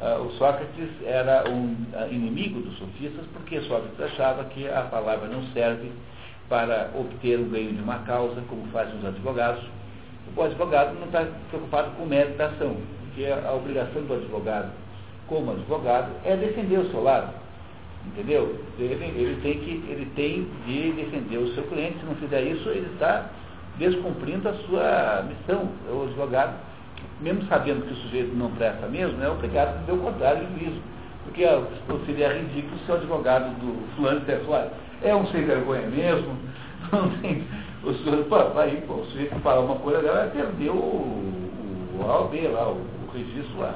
Uh, 0.00 0.26
o 0.26 0.32
Sócrates 0.32 0.90
era 1.04 1.48
um 1.48 1.76
uh, 1.94 2.12
inimigo 2.12 2.60
dos 2.60 2.76
sofistas 2.76 3.24
porque 3.32 3.60
Sócrates 3.60 4.00
achava 4.00 4.44
que 4.46 4.68
a 4.68 4.82
palavra 4.82 5.28
não 5.28 5.44
serve 5.52 5.92
para 6.52 6.90
obter 6.94 7.40
o 7.40 7.46
ganho 7.46 7.72
de 7.72 7.80
uma 7.80 8.00
causa, 8.00 8.42
como 8.46 8.66
fazem 8.66 8.94
os 8.98 9.06
advogados. 9.06 9.64
O 10.36 10.42
advogado 10.42 10.92
não 11.00 11.06
está 11.06 11.26
preocupado 11.48 11.92
com 11.92 12.04
mérito 12.04 12.36
da 12.36 12.48
ação, 12.48 12.76
porque 13.06 13.24
a 13.24 13.52
obrigação 13.54 14.02
do 14.02 14.12
advogado, 14.12 14.70
como 15.28 15.52
advogado, 15.52 16.10
é 16.26 16.36
defender 16.36 16.80
o 16.80 16.90
seu 16.90 17.02
lado. 17.02 17.32
Entendeu? 18.06 18.60
Ele, 18.78 18.92
ele, 18.92 19.40
tem 19.40 19.60
que, 19.60 19.82
ele 19.90 20.06
tem 20.14 20.46
de 20.66 20.92
defender 20.92 21.38
o 21.38 21.54
seu 21.54 21.62
cliente. 21.68 22.00
Se 22.00 22.04
não 22.04 22.16
fizer 22.16 22.42
isso, 22.42 22.68
ele 22.68 22.92
está 22.92 23.30
descumprindo 23.78 24.46
a 24.46 24.52
sua 24.52 25.24
missão. 25.26 25.70
O 25.90 26.02
advogado, 26.02 26.54
mesmo 27.22 27.46
sabendo 27.46 27.86
que 27.86 27.94
o 27.94 27.96
sujeito 27.96 28.36
não 28.36 28.50
presta 28.50 28.86
mesmo, 28.88 29.22
é 29.22 29.30
obrigado 29.30 29.68
a 29.68 29.80
fazer 29.80 29.92
o 29.92 30.02
contrário 30.02 30.46
do 30.46 30.58
juízo. 30.58 30.82
Porque 31.24 31.46
seria 32.04 32.34
ridículo 32.34 32.78
se 32.84 32.92
o 32.92 32.94
advogado 32.94 33.58
do 33.58 33.96
fulano 33.96 34.20
dissesse, 34.20 34.44
olha, 34.46 34.70
é 35.04 35.14
um 35.14 35.26
sem 35.26 35.44
vergonha 35.44 35.86
mesmo, 35.88 36.36
não 36.92 37.10
tem. 37.20 37.44
O 37.82 37.92
senhor, 37.94 38.24
pô, 38.26 38.36
aí, 38.58 38.82
pô, 38.86 38.94
o 38.94 39.06
sujeito 39.06 39.34
falar 39.40 39.60
uma 39.60 39.76
coisa 39.76 40.02
dela 40.02 40.32
o, 40.34 40.72
o, 40.72 41.98
o 41.98 42.10
AOB 42.10 42.48
lá, 42.48 42.68
o, 42.68 42.76
o 42.76 43.10
registro 43.12 43.58
lá. 43.58 43.74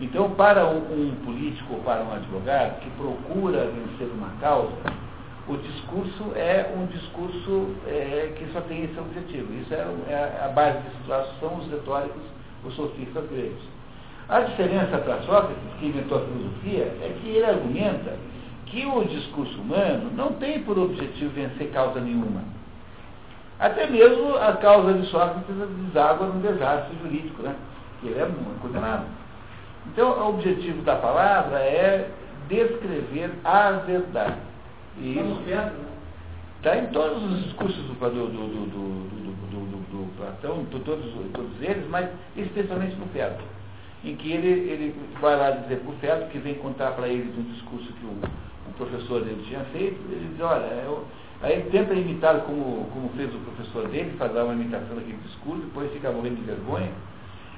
Então, 0.00 0.30
para 0.30 0.66
um, 0.66 0.78
um 0.78 1.14
político 1.24 1.74
ou 1.74 1.80
para 1.80 2.02
um 2.02 2.12
advogado 2.12 2.80
que 2.80 2.90
procura 2.90 3.66
vencer 3.66 4.08
uma 4.14 4.30
causa, 4.40 4.72
o 5.48 5.56
discurso 5.56 6.32
é 6.36 6.72
um 6.76 6.86
discurso 6.86 7.74
é, 7.86 8.32
que 8.36 8.46
só 8.52 8.60
tem 8.62 8.84
esse 8.84 8.98
objetivo. 8.98 9.52
Isso 9.60 9.74
é, 9.74 9.78
é 10.08 10.44
a 10.44 10.48
base 10.48 10.78
disso 10.78 11.38
são 11.40 11.56
os 11.56 11.68
retóricos, 11.68 12.22
os 12.64 12.74
sofistas 12.76 13.28
gregos. 13.28 13.62
A 14.28 14.40
diferença 14.40 14.98
para 14.98 15.20
Sócrates, 15.22 15.58
que 15.80 15.86
inventou 15.86 16.18
a 16.18 16.20
filosofia, 16.22 16.84
é 17.02 17.16
que 17.20 17.28
ele 17.28 17.44
argumenta 17.44 18.16
que 18.72 18.86
o 18.86 19.04
discurso 19.04 19.60
humano 19.60 20.10
não 20.16 20.32
tem 20.32 20.62
por 20.62 20.78
objetivo 20.78 21.30
vencer 21.34 21.70
causa 21.72 22.00
nenhuma. 22.00 22.42
Até 23.60 23.86
mesmo 23.86 24.34
a 24.36 24.54
causa 24.54 24.94
de 24.94 25.06
Sócrates 25.08 25.54
deságua 25.86 26.26
num 26.28 26.40
desastre 26.40 26.96
jurídico, 27.02 27.42
né? 27.42 27.54
que 28.00 28.08
ele 28.08 28.18
é 28.18 28.24
muito 28.24 28.60
condenado. 28.62 29.04
Então, 29.86 30.08
o 30.08 30.28
objetivo 30.30 30.80
da 30.82 30.96
palavra 30.96 31.58
é 31.58 32.10
descrever 32.48 33.30
a 33.44 33.72
verdade. 33.72 34.36
E 34.98 35.18
isso 35.18 35.42
está 36.56 36.78
em 36.78 36.86
todos 36.86 37.22
os 37.22 37.44
discursos 37.44 37.76
do, 37.84 37.94
do, 37.94 38.26
do, 38.26 38.66
do, 38.70 40.16
Platão, 40.16 40.64
todos, 40.70 41.12
todos 41.32 41.62
eles, 41.62 41.86
mas 41.88 42.08
especialmente 42.36 42.96
no 42.96 43.06
Fedro, 43.06 43.44
em 44.04 44.16
que 44.16 44.32
ele, 44.32 44.48
ele 44.48 44.94
vai 45.20 45.36
lá 45.36 45.50
dizer 45.50 45.80
para 45.80 45.90
o 45.90 45.96
Fedro, 45.98 46.28
que 46.28 46.38
vem 46.38 46.54
contar 46.54 46.92
para 46.92 47.08
ele 47.08 47.32
um 47.36 47.42
discurso 47.52 47.92
que 47.92 48.04
o 48.04 48.16
professor 48.86 49.22
dele 49.22 49.44
tinha 49.46 49.60
feito, 49.72 49.96
ele 50.10 50.28
diz, 50.32 50.40
olha, 50.40 50.66
eu, 50.84 51.04
aí 51.42 51.54
ele 51.54 51.70
tenta 51.70 51.94
imitar 51.94 52.40
como, 52.40 52.86
como 52.92 53.08
fez 53.16 53.34
o 53.34 53.38
professor 53.38 53.88
dele, 53.88 54.14
fazer 54.18 54.40
uma 54.40 54.54
imitação 54.54 54.96
daquele 54.96 55.18
discurso, 55.24 55.62
depois 55.62 55.92
fica 55.92 56.10
morrendo 56.10 56.36
de 56.36 56.42
vergonha, 56.42 56.90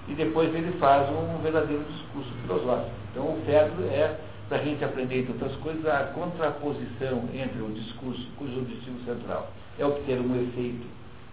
e 0.08 0.14
depois 0.14 0.54
ele 0.54 0.72
faz 0.78 1.08
um 1.10 1.38
verdadeiro 1.42 1.84
discurso 1.84 2.30
filosófico. 2.42 2.90
Então 3.12 3.24
o 3.24 3.42
Fedro 3.46 3.84
é, 3.84 4.18
para 4.48 4.58
a 4.58 4.64
gente 4.64 4.84
aprender, 4.84 5.20
entre 5.20 5.32
outras 5.32 5.56
coisas, 5.56 5.86
a 5.86 6.04
contraposição 6.14 7.24
entre 7.32 7.62
o 7.62 7.70
discurso, 7.70 8.26
cujo 8.36 8.58
objetivo 8.58 8.98
central 9.04 9.50
é 9.78 9.84
obter 9.84 10.20
um 10.20 10.42
efeito 10.42 10.86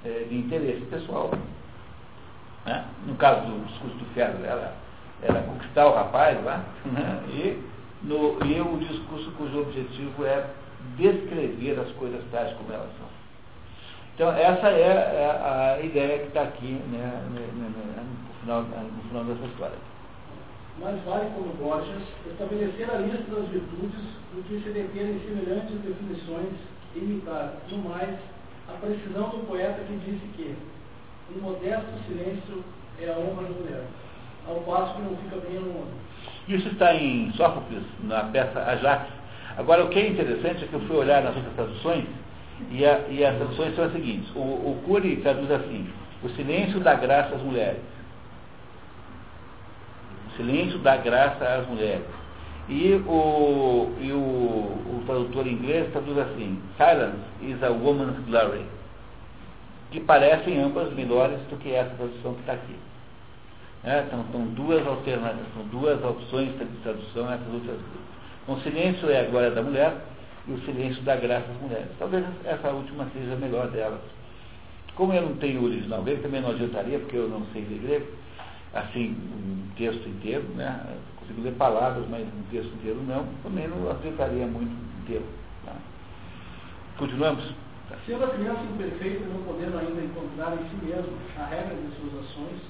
é, 0.05 0.25
de 0.29 0.35
interesse 0.35 0.81
pessoal. 0.85 1.31
Né? 2.65 2.85
No 3.05 3.15
caso 3.15 3.41
do 3.41 3.65
discurso 3.65 3.95
do 3.97 4.05
Fedro, 4.13 4.43
era, 4.43 4.73
era 5.21 5.41
conquistar 5.41 5.87
o 5.87 5.95
rapaz 5.95 6.43
lá, 6.43 6.63
né? 6.85 7.23
e, 7.29 7.70
no, 8.03 8.37
e 8.45 8.59
o 8.59 8.77
discurso 8.77 9.31
cujo 9.37 9.61
objetivo 9.61 10.25
é 10.25 10.45
descrever 10.97 11.79
as 11.79 11.91
coisas 11.93 12.21
tais 12.31 12.55
como 12.57 12.73
elas 12.73 12.89
são. 12.97 13.07
Então, 14.15 14.31
essa 14.33 14.69
é, 14.69 15.77
a 15.77 15.81
ideia 15.81 16.19
que 16.19 16.27
está 16.27 16.43
aqui 16.43 16.73
né, 16.91 17.23
no, 17.29 18.39
final, 18.41 18.63
no 18.63 19.03
final 19.09 19.23
dessa 19.23 19.45
história. 19.45 19.77
Mas 20.79 21.03
vale, 21.03 21.29
como 21.35 21.53
Borges, 21.53 22.01
estabelecer 22.29 22.89
a 22.89 22.97
lista 22.97 23.35
das 23.35 23.47
virtudes 23.49 24.01
do 24.33 24.43
que 24.43 24.63
se 24.63 24.69
deter 24.69 25.09
em 25.09 25.19
semelhantes 25.19 25.79
definições 25.81 26.53
e 26.95 26.99
imitar, 26.99 27.53
no 27.69 27.77
mais, 27.89 28.17
a 28.67 28.73
precisão 28.73 29.29
do 29.29 29.47
poeta 29.47 29.83
que 29.83 29.95
disse 29.97 30.25
que 30.35 30.55
um 31.35 31.41
modesto 31.41 31.91
silêncio 32.07 32.63
é 32.99 33.09
a 33.09 33.17
honra 33.17 33.43
da 33.43 33.49
mulher, 33.49 33.83
ao 34.47 34.55
passo 34.61 34.95
que 34.95 35.01
não 35.01 35.15
fica 35.17 35.37
bem 35.37 35.59
no 35.59 35.73
mundo. 35.73 35.93
Isso 36.51 36.67
está 36.67 36.93
em 36.93 37.31
Sófocles, 37.33 37.83
na 38.03 38.25
peça 38.25 38.59
Ajax. 38.59 39.07
Agora, 39.57 39.85
o 39.85 39.89
que 39.89 39.99
é 39.99 40.09
interessante 40.09 40.65
é 40.65 40.67
que 40.67 40.73
eu 40.73 40.81
fui 40.81 40.97
olhar 40.97 41.23
nas 41.23 41.33
outras 41.33 41.53
traduções, 41.53 42.05
e, 42.69 42.85
a, 42.85 42.99
e 43.09 43.23
as 43.23 43.37
traduções 43.37 43.73
são 43.73 43.85
as 43.85 43.93
seguintes. 43.93 44.29
O, 44.35 44.39
o 44.39 45.01
traduz 45.23 45.49
assim, 45.49 45.89
o 46.21 46.29
silêncio 46.31 46.81
dá 46.81 46.95
graça 46.95 47.35
às 47.35 47.41
mulheres. 47.41 47.79
O 50.27 50.35
silêncio 50.35 50.77
dá 50.79 50.97
graça 50.97 51.45
às 51.45 51.67
mulheres. 51.67 52.05
E 52.67 53.01
o, 53.07 53.93
e 53.99 54.11
o, 54.11 54.17
o 54.17 55.03
tradutor 55.05 55.47
inglês 55.47 55.89
traduz 55.93 56.17
assim, 56.17 56.61
silence 56.77 57.17
is 57.41 57.63
a 57.63 57.69
woman's 57.69 58.19
glory. 58.25 58.65
Que 59.89 60.01
parecem 60.01 60.61
ambas 60.61 60.93
melhores 60.93 61.39
do 61.49 61.57
que 61.57 61.71
essa 61.71 61.95
tradução 61.95 62.33
que 62.33 62.41
está 62.41 62.53
aqui. 62.53 62.75
É, 63.83 64.03
então, 64.05 64.23
são 64.31 64.45
duas 64.47 64.85
alternativas, 64.85 65.53
são 65.55 65.63
duas 65.67 66.03
opções 66.03 66.49
de 66.57 66.65
tradução 66.83 67.31
essas 67.31 67.53
outras 67.53 67.77
duas. 67.77 68.01
Então, 68.43 68.55
o 68.55 68.61
silêncio 68.61 69.09
é 69.09 69.21
a 69.21 69.29
glória 69.29 69.51
da 69.51 69.63
mulher, 69.63 69.95
e 70.47 70.51
o 70.51 70.61
silêncio 70.61 71.01
dá 71.03 71.15
graça 71.15 71.45
às 71.51 71.61
mulheres. 71.61 71.87
Talvez 71.99 72.25
essa 72.45 72.69
última 72.69 73.07
seja 73.13 73.33
a 73.33 73.37
melhor 73.37 73.69
delas. 73.69 74.01
Como 74.95 75.13
eu 75.13 75.21
não 75.21 75.35
tenho 75.35 75.61
o 75.61 75.65
original 75.65 76.03
grego, 76.03 76.21
também 76.21 76.41
não 76.41 76.51
adiantaria, 76.51 76.99
porque 76.99 77.15
eu 77.15 77.29
não 77.29 77.45
sei 77.53 77.63
ler 77.63 77.79
grego, 77.79 78.07
assim, 78.73 79.09
um 79.09 79.67
texto 79.75 80.07
inteiro, 80.07 80.43
né? 80.55 80.79
Eu 80.89 81.19
consigo 81.19 81.41
ler 81.41 81.53
palavras, 81.53 82.05
mas 82.09 82.21
um 82.21 82.43
texto 82.51 82.73
inteiro 82.75 83.01
não, 83.07 83.25
também 83.41 83.67
não 83.67 83.89
adiantaria 83.89 84.45
muito 84.45 84.71
inteiro. 85.01 85.25
Tá? 85.65 85.73
Continuamos? 86.97 87.43
Sendo 88.05 88.23
a 88.23 88.29
criança 88.29 88.61
imperfeita 88.63 89.25
não 89.25 89.43
podendo 89.43 89.77
ainda 89.77 90.01
encontrar 90.01 90.53
em 90.53 90.69
si 90.69 90.85
mesmo 90.85 91.13
a 91.37 91.45
regra 91.45 91.75
de 91.75 91.95
suas 91.95 92.23
ações, 92.23 92.61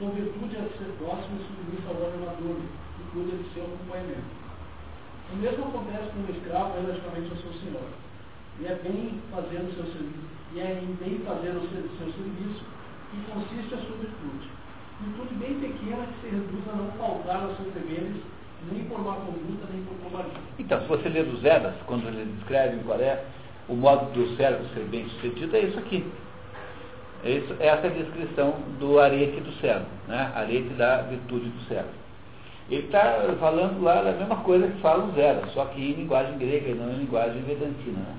virtude 0.00 0.56
é 0.56 0.66
ser 0.78 0.90
próximo 0.98 1.38
e 1.38 1.46
submissa 1.46 1.88
ao 1.88 1.96
homem 2.02 2.26
maduro, 2.26 2.62
que 2.96 3.02
cuida 3.12 3.36
de 3.36 3.46
seu 3.54 3.64
acompanhamento. 3.64 4.34
O 5.32 5.36
mesmo 5.36 5.64
acontece 5.64 6.10
com 6.10 6.20
o 6.20 6.30
escravo 6.34 6.80
relativamente 6.80 7.30
ao 7.30 7.38
seu 7.38 7.52
senhor. 7.60 7.88
E 8.60 8.66
é 8.66 8.74
bem 8.82 9.20
fazer 9.30 9.60
o 9.62 9.72
seu 9.74 9.84
serviço, 9.84 10.30
e 10.54 10.60
é 10.60 10.82
em 10.82 10.94
bem 10.98 11.18
fazer 11.26 11.50
o 11.50 11.60
seu, 11.70 11.82
seu 11.98 12.12
serviço 12.12 12.62
que 13.10 13.18
consiste 13.32 13.74
a 13.74 13.78
sua 13.78 13.96
virtude. 13.96 14.48
Bem 15.38 15.60
pequena 15.60 16.06
que 16.06 16.20
se 16.20 16.34
reduz 16.34 16.68
a 16.72 16.76
não 16.76 16.90
faltar 16.92 17.42
aos 17.42 17.56
seus 17.56 17.72
deveres, 17.74 18.16
nem 18.70 18.84
por 18.84 18.98
má 19.00 19.16
conduta, 19.16 19.66
nem 19.72 19.82
por 19.84 19.96
covardia. 20.04 20.40
Então, 20.58 20.80
se 20.80 20.86
você 20.86 21.08
ler 21.08 21.26
os 21.26 21.44
Edas, 21.44 21.74
quando 21.86 22.06
ele 22.08 22.32
descreve 22.36 22.82
qual 22.84 22.98
é 23.00 23.24
o 23.68 23.74
modo 23.74 24.12
do 24.12 24.36
cérebro 24.36 24.66
ser 24.72 24.84
bem 24.84 25.08
sucedido, 25.08 25.56
é 25.56 25.60
isso 25.60 25.78
aqui. 25.78 26.04
É 27.24 27.30
isso, 27.30 27.56
essa 27.58 27.86
é 27.86 27.90
a 27.90 28.02
descrição 28.02 28.54
do 28.78 29.00
arete 29.00 29.40
do 29.40 29.50
cérebro, 29.58 29.88
né? 30.06 30.30
arete 30.34 30.68
da 30.74 31.02
virtude 31.02 31.48
do 31.48 31.60
cérebro. 31.62 31.94
Ele 32.70 32.84
está 32.84 33.34
falando 33.40 33.82
lá 33.82 34.02
da 34.02 34.12
mesma 34.12 34.36
coisa 34.36 34.68
que 34.68 34.80
fala 34.82 35.04
o 35.04 35.12
Zera, 35.12 35.42
só 35.54 35.64
que 35.66 35.80
em 35.80 35.94
linguagem 35.94 36.36
grega 36.36 36.68
e 36.68 36.74
não 36.74 36.90
em 36.90 36.98
linguagem 36.98 37.40
vedantina. 37.42 37.98
Né? 37.98 38.16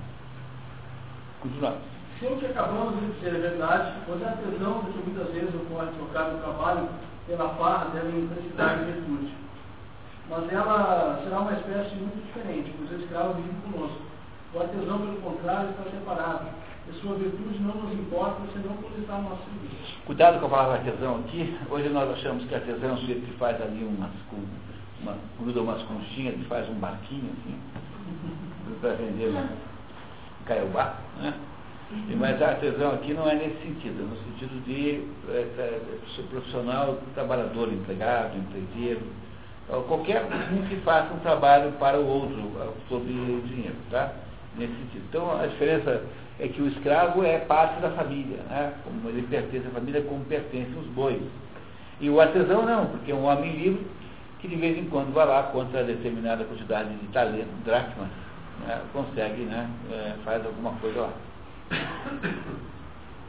Continuamos. 1.40 1.82
Se 2.18 2.26
o 2.26 2.36
que 2.36 2.46
acabamos 2.46 2.98
de 2.98 3.12
dizer 3.12 3.36
é 3.36 3.48
verdade, 3.48 3.92
pois 4.06 4.22
a 4.24 4.30
tesão 4.30 4.80
de 4.80 4.92
que 4.92 5.10
muitas 5.10 5.32
vezes 5.32 5.54
ocorre 5.54 5.86
trocar 5.98 6.34
o 6.34 6.38
trabalho 6.38 6.88
pela 7.28 7.48
farra 7.50 7.90
dela 7.90 8.10
intensidade 8.10 8.82
e 8.82 8.92
virtude. 8.92 9.32
Mas 10.28 10.52
ela 10.52 11.20
será 11.22 11.40
uma 11.40 11.52
espécie 11.52 11.94
muito 11.94 12.26
diferente, 12.26 12.74
pois 12.76 12.90
o 12.90 13.04
escravo 13.04 13.34
vive 13.34 13.54
conosco. 13.70 14.02
O 14.54 14.60
artesão, 14.60 14.98
pelo 14.98 15.20
contrário, 15.20 15.70
está 15.70 15.90
separado 15.90 16.46
e 16.88 17.00
sua 17.00 17.14
virtude 17.16 17.58
não 17.60 17.74
nos 17.74 17.92
importa 17.92 18.42
senão 18.52 18.76
quando 18.76 18.98
está 19.00 19.18
no 19.18 19.30
nosso 19.30 19.42
serviço. 19.44 19.94
Cuidado 20.04 20.40
com 20.40 20.46
a 20.46 20.50
palavra 20.50 20.74
artesão 20.78 21.16
aqui. 21.16 21.56
Hoje 21.70 21.88
nós 21.88 22.10
achamos 22.10 22.44
que 22.44 22.54
artesão 22.54 22.90
é 22.90 22.92
um 22.92 22.98
sujeito 22.98 23.26
que 23.26 23.32
faz 23.38 23.60
ali 23.60 23.84
umas, 23.84 24.10
uma, 25.00 25.16
gruda 25.40 25.62
umas 25.62 25.82
conchinhas, 25.82 26.36
que 26.36 26.44
faz 26.44 26.68
um 26.68 26.74
barquinho 26.74 27.30
assim, 27.32 27.58
para 28.80 28.92
vender 28.94 29.32
no 29.32 29.48
Caiobá. 30.46 30.96
Né? 31.20 31.34
Mas 32.18 32.42
artesão 32.42 32.94
aqui 32.94 33.14
não 33.14 33.28
é 33.28 33.34
nesse 33.36 33.62
sentido, 33.62 34.02
é 34.02 34.06
no 34.06 34.16
sentido 34.24 34.64
de 34.64 35.04
é, 35.28 35.40
é, 35.56 36.22
profissional, 36.30 36.98
trabalhador, 37.14 37.72
empregado, 37.72 38.36
empreiteiro, 38.36 39.02
qualquer 39.86 40.24
um 40.24 40.68
que 40.68 40.76
faça 40.76 41.12
um 41.12 41.18
trabalho 41.20 41.72
para 41.72 41.98
o 41.98 42.06
outro 42.06 42.36
sobre 42.88 43.12
dinheiro, 43.12 43.76
tá? 43.90 44.12
Nesse 44.56 44.72
sentido. 44.74 45.04
Então 45.08 45.38
a 45.38 45.46
diferença 45.46 46.02
é 46.38 46.48
que 46.48 46.60
o 46.60 46.68
escravo 46.68 47.24
é 47.24 47.38
parte 47.38 47.80
da 47.80 47.90
família, 47.90 48.38
né? 48.48 48.74
como 48.84 49.08
ele 49.08 49.22
pertence 49.22 49.66
à 49.66 49.70
família 49.70 50.02
como 50.02 50.24
pertencem 50.24 50.78
os 50.78 50.86
bois. 50.88 51.22
E 52.00 52.10
o 52.10 52.20
artesão 52.20 52.64
não, 52.66 52.86
porque 52.86 53.10
é 53.10 53.14
um 53.14 53.24
homem 53.24 53.52
livre 53.52 53.86
que 54.40 54.48
de 54.48 54.56
vez 54.56 54.76
em 54.76 54.84
quando 54.90 55.14
vai 55.14 55.26
lá 55.26 55.44
contra 55.44 55.82
determinada 55.82 56.44
quantidade 56.44 56.94
de 56.94 57.06
talento, 57.08 57.48
dracmas, 57.64 58.08
né? 58.66 58.82
consegue, 58.92 59.42
né? 59.44 59.68
É, 59.90 60.14
faz 60.24 60.44
alguma 60.44 60.72
coisa 60.72 61.00
lá. 61.00 61.12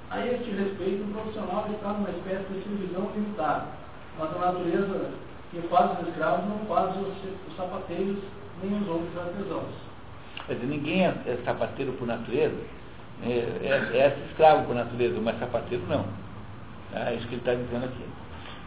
A 0.09 0.25
este 0.25 0.51
respeito, 0.51 1.03
um 1.03 1.11
profissional 1.11 1.67
está 1.69 1.91
numa 1.91 2.09
espécie 2.09 2.45
de 2.53 2.63
supervisão 2.63 3.11
limitada, 3.13 3.65
mas 4.17 4.33
a 4.33 4.39
natureza 4.39 5.11
que 5.51 5.61
faz 5.67 5.99
os 5.99 6.07
escravos 6.07 6.47
não 6.47 6.59
faz 6.59 6.95
os, 6.95 7.13
os 7.49 7.55
sapateiros 7.57 8.17
nem 8.63 8.81
os 8.81 8.87
outros 8.87 9.17
artesãos. 9.17 9.73
Quer 10.45 10.53
dizer, 10.53 10.67
ninguém 10.67 11.05
é 11.05 11.37
sapateiro 11.43 11.91
por 11.93 12.07
natureza, 12.07 12.55
é, 13.23 13.29
é, 13.29 13.97
é, 13.97 14.17
escravo 14.29 14.65
por 14.65 14.75
natureza, 14.75 15.19
mas 15.21 15.39
sapateiro 15.39 15.83
não. 15.87 16.05
É 16.93 17.13
isso 17.15 17.27
que 17.27 17.35
ele 17.35 17.41
está 17.41 17.53
dizendo 17.53 17.85
aqui. 17.85 18.03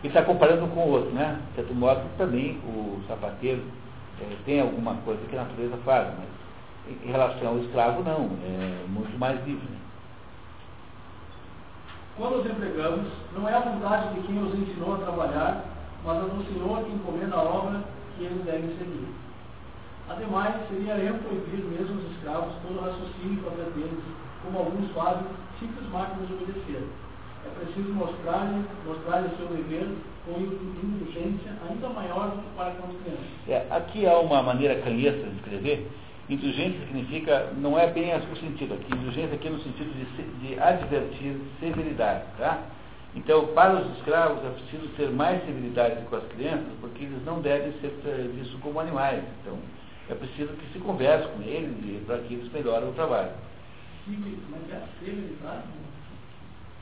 Ele 0.03 0.09
está 0.09 0.23
comparando 0.23 0.67
com 0.69 0.81
o 0.81 0.91
outro, 0.91 1.11
né? 1.11 1.39
De 1.51 1.57
certo 1.57 1.75
modo, 1.75 2.03
também 2.17 2.59
o 2.65 3.01
sapateiro 3.07 3.63
é, 4.21 4.37
tem 4.45 4.61
alguma 4.61 4.95
coisa 5.05 5.21
que 5.29 5.37
a 5.37 5.43
natureza 5.43 5.77
faz, 5.85 6.09
mas 6.19 6.41
em 7.05 7.11
relação 7.11 7.49
ao 7.49 7.59
escravo, 7.59 8.03
não. 8.03 8.31
É 8.45 8.85
muito 8.89 9.17
mais 9.19 9.37
livre. 9.47 9.67
Né? 9.69 9.79
Quando 12.17 12.41
os 12.41 12.47
empregamos, 12.47 13.07
não 13.35 13.49
é 13.49 13.55
a 13.55 13.61
vontade 13.61 14.15
de 14.15 14.27
quem 14.27 14.43
os 14.43 14.55
ensinou 14.55 14.95
a 14.95 14.99
trabalhar, 14.99 15.65
mas 16.05 16.19
a 16.19 16.21
do 16.21 16.45
Senhor 16.53 16.85
que 16.85 16.93
encomenda 16.93 17.37
a 17.37 17.43
obra 17.43 17.81
que 18.17 18.25
eles 18.25 18.45
devem 18.45 18.69
seguir. 18.77 19.09
Ademais, 20.09 20.55
seria 20.69 20.99
erro 20.99 21.19
proibir 21.21 21.65
mesmo 21.65 21.97
os 21.97 22.11
escravos 22.13 22.53
todo 22.63 22.81
raciocínio 22.81 23.43
para 23.43 23.65
deles, 23.71 24.03
como 24.43 24.59
alguns 24.59 24.91
fazem, 24.93 25.27
simples 25.59 25.89
máquinas 25.91 26.29
de 26.29 26.35
obedecer. 26.35 26.83
É 27.45 27.65
preciso 27.65 27.93
mostrar-lhe 27.95 28.65
mostrar 28.87 29.23
o 29.23 29.37
seu 29.37 29.47
dever 29.49 29.89
com 30.27 30.39
indulgência 30.41 31.53
ainda 31.69 31.89
maior 31.89 32.31
do 32.31 32.43
que 32.43 32.57
para 32.57 32.73
com 32.73 32.89
as 32.89 33.03
crianças. 33.03 33.25
É, 33.49 33.67
aqui 33.71 34.07
há 34.07 34.19
uma 34.19 34.43
maneira 34.43 34.81
canhestra 34.83 35.29
de 35.29 35.37
escrever. 35.37 35.91
Indulgência 36.29 36.79
significa, 36.87 37.53
não 37.57 37.79
é 37.79 37.89
bem 37.89 38.15
o 38.15 38.37
sentido 38.37 38.75
aqui, 38.75 38.95
indulgência 38.95 39.35
aqui 39.35 39.49
é 39.49 39.51
no 39.51 39.61
sentido 39.61 39.93
de, 39.93 40.47
de 40.47 40.61
advertir 40.61 41.41
severidade, 41.59 42.25
tá? 42.39 42.63
Então, 43.17 43.49
para 43.49 43.81
os 43.81 43.97
escravos 43.97 44.45
é 44.45 44.51
preciso 44.51 44.89
ter 44.97 45.11
mais 45.11 45.45
severidade 45.45 46.05
com 46.09 46.17
as 46.17 46.25
crianças, 46.29 46.69
porque 46.81 47.03
eles 47.03 47.25
não 47.25 47.41
devem 47.41 47.73
ser 47.81 47.91
vistos 48.33 48.61
como 48.61 48.79
animais. 48.79 49.25
Então, 49.41 49.59
é 50.09 50.15
preciso 50.15 50.53
que 50.53 50.73
se 50.73 50.79
converse 50.79 51.27
com 51.29 51.43
eles 51.43 52.05
para 52.07 52.19
que 52.19 52.35
eles 52.35 52.53
melhorem 52.53 52.89
o 52.89 52.93
trabalho. 52.93 53.31
Mas 54.07 54.71
é 54.71 54.83
severidade? 54.99 55.63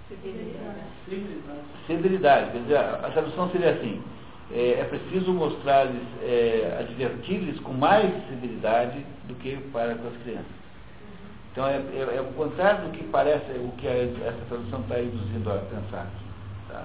Severidade. 0.09 1.61
Severidade. 1.87 2.51
Quer 2.53 2.59
dizer, 2.63 2.79
a 2.79 3.11
tradução 3.11 3.51
seria 3.51 3.71
assim, 3.71 4.03
é, 4.51 4.81
é 4.81 4.85
preciso 4.85 5.33
mostrar-lhes, 5.33 6.03
é, 6.23 6.79
advertir-lhes 6.81 7.61
com 7.61 7.73
mais 7.73 8.11
severidade 8.29 9.05
do 9.27 9.35
que 9.35 9.57
para 9.73 9.95
com 9.97 10.09
as 10.09 10.17
crianças. 10.23 10.59
Então 11.53 11.67
é, 11.67 11.77
é, 11.77 12.17
é, 12.17 12.21
o 12.21 12.33
contrário 12.35 12.87
do 12.87 12.93
que 12.93 13.05
parece, 13.05 13.51
o 13.53 13.73
que 13.79 13.89
a, 13.89 13.93
essa 13.93 14.45
tradução 14.49 14.81
está 14.81 15.01
induzindo 15.01 15.51
a 15.51 15.57
pensar. 15.57 16.07
Tá? 16.69 16.85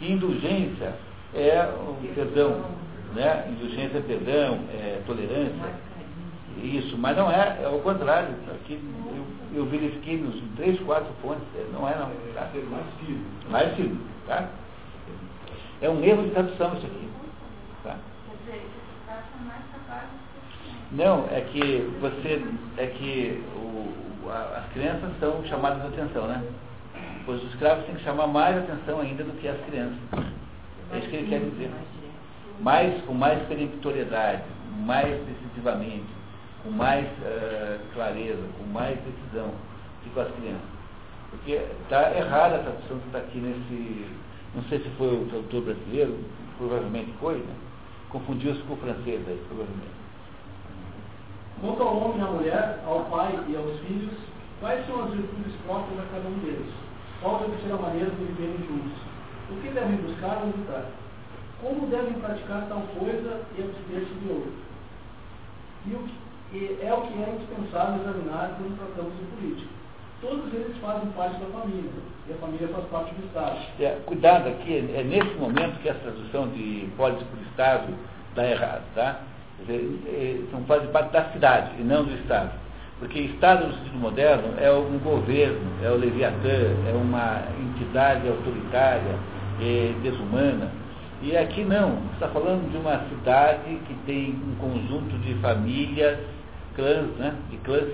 E 0.00 0.12
indulgência 0.12 0.94
é 1.34 1.62
o 1.62 1.96
perdão, 2.14 2.64
né? 3.14 3.46
Indulgência 3.50 3.98
é 3.98 4.02
perdão, 4.02 4.60
é 4.72 5.00
tolerância. 5.06 5.89
Isso, 6.58 6.96
mas 6.98 7.16
não 7.16 7.30
é, 7.30 7.60
é 7.62 7.68
o 7.68 7.80
contrário. 7.80 8.34
Aqui 8.54 8.80
eu, 9.52 9.60
eu 9.60 9.66
verifiquei 9.66 10.18
nos 10.18 10.40
três, 10.56 10.78
quatro 10.80 11.12
fontes, 11.22 11.42
é, 11.56 11.66
não 11.72 11.88
é 11.88 11.96
não. 11.96 12.10
Tá? 12.34 12.50
Mais 12.70 12.86
firme. 13.00 13.26
Mais 13.48 13.74
firme, 13.76 14.00
tá? 14.26 14.48
É 15.80 15.88
um 15.88 16.02
erro 16.04 16.24
de 16.24 16.30
tradução 16.30 16.74
isso 16.74 16.86
aqui. 16.86 17.08
Tá? 17.84 17.96
Não, 20.92 21.26
é 21.30 21.40
que 21.40 21.88
você, 22.00 22.44
é 22.76 22.86
que 22.86 23.42
o, 23.56 24.28
a, 24.28 24.58
as 24.58 24.72
crianças 24.72 25.10
são 25.18 25.42
chamadas 25.44 25.80
de 25.82 25.88
atenção, 25.88 26.26
né? 26.26 26.44
Pois 27.24 27.42
os 27.42 27.50
escravos 27.50 27.84
têm 27.86 27.94
que 27.94 28.02
chamar 28.02 28.26
mais 28.26 28.58
atenção 28.58 29.00
ainda 29.00 29.24
do 29.24 29.32
que 29.40 29.48
as 29.48 29.60
crianças. 29.66 29.98
É 30.92 30.98
isso 30.98 31.08
que 31.08 31.16
ele 31.16 31.28
quer 31.28 31.40
dizer. 31.40 31.70
Mais, 32.60 33.02
com 33.04 33.14
mais 33.14 33.40
peremptoriedade, 33.46 34.42
mais 34.84 35.16
decisivamente, 35.26 36.19
com 36.62 36.70
mais 36.70 37.06
uh, 37.06 37.80
clareza, 37.94 38.42
com 38.58 38.64
mais 38.72 38.98
decisão 39.00 39.50
que 40.02 40.10
com 40.10 40.20
as 40.20 40.30
crianças. 40.32 40.80
Porque 41.30 41.52
está 41.82 42.16
errada 42.16 42.56
a 42.56 42.58
tradução 42.58 42.98
que 42.98 43.06
está 43.06 43.18
aqui 43.18 43.38
nesse. 43.38 44.06
Não 44.54 44.62
sei 44.64 44.80
se 44.80 44.88
foi 44.98 45.14
o 45.14 45.26
tradutor 45.26 45.62
brasileiro, 45.62 46.18
provavelmente 46.58 47.12
foi, 47.20 47.36
né? 47.38 47.54
Confundiu-se 48.10 48.60
com 48.62 48.74
o 48.74 48.76
francês 48.78 49.20
aí, 49.28 49.40
provavelmente. 49.46 50.00
Quanto 51.60 51.82
ao 51.82 51.96
homem 51.96 52.18
e 52.18 52.22
à 52.22 52.26
mulher, 52.26 52.82
ao 52.86 53.04
pai 53.04 53.38
e 53.48 53.54
aos 53.54 53.78
filhos, 53.80 54.14
quais 54.58 54.84
são 54.86 55.04
as 55.04 55.10
virtudes 55.10 55.54
próprias 55.66 56.00
a 56.00 56.06
cada 56.12 56.28
um 56.28 56.38
deles? 56.40 56.72
Qual 57.20 57.38
deve 57.38 57.62
ser 57.62 57.72
a 57.72 57.76
maneira 57.76 58.10
de 58.10 58.24
viverem 58.24 58.66
juntos? 58.66 58.92
O 59.50 59.60
que 59.60 59.68
devem 59.68 59.96
buscar 59.96 60.42
ou 60.42 60.48
evitar? 60.48 60.86
Como 61.60 61.86
devem 61.88 62.14
praticar 62.14 62.66
tal 62.68 62.82
coisa 62.98 63.42
e 63.56 63.62
abster-se 63.62 64.14
de 64.14 64.32
outra? 64.32 64.52
E, 65.86 65.94
o 65.94 65.98
que, 65.98 66.14
e 66.52 66.78
é 66.82 66.92
o 66.92 67.02
que 67.02 67.22
é 67.22 67.34
indispensável 67.34 68.00
examinar 68.00 68.56
quando 68.56 68.76
tratamos 68.78 69.12
de 69.18 69.24
política. 69.36 69.70
Todos 70.20 70.52
eles 70.52 70.76
fazem 70.78 71.08
parte 71.12 71.40
da 71.40 71.46
família, 71.46 71.90
e 72.28 72.32
a 72.32 72.36
família 72.36 72.68
faz 72.68 72.84
parte 72.86 73.14
do 73.14 73.26
Estado. 73.26 73.58
É, 73.78 73.98
cuidado 74.04 74.48
aqui, 74.48 74.76
é 74.94 75.02
nesse 75.02 75.34
momento 75.36 75.80
que 75.80 75.88
a 75.88 75.94
tradução 75.94 76.48
de 76.48 76.88
polis 76.96 77.22
por 77.22 77.40
Estado 77.40 77.94
está 78.30 78.46
errada, 78.46 78.82
tá? 78.94 79.20
dizer, 79.60 80.48
são 80.50 80.62
fazem 80.64 80.88
parte 80.88 81.12
da 81.12 81.24
cidade 81.30 81.70
e 81.78 81.82
não 81.82 82.04
do 82.04 82.14
Estado. 82.14 82.52
Porque 82.98 83.18
Estado 83.18 83.66
no 83.66 83.72
sentido 83.74 83.98
moderno 83.98 84.54
é 84.58 84.70
um 84.70 84.98
governo, 84.98 85.60
é 85.82 85.90
o 85.90 85.96
Leviatã, 85.96 86.74
é 86.86 86.92
uma 86.94 87.42
entidade 87.58 88.28
autoritária, 88.28 89.18
é, 89.60 89.94
desumana. 90.02 90.70
E 91.22 91.36
aqui 91.36 91.64
não, 91.64 91.98
está 92.14 92.28
falando 92.28 92.70
de 92.70 92.76
uma 92.76 92.98
cidade 93.08 93.78
que 93.86 93.94
tem 94.06 94.34
um 94.34 94.54
conjunto 94.56 95.18
de 95.18 95.34
famílias, 95.34 96.18
clãs, 96.80 97.06
né, 97.18 97.34
de 97.50 97.56
clãs, 97.58 97.88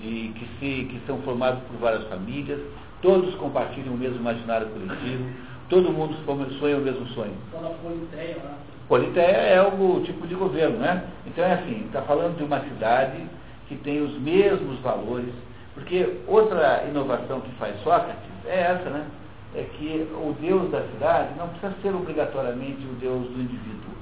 de, 0.00 0.32
que, 0.34 0.48
se, 0.58 0.84
que 0.84 1.00
são 1.06 1.18
formados 1.18 1.60
por 1.64 1.78
várias 1.78 2.04
famílias, 2.08 2.60
todos 3.02 3.34
compartilham 3.34 3.94
o 3.94 3.98
mesmo 3.98 4.16
imaginário 4.16 4.68
coletivo, 4.68 5.30
todo 5.68 5.92
mundo 5.92 6.16
sonha 6.58 6.78
o 6.78 6.80
mesmo 6.80 7.06
sonho. 7.08 7.34
Politeia 7.82 8.36
lá. 8.42 8.54
Politeia 8.88 9.36
é 9.36 9.62
o 9.62 10.00
tipo 10.00 10.26
de 10.26 10.34
governo, 10.34 10.78
né? 10.78 11.04
Então 11.26 11.44
é 11.44 11.52
assim, 11.54 11.84
está 11.86 12.00
falando 12.02 12.38
de 12.38 12.44
uma 12.44 12.60
cidade 12.60 13.22
que 13.68 13.76
tem 13.76 14.00
os 14.00 14.18
mesmos 14.20 14.80
valores, 14.80 15.34
porque 15.74 16.20
outra 16.26 16.84
inovação 16.88 17.40
que 17.42 17.50
faz 17.52 17.78
Sócrates 17.82 18.16
é 18.46 18.60
essa, 18.62 18.88
né? 18.88 19.06
É 19.54 19.62
que 19.76 20.08
o 20.12 20.34
Deus 20.40 20.70
da 20.70 20.82
cidade 20.82 21.34
não 21.36 21.48
precisa 21.48 21.74
ser 21.82 21.94
obrigatoriamente 21.94 22.82
o 22.86 22.94
Deus 22.94 23.26
do 23.28 23.40
indivíduo. 23.40 23.97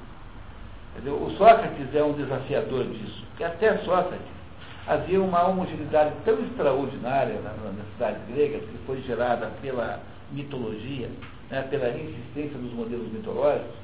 Dizer, 0.99 1.11
o 1.11 1.31
Sócrates 1.37 1.95
é 1.95 2.03
um 2.03 2.13
desafiador 2.13 2.85
disso, 2.85 3.25
porque 3.29 3.45
até 3.45 3.77
Sócrates 3.79 4.27
havia 4.87 5.21
uma 5.21 5.47
homogeneidade 5.47 6.15
tão 6.25 6.41
extraordinária 6.41 7.41
na, 7.41 7.51
nas 7.73 7.87
cidades 7.93 8.23
gregas, 8.29 8.63
que 8.63 8.79
foi 8.87 9.01
gerada 9.03 9.51
pela 9.61 10.01
mitologia, 10.31 11.09
né, 11.51 11.63
pela 11.71 11.89
insistência 11.91 12.59
dos 12.59 12.73
modelos 12.73 13.11
mitológicos, 13.13 13.75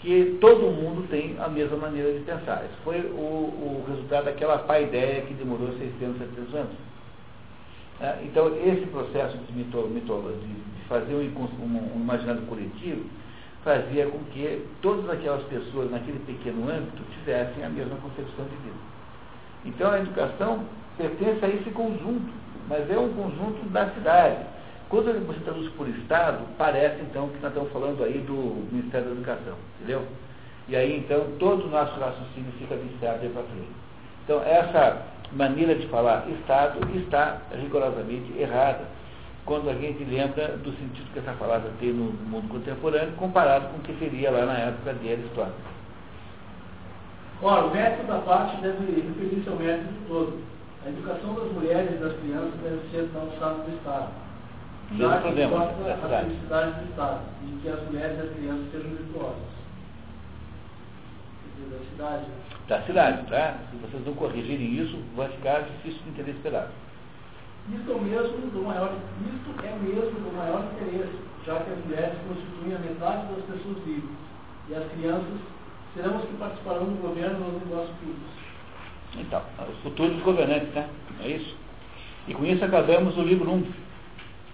que 0.00 0.36
todo 0.40 0.70
mundo 0.72 1.08
tem 1.08 1.36
a 1.38 1.48
mesma 1.48 1.76
maneira 1.76 2.12
de 2.12 2.20
pensar. 2.20 2.64
Esse 2.64 2.76
foi 2.84 3.00
o, 3.00 3.16
o 3.16 3.84
resultado 3.88 4.24
daquela 4.24 4.58
paideia 4.58 5.22
que 5.22 5.34
demorou 5.34 5.68
600, 5.78 6.18
700 6.18 6.54
anos. 6.54 6.72
É, 8.00 8.18
então, 8.24 8.48
esse 8.62 8.86
processo 8.86 9.38
de, 9.38 9.52
mito, 9.54 9.78
mito, 9.88 10.34
de, 10.40 10.80
de 10.80 10.88
fazer 10.88 11.14
um, 11.14 11.64
um, 11.64 11.96
um, 11.96 12.00
imaginário 12.00 12.42
coletivo 12.42 13.04
fazia 13.66 14.06
com 14.06 14.18
que 14.30 14.64
todas 14.80 15.10
aquelas 15.10 15.42
pessoas 15.48 15.90
naquele 15.90 16.20
pequeno 16.20 16.70
âmbito 16.70 17.02
tivessem 17.18 17.64
a 17.64 17.68
mesma 17.68 17.96
concepção 17.96 18.44
de 18.44 18.56
vida. 18.62 18.78
Então, 19.64 19.90
a 19.90 19.98
educação 19.98 20.64
pertence 20.96 21.44
a 21.44 21.48
esse 21.48 21.70
conjunto, 21.70 22.32
mas 22.68 22.88
é 22.88 22.96
um 22.96 23.12
conjunto 23.12 23.68
da 23.70 23.90
cidade 23.90 24.46
quando 24.88 25.26
você 25.26 25.40
traduz 25.40 25.68
por 25.72 25.88
Estado, 25.88 26.44
parece 26.56 27.02
então 27.02 27.28
que 27.28 27.42
nós 27.42 27.50
estamos 27.50 27.72
falando 27.72 28.04
aí 28.04 28.18
do 28.18 28.68
Ministério 28.70 29.08
da 29.08 29.12
Educação, 29.14 29.54
entendeu? 29.76 30.04
E 30.68 30.76
aí 30.76 30.98
então 30.98 31.26
todo 31.40 31.66
o 31.66 31.70
nosso 31.70 31.98
raciocínio 31.98 32.52
fica 32.56 32.76
viciado 32.76 33.18
aí 33.22 33.28
para 33.28 33.42
frente. 33.42 33.68
Então 34.24 34.40
essa 34.44 35.02
maneira 35.32 35.74
de 35.74 35.88
falar 35.88 36.24
Estado 36.28 36.78
está 36.98 37.38
rigorosamente 37.52 38.32
errada 38.38 38.84
quando 39.46 39.70
a 39.70 39.74
gente 39.74 40.04
lembra 40.04 40.56
do 40.58 40.70
sentido 40.72 41.12
que 41.12 41.20
essa 41.20 41.32
palavra 41.32 41.70
tem 41.80 41.92
no 41.92 42.12
mundo 42.12 42.48
contemporâneo 42.48 43.14
comparado 43.14 43.68
com 43.68 43.78
o 43.78 43.80
que 43.80 43.94
seria 43.98 44.30
lá 44.30 44.44
na 44.44 44.58
época 44.58 44.92
de 44.94 45.12
Aristóteles. 45.12 45.76
Ora, 47.40 47.66
o 47.66 47.74
método 47.74 48.08
da 48.08 48.18
parte 48.18 48.60
deve 48.60 49.00
referir-se 49.00 49.48
ao 49.48 49.56
método 49.56 49.94
todo. 50.08 50.38
A 50.84 50.88
educação 50.88 51.34
das 51.34 51.52
mulheres 51.52 51.90
e 51.92 51.94
das 51.94 52.16
crianças 52.18 52.54
deve 52.62 52.90
ser 52.90 53.06
da 53.12 53.20
alçada 53.20 53.62
do 53.62 53.74
Estado 53.74 54.26
já 54.94 55.20
que 55.20 55.28
importa 55.42 55.92
a 55.92 56.22
felicidade 56.22 56.80
do 56.80 56.90
Estado 56.90 57.20
e 57.42 57.60
que 57.60 57.68
as 57.68 57.82
mulheres 57.84 58.18
e 58.18 58.20
as 58.22 58.36
crianças 58.36 58.70
sejam 58.70 58.90
virtuosas. 58.90 59.56
Da 61.70 61.78
cidade. 61.90 62.24
Da 62.68 62.82
cidade, 62.82 63.26
tá? 63.28 63.54
Se 63.70 63.76
vocês 63.78 64.06
não 64.06 64.14
corrigirem 64.14 64.74
isso, 64.74 64.98
vai 65.16 65.28
ficar 65.28 65.62
difícil 65.62 66.00
de 66.04 66.10
entender 66.10 66.30
esse 66.32 66.40
pedaço. 66.40 66.70
Isto 67.72 67.90
é 67.90 68.00
mesmo 68.00 68.50
do 68.52 68.62
maior, 68.64 68.94
isto 68.94 69.66
é 69.66 69.72
mesmo 69.82 70.20
do 70.20 70.36
maior 70.36 70.64
interesse, 70.72 71.18
já 71.44 71.60
que 71.60 71.70
as 71.72 71.84
mulheres 71.84 72.14
constituem 72.28 72.76
a 72.76 72.78
metade 72.78 73.26
das 73.34 73.44
pessoas 73.44 73.78
vivas 73.84 74.10
e 74.68 74.74
as 74.74 74.92
crianças 74.92 75.40
serão 75.94 76.16
as 76.16 76.24
que 76.24 76.34
participarão 76.34 76.84
do 76.84 77.02
governo 77.02 77.38
nos 77.40 77.62
negócios 77.64 77.96
públicos. 77.98 78.46
Então, 79.16 79.42
os 79.68 79.78
futuros 79.82 80.20
governantes, 80.22 80.72
né? 80.74 80.88
É 81.24 81.28
isso? 81.28 81.56
E 82.28 82.34
com 82.34 82.44
isso 82.44 82.64
acabamos 82.64 83.16
o 83.16 83.22
livro 83.22 83.50
1. 83.50 83.72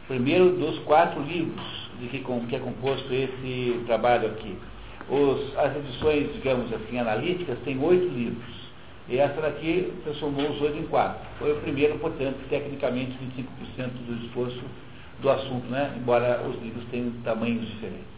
Primeiro 0.09 0.57
dos 0.57 0.79
quatro 0.81 1.23
livros 1.23 1.91
de 2.01 2.09
que, 2.09 2.21
com, 2.21 2.47
que 2.47 2.57
é 2.57 2.59
composto 2.59 3.13
esse 3.13 3.83
trabalho 3.87 4.29
aqui. 4.29 4.57
Os, 5.09 5.59
as 5.59 5.77
edições, 5.77 6.33
digamos 6.35 6.73
assim, 6.73 6.99
analíticas, 6.99 7.59
têm 7.65 7.83
oito 7.83 8.07
livros. 8.09 8.62
E 9.09 9.19
essa 9.19 9.41
daqui 9.41 9.93
transformou 10.05 10.51
os 10.51 10.61
oito 10.61 10.79
em 10.79 10.87
quatro. 10.87 11.21
Foi 11.39 11.53
o 11.53 11.61
primeiro, 11.61 11.99
portanto, 11.99 12.39
tecnicamente 12.49 13.19
25% 13.37 13.91
do 14.07 14.27
esforço 14.27 14.63
do 15.21 15.31
assunto, 15.31 15.67
né? 15.69 15.95
embora 15.97 16.43
os 16.49 16.61
livros 16.63 16.85
tenham 16.91 17.11
tamanhos 17.25 17.67
diferentes. 17.69 18.13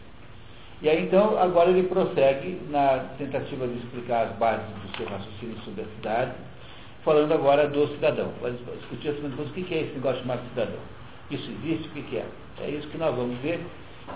E 0.81 0.89
aí 0.89 1.03
então, 1.03 1.39
agora 1.39 1.69
ele 1.69 1.83
prossegue 1.87 2.59
na 2.69 3.05
tentativa 3.17 3.67
de 3.67 3.77
explicar 3.77 4.27
as 4.27 4.35
bases 4.37 4.67
do 4.67 4.97
seu 4.97 5.07
raciocínio 5.07 5.57
sobre 5.63 5.83
a 5.83 5.85
cidade, 5.95 6.31
falando 7.03 7.31
agora 7.31 7.67
do 7.67 7.87
cidadão. 7.87 8.31
Vai 8.41 8.51
discutir 8.51 9.09
assim, 9.09 9.25
o 9.25 9.65
que 9.65 9.73
é 9.73 9.81
esse 9.81 9.93
negócio 9.93 10.21
chamado 10.21 10.41
cidadão. 10.49 10.79
Isso 11.31 11.49
existe? 11.49 11.87
O 11.87 11.91
que 11.91 12.17
é? 12.17 12.25
É 12.61 12.69
isso 12.69 12.87
que 12.89 12.97
nós 12.97 13.15
vamos 13.15 13.37
ver 13.39 13.59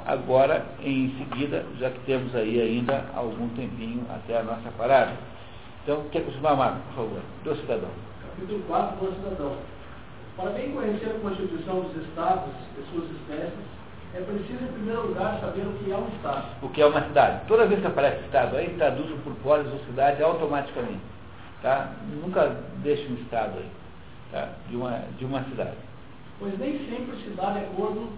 agora 0.05 0.65
em 0.83 1.13
seguida, 1.17 1.65
já 1.79 1.89
que 1.89 1.99
temos 2.01 2.35
aí 2.35 2.61
ainda 2.61 3.05
algum 3.15 3.49
tempinho 3.49 4.05
até 4.09 4.37
a 4.37 4.43
nossa 4.43 4.69
parada. 4.77 5.13
Então, 5.83 6.03
quer 6.11 6.25
continuar, 6.25 6.55
Marco, 6.55 6.79
por 6.87 6.95
favor? 6.95 7.21
Do 7.43 7.55
cidadão. 7.55 7.89
Capítulo 8.21 8.63
4, 8.67 9.05
do 9.05 9.15
cidadão. 9.15 9.57
Para 10.35 10.51
bem 10.51 10.71
conhecer 10.71 11.09
a 11.09 11.19
Constituição 11.19 11.81
dos 11.81 11.95
Estados 12.07 12.53
e 12.77 12.91
suas 12.91 13.09
espécies, 13.11 13.79
é 14.13 14.21
preciso, 14.21 14.63
em 14.63 14.73
primeiro 14.73 15.07
lugar, 15.07 15.39
saber 15.39 15.67
o 15.67 15.73
que 15.73 15.91
é 15.91 15.97
um 15.97 16.07
Estado. 16.07 16.45
O 16.61 16.69
que 16.69 16.81
é 16.81 16.85
uma 16.85 17.01
cidade. 17.03 17.45
Toda 17.47 17.67
vez 17.67 17.81
que 17.81 17.87
aparece 17.87 18.25
Estado 18.25 18.57
aí, 18.57 18.69
traduz 18.77 19.09
por 19.23 19.33
polis 19.35 19.71
ou 19.71 19.79
cidade 19.85 20.23
automaticamente. 20.23 21.01
Tá? 21.61 21.91
Nunca 22.21 22.55
deixe 22.77 23.05
um 23.07 23.15
Estado 23.15 23.59
aí, 23.59 23.69
tá? 24.31 24.49
de, 24.69 24.75
uma, 24.75 24.99
de 25.17 25.25
uma 25.25 25.43
cidade. 25.43 25.77
Pois 26.39 26.57
nem 26.57 26.79
sempre 26.89 27.17
se 27.17 27.29
dá 27.31 27.51
de 27.51 27.59
acordo 27.59 28.09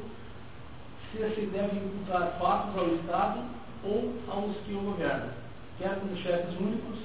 se 1.11 1.17
se 1.17 1.41
deve 1.47 1.77
imputar 1.77 2.38
fatos 2.39 2.77
ao 2.77 2.88
Estado 2.95 3.39
ou 3.83 4.13
aos 4.29 4.55
que 4.65 4.73
o 4.73 4.79
governam, 4.79 5.29
quer 5.77 5.99
como 5.99 6.15
chefes 6.17 6.55
únicos, 6.59 6.99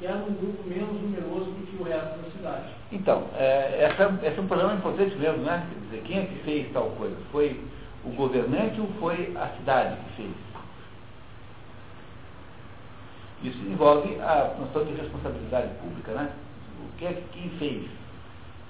quer 0.00 0.14
num 0.14 0.32
grupo 0.34 0.66
menos 0.66 1.00
numeroso 1.00 1.50
do 1.50 1.66
que 1.66 1.80
o 1.80 1.84
resto 1.84 2.18
da 2.18 2.30
cidade. 2.30 2.72
Então, 2.90 3.24
é, 3.36 3.84
essa, 3.84 4.18
esse 4.26 4.38
é 4.38 4.40
um 4.40 4.46
problema 4.46 4.74
importante 4.74 5.14
mesmo, 5.16 5.42
né? 5.44 5.66
Quer 5.68 5.80
dizer, 5.84 6.02
quem 6.06 6.18
é 6.18 6.26
que 6.26 6.42
fez 6.42 6.72
tal 6.72 6.90
coisa? 6.92 7.16
Foi 7.30 7.60
o 8.04 8.10
governante 8.10 8.80
ou 8.80 8.88
foi 8.98 9.36
a 9.36 9.48
cidade 9.58 9.96
que 9.96 10.22
fez? 10.22 10.34
Isso 13.42 13.58
envolve 13.66 14.18
a 14.20 14.54
noção 14.58 14.84
de 14.84 14.94
responsabilidade 14.94 15.68
pública, 15.80 16.12
né? 16.12 16.30
O 16.82 16.98
que 16.98 17.06
é 17.06 17.12
que 17.12 17.22
quem 17.32 17.50
fez? 17.58 17.90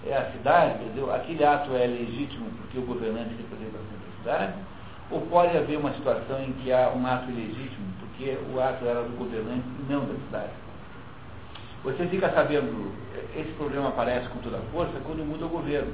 É 0.07 0.17
a 0.17 0.33
cidade, 0.33 0.83
entendeu? 0.83 1.13
aquele 1.13 1.45
ato 1.45 1.75
é 1.75 1.87
legítimo 1.87 2.47
porque 2.59 2.79
o 2.79 2.83
governante 2.83 3.35
representa 3.37 3.79
a 3.79 4.19
cidade, 4.19 4.55
ou 5.11 5.21
pode 5.23 5.57
haver 5.57 5.79
uma 5.79 5.93
situação 5.93 6.43
em 6.43 6.53
que 6.53 6.73
há 6.73 6.91
um 6.91 7.07
ato 7.07 7.31
ilegítimo 7.31 7.87
porque 8.01 8.39
o 8.53 8.61
ato 8.61 8.85
era 8.85 9.03
do 9.03 9.17
governante 9.17 9.65
e 9.79 9.93
não 9.93 10.07
da 10.07 10.15
cidade. 10.27 10.70
Você 11.83 12.07
fica 12.09 12.31
sabendo, 12.31 12.93
esse 13.35 13.53
problema 13.53 13.89
aparece 13.89 14.29
com 14.29 14.39
toda 14.41 14.59
a 14.59 14.63
força 14.73 14.93
quando 15.05 15.25
muda 15.25 15.47
o 15.47 15.49
governo. 15.49 15.93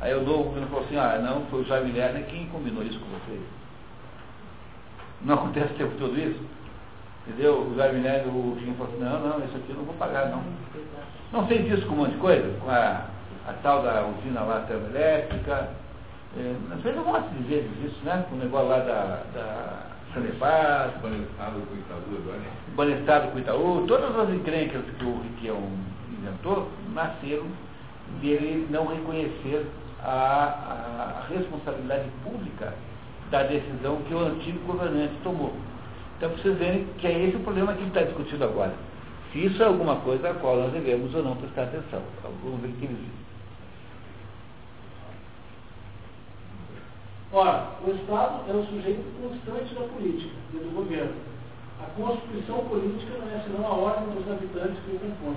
Aí 0.00 0.14
o 0.14 0.22
novo 0.22 0.44
governo 0.44 0.68
falou 0.68 0.84
assim, 0.84 0.96
ah, 0.96 1.18
não, 1.18 1.44
foi 1.46 1.62
o 1.62 1.64
Jaime 1.64 1.90
Lerner 1.90 2.24
quem 2.26 2.46
combinou 2.46 2.84
isso 2.84 3.00
com 3.00 3.06
vocês. 3.18 3.40
Não 5.22 5.34
acontece 5.34 5.72
o 5.72 5.76
tempo 5.76 5.96
todo 5.98 6.16
isso? 6.16 6.40
Entendeu? 7.26 7.62
O 7.62 7.74
Jaime 7.76 8.00
Lerner, 8.00 8.28
o 8.28 8.56
Jim 8.60 8.74
falou 8.74 8.92
assim, 8.92 9.02
não, 9.02 9.20
não, 9.20 9.44
isso 9.44 9.56
aqui 9.56 9.70
eu 9.70 9.76
não 9.76 9.84
vou 9.84 9.94
pagar, 9.96 10.28
não. 10.28 10.42
Não 11.32 11.46
fez 11.46 11.70
isso 11.70 11.86
com 11.86 11.94
um 11.94 11.98
monte 11.98 12.12
de 12.12 12.18
coisa? 12.18 12.58
Com 12.60 12.70
a, 12.70 13.06
a 13.46 13.52
tal 13.62 13.82
da 13.82 14.06
usina 14.06 14.40
lá 14.42 14.60
termoelétrica. 14.60 15.70
É, 16.36 16.54
fez 16.82 16.96
um 16.96 17.04
monte 17.04 17.28
de 17.34 17.42
vezes 17.42 17.70
isso, 17.84 18.04
né? 18.04 18.24
Com 18.30 18.36
o 18.36 18.38
negócio 18.38 18.68
lá 18.68 18.78
da, 18.78 19.22
da 19.34 19.86
Sanepar. 20.14 20.92
Banestado 21.02 21.60
com 21.60 21.74
Itaú 21.74 22.16
agora. 22.22 22.40
Banestado 22.78 23.32
com 23.32 23.40
Itaú. 23.40 23.84
Todas 23.88 24.16
as 24.16 24.30
encrencas 24.30 24.84
que 24.96 25.04
o 25.04 25.20
Riquião 25.20 25.60
inventou 26.12 26.68
nasceram 26.94 27.46
dele 28.20 28.68
não 28.70 28.86
reconhecer 28.86 29.66
a, 30.00 31.24
a, 31.24 31.26
responsabilidade 31.28 32.08
pública 32.22 32.72
da 33.32 33.42
decisão 33.42 33.96
que 34.02 34.14
o 34.14 34.20
antigo 34.20 34.60
governante 34.64 35.12
tomou. 35.24 35.52
Então, 36.16 36.30
vocês 36.30 36.56
verem 36.56 36.86
que 36.98 37.08
é 37.08 37.26
esse 37.26 37.36
o 37.36 37.40
problema 37.40 37.74
que 37.74 37.82
está 37.82 38.02
discutido 38.02 38.44
agora. 38.44 38.74
Se 39.32 39.44
isso 39.44 39.60
é 39.60 39.66
alguma 39.66 39.96
coisa 39.96 40.30
a 40.30 40.34
qual 40.34 40.58
nós 40.58 40.72
devemos 40.72 41.12
ou 41.16 41.24
não 41.24 41.34
prestar 41.34 41.64
atenção. 41.64 42.00
Vamos 42.44 42.60
ver 42.60 42.68
o 42.68 42.72
que. 42.74 42.88
Ora, 47.32 47.70
o 47.84 47.90
Estado 47.90 48.48
é 48.48 48.52
o 48.52 48.64
sujeito 48.66 49.02
constante 49.20 49.74
da 49.74 49.80
política 49.80 50.30
e 50.54 50.56
do 50.58 50.74
governo. 50.76 51.26
A 51.80 51.84
constituição 51.98 52.64
política 52.66 53.18
não 53.18 53.28
é 53.28 53.42
senão 53.42 53.66
a 53.66 53.74
ordem 53.74 54.14
dos 54.14 54.30
habitantes 54.30 54.78
que 54.84 54.96
o 54.96 54.98
compõem. 54.98 55.36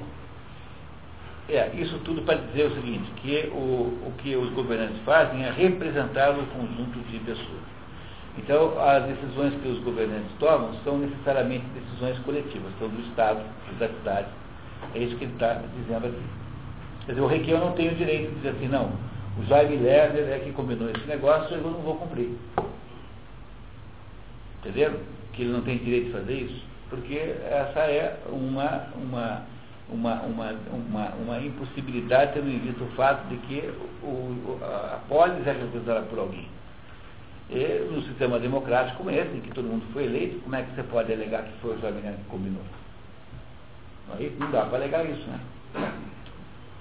É, 1.50 1.70
isso 1.76 2.00
tudo 2.06 2.22
para 2.22 2.38
dizer 2.38 2.68
o 2.68 2.76
seguinte, 2.76 3.12
que 3.18 3.50
o, 3.52 4.08
o 4.08 4.14
que 4.20 4.36
os 4.36 4.50
governantes 4.52 5.02
fazem 5.04 5.44
é 5.44 5.52
representar 5.52 6.32
o 6.32 6.46
conjunto 6.46 7.00
de 7.10 7.20
pessoas. 7.20 7.72
Então, 8.38 8.80
as 8.80 9.04
decisões 9.04 9.54
que 9.62 9.68
os 9.68 9.80
governantes 9.80 10.32
tomam 10.40 10.74
são 10.86 10.98
necessariamente 11.00 11.66
decisões 11.74 12.18
coletivas, 12.20 12.72
são 12.80 12.88
do 12.88 13.02
Estado, 13.02 13.42
da 13.78 13.90
cidade. 13.90 14.28
É 14.96 15.00
isso 15.00 15.18
que 15.18 15.26
ele 15.26 15.34
está 15.34 15.62
dizendo 15.76 16.08
aqui. 16.08 16.24
Quer 17.06 17.12
dizer, 17.14 17.22
o 17.22 17.28
Requião 17.28 17.60
não 17.60 17.74
tem 17.74 17.90
o 17.90 17.96
direito 17.96 18.30
de 18.30 18.36
dizer 18.36 18.50
assim, 18.50 18.68
não, 18.68 18.92
o 19.38 19.44
Jaime 19.48 19.76
Lerner 19.76 20.30
é 20.30 20.40
que 20.40 20.52
combinou 20.54 20.90
esse 20.90 21.06
negócio, 21.08 21.54
eu 21.54 21.62
não 21.62 21.82
vou 21.82 21.96
cumprir. 21.96 22.38
Entenderam? 24.60 25.00
Ele 25.42 25.52
não 25.52 25.62
tem 25.62 25.78
direito 25.80 26.06
de 26.06 26.12
fazer 26.12 26.34
isso? 26.34 26.64
Porque 26.90 27.16
essa 27.16 27.80
é 27.80 28.20
uma, 28.30 28.88
uma, 28.96 29.42
uma, 29.90 30.22
uma, 30.22 30.52
uma, 30.72 31.10
uma 31.16 31.40
impossibilidade, 31.40 32.34
tendo 32.34 32.50
em 32.50 32.60
vista 32.60 32.84
o 32.84 32.88
fato 32.92 33.28
de 33.28 33.38
que 33.38 33.74
o, 34.04 34.60
a 34.62 35.00
polis 35.08 35.46
é 35.48 35.52
representada 35.54 36.02
por 36.04 36.20
alguém. 36.20 36.48
E 37.50 37.88
no 37.92 38.02
sistema 38.04 38.40
democrático 38.40 38.98
como 38.98 39.10
esse, 39.10 39.36
em 39.36 39.42
que 39.42 39.52
todo 39.52 39.68
mundo 39.68 39.84
foi 39.92 40.06
eleito, 40.06 40.40
como 40.42 40.56
é 40.56 40.62
que 40.62 40.76
você 40.76 40.84
pode 40.84 41.12
alegar 41.12 41.44
que 41.44 41.60
foi 41.60 41.76
o 41.76 41.82
Lerner 41.82 42.14
que 42.14 42.24
combinou? 42.30 42.62
Aí 44.14 44.36
não 44.40 44.52
dá 44.52 44.66
para 44.66 44.78
alegar 44.78 45.06
isso, 45.06 45.28
né? 45.28 45.40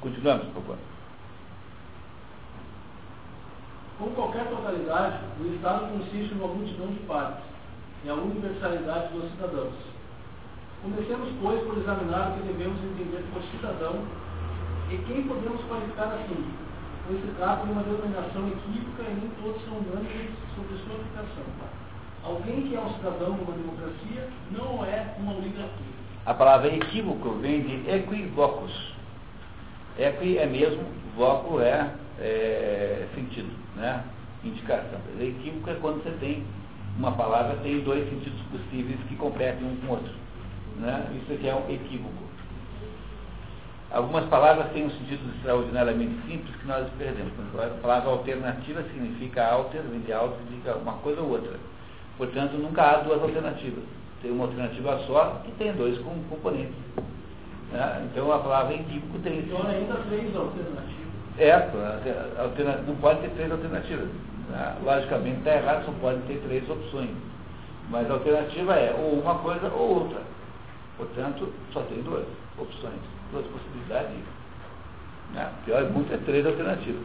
Continuamos, 0.00 0.46
por 0.48 0.62
favor. 0.62 0.78
Como 3.98 4.10
qualquer 4.12 4.46
totalidade, 4.48 5.18
o 5.40 5.54
Estado 5.54 5.92
consiste 5.92 6.34
em 6.34 6.38
uma 6.38 6.48
multidão 6.48 6.86
de 6.88 7.00
partes, 7.00 7.49
e 8.04 8.08
a 8.08 8.14
universalidade 8.14 9.12
dos 9.12 9.30
cidadãos. 9.32 9.74
Comecemos, 10.82 11.28
pois, 11.42 11.62
por 11.64 11.76
examinar 11.78 12.30
o 12.30 12.34
que 12.34 12.52
devemos 12.52 12.78
entender 12.82 13.22
por 13.32 13.42
cidadão 13.50 14.02
e 14.90 14.96
quem 15.06 15.22
podemos 15.24 15.62
qualificar 15.64 16.06
assim, 16.06 16.44
pois 17.06 17.20
se 17.20 17.28
trata 17.36 17.66
de 17.66 17.72
uma 17.72 17.82
denominação 17.82 18.48
equívoca 18.48 19.02
e 19.02 19.14
nem 19.14 19.30
todos 19.42 19.62
são 19.64 19.76
unânimes 19.78 20.30
sobre 20.56 20.76
sua 20.78 20.96
aplicação. 20.96 21.44
Alguém 22.24 22.62
que 22.62 22.76
é 22.76 22.80
um 22.80 22.94
cidadão 22.94 23.36
numa 23.36 23.52
democracia 23.52 24.28
não 24.50 24.84
é 24.84 25.14
uma 25.18 25.34
oligarquia. 25.34 26.00
A 26.26 26.34
palavra 26.34 26.68
equívoco 26.74 27.30
vem 27.40 27.62
de 27.62 27.90
equivocus. 27.90 28.94
Equi 29.98 30.38
é 30.38 30.46
mesmo, 30.46 30.84
voco 31.16 31.60
é, 31.60 31.90
é 32.18 33.06
sentido 33.14 33.50
né? 33.76 34.04
indicação. 34.44 35.00
Equívoco 35.18 35.70
é 35.70 35.74
quando 35.74 36.02
você 36.02 36.10
tem 36.20 36.44
uma 37.00 37.12
palavra 37.12 37.56
tem 37.62 37.80
dois 37.80 38.06
sentidos 38.10 38.40
possíveis 38.52 39.00
que 39.08 39.16
competem 39.16 39.66
um 39.66 39.74
com 39.76 39.86
o 39.86 39.90
outro. 39.96 40.12
Né? 40.76 41.06
Isso 41.16 41.32
aqui 41.32 41.48
é 41.48 41.54
um 41.54 41.70
equívoco. 41.72 42.30
Algumas 43.90 44.26
palavras 44.26 44.70
têm 44.72 44.84
um 44.84 44.90
sentido 44.90 45.34
extraordinariamente 45.34 46.14
simples 46.28 46.54
que 46.56 46.66
nós 46.66 46.86
perdemos. 46.98 47.32
A 47.54 47.80
palavra 47.80 48.10
alternativa 48.10 48.82
significa 48.82 49.46
alter, 49.46 49.80
vem 49.82 50.00
de 50.00 50.12
alter, 50.12 50.38
significa 50.44 50.76
uma 50.76 50.92
coisa 50.98 51.22
ou 51.22 51.30
outra. 51.30 51.58
Portanto, 52.18 52.52
nunca 52.52 52.82
há 52.82 52.96
duas 52.98 53.22
alternativas. 53.22 53.82
Tem 54.20 54.30
uma 54.30 54.44
alternativa 54.44 54.98
só 55.06 55.40
que 55.42 55.52
tem 55.52 55.72
dois 55.72 55.98
componentes. 56.28 56.76
Né? 57.72 58.08
Então, 58.12 58.30
a 58.30 58.38
palavra 58.40 58.74
equívoco 58.74 59.18
tem... 59.20 59.38
Então, 59.38 59.66
ainda 59.66 59.94
três 60.06 60.36
alternativas. 60.36 61.00
É, 61.38 61.70
não 62.86 62.94
pode 62.96 63.20
ter 63.20 63.30
três 63.30 63.50
alternativas. 63.50 64.08
Né? 64.50 64.76
Logicamente 64.82 65.38
está 65.38 65.54
errado, 65.54 65.84
só 65.86 65.92
pode 66.00 66.20
ter 66.22 66.40
três 66.46 66.68
opções. 66.68 67.10
Mas 67.88 68.10
a 68.10 68.14
alternativa 68.14 68.74
é 68.74 68.94
ou 68.94 69.20
uma 69.20 69.36
coisa 69.36 69.68
ou 69.68 70.02
outra. 70.02 70.20
Portanto, 70.96 71.52
só 71.72 71.80
tem 71.82 72.02
duas 72.02 72.24
opções, 72.58 73.00
duas 73.32 73.46
possibilidades. 73.46 74.16
Né? 75.32 75.50
Pior 75.64 75.82
é 75.82 75.88
muito 75.88 76.12
é 76.12 76.18
três 76.18 76.44
alternativas. 76.46 77.02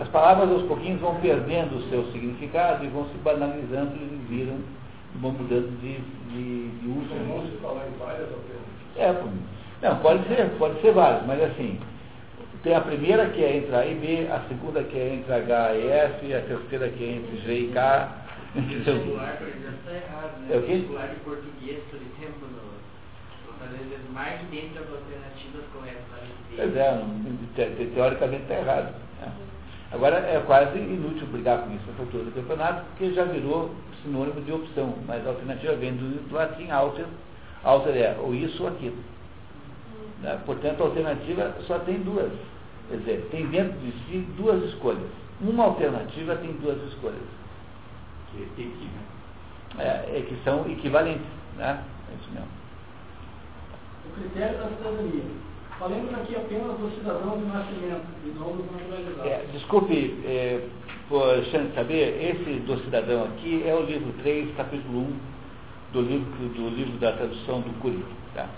As 0.00 0.08
palavras 0.08 0.48
aos 0.50 0.62
pouquinhos 0.62 1.00
vão 1.00 1.16
perdendo 1.16 1.76
o 1.76 1.90
seu 1.90 2.04
significado 2.12 2.84
e 2.84 2.88
vão 2.88 3.04
se 3.08 3.18
banalizando 3.18 3.96
e 3.96 4.26
viram, 4.28 4.58
vão 5.20 5.32
mudando 5.32 5.76
de, 5.80 5.98
de, 6.30 6.68
de 6.68 6.88
uso. 6.88 7.14
Não 7.26 7.42
se 7.42 7.56
falar 7.56 7.84
em 7.88 7.98
várias 7.98 8.28
alternativas. 8.32 8.68
É, 8.96 9.88
não, 9.88 9.96
pode 9.98 10.26
ser, 10.28 10.48
pode 10.58 10.80
ser 10.80 10.92
vários, 10.92 11.26
mas 11.26 11.42
assim, 11.42 11.80
tem 12.62 12.74
a 12.74 12.80
primeira 12.80 13.26
que 13.30 13.42
é 13.42 13.56
entre 13.56 13.74
A 13.74 13.86
e 13.86 13.94
B, 13.94 14.26
a 14.30 14.40
segunda 14.48 14.82
que 14.82 14.96
é 14.98 15.14
entre 15.14 15.32
H 15.32 15.74
e 15.74 15.88
F, 15.88 16.34
a 16.34 16.40
terceira 16.40 16.88
que 16.88 17.04
é 17.04 17.12
entre 17.16 17.36
G 17.38 17.52
e 17.54 17.68
K. 17.72 18.24
O 18.54 18.60
vestibular, 18.62 19.36
por 19.36 19.48
exemplo, 19.48 19.74
está 19.78 19.92
errado, 19.92 20.40
né? 20.40 20.54
É 20.54 20.58
o 20.58 20.62
quê? 20.62 20.72
O 20.72 21.08
de 21.08 21.20
português, 21.20 21.82
por 21.90 21.96
exemplo, 21.96 22.48
às 23.62 23.70
vezes 23.70 24.10
marque 24.12 24.44
dentro 24.50 24.84
das 24.84 24.90
alternativas 24.94 25.64
corretas. 25.72 26.02
Pois 26.56 26.76
é, 26.76 27.00
te- 27.54 27.76
te- 27.76 27.90
teoricamente 27.94 28.42
está 28.42 28.54
errado. 28.54 28.94
né? 29.20 29.32
Agora 29.92 30.16
é 30.18 30.42
quase 30.46 30.78
inútil 30.78 31.26
brigar 31.28 31.62
com 31.62 31.74
isso 31.74 31.84
na 31.92 32.00
altura 32.00 32.24
do 32.24 32.32
campeonato, 32.32 32.84
porque 32.86 33.12
já 33.12 33.24
virou 33.24 33.74
sinônimo 34.02 34.40
de 34.40 34.52
opção, 34.52 34.94
mas 35.06 35.24
a 35.26 35.30
alternativa 35.30 35.74
vem 35.76 35.92
do, 35.94 36.28
do 36.28 36.34
latim 36.34 36.70
alter, 36.70 37.06
alter 37.62 37.96
é 37.96 38.16
ou 38.18 38.34
isso 38.34 38.62
ou 38.62 38.68
aquilo. 38.68 38.96
Né? 40.22 40.40
Portanto, 40.44 40.82
a 40.82 40.86
alternativa 40.86 41.54
só 41.66 41.78
tem 41.80 42.00
duas. 42.00 42.32
Quer 42.88 42.96
dizer, 42.98 43.28
tem 43.30 43.46
dentro 43.46 43.78
de 43.78 43.92
si 43.92 44.26
duas 44.36 44.62
escolhas. 44.64 45.10
Uma 45.40 45.64
alternativa 45.64 46.36
tem 46.36 46.52
duas 46.54 46.82
escolhas. 46.88 47.22
Que 48.30 48.42
é 48.42 48.64
equi, 48.64 48.84
né? 48.84 49.02
É, 49.78 50.18
é 50.18 50.24
que 50.26 50.36
são 50.42 50.68
equivalentes. 50.70 51.26
Né? 51.56 51.82
É 52.10 52.14
isso 52.20 52.30
mesmo. 52.32 52.48
O 54.08 54.20
critério 54.20 54.58
da 54.58 54.68
cidadania. 54.68 55.48
Falemos 55.78 56.12
aqui 56.12 56.34
apenas 56.34 56.76
do 56.76 56.90
cidadão 56.96 57.38
de 57.38 57.44
nascimento 57.44 58.04
e 58.24 58.28
não 58.36 58.56
dos 58.56 58.66
naturalizados. 58.72 59.26
É, 59.30 59.44
desculpe, 59.52 60.18
é, 60.24 60.66
por 61.08 61.22
saber, 61.74 62.20
esse 62.20 62.58
do 62.60 62.78
cidadão 62.84 63.24
aqui 63.24 63.62
é 63.64 63.74
o 63.74 63.82
livro 63.82 64.12
3, 64.22 64.56
capítulo 64.56 65.02
1 65.02 65.16
do 65.92 66.00
livro, 66.00 66.48
do 66.48 66.68
livro 66.70 66.98
da 66.98 67.12
tradução 67.12 67.60
do 67.60 67.80
Curio. 67.80 68.04
Tá? 68.34 68.48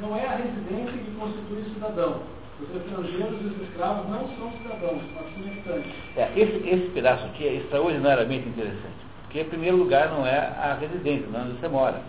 Não 0.00 0.16
é 0.16 0.26
a 0.26 0.36
residência 0.36 0.92
que 0.92 1.10
constitui 1.18 1.64
cidadão. 1.74 2.20
Os 2.60 2.74
estrangeiros 2.74 3.40
e 3.40 3.44
os 3.46 3.68
escravos 3.68 4.08
não 4.10 4.28
são 4.36 4.50
cidadãos, 4.58 5.02
mas 5.14 5.46
habitantes. 5.46 5.92
É, 6.16 6.30
esse, 6.36 6.68
esse 6.68 6.90
pedaço 6.90 7.24
aqui 7.26 7.46
é 7.46 7.54
extraordinariamente 7.54 8.48
interessante. 8.48 9.06
Porque, 9.22 9.40
em 9.40 9.44
primeiro 9.48 9.76
lugar, 9.76 10.08
não 10.10 10.26
é 10.26 10.38
a 10.38 10.76
residência, 10.80 11.26
não 11.32 11.40
é 11.40 11.42
onde 11.44 11.60
você 11.60 11.68
mora. 11.68 12.00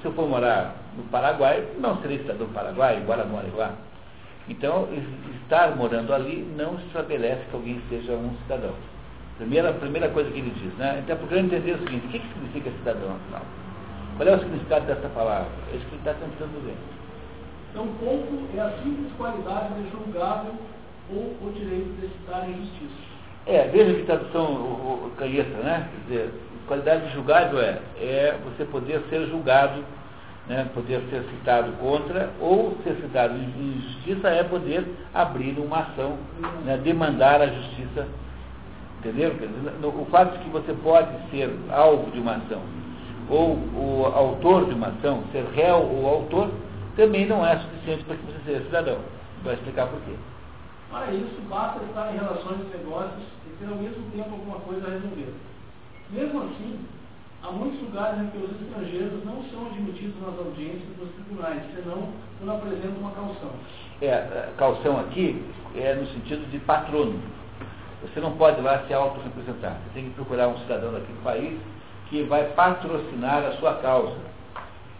Se 0.00 0.04
eu 0.04 0.12
for 0.12 0.28
morar 0.28 0.74
no 0.96 1.02
Paraguai, 1.04 1.64
não 1.78 1.96
serei 2.02 2.18
cidadão 2.18 2.46
do 2.46 2.52
Paraguai, 2.52 2.98
embora 2.98 3.24
more 3.24 3.46
lá. 3.56 3.72
Então, 4.48 4.88
es- 4.92 5.40
estar 5.42 5.74
morando 5.76 6.12
ali 6.12 6.46
não 6.56 6.74
estabelece 6.86 7.42
que 7.50 7.54
alguém 7.56 7.80
seja 7.88 8.12
um 8.12 8.34
cidadão. 8.42 8.74
Primeira, 9.38 9.72
primeira 9.72 10.08
coisa 10.10 10.30
que 10.30 10.38
ele 10.38 10.50
diz, 10.50 10.74
né? 10.74 11.00
Então, 11.02 11.16
procurando 11.16 11.46
entender 11.46 11.72
o 11.72 11.78
seguinte, 11.78 12.06
o 12.06 12.08
que, 12.10 12.18
que 12.18 12.28
significa 12.34 12.70
cidadão, 12.78 13.16
afinal? 13.16 13.42
Qual 14.18 14.28
é 14.28 14.34
o 14.34 14.38
significado 14.40 14.84
dessa 14.84 15.08
palavra? 15.10 15.46
É 15.72 15.76
isso 15.76 15.86
que 15.86 15.94
ele 15.94 15.98
está 15.98 16.12
tentando 16.14 16.64
ver. 16.66 16.74
Então, 17.70 17.86
ponto 18.00 18.56
é 18.56 18.60
a 18.60 18.70
simples 18.82 19.12
qualidade 19.16 19.74
de 19.74 19.90
julgável 19.90 20.54
ou 21.08 21.36
o 21.40 21.52
direito 21.54 22.00
de 22.00 22.06
em 22.50 22.56
justiça. 22.56 23.08
É, 23.46 23.68
veja 23.68 23.94
que 23.94 24.02
tradução 24.02 24.44
o, 24.44 25.06
o, 25.06 25.10
canheta, 25.16 25.56
né? 25.58 25.88
Quer 25.88 26.12
dizer, 26.12 26.34
qualidade 26.66 27.06
de 27.06 27.14
julgável 27.14 27.60
é, 27.60 27.78
é 28.00 28.36
você 28.44 28.64
poder 28.64 29.00
ser 29.08 29.24
julgado, 29.28 29.84
né? 30.48 30.68
poder 30.74 31.00
ser 31.10 31.22
citado 31.30 31.70
contra, 31.80 32.30
ou 32.40 32.76
ser 32.82 32.96
citado 32.96 33.34
em, 33.36 33.80
justiça 33.80 34.30
é 34.30 34.42
poder 34.42 34.84
abrir 35.14 35.56
uma 35.60 35.78
ação, 35.78 36.18
né? 36.64 36.76
demandar 36.76 37.40
a 37.40 37.46
justiça. 37.46 38.08
Entendeu? 38.98 39.30
Dizer, 39.30 39.86
o 39.86 40.06
fato 40.06 40.36
de 40.36 40.44
que 40.44 40.50
você 40.50 40.72
pode 40.82 41.08
ser 41.30 41.54
alvo 41.70 42.10
de 42.10 42.18
uma 42.18 42.32
ação, 42.32 42.60
ou 43.30 43.56
o 43.74 44.06
autor 44.06 44.66
de 44.66 44.74
uma 44.74 44.88
ação, 44.88 45.22
ser 45.32 45.44
réu 45.54 45.78
ou 45.78 46.06
autor, 46.06 46.50
também 46.96 47.26
não 47.26 47.46
é 47.46 47.56
suficiente 47.58 48.04
para 48.04 48.16
que 48.16 48.26
você 48.26 48.38
seja 48.44 48.64
cidadão. 48.64 48.98
Vai 49.44 49.54
explicar 49.54 49.86
por 49.86 50.00
quê. 50.00 50.14
Para 50.90 51.12
isso, 51.12 51.40
basta 51.48 51.84
estar 51.84 52.12
em 52.12 52.16
relações 52.16 52.58
de 52.58 52.78
negócios 52.78 53.22
e 53.46 53.50
ter 53.58 53.70
ao 53.70 53.76
mesmo 53.76 54.10
tempo 54.10 54.30
alguma 54.30 54.58
coisa 54.60 54.86
a 54.86 54.90
resolver. 54.90 55.34
Mesmo 56.10 56.40
assim, 56.40 56.80
há 57.42 57.50
muitos 57.50 57.80
lugares 57.82 58.20
em 58.20 58.26
que 58.28 58.38
os 58.38 58.50
estrangeiros 58.62 59.24
não 59.24 59.44
são 59.52 59.66
admitidos 59.66 60.20
nas 60.22 60.38
audiências 60.38 60.88
dos 60.98 61.10
tribunais, 61.10 61.62
senão 61.74 62.08
quando 62.38 62.56
apresentam 62.56 62.98
uma 63.00 63.10
calção. 63.10 63.50
É, 64.00 64.14
a 64.14 64.52
calção 64.56 64.98
aqui 65.00 65.44
é 65.76 65.94
no 65.94 66.06
sentido 66.06 66.50
de 66.50 66.58
patrono. 66.60 67.20
Você 68.02 68.20
não 68.20 68.32
pode 68.32 68.60
lá 68.60 68.84
se 68.86 68.94
autorrepresentar. 68.94 69.72
Você 69.72 69.94
tem 69.94 70.04
que 70.04 70.14
procurar 70.14 70.48
um 70.48 70.58
cidadão 70.60 70.92
daquele 70.92 71.18
país 71.22 71.58
que 72.08 72.22
vai 72.22 72.44
patrocinar 72.52 73.44
a 73.44 73.52
sua 73.52 73.74
causa. 73.74 74.16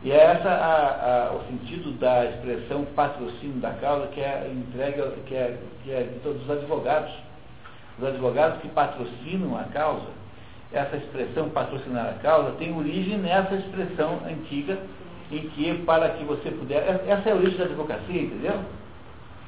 E 0.03 0.13
é 0.13 0.17
essa 0.17 1.33
o 1.35 1.45
sentido 1.51 1.91
da 1.99 2.25
expressão 2.27 2.85
patrocínio 2.95 3.57
da 3.57 3.73
causa 3.73 4.07
que 4.09 4.21
é 4.21 4.49
entrega, 4.53 5.11
que 5.27 5.35
é, 5.35 5.59
que 5.83 5.91
é 5.91 6.03
de 6.03 6.21
todos 6.21 6.43
os 6.43 6.51
advogados. 6.51 7.13
Os 7.99 8.07
advogados 8.07 8.61
que 8.61 8.69
patrocinam 8.69 9.59
a 9.59 9.65
causa, 9.65 10.07
essa 10.73 10.97
expressão 10.97 11.49
patrocinar 11.49 12.11
a 12.11 12.23
causa 12.23 12.53
tem 12.53 12.77
origem 12.77 13.19
nessa 13.19 13.57
expressão 13.57 14.21
antiga 14.25 14.79
em 15.33 15.49
que 15.49 15.75
para 15.85 16.11
que 16.11 16.23
você 16.25 16.51
puder. 16.51 17.03
Essa 17.09 17.31
é 17.31 17.33
a 17.33 17.37
origem 17.37 17.59
da 17.59 17.65
advocacia, 17.65 18.23
entendeu? 18.23 18.61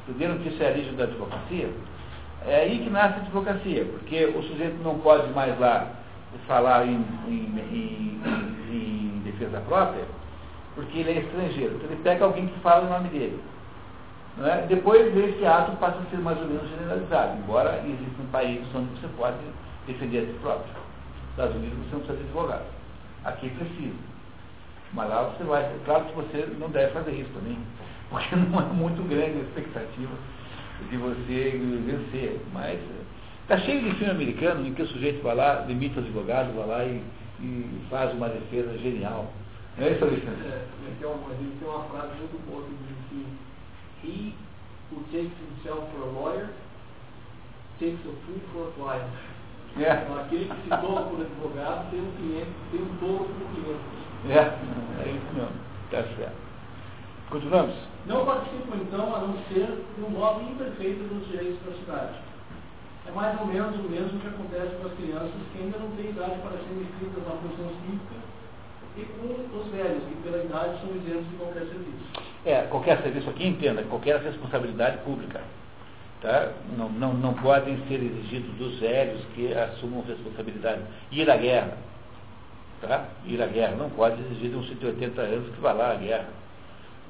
Entenderam 0.08 0.38
que 0.38 0.48
isso 0.48 0.62
é 0.62 0.66
a 0.66 0.70
origem 0.70 0.94
da 0.96 1.04
advocacia? 1.04 1.68
É 2.46 2.56
aí 2.62 2.78
que 2.80 2.90
nasce 2.90 3.20
a 3.20 3.22
advocacia, 3.22 3.84
porque 3.84 4.24
o 4.24 4.42
sujeito 4.42 4.82
não 4.82 4.98
pode 4.98 5.30
mais 5.32 5.56
lá 5.60 5.86
falar 6.46 6.86
em, 6.86 7.04
em- 7.28 7.54
em- 7.72 8.20
em- 8.70 9.22
defesa 9.24 9.60
própria, 9.66 10.04
porque 10.74 10.98
ele 10.98 11.10
é 11.10 11.20
estrangeiro. 11.20 11.74
Então 11.76 11.90
ele 11.90 12.02
pega 12.02 12.24
alguém 12.24 12.46
que 12.46 12.58
fala 12.60 12.86
o 12.86 12.90
nome 12.90 13.08
dele. 13.08 13.40
É? 14.42 14.66
Depois 14.66 15.14
esse 15.16 15.44
ato 15.44 15.72
passa 15.76 15.98
a 15.98 16.10
ser 16.10 16.18
mais 16.18 16.38
ou 16.38 16.46
menos 16.46 16.68
generalizado, 16.70 17.36
embora 17.38 17.82
existam 17.84 18.24
países 18.32 18.66
onde 18.74 18.88
você 18.98 19.08
pode 19.16 19.36
defender 19.86 20.18
a 20.20 20.26
si 20.26 20.32
próprio. 20.40 20.72
Nos 20.72 21.30
Estados 21.30 21.56
Unidos 21.56 21.78
você 21.78 21.92
não 21.96 22.00
precisa 22.00 22.18
de 22.18 22.24
advogado. 22.24 22.64
Aqui 23.24 23.50
precisa. 23.50 23.96
Mas 24.92 25.08
lá 25.08 25.22
você 25.24 25.44
vai. 25.44 25.70
Claro 25.84 26.04
que 26.06 26.14
você 26.14 26.48
não 26.58 26.70
deve 26.70 26.92
fazer 26.92 27.12
isso 27.12 27.30
também, 27.34 27.58
porque 28.08 28.34
não 28.36 28.60
é 28.60 28.64
muito 28.72 29.02
grande 29.08 29.38
a 29.38 29.42
expectativa 29.42 30.12
de 30.90 30.96
você 30.96 31.60
vencer. 31.84 32.40
Mas 32.52 32.78
está 33.50 33.58
cheio 33.66 33.82
de 33.82 33.90
filme 33.96 34.12
americano 34.12 34.64
em 34.64 34.72
que 34.72 34.82
o 34.82 34.86
sujeito 34.86 35.24
vai 35.24 35.34
lá, 35.34 35.56
demite 35.62 35.98
o 35.98 36.02
advogado, 36.02 36.54
vai 36.54 36.66
lá 36.68 36.84
e, 36.84 37.02
e 37.40 37.82
faz 37.90 38.14
uma 38.14 38.28
defesa 38.28 38.78
genial. 38.78 39.26
Não 39.76 39.86
é 39.88 39.90
isso, 39.90 40.04
Alexandre? 40.04 40.46
É, 40.46 40.64
tem 41.00 41.08
uma, 41.08 41.34
tem 41.34 41.68
uma 41.68 41.84
frase 41.84 42.14
muito 42.14 42.46
boa 42.48 42.62
que 42.62 42.70
diz 42.70 42.96
assim, 43.06 43.26
he 44.04 44.34
who 44.92 45.02
takes 45.10 45.32
himself 45.50 45.82
for 45.90 46.02
a 46.02 46.12
lawyer 46.12 46.48
takes 47.80 47.98
a 48.06 48.12
fool 48.24 48.40
for 48.52 48.68
a 48.68 48.72
client. 48.72 49.10
É. 49.78 50.02
Então, 50.02 50.20
aquele 50.20 50.44
que 50.44 50.62
se 50.62 50.68
toma 50.68 51.02
por 51.02 51.20
advogado 51.20 51.90
tem 51.90 52.00
um 52.00 52.12
cliente, 52.18 52.50
tem 52.70 52.82
um 52.82 52.96
tolo 52.98 53.28
como 53.28 53.54
cliente. 53.54 53.80
É, 54.28 55.02
é 55.02 55.10
isso 55.10 55.34
mesmo. 55.34 55.50
Está 55.86 56.02
certo. 56.16 56.36
Continuamos? 57.30 57.74
Não 58.06 58.24
participam, 58.26 58.76
então, 58.76 59.14
a 59.14 59.20
não 59.20 59.34
ser 59.48 59.84
um 59.98 60.10
modo 60.10 60.42
imperfeito 60.42 61.02
dos 61.04 61.26
direitos 61.28 61.58
da 61.64 61.72
cidade. 61.72 62.29
É 63.06 63.10
mais 63.12 63.40
ou 63.40 63.46
menos 63.46 63.74
o 63.74 63.88
mesmo 63.88 64.20
que 64.20 64.28
acontece 64.28 64.76
com 64.76 64.86
as 64.86 64.92
crianças 64.94 65.32
que 65.52 65.62
ainda 65.62 65.78
não 65.78 65.90
têm 65.96 66.10
idade 66.10 66.36
para 66.40 66.58
serem 66.58 66.82
inscritas 66.82 67.24
na 67.24 67.34
função 67.36 67.70
cívica 67.80 68.20
e 68.96 69.04
com 69.04 69.58
os 69.58 69.66
velhos, 69.68 70.02
que 70.04 70.14
pela 70.22 70.44
idade 70.44 70.80
são 70.80 70.90
isentos 70.96 71.28
de 71.30 71.36
qualquer 71.36 71.60
serviço. 71.60 72.30
É, 72.44 72.62
qualquer 72.62 73.02
serviço 73.02 73.30
aqui, 73.30 73.46
entenda, 73.46 73.82
qualquer 73.84 74.20
responsabilidade 74.20 74.98
pública. 74.98 75.40
Tá? 76.20 76.52
Não, 76.76 76.88
não, 76.90 77.14
não 77.14 77.34
podem 77.34 77.78
ser 77.88 78.02
exigidos 78.02 78.50
dos 78.56 78.78
velhos 78.78 79.24
que 79.34 79.54
assumam 79.54 80.04
responsabilidade. 80.06 80.82
Ir 81.10 81.30
à 81.30 81.36
guerra. 81.36 81.78
Tá? 82.82 83.04
Ir 83.24 83.40
à 83.40 83.46
guerra. 83.46 83.76
Não 83.76 83.88
pode 83.90 84.20
exigir 84.22 84.50
de 84.50 84.56
um 84.56 84.64
180 84.64 85.20
anos 85.20 85.54
que 85.54 85.60
vá 85.60 85.72
lá 85.72 85.92
à 85.92 85.94
guerra. 85.94 86.28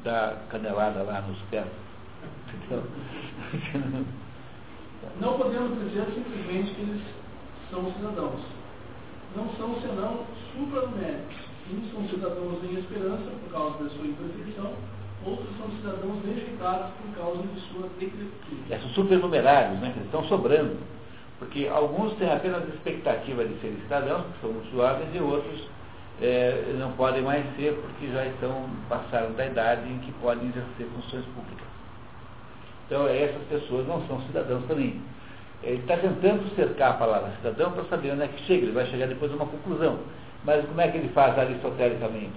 Dar 0.04 0.36
canelada 0.48 1.02
lá 1.02 1.20
nos 1.22 1.38
pés. 1.50 1.66
Entendeu? 3.52 4.04
Não 5.20 5.36
podemos 5.36 5.78
dizer 5.84 6.06
simplesmente 6.14 6.74
que 6.74 6.80
eles 6.80 7.02
são 7.70 7.92
cidadãos. 7.92 8.40
Não 9.36 9.48
são 9.58 9.78
senão 9.82 10.24
supranuméricos. 10.52 11.36
Uns 11.70 11.92
são 11.92 12.08
cidadãos 12.08 12.64
em 12.64 12.78
esperança 12.78 13.30
por 13.42 13.52
causa 13.52 13.84
da 13.84 13.90
sua 13.90 14.06
imperfeição, 14.06 14.72
outros 15.24 15.48
são 15.58 15.70
cidadãos 15.76 16.24
rejeitados 16.24 16.90
por 16.94 17.14
causa 17.16 17.42
de 17.42 17.60
sua 17.60 17.88
decrepitude. 18.00 18.80
São 18.80 18.90
supernumerários, 18.90 19.78
né? 19.80 19.92
Eles 19.94 20.06
estão 20.06 20.24
sobrando. 20.24 20.78
Porque 21.38 21.68
alguns 21.68 22.14
têm 22.14 22.30
apenas 22.30 22.66
expectativa 22.68 23.44
de 23.44 23.54
serem 23.60 23.80
cidadãos, 23.82 24.24
que 24.26 24.40
são 24.40 24.54
jovens, 24.72 25.14
e 25.14 25.20
outros 25.20 25.68
é, 26.20 26.74
não 26.78 26.92
podem 26.92 27.22
mais 27.22 27.44
ser 27.56 27.74
porque 27.74 28.08
já 28.12 28.26
estão 28.26 28.68
passaram 28.88 29.32
da 29.32 29.46
idade 29.46 29.88
em 29.90 29.98
que 29.98 30.12
podem 30.20 30.48
exercer 30.48 30.86
funções 30.94 31.24
públicas. 31.26 31.69
Então 32.90 33.06
essas 33.06 33.40
pessoas 33.48 33.86
não 33.86 34.04
são 34.08 34.20
cidadãos 34.22 34.64
também. 34.66 35.00
Ele 35.62 35.76
está 35.76 35.96
tentando 35.96 36.42
cercar 36.56 36.90
a 36.90 36.94
palavra 36.94 37.30
cidadão 37.36 37.70
para 37.70 37.84
saber 37.84 38.10
onde 38.10 38.22
é 38.22 38.26
que 38.26 38.44
chega, 38.46 38.64
ele 38.64 38.72
vai 38.72 38.84
chegar 38.86 39.06
depois 39.06 39.30
a 39.30 39.36
uma 39.36 39.46
conclusão. 39.46 40.00
Mas 40.44 40.64
como 40.64 40.80
é 40.80 40.88
que 40.88 40.98
ele 40.98 41.08
faz 41.10 41.38
aristotelicamente? 41.38 42.32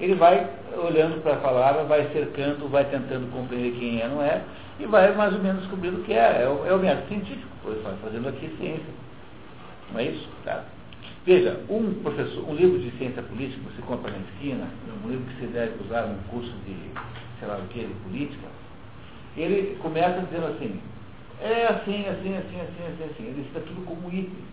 Ele 0.00 0.16
vai 0.16 0.50
olhando 0.76 1.22
para 1.22 1.34
a 1.34 1.36
palavra, 1.36 1.84
vai 1.84 2.08
cercando, 2.12 2.68
vai 2.68 2.84
tentando 2.86 3.30
compreender 3.30 3.78
quem 3.78 4.00
é, 4.00 4.08
não 4.08 4.20
é, 4.20 4.42
e 4.80 4.86
vai 4.86 5.14
mais 5.14 5.34
ou 5.34 5.38
menos 5.38 5.60
descobrindo 5.60 6.00
o 6.00 6.02
que 6.02 6.14
é. 6.14 6.42
É 6.42 6.48
o, 6.48 6.66
é 6.66 6.74
o 6.74 6.80
método 6.80 7.06
científico, 7.06 7.46
vai 7.64 7.94
fazendo 8.02 8.28
aqui 8.28 8.52
ciência. 8.58 8.92
Não 9.92 10.00
é 10.00 10.04
isso? 10.06 10.28
Tá? 10.44 10.64
Veja, 11.24 11.60
um 11.70 11.94
professor, 12.02 12.48
um 12.48 12.56
livro 12.56 12.80
de 12.80 12.90
ciência 12.98 13.22
política 13.22 13.60
que 13.60 13.76
você 13.76 13.82
compra 13.82 14.10
na 14.10 14.18
esquina, 14.18 14.66
um 15.04 15.08
livro 15.08 15.24
que 15.26 15.40
você 15.40 15.46
deve 15.46 15.84
usar 15.84 16.08
num 16.08 16.18
curso 16.28 16.50
de, 16.66 16.74
sei 17.38 17.46
lá 17.46 17.58
o 17.58 17.68
que, 17.68 17.84
de 17.84 17.94
política, 18.02 18.48
ele 19.36 19.76
começa 19.80 20.20
dizendo 20.20 20.46
assim, 20.46 20.80
é 21.40 21.66
assim, 21.66 22.06
assim, 22.06 22.36
assim, 22.36 22.60
assim, 22.60 22.84
assim, 22.86 23.04
assim. 23.10 23.24
Ele 23.24 23.44
cita 23.48 23.60
tudo 23.60 23.84
como 23.84 24.08
item. 24.08 24.44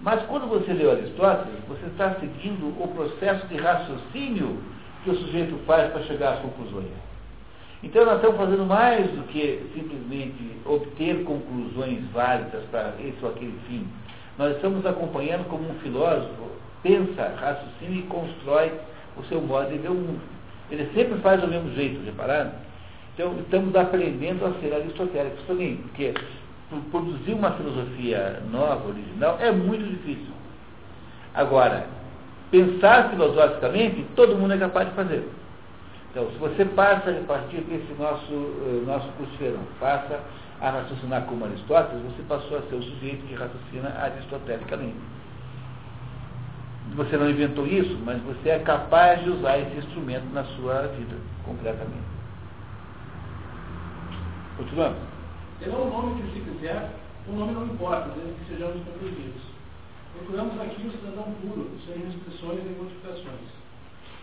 Mas 0.00 0.22
quando 0.26 0.48
você 0.48 0.72
lê 0.72 0.90
Aristóteles, 0.90 1.58
você 1.68 1.86
está 1.86 2.14
seguindo 2.14 2.68
o 2.82 2.88
processo 2.88 3.46
de 3.48 3.56
raciocínio 3.56 4.58
que 5.04 5.10
o 5.10 5.16
sujeito 5.16 5.58
faz 5.66 5.90
para 5.92 6.02
chegar 6.04 6.34
às 6.34 6.38
conclusões. 6.40 6.88
Então 7.82 8.04
nós 8.04 8.16
estamos 8.16 8.36
fazendo 8.36 8.66
mais 8.66 9.10
do 9.10 9.22
que 9.28 9.66
simplesmente 9.74 10.56
obter 10.66 11.24
conclusões 11.24 12.04
válidas 12.12 12.62
para 12.70 12.94
esse 13.00 13.16
ou 13.22 13.30
aquele 13.30 13.58
fim. 13.66 13.86
Nós 14.38 14.54
estamos 14.56 14.84
acompanhando 14.86 15.48
como 15.48 15.68
um 15.68 15.74
filósofo 15.80 16.50
pensa, 16.82 17.34
raciocina 17.36 17.96
e 17.96 18.02
constrói 18.02 18.72
o 19.16 19.24
seu 19.24 19.40
modo 19.40 19.70
de 19.70 19.78
ver 19.78 19.90
o 19.90 19.94
mundo. 19.94 20.20
Ele 20.70 20.88
sempre 20.94 21.18
faz 21.20 21.40
do 21.40 21.48
mesmo 21.48 21.72
jeito, 21.74 22.04
repararam? 22.04 22.52
Então, 23.14 23.34
estamos 23.40 23.74
aprendendo 23.74 24.46
a 24.46 24.52
ser 24.60 24.72
aristotélicos 24.72 25.42
também, 25.46 25.76
porque 25.76 26.14
produzir 26.90 27.32
uma 27.32 27.52
filosofia 27.52 28.42
nova, 28.50 28.88
original, 28.88 29.38
é 29.40 29.50
muito 29.50 29.84
difícil. 29.84 30.32
Agora, 31.34 31.86
pensar 32.50 33.10
filosoficamente, 33.10 34.06
todo 34.14 34.36
mundo 34.36 34.54
é 34.54 34.58
capaz 34.58 34.88
de 34.88 34.94
fazer. 34.94 35.28
Então, 36.10 36.28
se 36.30 36.38
você 36.38 36.64
passa 36.64 37.10
a 37.10 37.24
partir 37.26 37.60
desse 37.62 37.92
nosso, 37.98 38.32
uh, 38.32 38.84
nosso 38.86 39.08
curso 39.12 39.32
de 39.32 39.38
verão, 39.38 39.60
passa 39.78 40.20
a 40.60 40.70
raciocinar 40.70 41.22
como 41.22 41.44
Aristóteles, 41.44 42.02
você 42.02 42.22
passou 42.28 42.58
a 42.58 42.62
ser 42.62 42.74
o 42.74 42.82
sujeito 42.82 43.26
que 43.26 43.34
raciocina 43.34 43.94
aristotelicamente. 44.00 44.96
Você 46.96 47.16
não 47.16 47.30
inventou 47.30 47.64
isso, 47.66 47.96
mas 48.04 48.20
você 48.22 48.50
é 48.50 48.58
capaz 48.58 49.22
de 49.22 49.30
usar 49.30 49.58
esse 49.58 49.76
instrumento 49.76 50.26
na 50.32 50.42
sua 50.44 50.88
vida, 50.88 51.14
concretamente. 51.44 52.09
Continuamos. 54.60 54.98
Terá 55.58 55.74
o 55.74 55.88
nome 55.88 56.20
que 56.20 56.34
se 56.34 56.44
quiser, 56.44 56.90
o 57.26 57.32
nome 57.32 57.52
não 57.52 57.64
importa, 57.64 58.12
desde 58.12 58.34
que 58.34 58.52
sejamos 58.52 58.84
compreendidos. 58.84 59.40
Procuramos 60.12 60.60
aqui 60.60 60.86
o 60.86 60.92
cidadão 60.92 61.32
puro, 61.40 61.70
sem 61.86 61.96
restrições 61.96 62.60
nem 62.64 62.76
modificações. 62.76 63.48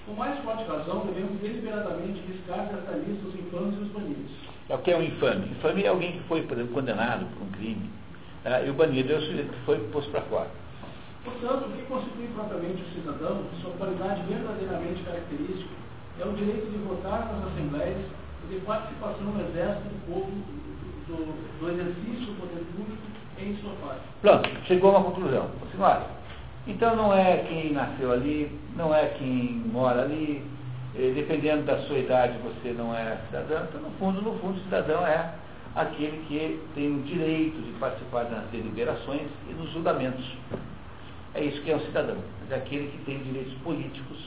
Com 0.05 0.13
mais 0.13 0.37
forte 0.43 0.63
razão, 0.69 1.07
devemos 1.07 1.41
deliberadamente 1.41 2.21
riscar 2.29 2.69
desta 2.69 2.91
lista 3.01 3.27
os 3.27 3.33
infames 3.33 3.79
e 3.79 3.81
os 3.81 3.87
banidos. 3.89 4.31
É 4.69 4.75
o 4.75 4.77
que 4.77 4.91
é 4.91 4.97
um 4.97 5.01
infame? 5.01 5.49
Infame 5.57 5.83
é 5.83 5.87
alguém 5.87 6.11
que 6.11 6.23
foi, 6.29 6.43
por 6.43 6.53
exemplo, 6.53 6.75
condenado 6.75 7.25
por 7.33 7.41
um 7.41 7.51
crime. 7.57 7.89
Tá? 8.43 8.61
E 8.61 8.69
o 8.69 8.75
banido 8.75 9.13
é 9.13 9.15
o 9.17 9.21
sujeito 9.21 9.51
que 9.51 9.65
foi 9.65 9.79
posto 9.89 10.11
para 10.11 10.21
fora. 10.21 10.51
Portanto, 11.25 11.65
o 11.65 11.71
que 11.71 11.81
constitui 11.89 12.27
propriamente 12.35 12.83
o 12.83 12.93
cidadão, 12.93 13.41
sua 13.59 13.71
qualidade 13.71 14.21
verdadeiramente 14.29 15.01
característica, 15.01 15.73
é 16.21 16.25
o 16.25 16.33
direito 16.33 16.69
de 16.69 16.77
votar 16.85 17.25
nas 17.33 17.51
assembleias 17.51 18.05
de 18.49 18.59
participação 18.61 19.25
no 19.25 19.41
exército 19.41 19.89
do 19.89 20.13
povo, 20.13 20.31
do, 21.07 21.59
do 21.59 21.69
exercício 21.69 22.27
do 22.27 22.39
poder 22.39 22.63
público 22.75 23.01
em 23.37 23.55
sua 23.57 23.73
parte. 23.85 24.01
Pronto, 24.21 24.49
chegou 24.65 24.95
a 24.95 24.99
uma 24.99 25.11
conclusão. 25.11 25.49
Senhora, 25.71 26.07
então 26.65 26.95
não 26.95 27.13
é 27.13 27.37
quem 27.47 27.73
nasceu 27.73 28.11
ali, 28.11 28.51
não 28.75 28.93
é 28.93 29.07
quem 29.17 29.61
mora 29.71 30.03
ali, 30.03 30.43
eh, 30.95 31.11
dependendo 31.13 31.63
da 31.63 31.77
sua 31.83 31.97
idade 31.97 32.37
você 32.39 32.73
não 32.73 32.95
é 32.95 33.17
cidadão, 33.27 33.65
então 33.65 33.81
no 33.81 33.91
fundo, 33.91 34.21
no 34.21 34.37
fundo, 34.39 34.59
cidadão 34.63 35.05
é 35.05 35.33
aquele 35.75 36.25
que 36.27 36.59
tem 36.73 36.95
o 36.95 37.03
direito 37.03 37.61
de 37.61 37.71
participar 37.79 38.23
das 38.23 38.45
deliberações 38.45 39.27
e 39.49 39.53
dos 39.53 39.71
julgamentos. 39.71 40.25
É 41.35 41.43
isso 41.43 41.61
que 41.61 41.71
é 41.71 41.75
um 41.75 41.81
cidadão, 41.81 42.17
é 42.49 42.55
aquele 42.55 42.87
que 42.87 42.97
tem 43.05 43.19
direitos 43.19 43.53
políticos 43.63 44.17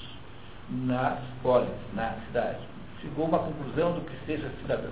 nas 0.71 1.19
polis, 1.43 1.69
na 1.95 2.15
cidade 2.27 2.70
chegou 3.01 3.25
a 3.27 3.29
uma 3.29 3.39
conclusão 3.39 3.93
do 3.93 4.01
que 4.03 4.27
seja 4.27 4.51
cidadão. 4.61 4.91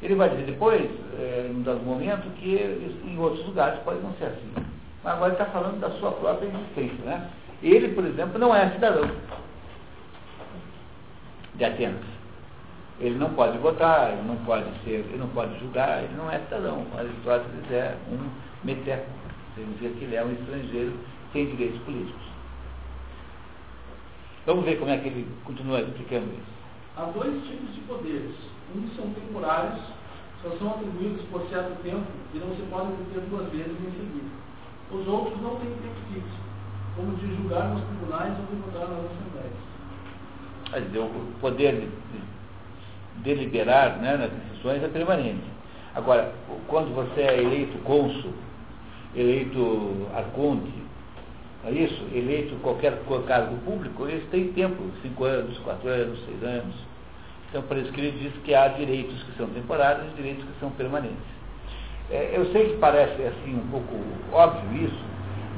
Ele 0.00 0.14
vai 0.14 0.30
dizer 0.30 0.46
depois, 0.46 0.88
é, 1.18 1.50
em 1.50 1.62
dado 1.62 1.80
momento, 1.80 2.30
que 2.36 2.56
em 3.04 3.18
outros 3.18 3.44
lugares 3.46 3.80
pode 3.80 4.00
não 4.00 4.12
ser 4.14 4.26
assim. 4.26 4.52
Mas 5.02 5.14
agora 5.14 5.32
ele 5.32 5.42
está 5.42 5.52
falando 5.52 5.80
da 5.80 5.90
sua 5.98 6.12
própria 6.12 6.46
existência. 6.46 7.04
Né? 7.04 7.30
Ele, 7.62 7.88
por 7.88 8.04
exemplo, 8.04 8.38
não 8.38 8.54
é 8.54 8.70
cidadão 8.70 9.10
de 11.54 11.64
Atenas. 11.64 12.04
Ele 13.00 13.16
não 13.16 13.30
pode 13.30 13.58
votar, 13.58 14.12
ele 14.12 14.22
não 14.22 14.36
pode 14.38 14.66
ser, 14.84 15.04
ele 15.08 15.18
não 15.18 15.28
pode 15.28 15.58
julgar, 15.60 16.02
ele 16.02 16.14
não 16.16 16.30
é 16.30 16.38
cidadão. 16.40 16.84
Aristóteles 16.96 17.70
é 17.70 17.96
um 18.10 18.28
meteco. 18.64 19.06
Significa 19.54 19.90
que 19.98 20.04
ele 20.04 20.16
é 20.16 20.24
um 20.24 20.32
estrangeiro 20.32 20.92
sem 21.32 21.46
direitos 21.46 21.80
políticos. 21.82 22.22
Vamos 24.46 24.64
ver 24.64 24.78
como 24.78 24.90
é 24.90 24.98
que 24.98 25.08
ele 25.08 25.28
continua 25.44 25.80
explicando 25.80 26.26
isso. 26.26 26.57
Há 26.98 27.04
dois 27.12 27.32
tipos 27.46 27.72
de 27.76 27.80
poderes. 27.82 28.34
Uns 28.74 28.96
são 28.96 29.08
temporários, 29.10 29.80
só 30.42 30.50
são 30.58 30.70
atribuídos 30.70 31.24
por 31.30 31.42
certo 31.48 31.80
tempo 31.84 32.04
e 32.34 32.38
não 32.38 32.48
se 32.56 32.62
podem 32.62 32.88
obter 32.88 33.20
duas 33.30 33.48
vezes 33.52 33.70
em 33.70 33.92
seguida. 33.92 34.30
Os 34.90 35.06
outros 35.06 35.40
não 35.40 35.54
têm 35.60 35.70
tempo 35.70 35.94
fixo, 36.12 36.40
como 36.96 37.14
de 37.14 37.36
julgar 37.36 37.68
nos 37.68 37.84
tribunais 37.84 38.34
ou 38.40 38.46
de 38.46 38.62
votar 38.62 38.88
nas 38.88 39.04
assembleias. 39.04 39.68
O 40.96 41.40
poder 41.40 41.74
de, 41.76 41.86
de 41.86 42.22
deliberar 43.22 43.98
né, 43.98 44.16
nas 44.16 44.30
decisões 44.32 44.82
é 44.82 44.88
permanente. 44.88 45.44
Agora, 45.94 46.32
quando 46.66 46.92
você 46.96 47.20
é 47.20 47.40
eleito 47.40 47.78
cônsul, 47.84 48.32
eleito 49.14 50.08
arconte, 50.16 50.88
é 51.64 51.70
isso? 51.70 52.02
Eleito 52.12 52.56
qualquer 52.56 53.00
cargo 53.26 53.56
público, 53.58 54.08
eles 54.08 54.28
têm 54.30 54.52
tempo, 54.52 54.82
cinco 55.00 55.24
anos, 55.24 55.56
quatro 55.58 55.88
anos, 55.88 56.18
seis 56.24 56.42
anos. 56.42 56.87
Então, 57.48 57.62
por 57.62 57.78
isso 57.78 57.90
que 57.92 58.00
ele 58.00 58.18
diz 58.18 58.32
que 58.42 58.54
há 58.54 58.68
direitos 58.68 59.22
que 59.22 59.32
são 59.38 59.46
temporários 59.48 60.06
e 60.12 60.16
direitos 60.16 60.44
que 60.44 60.60
são 60.60 60.70
permanentes. 60.72 61.16
É, 62.10 62.32
eu 62.34 62.44
sei 62.52 62.70
que 62.70 62.76
parece 62.76 63.22
assim 63.22 63.54
um 63.54 63.70
pouco 63.70 63.94
óbvio 64.32 64.84
isso, 64.84 65.04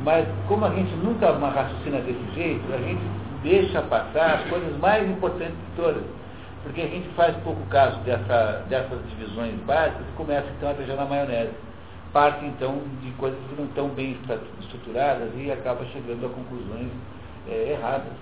mas 0.04 0.26
como 0.46 0.64
a 0.64 0.70
gente 0.70 0.94
nunca 0.96 1.32
raciocina 1.32 2.00
desse 2.00 2.34
jeito, 2.34 2.72
a 2.72 2.78
gente 2.78 3.02
deixa 3.42 3.82
passar 3.82 4.34
as 4.34 4.48
coisas 4.48 4.76
mais 4.78 5.08
importantes 5.08 5.56
de 5.56 5.76
todas. 5.76 6.02
Porque 6.62 6.82
a 6.82 6.86
gente 6.86 7.08
faz 7.10 7.36
pouco 7.38 7.60
caso 7.66 7.98
dessa, 8.00 8.64
dessas 8.68 8.98
divisões 9.08 9.54
básicas 9.60 10.02
e 10.08 10.16
começa 10.16 10.46
então 10.56 10.70
a 10.70 10.74
beijar 10.74 10.96
na 10.96 11.06
maionese. 11.06 11.52
Parte 12.12 12.44
então 12.44 12.82
de 13.02 13.10
coisas 13.12 13.38
que 13.48 13.54
não 13.56 13.64
estão 13.64 13.88
bem 13.88 14.16
estruturadas 14.60 15.30
e 15.36 15.50
acaba 15.50 15.84
chegando 15.86 16.26
a 16.26 16.28
conclusões 16.28 16.88
é, 17.48 17.72
erradas. 17.72 18.12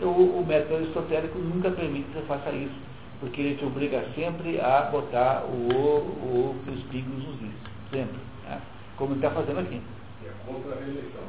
O 0.00 0.44
método 0.46 0.76
aristotélico 0.76 1.38
nunca 1.38 1.70
permite 1.70 2.04
que 2.08 2.18
você 2.18 2.26
faça 2.26 2.50
isso 2.50 2.93
porque 3.20 3.40
ele 3.40 3.56
te 3.56 3.64
obriga 3.64 4.04
sempre 4.14 4.60
a 4.60 4.82
botar 4.82 5.44
o, 5.44 5.72
o, 5.72 6.56
os 6.68 6.82
pingos 6.84 7.24
nos 7.24 7.40
is, 7.42 7.54
sempre, 7.90 8.18
né? 8.44 8.60
como 8.96 9.12
ele 9.12 9.18
está 9.18 9.30
fazendo 9.30 9.60
aqui. 9.60 9.80
E 10.22 10.26
é 10.26 10.32
contra 10.46 10.72
a 10.72 10.78
reeleição. 10.78 11.22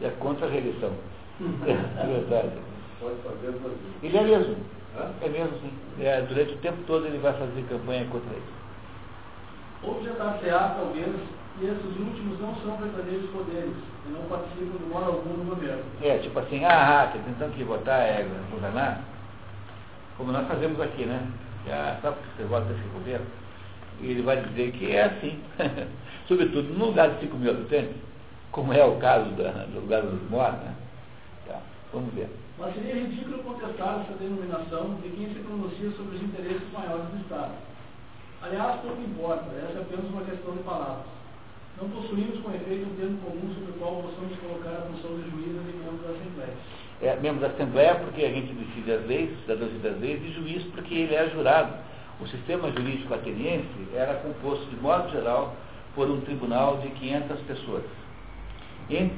E 0.00 0.04
é 0.04 0.10
contra 0.18 0.46
a 0.46 0.50
reeleição. 0.50 0.92
é 1.66 2.06
verdade. 2.06 2.50
Pode 3.00 3.16
fazer 3.16 3.52
duas 3.52 3.74
Ele 4.02 4.16
é 4.16 4.22
mesmo. 4.22 4.56
Hã? 4.96 5.10
É 5.20 5.28
mesmo, 5.28 5.58
sim. 5.58 5.72
É, 6.00 6.22
durante 6.22 6.54
o 6.54 6.58
tempo 6.58 6.78
todo 6.86 7.06
ele 7.06 7.18
vai 7.18 7.32
fazer 7.34 7.62
campanha 7.68 8.06
contra 8.10 8.30
isso. 8.36 8.56
Objetar-se-á, 9.82 10.76
talvez, 10.78 11.14
que 11.58 11.66
esses 11.66 12.00
últimos 12.00 12.40
não 12.40 12.54
são 12.56 12.76
verdadeiros 12.78 13.28
poderes 13.30 13.74
e 14.06 14.10
não 14.10 14.22
participam 14.22 14.78
de 14.78 14.84
modo 14.90 15.06
algum 15.06 15.34
do 15.34 15.54
governo. 15.54 15.82
É, 16.02 16.18
tipo 16.18 16.38
assim, 16.38 16.64
ah, 16.64 17.02
ah, 17.02 17.06
tentando 17.06 17.54
que 17.54 17.64
votar 17.64 18.00
é 18.00 18.26
governar 18.50 19.02
como 20.16 20.32
nós 20.32 20.46
fazemos 20.48 20.80
aqui, 20.80 21.04
né? 21.04 21.26
Já 21.66 21.98
sabe 22.00 22.16
que 22.16 22.36
você 22.36 22.48
vota 22.48 22.72
esse 22.72 22.88
governo? 22.88 23.26
E 24.00 24.10
ele 24.10 24.22
vai 24.22 24.42
dizer 24.42 24.72
que 24.72 24.90
é 24.90 25.04
assim. 25.04 25.38
Sobretudo 26.28 26.74
no 26.74 26.86
lugar 26.86 27.10
de 27.10 27.20
5 27.20 27.36
mil 27.36 27.50
habitantes, 27.50 27.96
como 28.50 28.72
é 28.72 28.84
o 28.84 28.96
caso 28.96 29.30
da, 29.30 29.50
do 29.66 29.80
lugar 29.80 30.04
onde 30.04 30.24
mora, 30.30 30.52
né? 30.52 30.74
Tá, 31.46 31.60
vamos 31.92 32.12
ver. 32.14 32.28
Mas 32.58 32.74
seria 32.74 32.94
ridículo 32.94 33.38
contestar 33.44 34.00
essa 34.00 34.16
denominação 34.18 34.94
de 35.02 35.10
quem 35.10 35.28
se 35.28 35.40
pronuncia 35.40 35.90
sobre 35.92 36.16
os 36.16 36.22
interesses 36.22 36.72
maiores 36.72 37.06
do 37.08 37.20
Estado. 37.20 37.52
Aliás, 38.42 38.80
pouco 38.80 39.00
importa, 39.02 39.44
essa 39.56 39.78
é 39.78 39.82
apenas 39.82 40.06
uma 40.10 40.24
questão 40.24 40.56
de 40.56 40.62
palavras. 40.62 41.06
Não 41.80 41.90
possuímos, 41.90 42.40
com 42.40 42.54
efeito, 42.54 42.88
um 42.88 42.96
termo 42.96 43.18
comum 43.20 43.52
sobre 43.52 43.72
o 43.72 43.74
qual 43.74 44.02
possamos 44.02 44.38
colocar 44.38 44.70
a 44.70 44.86
função 44.88 45.16
de 45.20 45.30
juíza 45.30 45.60
de 45.60 45.76
membro 45.76 46.00
da 46.00 46.16
Assembleia. 46.16 46.56
É 47.02 47.14
membro 47.16 47.40
da 47.40 47.48
Assembleia 47.48 47.94
porque 47.96 48.24
a 48.24 48.30
gente 48.30 48.52
decide 48.54 48.92
as 48.92 49.06
leis, 49.06 49.30
cidadãos 49.42 49.70
e 49.74 49.78
das 49.78 50.00
leis, 50.00 50.22
e 50.22 50.32
juiz 50.32 50.62
porque 50.72 50.94
ele 50.94 51.14
é 51.14 51.28
jurado. 51.28 51.74
O 52.20 52.26
sistema 52.26 52.70
jurídico 52.72 53.12
ateniense 53.12 53.66
era 53.94 54.14
composto, 54.14 54.64
de 54.66 54.76
modo 54.76 55.10
geral, 55.10 55.54
por 55.94 56.10
um 56.10 56.20
tribunal 56.22 56.78
de 56.78 56.88
500 56.88 57.40
pessoas, 57.40 57.84
entre, 58.88 59.16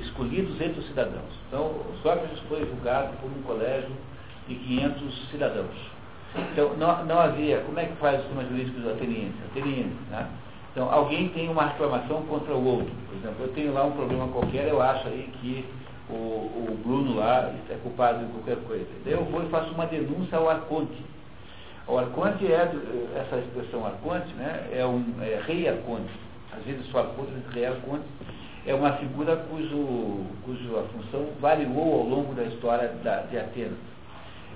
escolhidos 0.00 0.58
entre 0.60 0.80
os 0.80 0.86
cidadãos. 0.86 1.32
Então, 1.48 1.72
Sócrates 2.02 2.38
foi 2.48 2.64
julgado 2.66 3.14
por 3.20 3.30
um 3.30 3.42
colégio 3.42 3.90
de 4.48 4.54
500 4.54 5.28
cidadãos. 5.30 5.96
Então, 6.52 6.76
não, 6.76 7.04
não 7.04 7.18
havia, 7.18 7.60
como 7.60 7.78
é 7.78 7.84
que 7.84 7.96
faz 7.96 8.20
o 8.20 8.22
sistema 8.22 8.44
jurídico 8.44 8.88
ateniense? 8.88 9.34
ateniense 9.50 9.96
né? 10.10 10.26
Então, 10.72 10.92
alguém 10.92 11.28
tem 11.30 11.48
uma 11.48 11.66
reclamação 11.66 12.22
contra 12.22 12.54
o 12.54 12.64
outro. 12.64 12.92
Por 13.08 13.16
exemplo, 13.16 13.44
eu 13.44 13.52
tenho 13.52 13.72
lá 13.72 13.84
um 13.84 13.92
problema 13.92 14.28
qualquer, 14.28 14.68
eu 14.68 14.80
acho 14.80 15.08
aí 15.08 15.30
que 15.40 15.64
o, 16.08 16.14
o 16.14 16.78
Bruno 16.84 17.16
lá 17.16 17.52
é 17.70 17.74
culpado 17.82 18.24
de 18.24 18.32
qualquer 18.32 18.56
coisa. 18.66 18.86
Daí 19.04 19.14
eu 19.14 19.24
vou 19.24 19.42
e 19.42 19.48
faço 19.48 19.72
uma 19.72 19.86
denúncia 19.86 20.38
ao 20.38 20.48
arconte. 20.48 21.04
O 21.88 21.98
arconte 21.98 22.46
é, 22.46 22.72
essa 23.16 23.36
expressão 23.36 23.86
arconte, 23.86 24.32
né, 24.34 24.68
é 24.72 24.84
um 24.84 25.04
é 25.20 25.40
rei 25.46 25.68
arconte. 25.68 26.10
Às 26.56 26.64
vezes 26.64 26.86
só 26.90 26.98
arconte, 26.98 27.30
rei 27.52 27.66
arconte. 27.66 28.04
É 28.66 28.74
uma 28.74 28.92
figura 28.94 29.36
cujo, 29.48 30.26
cuja 30.44 30.82
função 30.92 31.28
variou 31.40 32.00
ao 32.00 32.08
longo 32.08 32.34
da 32.34 32.42
história 32.44 32.88
da, 33.04 33.20
de 33.22 33.38
Atenas. 33.38 33.78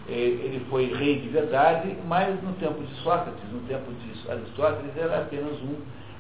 Ele 0.09 0.67
foi 0.69 0.93
rei 0.93 1.21
de 1.21 1.29
verdade, 1.29 1.97
mas 2.09 2.43
no 2.43 2.53
tempo 2.55 2.83
de 2.83 2.93
Sócrates, 3.03 3.45
no 3.53 3.61
tempo 3.69 3.93
de 3.93 4.31
Aristóteles, 4.31 4.97
era 4.97 5.19
apenas 5.19 5.53
um, 5.63 5.77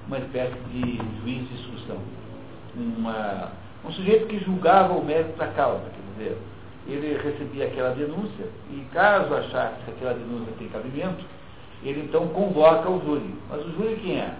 uma 0.06 0.18
espécie 0.18 0.54
de 0.72 0.96
juiz 1.20 1.48
de 1.48 1.54
instrução. 1.54 1.98
Uma, 2.76 3.50
um 3.84 3.92
sujeito 3.92 4.26
que 4.26 4.38
julgava 4.44 4.92
o 4.92 5.04
mérito 5.04 5.36
da 5.38 5.46
causa, 5.48 5.82
quer 5.84 6.24
dizer, 6.24 6.38
ele 6.86 7.20
recebia 7.22 7.66
aquela 7.66 7.90
denúncia 7.90 8.46
e 8.70 8.84
caso 8.92 9.34
achasse 9.34 9.76
que 9.84 9.90
aquela 9.90 10.14
denúncia 10.14 10.52
tem 10.58 10.68
cabimento, 10.68 11.24
ele 11.82 12.00
então 12.02 12.28
convoca 12.28 12.88
o 12.90 13.00
júri. 13.04 13.34
Mas 13.48 13.64
o 13.64 13.70
júri 13.72 13.96
quem 14.02 14.18
é? 14.18 14.34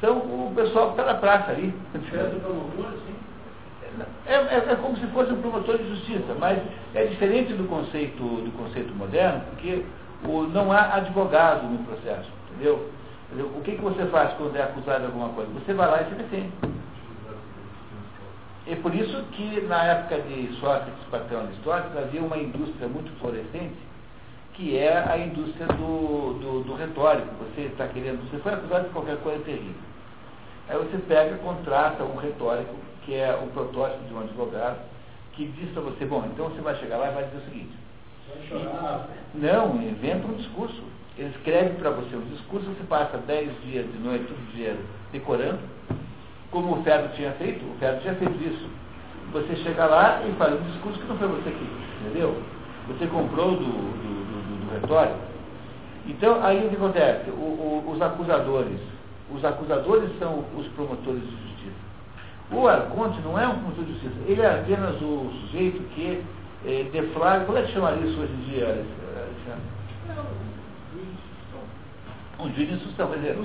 São 0.00 0.18
o 0.18 0.52
pessoal 0.54 0.92
que 0.92 1.00
está 1.00 1.12
na 1.12 1.18
praça 1.18 1.52
ali. 1.52 1.72
É, 4.26 4.34
é, 4.34 4.56
é, 4.56 4.76
como 4.76 4.96
se 4.96 5.06
fosse 5.08 5.32
um 5.32 5.40
promotor 5.40 5.76
de 5.78 5.88
justiça, 5.88 6.34
mas 6.38 6.58
é 6.94 7.04
diferente 7.04 7.52
do 7.52 7.68
conceito, 7.68 8.22
do 8.22 8.56
conceito 8.56 8.92
moderno, 8.94 9.42
porque 9.50 9.84
o, 10.24 10.42
não 10.44 10.72
há 10.72 10.94
advogado 10.94 11.64
no 11.64 11.78
processo, 11.84 12.30
entendeu? 12.50 12.88
O 13.56 13.60
que, 13.62 13.72
que 13.72 13.82
você 13.82 14.04
faz 14.06 14.32
quando 14.34 14.56
é 14.56 14.62
acusado 14.62 15.00
de 15.00 15.06
alguma 15.06 15.28
coisa? 15.30 15.50
Você 15.52 15.72
vai 15.74 15.90
lá 15.90 16.02
e 16.02 16.04
se 16.06 16.14
defende. 16.14 16.50
É 18.66 18.76
por 18.76 18.94
isso 18.94 19.22
que 19.32 19.60
na 19.62 19.84
época 19.84 20.20
de 20.20 20.52
Sócrates, 20.60 21.04
Platão 21.10 21.42
e 21.42 21.46
Aristóteles, 21.46 21.96
havia 21.96 22.22
uma 22.22 22.38
indústria 22.38 22.88
muito 22.88 23.10
florescente, 23.18 23.76
que 24.54 24.76
é 24.76 24.98
a 24.98 25.18
indústria 25.18 25.66
do, 25.66 26.38
do, 26.38 26.64
do 26.64 26.74
retórico. 26.74 27.28
Você 27.40 27.62
está 27.62 27.88
querendo, 27.88 28.30
você 28.30 28.38
foi 28.38 28.52
acusado 28.52 28.84
de 28.86 28.90
qualquer 28.90 29.16
coisa 29.18 29.42
terrível. 29.44 29.74
Aí 30.68 30.78
você 30.78 30.96
pega, 31.08 31.36
contrata 31.38 32.04
um 32.04 32.16
retórico, 32.16 32.74
que 33.04 33.14
é 33.14 33.34
o 33.34 33.48
protótipo 33.48 34.04
de 34.04 34.14
um 34.14 34.20
advogado, 34.20 34.78
que 35.32 35.46
diz 35.46 35.70
para 35.72 35.82
você, 35.82 36.04
bom, 36.04 36.24
então 36.32 36.48
você 36.50 36.60
vai 36.60 36.76
chegar 36.76 36.98
lá 36.98 37.10
e 37.10 37.14
vai 37.14 37.24
dizer 37.24 37.38
o 37.38 37.44
seguinte. 37.50 37.76
Não, 39.34 39.82
inventa 39.82 40.26
um 40.26 40.34
discurso. 40.34 40.82
Ele 41.18 41.30
escreve 41.30 41.74
para 41.76 41.90
você 41.90 42.14
um 42.14 42.24
discurso, 42.26 42.66
você 42.66 42.84
passa 42.84 43.18
dez 43.18 43.50
dias 43.64 43.84
de 43.90 43.98
noite, 43.98 44.24
todo 44.26 44.54
dia, 44.54 44.76
decorando, 45.10 45.58
como 46.52 46.78
o 46.78 46.82
Ferro 46.84 47.08
tinha 47.16 47.32
feito, 47.32 47.64
o 47.64 47.74
Ferro 47.80 48.00
tinha 48.00 48.14
feito 48.14 48.34
isso. 48.44 48.68
Você 49.32 49.56
chega 49.56 49.86
lá 49.86 50.22
e 50.28 50.32
faz 50.34 50.54
um 50.54 50.62
discurso 50.70 51.00
que 51.00 51.08
não 51.08 51.16
foi 51.16 51.26
você 51.26 51.50
que 51.50 51.82
entendeu? 52.02 52.40
Você 52.88 53.06
comprou 53.06 53.52
do, 53.52 53.64
do, 53.64 53.64
do, 53.64 54.66
do 54.66 54.74
retórico. 54.74 55.18
Então, 56.06 56.44
aí 56.44 56.66
o 56.66 56.68
que 56.68 56.76
acontece? 56.76 57.30
O, 57.30 57.34
o, 57.34 57.92
os 57.92 58.02
acusadores, 58.02 58.80
os 59.30 59.44
acusadores 59.44 60.10
são 60.18 60.44
os 60.56 60.66
promotores 60.68 61.22
de 61.22 61.30
justiça. 61.30 61.82
O 62.50 62.68
arconte 62.68 63.20
não 63.22 63.38
é 63.38 63.48
um 63.48 63.58
promotor 63.58 63.84
de 63.84 63.92
justiça, 63.92 64.14
ele 64.26 64.42
é 64.42 64.60
apenas 64.60 65.00
o 65.00 65.32
sujeito 65.40 65.82
que 65.94 66.22
eh, 66.66 66.86
deflagra, 66.92 67.46
como 67.46 67.56
é 67.56 67.62
que 67.62 67.72
chamaria 67.72 68.04
isso 68.04 68.20
hoje 68.20 68.32
em 68.32 68.50
dia, 68.50 68.64
Alexandre? 68.64 70.41
Um 72.42 72.54
juiz 72.54 72.68
de 72.68 72.74
instrução. 72.74 73.08
Quer 73.08 73.16
dizer, 73.16 73.38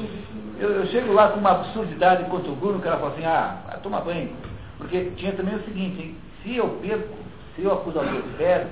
eu, 0.60 0.70
eu, 0.70 0.88
chego 0.88 1.14
lá 1.14 1.30
com 1.30 1.40
uma 1.40 1.52
absurdidade 1.52 2.24
contra 2.26 2.52
o 2.52 2.56
Bruno, 2.56 2.80
o 2.80 2.82
cara 2.82 2.98
fala 2.98 3.14
assim, 3.14 3.26
ah, 3.26 3.58
vai 3.68 3.80
tomar 3.80 4.02
banho. 4.02 4.30
Porque 4.78 5.12
tinha 5.16 5.32
também 5.34 5.56
o 5.56 5.64
seguinte, 5.64 6.02
hein? 6.02 6.16
se 6.44 6.56
eu 6.56 6.68
perco, 6.82 7.16
se 7.56 7.62
o 7.62 7.72
acusador 7.72 8.22
perde, 8.38 8.70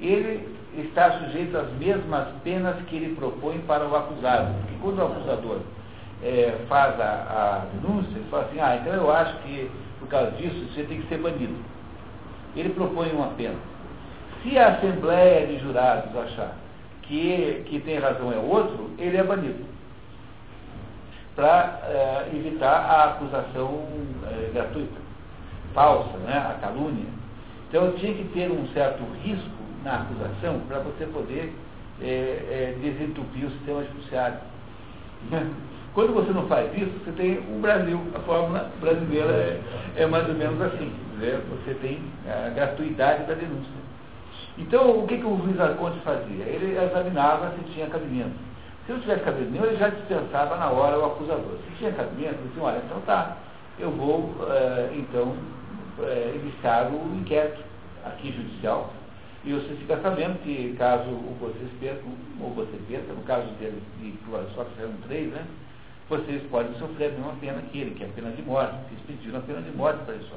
ele 0.00 0.48
está 0.76 1.12
sujeito 1.18 1.56
às 1.56 1.70
mesmas 1.74 2.28
penas 2.42 2.76
que 2.86 2.96
ele 2.96 3.14
propõe 3.14 3.58
para 3.60 3.86
o 3.86 3.94
acusado. 3.94 4.54
Porque 4.60 4.74
quando 4.82 4.98
o 4.98 5.06
acusador 5.06 5.58
é, 6.22 6.58
faz 6.68 6.98
a, 7.00 7.04
a 7.04 7.62
denúncia, 7.74 8.16
ele 8.16 8.26
fala 8.30 8.44
assim, 8.44 8.60
ah, 8.60 8.78
então 8.80 8.92
eu 8.94 9.10
acho 9.10 9.36
que 9.38 9.70
por 10.00 10.08
causa 10.08 10.32
disso 10.32 10.66
você 10.72 10.82
tem 10.82 11.00
que 11.00 11.08
ser 11.08 11.18
banido. 11.18 11.54
Ele 12.56 12.70
propõe 12.70 13.10
uma 13.10 13.28
pena. 13.28 13.56
Se 14.42 14.58
a 14.58 14.68
Assembleia 14.68 15.46
de 15.46 15.58
Jurados 15.58 16.14
achar 16.16 16.63
que 17.06 17.64
quem 17.66 17.80
tem 17.80 17.98
razão 17.98 18.32
é 18.32 18.36
outro, 18.36 18.90
ele 18.98 19.16
é 19.16 19.22
banido. 19.22 19.64
Para 21.36 21.80
é, 21.84 22.28
evitar 22.34 22.76
a 22.76 23.04
acusação 23.04 23.84
é, 24.26 24.50
gratuita, 24.52 25.00
falsa, 25.74 26.16
né, 26.18 26.36
a 26.36 26.58
calúnia. 26.60 27.06
Então 27.68 27.92
tinha 27.92 28.14
que 28.14 28.24
ter 28.32 28.50
um 28.50 28.68
certo 28.68 29.02
risco 29.22 29.50
na 29.82 30.02
acusação 30.02 30.60
para 30.68 30.78
você 30.78 31.06
poder 31.06 31.52
é, 32.00 32.06
é, 32.06 32.76
desentupir 32.80 33.46
o 33.46 33.50
sistema 33.50 33.84
judiciário. 33.84 34.38
Quando 35.94 36.12
você 36.12 36.32
não 36.32 36.46
faz 36.48 36.76
isso, 36.76 36.90
você 37.04 37.12
tem 37.12 37.38
o 37.38 37.60
Brasil. 37.60 38.00
A 38.14 38.18
fórmula 38.20 38.68
brasileira 38.80 39.32
é, 39.32 39.60
é 40.02 40.06
mais 40.06 40.28
ou 40.28 40.34
menos 40.34 40.60
assim. 40.60 40.92
Né? 41.18 41.40
Você 41.50 41.74
tem 41.74 42.00
a 42.26 42.48
gratuidade 42.50 43.24
da 43.26 43.34
denúncia. 43.34 43.83
Então, 44.56 45.00
o 45.00 45.06
que, 45.06 45.18
que 45.18 45.24
o 45.24 45.36
juiz 45.38 45.60
Arconte 45.60 45.98
fazia? 46.00 46.44
Ele 46.44 46.78
examinava 46.78 47.52
se 47.52 47.72
tinha 47.72 47.88
cabimento. 47.88 48.34
Se 48.86 48.92
não 48.92 49.00
tivesse 49.00 49.24
cabimento, 49.24 49.66
ele 49.66 49.76
já 49.76 49.88
dispensava 49.88 50.56
na 50.56 50.70
hora 50.70 50.98
o 50.98 51.06
acusador. 51.06 51.58
Se 51.66 51.78
tinha 51.78 51.92
cabimento, 51.92 52.34
ele 52.34 52.48
dizia, 52.48 52.62
olha, 52.62 52.82
então 52.84 53.00
tá, 53.00 53.36
eu 53.78 53.90
vou, 53.90 54.34
é, 54.48 54.90
então, 54.94 55.34
é, 56.02 56.32
iniciar 56.36 56.90
o 56.92 57.16
inquérito 57.16 57.62
aqui 58.04 58.32
judicial. 58.32 58.92
E 59.44 59.52
você 59.52 59.74
fica 59.74 60.00
sabendo 60.00 60.42
que 60.42 60.74
caso 60.78 61.04
vocês 61.40 61.70
percam, 61.80 62.12
ou 62.40 62.50
você 62.50 62.76
perca, 62.88 63.12
no 63.12 63.22
caso 63.22 63.46
dele, 63.58 63.82
de 64.00 64.14
só 64.54 64.64
que 64.64 64.80
eram 64.80 64.92
três, 65.06 65.30
né? 65.30 65.44
Vocês 66.08 66.42
podem 66.50 66.74
sofrer 66.78 67.10
a 67.10 67.12
mesma 67.12 67.32
pena 67.40 67.62
que 67.62 67.78
ele, 67.78 67.94
que 67.94 68.04
é 68.04 68.06
a 68.06 68.10
pena 68.10 68.30
de 68.30 68.42
morte. 68.42 68.74
Eles 68.90 69.04
pediram 69.06 69.38
a 69.38 69.42
pena 69.42 69.60
de 69.60 69.76
morte 69.76 69.98
para 70.04 70.14
isso. 70.14 70.30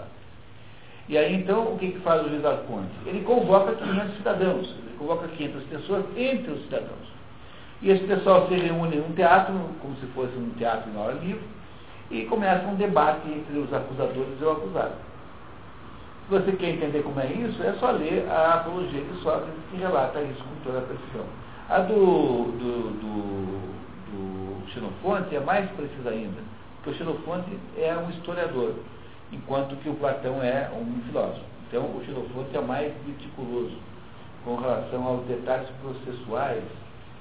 E 1.09 1.17
aí 1.17 1.35
então, 1.35 1.73
o 1.73 1.77
que, 1.77 1.91
que 1.91 1.99
faz 1.99 2.25
o 2.25 2.29
juiz 2.29 2.43
Arconte? 2.43 2.91
Ele 3.05 3.23
convoca 3.23 3.73
500 3.73 4.17
cidadãos, 4.17 4.67
ele 4.67 4.95
convoca 4.97 5.27
500 5.27 5.63
pessoas 5.63 6.05
entre 6.17 6.51
os 6.51 6.63
cidadãos. 6.63 7.07
E 7.81 7.91
esse 7.91 8.03
pessoal 8.05 8.47
se 8.47 8.55
reúne 8.55 8.97
num 8.97 9.13
teatro, 9.13 9.53
como 9.81 9.95
se 9.97 10.05
fosse 10.07 10.35
um 10.35 10.49
teatro 10.57 10.91
na 10.91 10.99
hora 10.99 11.13
livre, 11.13 11.43
e 12.11 12.23
começa 12.25 12.65
um 12.67 12.75
debate 12.75 13.29
entre 13.29 13.57
os 13.57 13.71
acusadores 13.73 14.39
e 14.39 14.43
o 14.43 14.51
acusado. 14.51 14.95
Se 16.27 16.31
você 16.31 16.51
quer 16.53 16.71
entender 16.71 17.03
como 17.03 17.19
é 17.21 17.27
isso, 17.27 17.61
é 17.63 17.73
só 17.79 17.91
ler 17.91 18.27
a 18.29 18.55
apologia 18.55 19.01
de 19.01 19.21
Sócrates, 19.21 19.53
que 19.71 19.77
relata 19.77 20.19
isso 20.21 20.43
com 20.43 20.55
toda 20.65 20.79
a 20.79 20.81
precisão. 20.81 21.25
A 21.69 21.79
do, 21.79 22.51
do, 22.51 22.91
do, 22.99 23.57
do 24.11 24.71
Xenofonte 24.71 25.35
é 25.35 25.39
mais 25.39 25.69
precisa 25.71 26.09
ainda, 26.09 26.41
porque 26.75 26.89
o 26.89 26.93
Xenofonte 26.95 27.57
é 27.77 27.95
um 27.95 28.09
historiador 28.09 28.73
enquanto 29.31 29.75
que 29.77 29.89
o 29.89 29.95
Platão 29.95 30.41
é 30.41 30.69
um 30.73 31.01
filósofo. 31.07 31.45
Então, 31.67 31.83
o 31.83 32.03
Xenofonte 32.05 32.55
é 32.55 32.61
mais 32.61 32.93
meticuloso 33.05 33.77
com 34.45 34.55
relação 34.55 35.05
aos 35.05 35.25
detalhes 35.25 35.67
processuais. 35.81 36.63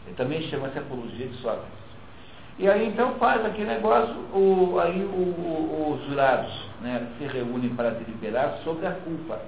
Ele 0.06 0.16
também 0.16 0.42
chama-se 0.42 0.78
Apologia 0.78 1.26
de 1.26 1.36
Sócrates. 1.38 1.76
E 2.58 2.68
aí, 2.68 2.88
então, 2.88 3.14
faz 3.16 3.44
aquele 3.44 3.68
negócio, 3.68 4.14
o, 4.32 4.78
aí 4.80 5.02
o, 5.02 5.06
o, 5.06 5.92
os 5.92 6.08
jurados 6.08 6.52
né, 6.80 7.06
se 7.18 7.26
reúnem 7.26 7.70
para 7.70 7.90
deliberar 7.90 8.58
sobre 8.64 8.86
a 8.86 8.92
culpa. 8.92 9.40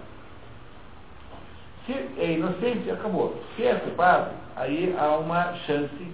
Se 1.87 1.93
é 2.19 2.33
inocente, 2.33 2.91
acabou. 2.91 3.41
Se 3.57 3.65
é 3.65 3.77
culpado, 3.77 4.31
aí 4.57 4.95
há 4.99 5.17
uma 5.17 5.55
chance 5.67 6.07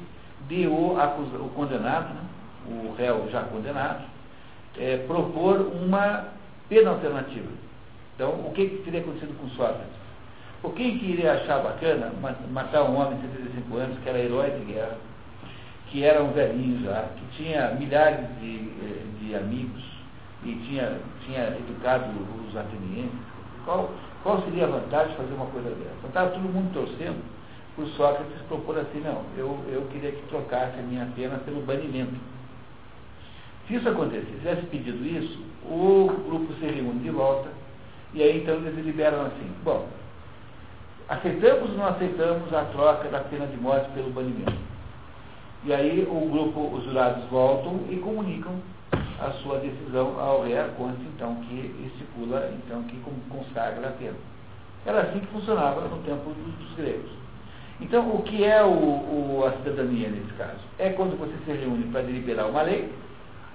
de 0.47 0.69
o, 0.69 0.97
acusa, 1.01 1.37
o 1.39 1.49
condenado, 1.49 2.15
né, 2.15 2.21
o 2.69 2.95
réu 2.97 3.29
já 3.31 3.43
condenado, 3.43 4.05
é, 4.79 4.99
propor 5.07 5.61
uma 5.61 6.29
pena 6.69 6.91
alternativa. 6.91 7.49
Então, 8.15 8.31
o 8.31 8.53
que, 8.55 8.69
que 8.69 8.77
teria 8.85 9.01
acontecido 9.01 9.37
com 9.39 9.49
Sócrates? 9.51 10.05
O 10.63 10.71
que 10.71 10.83
iria 10.83 11.35
achar 11.35 11.63
bacana 11.63 12.13
matar 12.51 12.85
um 12.85 12.97
homem 12.97 13.19
de 13.19 13.27
75 13.29 13.77
anos 13.77 13.99
que 13.99 14.09
era 14.09 14.19
herói 14.19 14.51
de 14.51 14.73
guerra, 14.73 14.97
que 15.89 16.03
era 16.03 16.23
um 16.23 16.33
velhinho 16.33 16.83
já, 16.85 17.03
que 17.17 17.37
tinha 17.37 17.73
milhares 17.73 18.27
de, 18.41 18.59
de 19.21 19.35
amigos 19.35 19.83
e 20.43 20.55
tinha, 20.67 20.97
tinha 21.27 21.49
educado 21.49 22.07
os 22.49 22.57
atenienses? 22.57 23.19
Qual, 23.65 23.91
Qual 24.23 24.43
seria 24.43 24.65
a 24.65 24.69
vantagem 24.69 25.11
de 25.11 25.17
fazer 25.17 25.35
uma 25.35 25.47
coisa 25.47 25.69
dessa? 25.69 25.95
Então 25.99 26.09
estava 26.09 26.31
todo 26.31 26.43
mundo 26.43 26.73
torcendo 26.73 27.23
por 27.77 27.87
Sócrates 27.89 28.41
propor 28.49 28.79
assim, 28.79 29.01
não, 29.01 29.23
eu, 29.37 29.59
eu 29.69 29.87
queria 29.93 30.13
que 30.13 30.23
trocasse 30.29 30.79
a 30.79 30.83
minha 30.83 31.07
pena 31.15 31.39
pelo 31.45 31.61
banimento. 31.63 32.15
Se 33.67 33.77
isso 33.77 33.89
acontecesse, 33.89 34.27
se 34.27 34.39
tivesse 34.39 34.67
pedido 34.67 35.07
isso, 35.07 35.43
o 35.65 36.07
grupo 36.27 36.53
se 36.55 36.67
reúne 36.67 37.01
de 37.01 37.11
volta, 37.11 37.49
e 38.13 38.23
aí 38.23 38.43
então 38.43 38.57
eles 38.57 38.75
deliberam 38.75 39.23
assim, 39.23 39.51
bom, 39.65 39.89
aceitamos 41.09 41.71
ou 41.71 41.77
não 41.77 41.87
aceitamos 41.87 42.53
a 42.53 42.65
troca 42.67 43.09
da 43.09 43.21
pena 43.21 43.47
de 43.47 43.57
morte 43.57 43.91
pelo 43.93 44.11
banimento? 44.11 44.53
E 45.65 45.73
aí 45.73 46.07
o 46.09 46.29
grupo, 46.29 46.77
os 46.77 46.85
jurados 46.85 47.25
voltam 47.31 47.81
e 47.89 47.97
comunicam 47.97 48.53
a 49.19 49.31
sua 49.43 49.59
decisão 49.59 50.21
ao 50.21 50.43
rei 50.43 50.59
Arconte, 50.59 51.01
então, 51.15 51.37
que 51.37 51.75
estipula, 51.87 52.53
então, 52.53 52.83
que 52.83 53.01
consagra 53.31 53.89
a 53.89 53.93
pena. 53.93 54.17
Era 54.85 55.01
assim 55.03 55.21
que 55.21 55.27
funcionava 55.29 55.81
no 55.89 56.03
tempo 56.03 56.31
dos, 56.31 56.55
dos 56.55 56.77
gregos. 56.77 57.11
Então, 57.81 58.15
o 58.15 58.23
que 58.23 58.45
é 58.45 58.63
o, 58.63 58.69
o, 58.69 59.45
a 59.47 59.53
cidadania 59.59 60.11
nesse 60.11 60.33
caso? 60.35 60.61
É 60.79 60.91
quando 60.91 61.19
você 61.19 61.35
se 61.45 61.59
reúne 61.59 61.85
para 61.91 62.03
deliberar 62.03 62.49
uma 62.49 62.63
lei 62.63 62.93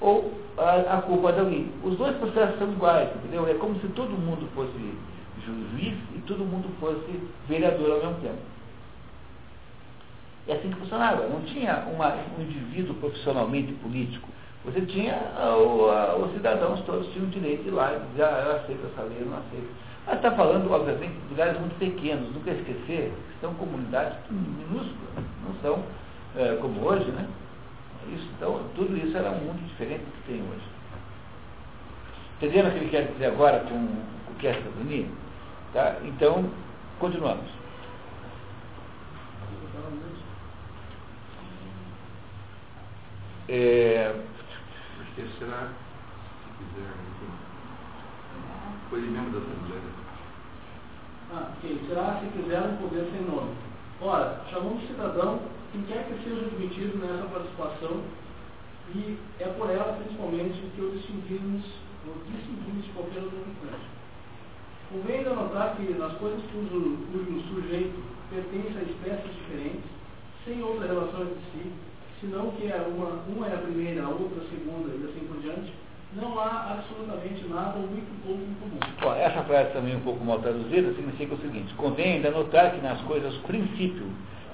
ou 0.01 0.34
a, 0.57 0.97
a 0.97 1.01
culpa 1.01 1.34
de 1.34 1.39
alguém. 1.39 1.71
Os 1.84 1.97
dois 1.97 2.15
processos 2.17 2.57
são 2.57 2.71
iguais, 2.71 3.09
entendeu? 3.15 3.47
É 3.47 3.53
como 3.55 3.80
se 3.80 3.88
todo 3.89 4.09
mundo 4.11 4.47
fosse 4.55 4.71
juiz 5.45 5.97
e 6.15 6.19
todo 6.27 6.39
mundo 6.39 6.69
fosse 6.80 7.19
vereador 7.47 7.91
ao 7.91 7.97
mesmo 7.97 8.21
tempo. 8.21 8.39
É 10.47 10.53
assim 10.53 10.69
que 10.69 10.80
funcionava. 10.80 11.27
Não 11.27 11.41
tinha 11.41 11.85
uma, 11.93 12.15
um 12.38 12.41
indivíduo 12.41 12.95
profissionalmente 12.95 13.71
político. 13.73 14.27
Você 14.65 14.81
tinha, 14.81 15.15
os 16.21 16.34
cidadãos 16.34 16.81
todos 16.81 17.07
tinham 17.13 17.27
o 17.27 17.30
direito 17.30 17.63
de 17.63 17.69
ir 17.69 17.71
lá 17.71 17.93
e 17.93 17.99
dizer, 18.11 18.23
ah, 18.23 18.43
eu 18.45 18.55
aceito 18.57 18.88
essa 18.91 19.03
lei, 19.03 19.17
eu 19.21 19.27
não 19.27 19.38
aceito. 19.38 19.69
Mas 20.05 20.15
está 20.15 20.31
falando, 20.31 20.69
obviamente, 20.71 21.13
de 21.13 21.30
lugares 21.30 21.59
muito 21.59 21.77
pequenos, 21.77 22.34
nunca 22.34 22.51
esquecer, 22.51 23.13
são 23.39 23.53
comunidades 23.53 24.17
minúsculas, 24.30 25.23
não 25.45 25.53
são 25.61 25.84
é, 26.35 26.55
como 26.55 26.84
hoje, 26.84 27.09
né? 27.11 27.27
Isso, 28.15 28.27
então, 28.36 28.61
tudo 28.76 28.98
isso 28.98 29.15
era 29.15 29.30
um 29.30 29.40
mundo 29.40 29.68
diferente 29.68 30.03
do 30.03 30.11
que 30.11 30.31
tem 30.31 30.41
hoje. 30.41 30.65
Entendendo 32.38 32.68
o 32.68 32.72
que 32.72 32.77
ele 32.77 32.90
quer 32.90 33.11
dizer 33.11 33.26
agora 33.27 33.60
com 33.61 33.76
o 33.76 34.36
que 34.40 34.48
é 34.48 34.53
cidadania? 34.53 35.07
Tá? 35.73 35.98
Então, 36.03 36.49
continuamos. 36.99 37.45
É, 43.52 44.14
Porque 44.95 45.23
será, 45.40 45.68
se 45.68 46.64
quiser, 46.64 46.88
enfim, 46.88 47.31
foi 48.90 49.02
membro 49.02 49.31
da 49.31 49.40
Assembleia. 49.40 49.81
Ah, 51.31 51.52
ok. 51.57 51.81
Será, 51.88 52.19
se 52.19 52.27
quiser, 52.27 52.61
um 52.61 52.77
poder 52.77 53.10
sem 53.11 53.22
nome. 53.22 53.56
Ora, 54.02 54.41
chamamos 54.52 54.88
cidadão 54.88 55.40
quem 55.72 55.82
quer 55.84 56.06
que 56.06 56.24
seja 56.24 56.46
admitido 56.46 56.98
nessa 56.98 57.28
participação 57.28 58.02
e 58.96 59.18
é 59.40 59.46
por 59.46 59.70
ela, 59.70 59.94
principalmente, 60.02 60.60
que 60.76 60.82
o 60.82 60.91
distinguimos, 60.91 61.64
distinguimos 62.26 62.86
de 62.86 62.91
qualquer 62.91 63.22
outro 63.22 63.38
instante. 63.38 63.86
Convém 64.91 65.20
ainda 65.20 65.36
notar 65.36 65.76
que 65.76 65.94
nas 65.94 66.14
coisas 66.14 66.41
cujo, 66.52 66.98
cujo 67.12 67.41
sujeito 67.54 68.02
pertence 68.32 68.78
a 68.78 68.82
espécies 68.82 69.36
diferentes, 69.36 69.90
sem 70.46 70.64
outra 70.64 70.88
relação 70.88 71.22
entre 71.22 71.38
si, 71.54 71.72
senão 72.22 72.52
que 72.52 72.66
é 72.66 72.82
uma, 72.90 73.22
uma 73.30 73.48
é 73.48 73.54
a 73.54 73.60
primeira, 73.60 74.04
a 74.04 74.10
outra 74.10 74.41
a 74.41 74.50
segunda 74.50 74.90
e 74.90 75.06
assim 75.06 75.28
por 75.28 75.38
diante, 75.41 75.72
não 76.14 76.40
há 76.40 76.74
absolutamente 76.74 77.46
nada 77.48 77.78
ou 77.78 77.86
muito 77.86 78.10
pouco 78.26 78.41
em 78.41 78.56
comum. 78.56 78.80
Bom, 79.00 79.14
essa 79.14 79.44
frase 79.44 79.72
também 79.74 79.96
um 79.96 80.00
pouco 80.00 80.26
mal 80.26 80.40
traduzida 80.40 80.94
significa 80.96 81.36
o 81.36 81.41
seguinte, 81.41 81.72
convém 81.76 82.14
ainda 82.14 82.32
notar 82.32 82.72
que 82.72 82.82
nas 82.82 83.00
coisas 83.02 83.36
princípio, 83.46 84.08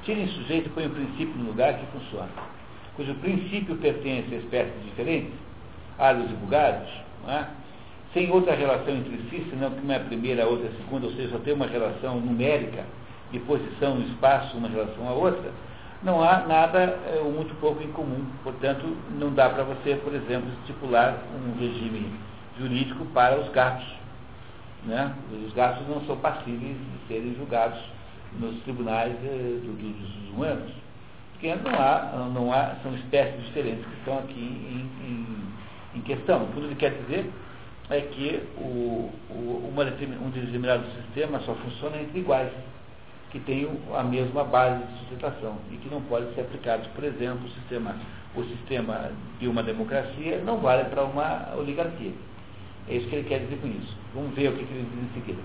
tirem 0.05 0.27
sujeito 0.27 0.67
e 0.67 0.69
põe 0.69 0.85
o 0.85 0.91
princípio 0.91 1.35
no 1.35 1.47
lugar 1.47 1.73
que 1.73 1.85
funciona, 1.87 2.29
cujo 2.95 3.13
princípio 3.15 3.75
pertence 3.77 4.33
a 4.33 4.37
espécies 4.37 4.83
diferentes, 4.83 5.33
áreos 5.99 6.29
e 6.31 6.33
bugados, 6.35 6.89
é? 7.27 7.45
sem 8.13 8.31
outra 8.31 8.55
relação 8.55 8.95
entre 8.95 9.17
si, 9.29 9.45
senão 9.49 9.71
que 9.71 9.81
uma 9.81 9.93
é 9.93 9.97
a 9.97 10.01
primeira, 10.01 10.43
a 10.43 10.47
outra 10.47 10.67
é 10.67 10.69
a 10.69 10.77
segunda, 10.77 11.07
ou 11.07 11.13
seja, 11.13 11.31
só 11.31 11.39
tem 11.39 11.53
uma 11.53 11.67
relação 11.67 12.19
numérica 12.19 12.85
de 13.31 13.39
posição 13.39 13.95
no 13.95 14.07
espaço, 14.07 14.55
uma 14.55 14.69
relação 14.69 15.09
à 15.09 15.11
outra, 15.11 15.51
não 16.03 16.21
há 16.21 16.39
nada 16.41 16.79
é, 16.79 17.19
ou 17.23 17.31
muito 17.31 17.59
pouco 17.59 17.81
em 17.81 17.91
comum. 17.91 18.25
Portanto, 18.43 18.85
não 19.19 19.33
dá 19.33 19.49
para 19.49 19.63
você, 19.63 19.95
por 19.95 20.13
exemplo, 20.13 20.49
estipular 20.59 21.17
um 21.33 21.59
regime 21.59 22.13
jurídico 22.59 23.05
para 23.05 23.39
os 23.39 23.49
gatos. 23.49 23.87
Né? 24.85 25.11
Os 25.45 25.53
gatos 25.53 25.87
não 25.87 26.01
são 26.05 26.15
passíveis 26.17 26.77
de 26.77 27.07
serem 27.07 27.35
julgados 27.35 27.79
nos 28.39 28.61
tribunais 28.63 29.13
eh, 29.23 29.59
do, 29.63 29.73
do, 29.73 29.99
dos 29.99 30.29
humanos. 30.29 30.71
Porque 31.33 31.53
não 31.55 31.71
há, 31.75 32.29
não 32.33 32.53
há, 32.53 32.75
são 32.81 32.95
espécies 32.95 33.43
diferentes 33.45 33.85
que 33.85 33.97
estão 33.99 34.19
aqui 34.19 34.39
em, 34.39 34.89
em, 35.05 35.97
em 35.97 36.01
questão. 36.01 36.43
O 36.43 36.47
que 36.47 36.59
ele 36.59 36.75
quer 36.75 36.91
dizer 37.01 37.29
é 37.89 38.01
que 38.01 38.41
o, 38.57 39.11
o, 39.29 39.69
uma, 39.71 39.83
um 39.83 40.29
determinado 40.29 40.83
sistema 41.01 41.39
só 41.41 41.53
funciona 41.55 41.97
entre 41.97 42.19
iguais, 42.19 42.51
que 43.31 43.39
têm 43.41 43.67
a 43.93 44.03
mesma 44.03 44.45
base 44.45 44.81
de 44.85 44.99
sustentação 44.99 45.57
e 45.71 45.75
que 45.75 45.89
não 45.89 46.01
pode 46.03 46.33
ser 46.33 46.41
aplicado, 46.41 46.87
por 46.95 47.03
exemplo, 47.03 47.45
o 47.45 47.49
sistema, 47.49 47.95
o 48.33 48.43
sistema 48.43 49.11
de 49.39 49.47
uma 49.47 49.61
democracia 49.61 50.41
não 50.45 50.57
vale 50.57 50.85
para 50.85 51.03
uma 51.03 51.53
oligarquia. 51.57 52.13
É 52.87 52.95
isso 52.95 53.07
que 53.09 53.15
ele 53.15 53.27
quer 53.27 53.39
dizer 53.39 53.57
com 53.57 53.67
isso. 53.67 53.95
Vamos 54.13 54.33
ver 54.35 54.49
o 54.49 54.53
que 54.53 54.61
ele 54.61 54.87
diz 54.89 55.03
em 55.03 55.13
seguida. 55.13 55.41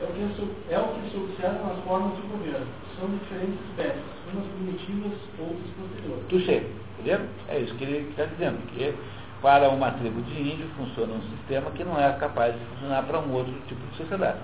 É 0.00 0.04
o, 0.04 0.12
que, 0.12 0.72
é 0.72 0.78
o 0.78 0.88
que 0.88 1.10
se 1.10 1.16
observa 1.16 1.68
nas 1.68 1.84
formas 1.84 2.16
de 2.16 2.22
governo. 2.22 2.66
São 2.98 3.08
diferentes 3.10 3.60
espécies, 3.68 4.02
umas 4.32 4.46
primitivas, 4.46 5.18
outras 5.38 5.70
posteriores. 5.76 6.26
Tuxê, 6.28 6.62
entendeu? 6.98 7.20
É 7.48 7.58
isso 7.58 7.74
que 7.74 7.84
ele 7.84 8.08
está 8.08 8.24
dizendo, 8.24 8.66
que 8.72 8.94
para 9.42 9.68
uma 9.68 9.90
tribo 9.92 10.22
de 10.22 10.40
índio 10.40 10.66
funciona 10.76 11.14
um 11.14 11.22
sistema 11.36 11.70
que 11.72 11.84
não 11.84 11.98
é 12.00 12.12
capaz 12.12 12.54
de 12.54 12.64
funcionar 12.66 13.02
para 13.02 13.18
um 13.20 13.32
outro 13.32 13.52
tipo 13.68 13.80
de 13.88 13.96
sociedade. 13.96 14.38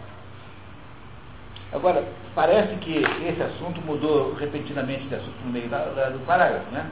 Agora, 1.73 2.05
parece 2.35 2.77
que 2.77 2.99
esse 2.99 3.43
assunto 3.43 3.81
mudou 3.83 4.35
repentinamente 4.35 5.07
de 5.09 5.15
assunto 5.15 5.37
no 5.45 5.51
meio 5.51 5.69
da, 5.69 5.79
da, 5.87 6.11
do 6.11 6.19
parágrafo, 6.27 6.71
né? 6.71 6.91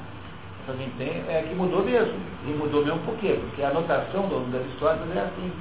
A 0.66 0.72
gente 0.72 0.96
tem 0.96 1.22
é 1.28 1.44
que 1.46 1.54
mudou 1.54 1.84
mesmo. 1.84 2.14
E 2.46 2.50
mudou 2.50 2.84
mesmo 2.84 2.98
por 3.00 3.16
quê? 3.18 3.38
Porque 3.40 3.62
a 3.62 3.68
anotação 3.68 4.28
do, 4.28 4.50
das 4.50 4.66
histórias 4.72 5.02
é 5.14 5.20
assim. 5.20 5.52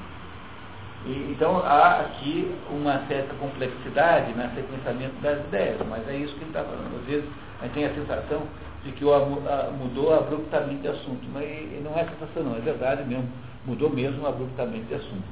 E, 1.05 1.31
então 1.31 1.57
há 1.57 1.99
aqui 2.01 2.49
uma 2.69 3.05
certa 3.07 3.33
complexidade 3.35 4.33
no 4.33 4.55
sequenciamento 4.55 5.15
das 5.21 5.39
ideias, 5.47 5.77
mas 5.89 6.07
é 6.07 6.15
isso 6.15 6.33
que 6.35 6.41
ele 6.41 6.49
está 6.49 6.63
falando. 6.63 6.99
Às 7.01 7.05
vezes 7.05 7.29
a 7.59 7.65
gente 7.65 7.73
tem 7.73 7.85
a 7.85 7.93
sensação 7.93 8.43
de 8.83 8.91
que 8.91 9.05
o, 9.05 9.13
a, 9.13 9.71
mudou 9.71 10.13
abruptamente 10.13 10.81
de 10.81 10.87
assunto. 10.89 11.25
Mas 11.33 11.45
não 11.83 11.97
é 11.97 12.05
sensação, 12.05 12.43
não, 12.43 12.55
é 12.55 12.59
verdade 12.59 13.03
mesmo. 13.03 13.27
Mudou 13.65 13.89
mesmo 13.89 14.25
abruptamente 14.27 14.85
de 14.85 14.95
assunto. 14.95 15.23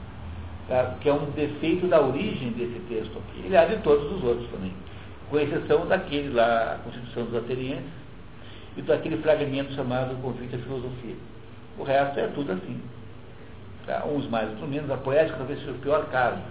Tá? 0.68 0.95
Que 1.02 1.10
é 1.10 1.14
um 1.14 1.30
defeito 1.31 1.88
da 1.88 2.02
origem 2.02 2.52
desse 2.52 2.80
texto 2.88 3.18
aqui. 3.18 3.45
Ele 3.45 3.57
há 3.57 3.65
de 3.65 3.77
todos 3.77 4.11
os 4.11 4.23
outros 4.23 4.49
também. 4.49 4.73
Com 5.30 5.39
exceção 5.39 5.85
daquele 5.85 6.30
lá, 6.30 6.73
a 6.73 6.76
Constituição 6.84 7.26
dos 7.26 7.35
Atenienses, 7.35 8.02
e 8.77 8.81
daquele 8.81 9.18
fragmento 9.18 9.73
chamado 9.73 10.15
Convite 10.22 10.56
à 10.56 10.60
Filosofia. 10.60 11.15
O 11.77 11.84
resto 11.84 12.19
é 12.19 12.27
tudo 12.27 12.53
assim. 12.53 12.80
Uns 14.05 14.27
mais, 14.30 14.49
outros 14.49 14.69
menos. 14.69 14.89
A 14.89 14.97
poética 14.97 15.38
talvez 15.38 15.59
seja 15.59 15.72
o 15.72 15.80
pior 15.80 16.05
caso. 16.09 16.41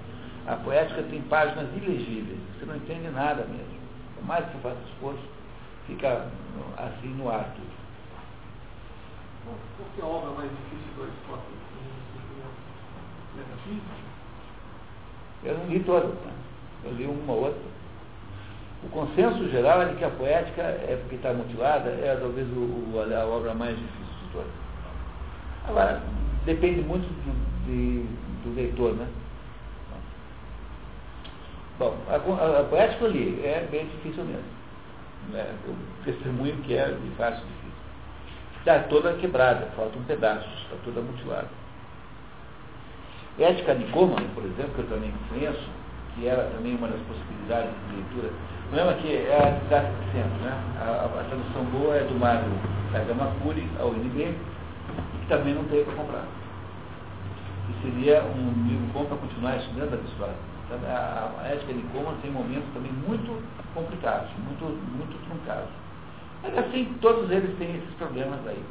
A 0.47 0.57
poética 0.57 1.03
tem 1.05 1.23
páginas 1.23 1.69
ilegíveis. 1.77 2.39
Você 2.59 2.67
não 2.67 2.77
entende 2.77 3.09
nada 3.11 3.45
mesmo. 3.45 3.81
Por 4.17 4.25
mais 4.25 4.45
que 4.47 4.53
você 4.53 4.59
faça 4.59 4.79
esforço, 4.93 5.23
fica 5.87 6.27
assim 6.77 7.09
no 7.15 7.31
ar 7.31 7.45
tudo. 7.55 7.81
Qual 9.77 9.89
que 9.95 10.01
é 10.01 10.05
a 10.05 10.07
obra 10.07 10.31
mais 10.33 10.51
difícil 10.51 10.93
do 10.97 11.03
Aristóteles? 11.03 11.61
Eu 15.43 15.57
não 15.57 15.67
li 15.69 15.81
todas, 15.81 16.11
né? 16.11 16.33
eu 16.85 16.93
li 16.93 17.07
uma 17.07 17.33
ou 17.33 17.45
outra. 17.45 17.71
O 18.83 18.89
consenso 18.89 19.49
geral 19.51 19.83
é 19.83 19.87
de 19.87 19.97
que 19.97 20.05
a 20.05 20.11
poética, 20.11 20.63
é 20.63 20.99
porque 21.01 21.17
está 21.17 21.33
mutilada, 21.33 21.91
é 21.91 22.17
talvez 22.21 22.47
o, 22.51 22.61
o, 22.61 22.95
a 22.99 23.27
obra 23.27 23.55
mais 23.55 23.77
difícil 23.77 24.15
de 24.25 24.33
todas. 24.33 24.53
Agora, 25.69 26.03
depende 26.45 26.81
muito 26.83 27.07
do, 27.07 27.67
de, 27.67 28.05
do 28.45 28.55
leitor, 28.55 28.95
né? 28.95 29.07
Bom, 31.79 31.97
a, 32.09 32.15
a, 32.15 32.61
a 32.61 32.65
poética 32.65 33.05
eu 33.05 33.11
li, 33.11 33.41
é 33.43 33.67
bem 33.71 33.87
difícil 33.87 34.25
mesmo. 34.25 34.45
Né? 35.31 35.55
Eu 35.67 35.75
testemunho 36.05 36.57
que 36.59 36.75
é 36.75 36.87
de 36.87 37.11
fácil 37.17 37.43
difícil. 37.47 37.71
Está 38.59 38.81
toda 38.81 39.15
quebrada, 39.15 39.67
falta 39.75 39.99
um 39.99 40.03
pedaço, 40.05 40.47
está 40.65 40.77
toda 40.85 41.01
mutilada. 41.01 41.49
Ética 43.39 43.73
Nicômano, 43.73 44.29
por 44.35 44.45
exemplo, 44.45 44.75
que 44.75 44.81
eu 44.81 44.89
também 44.89 45.13
conheço, 45.31 45.67
que 46.15 46.27
era 46.27 46.45
também 46.51 46.75
uma 46.75 46.89
das 46.89 47.01
possibilidades 47.01 47.71
de 47.89 47.97
leitura. 47.97 48.29
O 48.29 48.69
problema 48.69 48.91
é 48.93 48.95
que 49.01 49.17
é 49.17 49.37
a 49.37 49.61
cidade 49.61 49.89
de 49.89 50.13
centro, 50.13 50.45
né? 50.45 50.53
A, 50.79 51.05
a, 51.07 51.25
tradução 51.25 51.65
boa 51.73 51.97
é 51.97 52.05
do 52.05 52.15
Mário 52.19 52.51
da 52.93 52.99
Gama 52.99 53.33
Curi 53.43 53.67
ao 53.79 53.95
NB, 53.95 54.35
também 55.31 55.55
não 55.55 55.65
tem 55.65 55.85
para 55.85 55.95
comprar. 55.95 56.25
E 57.71 57.83
seria 57.83 58.23
um 58.25 58.67
livro 58.67 58.87
bom 58.93 59.05
para 59.07 59.17
continuar 59.17 59.57
estudando 59.57 59.95
a 59.95 60.11
história. 60.11 60.35
A, 60.87 61.31
a 61.43 61.49
ética 61.49 61.73
de 61.73 61.83
Comas 61.95 62.19
tem 62.21 62.31
momentos 62.31 62.69
também 62.75 62.93
muito 62.93 63.43
complicados, 63.75 64.29
muito, 64.45 64.65
muito 64.97 65.17
truncados. 65.27 65.71
Mas 66.43 66.59
assim, 66.59 66.93
todos 67.01 67.31
eles 67.31 67.57
têm 67.59 67.77
esses 67.77 67.95
problemas 67.95 68.39
aí. 68.47 68.63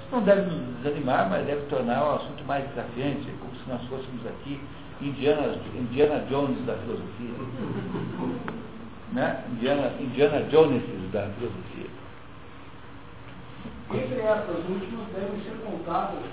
Isso 0.00 0.08
não 0.12 0.22
deve 0.22 0.42
nos 0.42 0.76
desanimar, 0.82 1.28
mas 1.28 1.46
deve 1.46 1.62
tornar 1.66 2.02
o 2.04 2.14
assunto 2.16 2.44
mais 2.44 2.66
desafiante, 2.70 3.30
como 3.40 3.52
se 3.54 3.68
nós 3.68 3.82
fôssemos 3.88 4.26
aqui 4.26 4.60
Indiana, 5.00 5.54
Indiana 5.74 6.24
Jones 6.30 6.64
da 6.64 6.74
filosofia. 6.74 7.34
né? 9.12 9.44
Indiana, 9.52 9.92
Indiana 10.00 10.46
Joneses 10.50 11.12
da 11.12 11.28
filosofia. 11.38 11.95
Entre 13.94 14.20
essas 14.20 14.68
últimas 14.68 15.06
devem 15.14 15.40
ser 15.44 15.56
contadas 15.64 16.24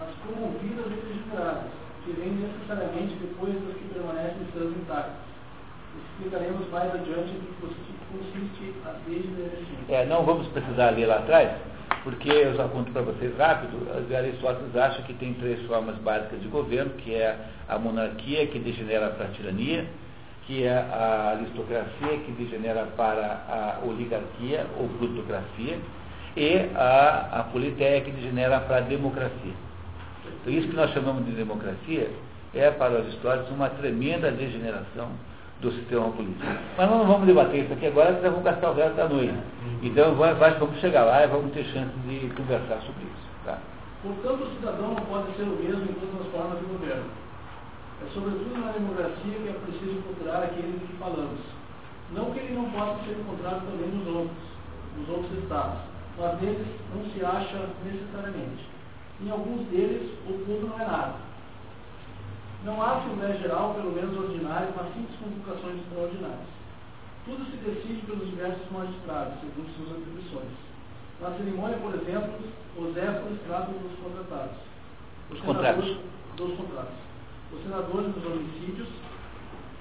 as 0.00 0.14
promovidas 0.26 0.86
e 0.86 1.06
degeneradas, 1.06 1.70
que 2.04 2.12
vêm 2.12 2.32
necessariamente 2.34 3.14
depois 3.16 3.54
das 3.54 3.76
que 3.76 3.84
permanecem 3.92 4.46
sãs 4.54 4.76
intactas. 4.76 5.32
Explicaremos 6.12 6.68
mais 6.70 6.94
adiante 6.94 7.30
em 7.30 7.40
que 7.40 7.52
consiste 8.10 8.74
a 8.86 8.92
degeneração. 9.06 9.62
É, 9.88 10.06
não 10.06 10.24
vamos 10.24 10.46
precisar 10.48 10.90
ler 10.90 11.06
lá 11.06 11.16
atrás, 11.16 11.50
porque 12.04 12.30
eu 12.30 12.54
já 12.54 12.68
conto 12.68 12.92
para 12.92 13.02
vocês 13.02 13.36
rápido, 13.36 13.88
Aristóteles 14.16 14.76
acha 14.76 15.02
que 15.02 15.14
tem 15.14 15.34
três 15.34 15.60
formas 15.66 15.96
básicas 15.96 16.40
de 16.40 16.48
governo, 16.48 16.92
que 16.94 17.14
é 17.14 17.36
a 17.68 17.78
monarquia, 17.78 18.46
que 18.46 18.58
degenera 18.58 19.10
para 19.10 19.26
a 19.26 19.30
tirania, 19.30 19.86
que 20.46 20.64
é 20.64 20.72
a 20.72 21.36
aristocracia, 21.36 22.18
que 22.24 22.32
degenera 22.32 22.86
para 22.96 23.44
a 23.48 23.86
oligarquia 23.86 24.66
ou 24.78 24.88
plutocracia, 24.88 25.78
e 26.36 26.70
a, 26.74 27.40
a 27.40 27.42
politéia, 27.44 28.00
que 28.00 28.10
degenera 28.10 28.60
para 28.60 28.78
a 28.78 28.80
democracia. 28.80 29.52
Então, 30.40 30.52
isso 30.52 30.68
que 30.68 30.76
nós 30.76 30.90
chamamos 30.92 31.24
de 31.24 31.32
democracia 31.32 32.10
é, 32.54 32.70
para 32.70 32.98
Aristóteles, 32.98 33.50
uma 33.50 33.68
tremenda 33.70 34.30
degeneração 34.30 35.08
do 35.60 35.70
sistema 35.72 36.10
político. 36.10 36.44
Mas 36.76 36.90
nós 36.90 36.98
não 36.98 37.06
vamos 37.06 37.26
debater 37.26 37.64
isso 37.64 37.72
aqui 37.72 37.86
agora, 37.86 38.12
porque 38.12 38.24
nós 38.24 38.32
vamos 38.32 38.44
gastar 38.44 38.70
o 38.70 38.74
resto 38.74 38.96
da 38.96 39.08
noite. 39.08 39.34
Então, 39.82 40.22
acho 40.22 40.54
que 40.54 40.60
vamos 40.60 40.80
chegar 40.80 41.04
lá 41.04 41.22
e 41.22 41.28
vamos 41.28 41.52
ter 41.52 41.64
chance 41.66 41.92
de 42.06 42.28
conversar 42.34 42.80
sobre 42.80 43.04
isso. 43.04 43.28
Tá? 43.44 43.58
Portanto, 44.02 44.42
o 44.42 44.56
cidadão 44.56 44.88
não 44.88 45.02
pode 45.06 45.36
ser 45.36 45.42
o 45.42 45.56
mesmo 45.62 45.84
em 45.84 45.94
todas 45.94 46.26
as 46.26 46.32
formas 46.32 46.58
de 46.58 46.64
governo. 46.66 47.04
É 48.02 48.10
sobretudo 48.12 48.58
na 48.58 48.72
democracia 48.72 49.14
que 49.38 49.48
é 49.48 49.52
preciso 49.52 50.02
procurar 50.02 50.42
aqueles 50.42 50.80
de 50.80 50.86
que 50.86 50.96
falamos. 50.98 51.38
Não 52.10 52.30
que 52.32 52.40
ele 52.40 52.54
não 52.54 52.68
possa 52.70 53.04
ser 53.04 53.12
encontrado 53.12 53.62
também 53.64 53.88
nos 53.88 54.06
outros, 54.08 54.36
nos 54.98 55.08
outros 55.08 55.38
estados, 55.38 55.78
mas 56.18 56.40
neles 56.40 56.66
não 56.94 57.04
se 57.10 57.24
acha 57.24 57.68
necessariamente. 57.84 58.64
Em 59.20 59.30
alguns 59.30 59.66
deles, 59.68 60.10
o 60.28 60.32
povo 60.44 60.68
não 60.68 60.80
é 60.80 60.86
nada. 60.86 61.14
Não 62.64 62.80
há 62.80 62.98
Assembleia 62.98 63.38
Geral, 63.38 63.74
pelo 63.74 63.92
menos 63.92 64.16
ordinária, 64.16 64.68
mas 64.76 64.94
simples 64.94 65.18
convocações 65.18 65.80
extraordinárias. 65.80 66.52
Tudo 67.24 67.44
se 67.50 67.56
decide 67.58 68.06
pelos 68.06 68.28
diversos 68.28 68.70
magistrados, 68.70 69.40
segundo 69.40 69.70
suas 69.76 69.98
atribuições. 69.98 70.52
Na 71.20 71.30
cerimônia, 71.36 71.78
por 71.78 71.94
exemplo, 71.94 72.32
os 72.76 72.96
éforos 72.96 73.38
tratam 73.46 73.74
dos 73.74 73.98
contratados. 73.98 74.56
Os 75.30 75.40
contratos. 75.40 75.96
Dos 76.36 76.56
contratos 76.56 77.12
os 77.52 77.62
senadores 77.62 78.14
dos 78.14 78.24
homicídios 78.24 78.88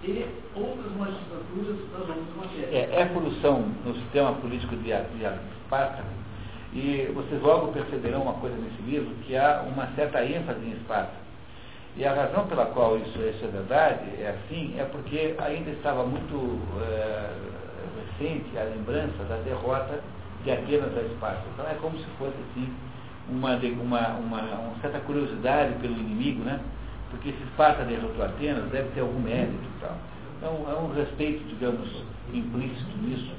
e 0.04 0.26
outras 0.56 0.92
magistraturas 0.98 1.78
das 1.92 2.00
outras 2.00 2.36
matérias. 2.36 2.74
É, 2.74 2.96
é 2.96 3.02
evolução 3.02 3.66
no 3.86 3.94
sistema 3.96 4.34
político 4.34 4.76
de, 4.78 4.84
de 4.84 5.26
Esparta, 5.62 6.04
e 6.74 7.12
vocês 7.14 7.42
logo 7.42 7.72
perceberão 7.72 8.24
uma 8.24 8.34
coisa 8.34 8.56
nesse 8.56 8.82
livro, 8.84 9.14
que 9.26 9.36
há 9.36 9.64
uma 9.68 9.88
certa 9.96 10.24
ênfase 10.24 10.60
em 10.66 10.72
Esparta. 10.72 11.14
E 11.98 12.06
a 12.06 12.14
razão 12.14 12.48
pela 12.48 12.68
qual 12.68 12.98
isso, 12.98 13.20
isso 13.20 13.44
é 13.44 13.48
verdade, 13.50 14.06
é 14.22 14.38
assim, 14.40 14.76
é 14.80 14.86
porque 14.86 15.36
ainda 15.38 15.72
estava 15.72 16.06
muito 16.06 16.60
é, 16.82 17.30
recente 18.18 18.58
a 18.58 18.64
lembrança 18.64 19.24
da 19.26 19.36
derrota 19.38 20.00
de 20.44 20.52
Atenas 20.52 20.98
a 20.98 21.02
Esparta. 21.02 21.44
Então 21.54 21.70
é 21.70 21.74
como 21.82 21.98
se 21.98 22.06
fosse 22.18 22.36
assim, 22.52 22.74
uma, 23.30 23.56
uma, 23.56 24.08
uma, 24.16 24.42
uma 24.42 24.82
certa 24.82 25.00
curiosidade 25.02 25.74
pelo 25.76 25.94
inimigo, 25.94 26.44
né? 26.44 26.62
Porque 27.12 27.32
se 27.32 27.44
Esparta 27.44 27.84
derrotou 27.84 28.26
Atenas, 28.26 28.70
deve 28.72 28.90
ter 28.90 29.02
algum 29.02 29.20
mérito 29.20 29.54
e 29.54 29.82
tal. 29.82 29.98
Então, 30.38 30.66
é 30.72 30.76
um 30.80 30.92
respeito, 30.94 31.44
digamos, 31.48 32.04
implícito 32.34 32.98
nisso. 33.04 33.32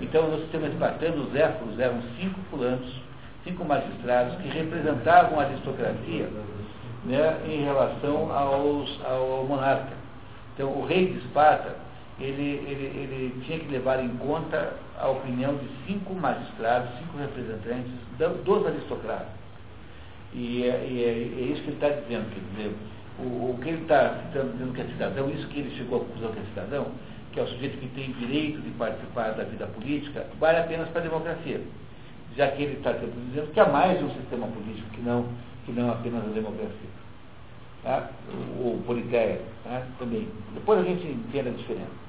Então, 0.00 0.30
no 0.30 0.38
sistema 0.40 0.68
espartano, 0.68 1.24
os 1.24 1.34
éforos 1.34 1.78
eram 1.78 2.00
cinco 2.18 2.38
fulanos, 2.50 3.00
cinco 3.44 3.64
magistrados 3.64 4.36
que 4.36 4.48
representavam 4.48 5.38
a 5.38 5.44
aristocracia 5.44 6.28
né, 7.04 7.40
em 7.46 7.64
relação 7.64 8.32
aos, 8.32 9.00
ao 9.04 9.44
monarca. 9.44 9.92
Então, 10.54 10.70
o 10.70 10.86
rei 10.86 11.12
de 11.12 11.18
Esparta, 11.18 11.76
ele, 12.18 12.64
ele, 12.66 12.84
ele 12.96 13.42
tinha 13.44 13.58
que 13.58 13.68
levar 13.70 14.02
em 14.02 14.08
conta 14.16 14.74
a 14.98 15.08
opinião 15.08 15.56
de 15.56 15.68
cinco 15.86 16.14
magistrados, 16.14 16.88
cinco 16.98 17.18
representantes 17.18 17.92
dos 18.44 18.66
aristocratas. 18.66 19.28
E 20.32 20.64
é, 20.64 20.86
e 20.88 21.04
é, 21.04 21.08
é 21.08 21.52
isso 21.52 21.62
que 21.62 21.68
ele 21.68 21.76
está 21.76 21.88
dizendo, 21.88 22.30
quer 22.32 22.40
dizer, 22.56 22.76
o, 23.18 23.50
o 23.50 23.58
que 23.62 23.68
ele 23.68 23.82
está 23.82 24.20
dizendo 24.32 24.74
que 24.74 24.80
é 24.80 24.84
cidadão, 24.84 25.30
isso 25.30 25.46
que 25.48 25.60
ele 25.60 25.76
chegou 25.76 25.98
à 25.98 26.04
conclusão 26.04 26.32
que 26.32 26.38
é 26.38 26.42
cidadão, 26.44 26.86
que 27.32 27.40
é 27.40 27.42
o 27.42 27.48
sujeito 27.48 27.78
que 27.78 27.88
tem 27.88 28.12
direito 28.12 28.60
de 28.60 28.70
participar 28.70 29.32
da 29.32 29.44
vida 29.44 29.66
política, 29.66 30.26
vale 30.38 30.58
apenas 30.58 30.88
para 30.88 31.00
a 31.00 31.04
democracia. 31.04 31.60
Já 32.36 32.48
que 32.48 32.62
ele 32.62 32.78
está 32.78 32.92
dizendo 32.92 33.52
que 33.52 33.60
há 33.60 33.66
mais 33.66 33.98
de 33.98 34.04
um 34.04 34.10
sistema 34.10 34.46
político 34.46 34.88
que 34.90 35.00
não, 35.00 35.26
que 35.64 35.72
não 35.72 35.90
apenas 35.90 36.24
a 36.24 36.28
democracia. 36.28 36.90
Tá? 37.82 38.10
O, 38.58 38.74
o 38.74 38.82
Politéia 38.86 39.40
tá? 39.64 39.82
também. 39.98 40.28
Depois 40.54 40.80
a 40.80 40.82
gente 40.82 41.06
entende 41.06 41.48
a 41.48 41.52
diferença. 41.52 42.06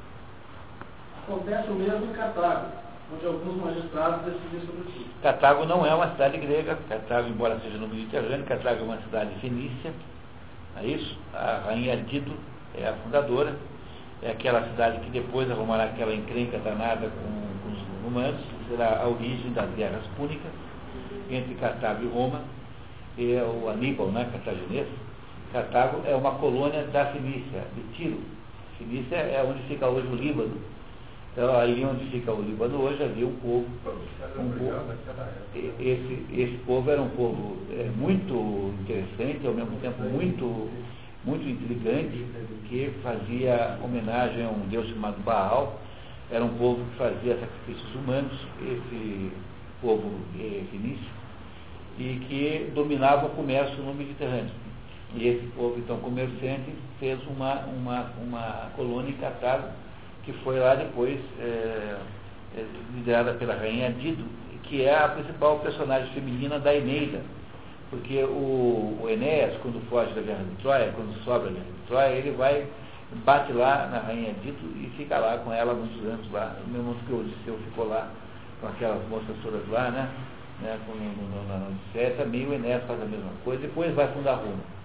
Acontece 1.24 1.70
o 1.70 1.76
mesmo 1.76 2.06
em 2.06 2.14
Cartago, 2.14 2.68
onde 3.14 3.26
alguns 3.26 3.64
magistrados 3.64 4.26
decidem 4.26 4.62
sobre 4.62 4.90
isso. 4.90 5.10
Cartago 5.22 5.66
não 5.66 5.86
é 5.86 5.94
uma 5.94 6.10
cidade 6.12 6.38
grega, 6.38 6.78
Cartago, 6.90 7.28
embora 7.28 7.60
seja 7.60 7.78
no 7.78 7.88
Mediterrâneo, 7.88 8.46
Cartago 8.46 8.82
é 8.82 8.84
uma 8.84 8.98
cidade 9.02 9.36
fenícia, 9.42 9.92
é 10.82 10.88
isso? 10.88 11.18
A 11.34 11.62
rainha 11.66 11.98
Dido 11.98 12.34
é 12.76 12.88
a 12.88 12.94
fundadora, 12.94 13.56
é 14.22 14.32
aquela 14.32 14.64
cidade 14.70 15.00
que 15.00 15.10
depois 15.12 15.50
arrumará 15.50 15.86
aquela 15.86 16.14
encrenca 16.14 16.58
danada 16.60 17.10
com, 17.10 17.64
com 17.64 17.74
os 17.74 18.04
romanos, 18.04 18.42
será 18.70 19.02
a 19.02 19.08
origem 19.08 19.52
das 19.54 19.70
guerras 19.76 20.04
púnicas 20.16 20.52
entre 21.30 21.56
Cartago 21.56 22.04
e 22.04 22.08
Roma, 22.08 22.42
e 23.18 23.34
é 23.34 23.44
o 23.44 23.70
Aníbal, 23.70 24.08
né, 24.08 24.30
cartaginês. 24.32 24.88
Cartago 25.52 26.02
é 26.06 26.16
uma 26.16 26.32
colônia 26.36 26.84
da 26.86 27.06
Fenícia, 27.08 27.64
de 27.76 27.82
Tiro. 27.96 28.20
Fenícia 28.78 29.16
é 29.16 29.44
onde 29.44 29.62
fica 29.64 29.88
hoje 29.88 30.08
o 30.08 30.16
Líbano. 30.16 30.58
Então, 31.38 31.56
ali 31.56 31.86
onde 31.86 32.04
fica 32.06 32.34
o 32.34 32.42
Líbano 32.42 32.82
hoje, 32.82 33.04
havia 33.04 33.28
um 33.28 33.36
povo. 33.36 33.68
Um 34.40 34.50
povo 34.58 34.92
esse, 35.80 36.26
esse 36.34 36.58
povo 36.66 36.90
era 36.90 37.00
um 37.00 37.10
povo 37.10 37.58
é, 37.70 37.92
muito 37.96 38.74
interessante, 38.82 39.46
ao 39.46 39.54
mesmo 39.54 39.78
tempo 39.80 40.02
muito, 40.02 40.68
muito 41.24 41.48
intrigante, 41.48 42.26
que 42.68 42.92
fazia 43.04 43.78
homenagem 43.84 44.46
a 44.46 44.50
um 44.50 44.68
deus 44.68 44.90
chamado 44.90 45.24
Baal. 45.24 45.80
Era 46.32 46.44
um 46.44 46.58
povo 46.58 46.84
que 46.84 46.98
fazia 46.98 47.38
sacrifícios 47.38 47.94
humanos, 47.94 48.34
esse 48.64 49.32
povo 49.80 50.10
é, 50.40 50.64
fenício, 50.72 51.12
e 52.00 52.20
que 52.28 52.72
dominava 52.74 53.28
o 53.28 53.30
comércio 53.30 53.78
no 53.84 53.94
Mediterrâneo. 53.94 54.50
E 55.14 55.28
esse 55.28 55.46
povo, 55.56 55.78
então, 55.78 55.98
comerciante, 56.00 56.74
fez 57.00 57.20
uma, 57.28 57.60
uma, 57.68 58.12
uma 58.24 58.72
colônia 58.76 59.12
em 59.12 59.18
Cartago, 59.18 59.68
que 60.28 60.34
foi 60.44 60.60
lá 60.60 60.76
depois 60.76 61.18
é, 61.40 61.96
é, 62.58 62.66
liderada 62.94 63.34
pela 63.36 63.56
rainha 63.56 63.94
Dido, 63.94 64.26
que 64.64 64.84
é 64.84 64.94
a 64.94 65.08
principal 65.08 65.60
personagem 65.60 66.14
feminina 66.14 66.60
da 66.60 66.76
Eneida. 66.76 67.22
Porque 67.90 68.22
o, 68.26 69.00
o 69.02 69.08
Enéas, 69.10 69.56
quando 69.62 69.82
foge 69.90 70.14
da 70.14 70.22
guerra 70.22 70.44
de 70.44 70.62
Troia, 70.62 70.92
quando 70.94 71.18
sobra 71.24 71.48
a 71.48 71.54
guerra 71.54 71.64
de 71.64 71.88
Troia, 71.88 72.10
ele 72.10 72.32
vai, 72.32 72.68
bate 73.24 73.54
lá 73.54 73.88
na 73.88 74.00
rainha 74.00 74.34
Dito 74.44 74.66
e 74.76 74.92
fica 74.98 75.18
lá 75.18 75.38
com 75.38 75.54
ela 75.54 75.74
muitos 75.74 76.06
anos 76.06 76.30
lá. 76.34 76.58
No 76.68 76.74
mesmo 76.74 76.96
que 77.06 77.14
o 77.14 77.22
Odisseu 77.22 77.58
ficou 77.70 77.88
lá 77.88 78.10
com 78.60 78.68
aquelas 78.68 79.08
moças 79.08 79.34
todas 79.42 79.66
lá, 79.70 79.90
né? 79.92 80.10
né 80.62 80.78
com, 80.86 80.92
no, 80.92 81.30
no, 81.30 81.48
na 81.48 81.68
Odisseia, 81.70 82.12
também 82.18 82.46
o 82.46 82.54
Enéas 82.54 82.84
faz 82.86 83.02
a 83.02 83.06
mesma 83.06 83.32
coisa, 83.46 83.62
depois 83.62 83.96
vai 83.96 84.08
fundar 84.10 84.36
Roma. 84.36 84.76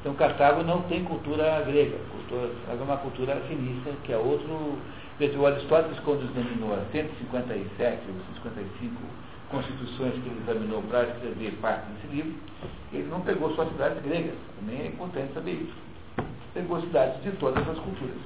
Então 0.00 0.14
Cartago 0.14 0.62
não 0.62 0.82
tem 0.82 1.04
cultura 1.04 1.60
grega, 1.60 1.98
cultura, 2.10 2.50
é 2.70 2.82
uma 2.82 2.96
cultura 2.96 3.36
fenícia, 3.46 3.92
que 4.04 4.12
é 4.12 4.16
outro. 4.16 4.78
O 5.20 5.46
Aristóteles, 5.46 5.98
quando 6.00 6.24
examinou 6.24 6.72
as 6.72 6.90
157 6.92 8.00
ou 8.08 8.14
155 8.42 8.96
constituições 9.50 10.14
que 10.14 10.28
ele 10.30 10.40
examinou 10.42 10.80
para 10.84 11.02
escrever 11.02 11.58
parte 11.60 11.84
desse 11.90 12.16
livro, 12.16 12.32
ele 12.90 13.08
não 13.10 13.20
pegou 13.20 13.54
só 13.54 13.66
cidades 13.66 14.02
gregas, 14.02 14.34
também 14.58 14.80
é 14.80 14.86
importante 14.86 15.34
saber 15.34 15.52
isso. 15.52 15.74
Pegou 16.54 16.80
cidades 16.80 17.22
de 17.22 17.32
todas 17.32 17.68
as 17.68 17.78
culturas. 17.80 18.16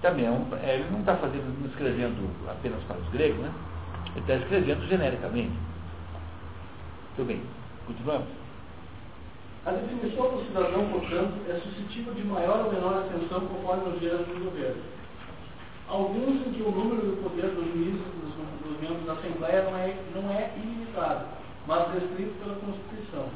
Também 0.00 0.24
é 0.24 0.30
um, 0.30 0.46
é, 0.62 0.76
ele 0.76 0.90
não 0.90 1.00
está 1.00 1.16
fazendo, 1.16 1.68
escrevendo 1.68 2.30
apenas 2.48 2.82
para 2.84 2.96
os 2.96 3.08
gregos, 3.10 3.40
né? 3.40 3.52
Ele 4.12 4.20
está 4.20 4.36
escrevendo 4.36 4.88
genericamente. 4.88 5.52
Muito 7.16 7.26
bem, 7.26 7.42
continuamos. 7.86 8.47
A 9.66 9.72
definição 9.72 10.30
do 10.30 10.46
cidadão, 10.46 10.88
portanto, 10.88 11.34
é 11.48 11.54
suscetível 11.60 12.14
de 12.14 12.24
maior 12.24 12.66
ou 12.66 12.72
menor 12.72 12.98
atenção 12.98 13.40
conforme 13.46 13.94
os 13.94 14.00
dias 14.00 14.18
do 14.18 14.44
governo. 14.44 14.82
Alguns 15.88 16.46
em 16.46 16.52
que 16.52 16.62
o 16.62 16.70
número 16.70 17.02
do 17.02 17.22
poder 17.22 17.50
dos 17.50 17.66
juízes 17.72 18.00
dos, 18.20 18.34
dos 18.62 18.80
membros 18.80 19.06
da 19.06 19.14
Assembleia 19.14 19.64
não 19.64 19.76
é, 19.76 19.96
não 20.14 20.30
é 20.30 20.52
ilimitado, 20.56 21.24
mas 21.66 21.92
restrito 21.92 22.34
pela 22.38 22.54
Constituição. 22.56 23.28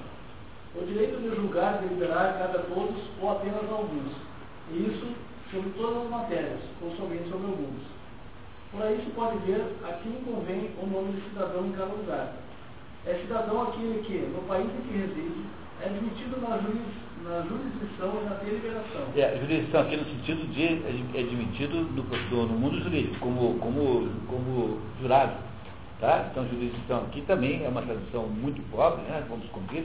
O 0.74 0.86
direito 0.86 1.20
de 1.20 1.34
julgar 1.36 1.82
e 1.82 1.88
deliberar 1.88 2.38
cabe 2.38 2.56
a 2.56 2.62
todos 2.62 2.96
ou 3.20 3.30
apenas 3.30 3.68
a 3.70 3.74
alguns, 3.74 4.12
e 4.70 4.86
isso 4.88 5.06
sobre 5.50 5.70
todas 5.70 6.04
as 6.04 6.10
matérias, 6.10 6.60
ou 6.80 6.96
somente 6.96 7.28
sobre 7.28 7.46
alguns. 7.46 7.82
Por 8.70 8.82
aí 8.82 8.96
se 9.04 9.10
pode 9.10 9.36
ver 9.44 9.60
a 9.84 9.92
quem 10.00 10.12
convém 10.24 10.70
o 10.80 10.86
nome 10.86 11.12
de 11.12 11.28
cidadão 11.28 11.66
em 11.66 11.72
cada 11.72 11.92
lugar. 11.92 12.32
É 13.04 13.14
cidadão 13.20 13.62
aquele 13.62 14.02
que, 14.06 14.16
no 14.32 14.40
país 14.48 14.64
em 14.64 14.80
que 14.88 14.96
reside, 14.96 15.44
é 15.82 15.86
admitido 15.86 16.40
na, 16.40 16.58
juris, 16.58 16.80
na 17.24 17.42
jurisdição 17.42 18.20
e 18.20 18.24
na 18.24 18.34
deliberação. 18.36 19.02
É, 19.16 19.36
jurisdição 19.40 19.80
aqui 19.80 19.96
no 19.96 20.04
sentido 20.04 20.46
de 20.52 20.64
é 21.16 21.20
admitido 21.20 21.76
no, 21.76 22.46
no 22.46 22.58
mundo 22.58 22.80
jurídico, 22.82 23.18
como, 23.18 23.58
como, 23.58 24.08
como 24.28 24.78
jurado. 25.00 25.34
Tá? 26.00 26.28
Então, 26.30 26.46
jurisdição 26.48 26.98
aqui 26.98 27.22
também 27.22 27.64
é 27.64 27.68
uma 27.68 27.82
tradução 27.82 28.26
muito 28.26 28.60
pobre, 28.70 29.02
né? 29.02 29.24
vamos 29.28 29.48
cumprir, 29.50 29.84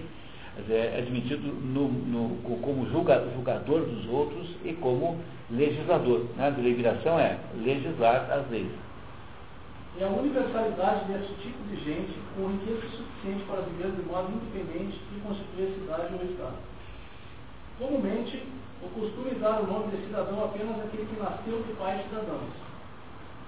mas 0.56 0.70
é 0.70 0.98
admitido 0.98 1.48
no, 1.48 1.88
no, 1.88 2.38
como 2.62 2.90
julga, 2.90 3.24
julgador 3.36 3.82
dos 3.82 4.08
outros 4.10 4.48
e 4.66 4.74
como 4.74 5.20
legislador. 5.50 6.26
Né? 6.36 6.48
A 6.48 6.50
deliberação 6.52 7.20
é 7.20 7.38
legislar 7.64 8.32
as 8.32 8.50
leis. 8.50 8.72
É 10.00 10.04
a 10.04 10.10
universalidade 10.10 11.06
desse 11.06 11.34
tipo 11.42 11.58
de 11.70 11.76
gente 11.84 12.14
com 12.36 12.52
riqueza 12.52 12.82
suficiente 12.82 13.44
para 13.48 13.62
viver 13.62 13.90
de 13.94 14.04
modo 14.04 14.30
independente 14.30 15.02
e 15.10 15.20
constituir 15.22 15.70
a 15.70 15.74
cidade 15.74 16.14
ou 16.14 16.30
Estado. 16.30 16.58
Comumente, 17.80 18.46
o 18.84 18.90
costume 18.90 19.32
é 19.32 19.40
dar 19.40 19.62
o 19.62 19.66
nome 19.66 19.88
de 19.90 20.06
cidadão 20.06 20.46
apenas 20.46 20.78
àquele 20.86 21.08
que 21.08 21.20
nasceu 21.20 21.64
de 21.64 21.74
pais 21.74 22.04
cidadãos. 22.08 22.54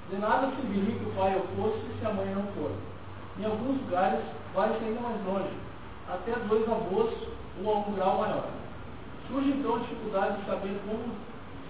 De 0.10 0.18
nada 0.18 0.52
serviria 0.56 0.98
que 0.98 1.06
o 1.06 1.14
pai 1.14 1.38
o 1.38 1.46
fosse 1.56 1.86
se 2.00 2.06
a 2.08 2.14
mãe 2.14 2.34
não 2.34 2.48
for. 2.54 2.72
Em 3.38 3.46
alguns 3.46 3.80
lugares, 3.84 4.26
vai-se 4.56 4.84
ainda 4.84 5.02
mais 5.02 5.24
longe, 5.24 5.54
até 6.10 6.34
dois 6.50 6.68
avós 6.68 7.14
ou 7.64 7.72
a 7.72 7.78
um 7.78 7.94
grau 7.94 8.18
maior. 8.18 8.50
Surge 9.28 9.52
então 9.52 9.76
a 9.76 9.80
dificuldade 9.80 10.40
de 10.40 10.46
saber 10.48 10.82
como 10.88 11.14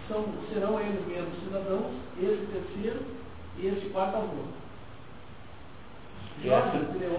são, 0.08 0.24
serão 0.54 0.80
eles 0.80 1.06
mesmos 1.06 1.38
cidadãos, 1.44 1.92
esse 2.18 2.48
terceiro 2.48 3.02
e 3.58 3.68
esse 3.68 3.90
quarto 3.90 4.16
avô. 4.16 4.69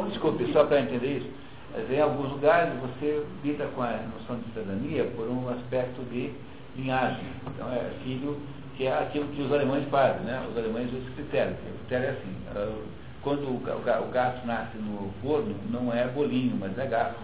Desculpe, 0.09 0.53
só 0.53 0.65
para 0.65 0.81
entender 0.81 1.19
isso. 1.19 1.31
Em 1.89 2.01
alguns 2.01 2.31
lugares 2.33 2.73
você 2.81 3.25
lida 3.45 3.67
com 3.75 3.83
a 3.83 4.01
noção 4.19 4.39
de 4.39 4.45
cidadania 4.53 5.05
por 5.17 5.29
um 5.29 5.49
aspecto 5.51 6.03
de 6.11 6.33
linhagem. 6.77 7.25
Então 7.47 7.73
é 7.73 7.91
filho, 8.03 8.37
que 8.77 8.87
é 8.87 8.99
aquilo 8.99 9.29
que 9.29 9.43
os 9.43 9.53
alemães 9.53 9.87
fazem, 9.89 10.23
né? 10.23 10.45
Os 10.51 10.57
alemães 10.57 10.89
usam 10.89 11.01
esse 11.01 11.11
critério. 11.13 11.53
O 11.53 11.79
critério 11.79 12.07
é 12.07 12.11
assim, 12.11 12.37
ah, 12.57 12.79
quando 13.23 13.45
o 13.45 14.11
gato 14.13 14.47
nasce 14.47 14.77
no 14.79 15.11
forno, 15.23 15.55
não 15.71 15.93
é 15.93 16.07
bolinho, 16.09 16.57
mas 16.59 16.77
é 16.79 16.87
gato. 16.87 17.21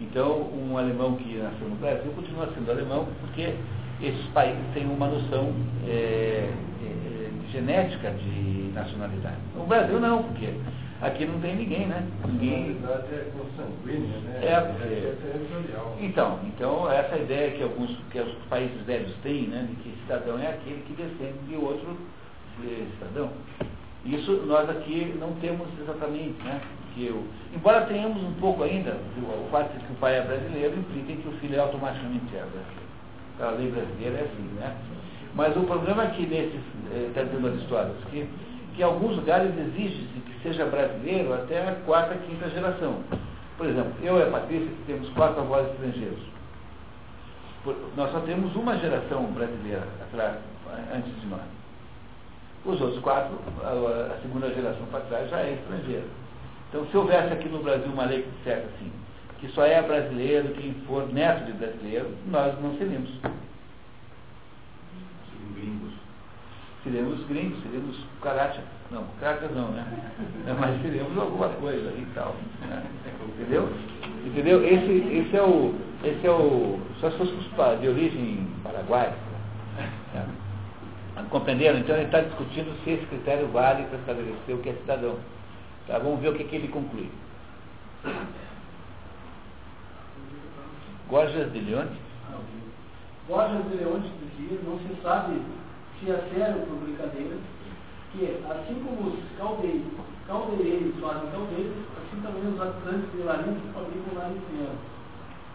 Então, 0.00 0.42
um 0.52 0.78
alemão 0.78 1.16
que 1.16 1.38
nasceu 1.38 1.68
no 1.68 1.76
Brasil 1.76 2.12
continua 2.12 2.48
sendo 2.54 2.70
alemão 2.70 3.08
porque 3.20 3.54
esses 4.00 4.26
países 4.26 4.62
têm 4.72 4.86
uma 4.86 5.08
noção 5.08 5.52
é, 5.88 6.48
é, 6.84 7.30
genética 7.50 8.12
de 8.12 8.57
nacionalidade. 8.78 9.36
O 9.56 9.64
Brasil 9.64 10.00
não, 10.00 10.22
porque 10.22 10.52
aqui 11.00 11.26
não 11.26 11.40
tem 11.40 11.56
ninguém, 11.56 11.86
né? 11.86 12.06
Ninguém. 12.26 12.76
é 12.84 13.30
consanguínea, 13.36 14.18
né? 14.18 14.40
É, 14.42 14.60
porque... 14.60 16.04
Então, 16.04 16.38
então 16.44 16.90
essa 16.90 17.16
ideia 17.16 17.50
que 17.52 17.62
alguns 17.62 17.96
que 18.10 18.20
os 18.20 18.32
países 18.48 18.80
velhos 18.86 19.14
têm, 19.22 19.48
né, 19.48 19.66
de 19.68 19.76
que 19.76 19.96
cidadão 20.02 20.38
é 20.38 20.48
aquele 20.48 20.82
que 20.86 20.94
descende 20.94 21.38
de 21.48 21.56
outro 21.56 21.96
cidadão. 22.98 23.30
Isso 24.04 24.32
nós 24.46 24.68
aqui 24.70 25.14
não 25.20 25.32
temos 25.34 25.68
exatamente, 25.80 26.42
né? 26.42 26.60
Que 26.94 27.06
eu, 27.06 27.24
embora 27.54 27.86
tenhamos 27.86 28.22
um 28.22 28.32
pouco 28.34 28.62
ainda, 28.62 28.96
o 29.16 29.48
fato 29.50 29.76
de 29.76 29.84
que 29.84 29.92
o 29.92 29.96
pai 29.96 30.18
é 30.18 30.22
brasileiro 30.22 30.78
implica 30.78 31.20
que 31.20 31.28
o 31.28 31.32
filho 31.40 31.56
é 31.56 31.58
automaticamente 31.58 32.24
é 32.34 32.40
brasileiro. 32.40 32.88
A 33.40 33.50
lei 33.50 33.70
brasileira 33.70 34.18
é 34.18 34.22
assim, 34.22 34.48
né? 34.58 34.76
Mas 35.34 35.56
o 35.56 35.60
problema 35.60 36.04
é 36.04 36.06
que 36.08 36.26
nesses, 36.26 36.60
está 37.08 37.20
eh, 37.20 37.24
dizendo 37.24 37.48
Aristóteles, 37.48 38.04
que, 38.10 38.26
que 38.78 38.82
em 38.82 38.84
alguns 38.84 39.16
lugares 39.16 39.50
exige-se 39.58 40.20
que 40.20 40.40
seja 40.40 40.64
brasileiro 40.66 41.34
até 41.34 41.68
a 41.68 41.74
quarta, 41.84 42.14
quinta 42.14 42.48
geração. 42.48 43.02
Por 43.56 43.66
exemplo, 43.66 43.92
eu 44.04 44.18
e 44.18 44.22
a 44.22 44.30
Patrícia 44.30 44.70
temos 44.86 45.08
quatro 45.10 45.40
avós 45.40 45.68
estrangeiros. 45.72 46.20
Por, 47.64 47.74
nós 47.96 48.12
só 48.12 48.20
temos 48.20 48.54
uma 48.54 48.78
geração 48.78 49.24
brasileira 49.32 49.82
atrás, 50.00 50.36
antes 50.94 51.20
de 51.20 51.26
nós. 51.26 51.42
Os 52.64 52.80
outros 52.80 53.02
quatro, 53.02 53.36
a, 53.64 54.12
a 54.14 54.18
segunda 54.22 54.48
geração 54.54 54.86
para 54.92 55.00
trás, 55.00 55.28
já 55.28 55.40
é 55.40 55.54
estrangeira. 55.54 56.06
Então, 56.68 56.86
se 56.86 56.96
houvesse 56.96 57.32
aqui 57.32 57.48
no 57.48 57.60
Brasil 57.60 57.90
uma 57.90 58.04
lei 58.04 58.22
que 58.22 58.30
dissesse 58.38 58.64
assim, 58.76 58.92
que 59.40 59.48
só 59.48 59.64
é 59.64 59.82
brasileiro 59.82 60.54
quem 60.54 60.74
for 60.86 61.12
neto 61.12 61.46
de 61.46 61.52
brasileiro, 61.52 62.14
nós 62.28 62.54
não 62.62 62.78
seríamos. 62.78 63.10
Seríamos 66.84 67.26
gringos, 67.26 67.60
seríamos 67.62 67.96
caracha. 68.22 68.62
Não, 68.90 69.04
caracha 69.20 69.48
não, 69.48 69.68
né? 69.72 69.84
Mas 70.58 70.80
seríamos 70.80 71.18
alguma 71.18 71.48
coisa 71.48 71.90
e 71.90 72.06
tal. 72.14 72.36
Né? 72.60 72.84
Entendeu? 73.36 73.68
Entendeu? 74.24 74.64
Esse, 74.64 75.18
esse 75.18 75.36
é 75.36 75.42
o. 75.42 75.74
Esse 76.04 76.26
é 76.26 76.30
o. 76.30 76.78
Só 77.00 77.10
se 77.10 77.18
fosse 77.18 77.80
de 77.80 77.88
origem 77.88 78.46
paraguaia. 78.62 79.14
Né? 80.14 80.26
Compreenderam? 81.30 81.80
Então 81.80 81.96
ele 81.96 82.04
está 82.04 82.20
discutindo 82.20 82.72
se 82.84 82.90
esse 82.90 83.06
critério 83.06 83.48
vale 83.48 83.84
para 83.84 83.98
estabelecer 83.98 84.54
o 84.54 84.58
que 84.58 84.68
é 84.68 84.74
cidadão. 84.74 85.16
Tá? 85.86 85.98
Vamos 85.98 86.20
ver 86.20 86.28
o 86.28 86.34
que, 86.34 86.44
que 86.44 86.56
ele 86.56 86.68
conclui. 86.68 87.10
Gorgias 91.08 91.52
de 91.52 91.60
Leonte? 91.60 91.98
Gorgias 93.26 93.64
de 93.64 93.76
Leonte 93.76 94.10
dizia, 94.36 94.58
não 94.64 94.78
se 94.78 95.02
sabe 95.02 95.40
se 96.00 96.06
sério 96.06 96.66
por 96.66 96.78
brincadeira, 96.78 97.36
que 98.12 98.24
assim 98.48 98.74
como 98.84 99.10
os 99.10 99.18
caldeiros, 99.36 99.86
caldeireiros 100.26 100.94
fazem 101.00 101.30
caldeiros, 101.30 101.76
assim 101.98 102.22
também 102.22 102.46
os 102.46 102.60
habitantes 102.60 103.10
de 103.12 103.22
Larins 103.22 103.58
fabricam 103.74 104.14
laricianos. 104.14 104.80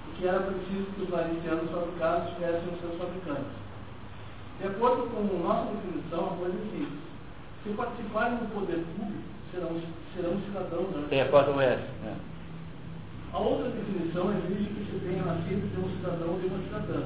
E 0.08 0.12
que 0.18 0.28
era 0.28 0.40
preciso 0.42 0.92
que 0.96 1.02
os 1.04 1.10
laricianos 1.10 1.72
fabricados 1.72 2.34
tivessem 2.34 2.74
os 2.74 2.80
seus 2.82 2.98
fabricantes. 3.00 3.64
De 4.60 4.68
acordo 4.68 5.10
com 5.10 5.24
nossa 5.44 5.72
definição, 5.72 6.26
a 6.26 6.38
coisa 6.38 6.58
é 6.58 6.72
simples. 6.72 7.04
Se 7.64 7.70
participarem 7.70 8.38
do 8.38 8.54
poder 8.54 8.84
público, 8.96 9.24
serão, 9.52 9.82
serão 10.14 10.42
cidadãos. 10.42 10.90
Né? 10.92 11.08
Tem 11.10 11.22
a 11.22 11.30
quarta 11.30 11.52
oeste. 11.52 11.88
É. 12.06 12.14
A 13.34 13.40
outra 13.40 13.70
definição 13.72 14.30
exige 14.32 14.70
que 14.70 14.92
se 14.92 15.00
tenha 15.00 15.24
nascido 15.24 15.66
de 15.74 15.80
um 15.80 15.90
cidadão 15.98 16.34
ou 16.34 16.40
de 16.40 16.48
uma 16.48 16.60
cidadã. 16.60 17.02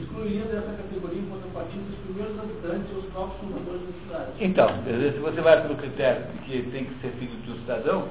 Excluiria 0.00 0.44
dessa 0.44 0.72
categoria 0.76 1.20
em 1.20 1.26
contrapartida 1.26 1.82
os 1.90 1.98
primeiros 2.06 2.38
habitantes 2.38 2.90
e 2.92 2.98
os 2.98 3.04
próprios 3.12 3.40
fundadores 3.40 3.80
da 3.82 3.92
cidade. 4.02 4.30
Então, 4.40 4.68
se 4.84 5.18
você 5.18 5.40
vai 5.40 5.62
pelo 5.62 5.76
critério 5.76 6.26
de 6.32 6.38
que 6.38 6.70
tem 6.70 6.84
que 6.84 7.00
ser 7.00 7.12
filho 7.12 7.36
de 7.42 7.50
um 7.52 7.56
cidadão, 7.60 8.08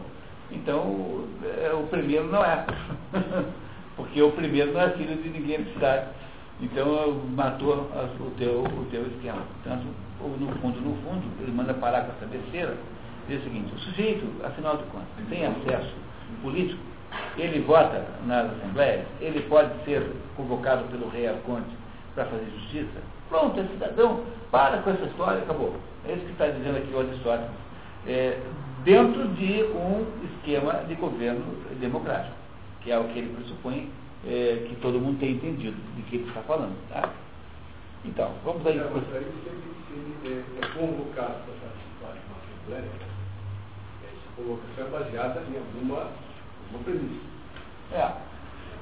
então 0.52 1.26
é, 1.62 1.74
o 1.74 1.88
primeiro 1.88 2.28
não 2.28 2.44
é. 2.44 2.66
Porque 3.96 4.22
o 4.22 4.32
primeiro 4.32 4.74
não 4.74 4.82
é 4.82 4.90
filho 4.92 5.16
de 5.22 5.30
ninguém 5.30 5.64
da 5.64 5.74
cidade. 5.74 6.08
Então 6.62 7.22
matou 7.36 7.90
o 8.20 8.32
teu, 8.38 8.64
o 8.64 8.88
teu 8.90 9.06
esquema. 9.08 9.42
Portanto, 9.64 9.86
no 10.40 10.48
fundo, 10.60 10.80
no 10.80 10.96
fundo, 11.04 11.24
ele 11.42 11.52
manda 11.52 11.74
parar 11.74 12.06
com 12.06 12.12
essa 12.14 12.26
besteira, 12.26 12.78
diz 13.28 13.42
o 13.42 13.44
seguinte, 13.44 13.74
o 13.74 13.80
sujeito, 13.80 14.26
afinal 14.46 14.78
de 14.78 14.84
contas, 14.84 15.08
tem 15.30 15.46
acesso 15.46 15.94
político, 16.42 16.80
ele 17.38 17.62
vota 17.62 18.06
nas 18.26 18.52
assembleias, 18.52 19.06
ele 19.20 19.42
pode 19.50 19.72
ser 19.86 20.06
convocado 20.36 20.84
pelo 20.86 21.10
rei 21.10 21.28
Arconte 21.28 21.76
para 22.16 22.26
fazer 22.26 22.46
justiça. 22.60 23.02
Pronto, 23.30 23.60
é 23.60 23.64
cidadão, 23.64 24.24
para 24.52 24.78
com 24.80 24.92
essa 24.92 25.06
história, 25.06 25.42
acabou. 25.42 25.76
É 26.08 26.14
isso 26.14 26.26
que 26.26 26.32
está 26.32 26.48
dizendo 26.48 26.78
aqui 26.78 26.94
o 26.94 27.00
Aristóteles. 27.00 27.52
É, 28.06 28.40
dentro 28.84 29.28
de 29.30 29.64
um 29.64 30.06
esquema 30.26 30.84
de 30.88 30.96
governo 30.96 31.44
democrático, 31.80 32.36
que 32.82 32.92
é 32.92 33.00
o 33.00 33.06
que 33.06 33.20
ele 33.20 33.36
pressupõe 33.36 33.90
é, 34.26 34.66
que 34.68 34.76
todo 34.78 35.00
mundo 35.00 35.20
tenha 35.20 35.34
entendido 35.34 35.78
de 35.96 36.02
que 36.04 36.18
ele 36.18 36.28
está 36.28 36.42
falando. 36.42 36.76
Tá? 36.90 37.10
Então, 38.06 38.32
vamos 38.44 38.66
aí. 38.68 38.74
Se 38.74 39.16
ele, 39.16 40.16
é, 40.26 40.66
é 40.66 40.68
convocado 40.78 41.36
para 41.44 41.56
participar 41.62 42.14
de 42.14 42.20
uma 42.28 42.38
assembleia, 42.44 42.92
essa 44.04 44.30
convocação 44.36 44.86
é 44.86 44.90
baseada 44.90 45.42
em 45.50 45.58
alguma, 45.58 46.08
premissa. 46.80 47.26
É, 47.92 48.12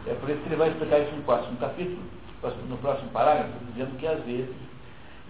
é 0.07 0.13
por 0.15 0.29
isso 0.29 0.39
que 0.41 0.47
ele 0.49 0.55
vai 0.55 0.69
explicar 0.69 0.99
isso 0.99 1.15
no 1.15 1.23
próximo 1.23 1.57
capítulo, 1.57 2.01
no 2.69 2.77
próximo 2.77 3.09
parágrafo, 3.11 3.53
dizendo 3.71 3.97
que 3.97 4.07
às 4.07 4.23
vezes 4.23 4.55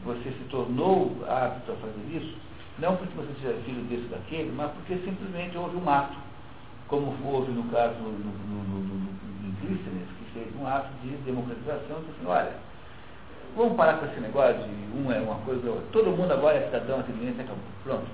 você 0.04 0.32
se 0.32 0.44
tornou 0.50 1.16
apto 1.28 1.72
a 1.72 1.76
fazer 1.76 2.18
isso, 2.18 2.38
não 2.80 2.96
porque 2.96 3.16
você 3.16 3.34
seja 3.42 3.60
filho 3.66 3.84
desse 3.84 4.08
daquele, 4.08 4.52
mas 4.52 4.72
porque 4.72 4.96
simplesmente 4.98 5.58
houve 5.58 5.78
um 5.78 5.90
ato 5.90 6.16
como 6.92 7.16
houve 7.24 7.52
no 7.54 7.64
caso 7.72 7.96
do, 7.96 9.12
Clístenes, 9.62 10.08
que 10.20 10.26
fez 10.34 10.48
um 10.60 10.68
ato 10.68 10.90
de 11.02 11.12
democratização, 11.24 12.00
disse 12.02 12.12
assim, 12.20 12.28
olha, 12.28 12.52
vamos 13.56 13.78
parar 13.78 13.98
com 13.98 14.08
esse 14.08 14.20
negócio 14.20 14.58
de 14.58 14.98
um 14.98 15.10
é 15.12 15.20
uma 15.20 15.36
coisa, 15.46 15.62
todo 15.94 16.12
mundo 16.12 16.32
agora 16.34 16.58
é 16.58 16.66
cidadão, 16.66 17.00
atendente, 17.00 17.40
acabou. 17.40 17.64
Pronto. 17.84 18.08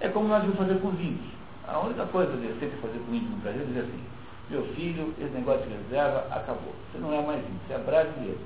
É 0.00 0.08
como 0.08 0.28
nós 0.28 0.40
vamos 0.42 0.56
fazer 0.56 0.80
com 0.80 0.88
os 0.88 1.00
índios. 1.00 1.34
A 1.66 1.78
única 1.80 2.04
coisa 2.06 2.36
de 2.36 2.48
sempre 2.60 2.76
fazer 2.82 2.98
com 2.98 3.12
o 3.12 3.14
índio 3.14 3.30
no 3.30 3.36
Brasil 3.38 3.62
é 3.62 3.64
dizer 3.64 3.80
assim, 3.80 4.04
meu 4.50 4.62
filho, 4.74 5.14
esse 5.18 5.32
negócio 5.32 5.66
de 5.66 5.74
reserva 5.74 6.26
acabou. 6.30 6.74
Você 6.92 6.98
não 6.98 7.12
é 7.12 7.22
mais 7.24 7.40
índio, 7.40 7.60
você 7.66 7.74
é 7.74 7.78
brasileiro. 7.78 8.38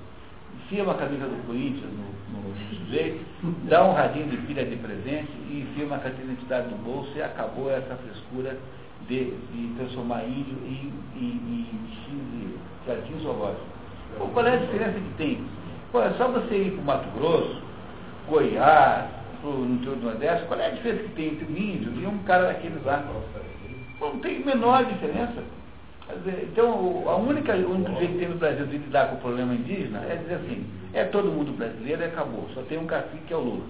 Enfia 0.57 0.85
uma 0.85 0.95
camisa 0.95 1.27
do 1.27 1.47
Corinthians 1.47 1.90
no, 1.93 2.40
no, 2.40 2.49
no 2.49 2.78
sujeito, 2.78 3.24
dá 3.69 3.85
um 3.85 3.93
radinho 3.93 4.28
de 4.28 4.36
pilha 4.39 4.65
de 4.65 4.77
presente 4.77 5.32
e 5.51 5.61
enfia 5.62 5.86
uma 5.86 5.99
carteira 5.99 6.27
de 6.27 6.32
identidade 6.32 6.69
no 6.70 6.78
bolso 6.78 7.11
e 7.16 7.23
acabou 7.23 7.70
essa 7.70 7.97
frescura 7.97 8.57
de, 9.09 9.32
de 9.32 9.74
transformar 9.77 10.24
índio 10.24 10.57
em, 10.65 10.93
em, 11.16 11.20
em, 11.20 11.66
em 12.12 12.59
jardim 12.86 13.19
zoológico. 13.20 13.66
Qual 14.32 14.47
é 14.47 14.55
a 14.55 14.57
diferença 14.57 14.93
que 14.93 15.15
tem? 15.16 15.45
Pô, 15.93 16.01
é 16.03 16.11
só 16.12 16.28
você 16.28 16.55
ir 16.57 16.73
para 16.73 16.81
o 16.81 16.85
Mato 16.85 17.09
Grosso, 17.19 17.62
Goiás, 18.28 19.11
para 19.40 19.51
o 19.51 19.65
interior 19.65 19.97
do 19.97 20.06
Nordeste, 20.06 20.47
qual 20.47 20.60
é 20.60 20.66
a 20.66 20.70
diferença 20.70 21.02
que 21.05 21.15
tem 21.15 21.27
entre 21.28 21.47
um 21.47 21.56
índio 21.56 21.93
e 22.01 22.06
um 22.06 22.19
cara 22.19 22.48
daqueles 22.48 22.85
lá? 22.85 23.05
Não 24.01 24.19
tem 24.20 24.44
menor 24.44 24.85
diferença. 24.85 25.43
Então, 26.43 27.05
a 27.06 27.16
única, 27.16 27.55
o 27.55 27.73
único 27.73 27.93
jeito 27.98 28.12
que 28.15 28.19
tem 28.19 28.28
no 28.28 28.36
Brasil 28.36 28.66
de 28.66 28.78
lidar 28.78 29.09
com 29.09 29.16
o 29.16 29.20
problema 29.20 29.55
indígena 29.55 30.01
é 30.09 30.16
dizer 30.16 30.36
assim, 30.36 30.66
é 30.94 31.05
todo 31.05 31.31
mundo 31.31 31.56
brasileiro 31.56 32.01
e 32.01 32.05
acabou, 32.06 32.48
só 32.55 32.62
tem 32.62 32.78
um 32.78 32.86
cacique 32.86 33.24
que 33.27 33.32
é 33.32 33.36
o 33.36 33.40
Lula. 33.40 33.65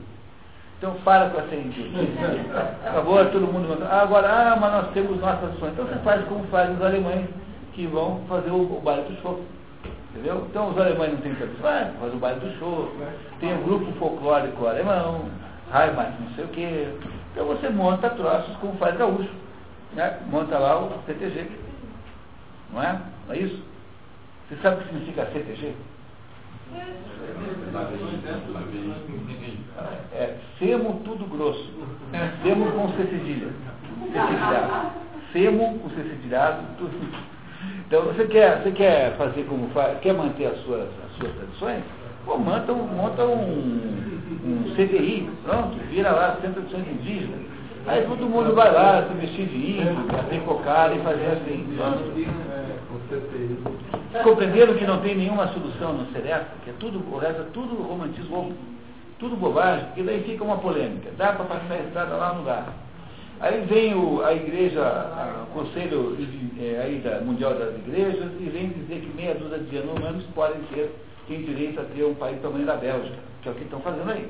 Então 0.78 0.94
para 1.04 1.30
com 1.30 1.40
essa 1.40 1.54
indígena. 1.56 2.00
Acabou, 2.86 3.24
todo 3.26 3.52
mundo. 3.52 3.84
Ah, 3.90 4.02
agora, 4.02 4.28
ah, 4.28 4.56
mas 4.56 4.72
nós 4.72 4.92
temos 4.92 5.20
nossas 5.20 5.50
ações. 5.56 5.72
Então 5.72 5.86
você 5.86 5.98
faz 6.04 6.24
como 6.26 6.44
fazem 6.44 6.76
os 6.76 6.82
alemães 6.82 7.26
que 7.74 7.86
vão 7.88 8.20
fazer 8.28 8.50
o, 8.50 8.62
o 8.62 8.80
baile 8.80 9.02
do 9.08 9.20
show. 9.20 9.42
Entendeu? 10.10 10.46
Então 10.48 10.70
os 10.70 10.78
alemães 10.78 11.12
não 11.12 11.20
têm 11.20 11.34
tradição, 11.34 11.62
vai, 11.62 11.92
faz 11.98 12.14
o 12.14 12.16
baile 12.18 12.40
do 12.40 12.58
show. 12.58 12.92
Tem 13.40 13.52
um 13.52 13.62
grupo 13.64 13.90
folclórico 13.98 14.66
alemão, 14.66 15.24
Heimat, 15.72 16.12
não 16.20 16.30
sei 16.34 16.44
o 16.44 16.48
quê. 16.48 16.88
Então 17.32 17.46
você 17.46 17.68
monta 17.68 18.10
troços 18.10 18.56
como 18.56 18.76
faz 18.78 18.96
gaúcho. 18.96 19.30
Né? 19.92 20.18
Monta 20.30 20.58
lá 20.58 20.80
o 20.80 21.02
CTG. 21.06 21.50
Não 22.72 22.82
é? 22.82 23.00
Não 23.26 23.34
é 23.34 23.38
isso? 23.38 23.62
Você 24.48 24.56
sabe 24.62 24.76
o 24.76 24.78
que 24.80 24.88
significa 24.88 25.26
CTG? 25.26 25.74
É, 30.12 30.36
semo 30.58 31.00
tudo 31.04 31.26
grosso. 31.26 31.72
Semo 32.42 32.72
com 32.72 32.88
C 32.92 33.04
cedilha. 33.04 33.48
Semo 35.32 35.78
com 35.78 35.90
C 35.90 35.96
cedilhado, 35.96 36.62
tudo. 36.78 37.38
Então, 37.86 38.04
você 38.04 38.26
quer, 38.26 38.62
você 38.62 38.70
quer 38.72 39.16
fazer 39.16 39.44
como 39.44 39.68
faz, 39.70 39.98
quer 40.00 40.14
manter 40.14 40.46
as 40.46 40.58
suas, 40.64 40.82
as 40.82 41.16
suas 41.18 41.34
tradições? 41.34 41.82
Pô, 42.28 42.36
monta, 42.36 42.74
um, 42.74 42.86
monta 42.88 43.24
um, 43.24 43.80
um 44.44 44.74
CDI, 44.74 45.30
pronto, 45.42 45.78
vira 45.88 46.10
lá 46.10 46.36
Centro 46.42 46.60
de 46.60 46.68
Tradições 46.68 47.00
Indígenas. 47.00 47.40
Aí 47.86 48.04
todo 48.04 48.28
mundo 48.28 48.54
vai 48.54 48.70
lá, 48.70 49.08
se 49.08 49.14
vestir 49.14 49.46
de 49.46 49.56
índio, 49.56 49.96
ter 50.28 50.42
cocada 50.42 50.94
e 50.94 50.98
fazer 50.98 51.24
assim. 51.24 51.66
Pronto. 51.74 52.04
Compreenderam 54.22 54.74
que 54.74 54.84
não 54.84 55.00
tem 55.00 55.16
nenhuma 55.16 55.48
solução 55.54 55.94
no 55.94 56.12
Seresta, 56.12 56.50
que 56.64 56.68
é 56.68 56.74
tudo, 56.78 57.02
o 57.10 57.16
resto 57.16 57.40
é 57.40 57.46
tudo 57.54 57.82
romantismo, 57.82 58.52
tudo 59.18 59.34
bobagem, 59.34 59.86
porque 59.86 60.02
daí 60.02 60.22
fica 60.24 60.44
uma 60.44 60.58
polêmica. 60.58 61.08
Dá 61.16 61.32
para 61.32 61.46
passar 61.46 61.72
a 61.72 61.78
estrada 61.78 62.14
lá 62.14 62.34
no 62.34 62.40
lugar. 62.40 62.74
Aí 63.40 63.64
vem 63.64 63.94
o, 63.94 64.22
a 64.22 64.34
igreja, 64.34 64.82
a, 64.82 65.44
o 65.44 65.46
Conselho 65.54 66.14
é, 66.60 66.78
aí 66.82 66.98
da 66.98 67.22
Mundial 67.22 67.54
das 67.54 67.74
Igrejas, 67.76 68.32
e 68.38 68.50
vem 68.50 68.68
dizer 68.68 69.00
que 69.00 69.16
meia 69.16 69.34
dúzia 69.34 69.60
de 69.60 69.78
anos 69.78 70.24
podem 70.34 70.60
ter, 70.74 70.94
têm 71.28 71.42
direito 71.42 71.80
a 71.80 71.84
ter 71.84 72.04
um 72.04 72.14
país 72.14 72.40
tamanho 72.40 72.66
da 72.66 72.76
Bélgica, 72.76 73.18
que 73.42 73.48
é 73.48 73.52
o 73.52 73.54
que 73.54 73.64
estão 73.64 73.80
fazendo 73.80 74.10
aí. 74.10 74.28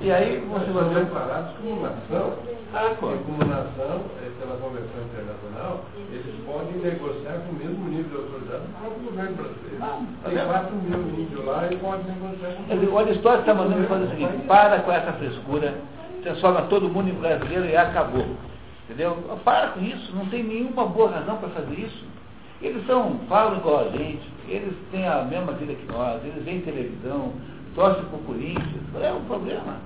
E 0.00 0.10
aí 0.10 0.40
você 0.50 0.72
vai 0.72 0.88
ver. 0.92 1.06
como 1.06 1.82
nação, 1.82 2.32
ah, 2.74 2.90
como 2.98 3.38
nação, 3.44 4.02
eh, 4.20 4.30
pela 4.40 4.56
Convenção 4.56 5.02
Internacional, 5.06 5.84
eles 6.10 6.34
podem 6.44 6.82
negociar 6.82 7.38
com 7.46 7.52
o 7.52 7.54
mesmo 7.54 7.88
nível 7.88 8.10
de 8.10 8.16
autoridade 8.16 8.64
do 8.64 8.80
próprio 8.80 9.04
governo 9.04 9.36
brasileiro. 9.36 9.78
Ah, 9.80 10.02
Tem 10.24 10.46
4 10.46 10.76
mil 10.76 11.22
índios 11.22 11.44
lá 11.44 11.68
e 11.70 11.76
pode 11.76 12.02
negociar 12.08 12.56
com 12.56 12.74
dizer, 12.74 12.88
o 12.88 12.98
Aristóteles 12.98 13.40
está 13.40 13.54
mandando 13.54 13.86
fazer 13.86 14.04
o 14.04 14.10
seguinte, 14.10 14.46
para 14.48 14.80
com 14.80 14.90
essa 14.90 15.12
frescura, 15.12 15.74
transforma 16.24 16.62
todo 16.62 16.88
mundo 16.88 17.10
em 17.10 17.14
brasileiro 17.14 17.66
e 17.66 17.76
acabou. 17.76 18.26
Entendeu? 18.84 19.16
Para 19.44 19.68
com 19.68 19.80
isso, 19.80 20.12
não 20.14 20.26
tem 20.26 20.42
nenhuma 20.42 20.86
boa 20.86 21.10
razão 21.10 21.36
para 21.36 21.50
fazer 21.50 21.78
isso. 21.78 22.04
Eles 22.60 22.84
são, 22.86 23.20
falam 23.28 23.58
igual 23.58 23.86
a 23.86 23.96
gente, 23.96 24.33
eles 24.48 24.74
têm 24.90 25.06
a 25.06 25.22
mesma 25.22 25.52
vida 25.52 25.74
que 25.74 25.92
nós, 25.92 26.22
eles 26.24 26.44
veem 26.44 26.60
televisão, 26.60 27.32
torce 27.74 28.02
para 28.02 28.16
o 28.16 28.22
Corinthians, 28.22 28.82
é 29.00 29.12
um 29.12 29.24
problema. 29.24 29.76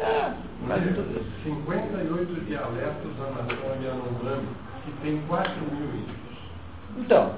É, 0.00 0.32
mas 0.66 0.82
tudo 0.82 1.20
isso. 1.20 1.30
58 1.44 2.44
dialetos 2.46 3.16
da 3.18 3.42
nação 3.42 3.82
Yanomami, 3.82 4.48
que 4.84 4.92
tem 5.02 5.20
4 5.28 5.52
mil 5.60 6.00
índios. 6.00 6.16
Então, 6.98 7.32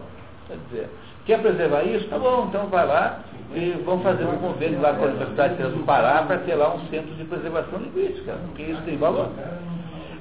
quer 0.46 0.58
dizer, 0.68 0.90
quer 1.26 1.40
preservar 1.40 1.82
isso? 1.82 2.08
Tá 2.08 2.18
bom, 2.18 2.46
então 2.48 2.66
vai 2.68 2.86
lá 2.86 3.20
e 3.54 3.82
vamos 3.84 4.02
fazer 4.02 4.24
um 4.24 4.38
convênio 4.38 4.80
lá 4.80 4.94
com 4.94 5.04
a 5.04 5.08
Universidade 5.08 5.56
do 5.56 5.84
Pará 5.84 6.22
para 6.22 6.38
ter 6.38 6.54
lá 6.54 6.74
um 6.74 6.80
centro 6.88 7.14
de 7.14 7.24
preservação 7.24 7.78
linguística, 7.78 8.32
porque 8.46 8.62
isso 8.62 8.82
tem 8.82 8.96
valor. 8.96 9.30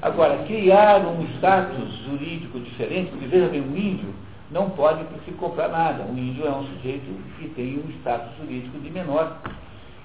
Agora, 0.02 0.44
criar 0.46 1.00
um 1.00 1.24
status 1.38 1.94
jurídico 2.06 2.60
diferente, 2.60 3.12
porque 3.12 3.28
veja 3.28 3.48
bem, 3.48 3.62
um 3.62 3.78
índio 3.78 4.14
não 4.52 4.70
pode 4.72 5.04
se 5.26 5.32
comprar 5.32 5.70
nada. 5.70 6.04
Um 6.04 6.18
índio 6.18 6.46
é 6.46 6.52
um 6.52 6.66
sujeito 6.66 7.06
que 7.38 7.48
tem 7.50 7.80
um 7.80 7.90
status 8.00 8.36
jurídico 8.38 8.78
de 8.80 8.92
menor. 8.92 9.38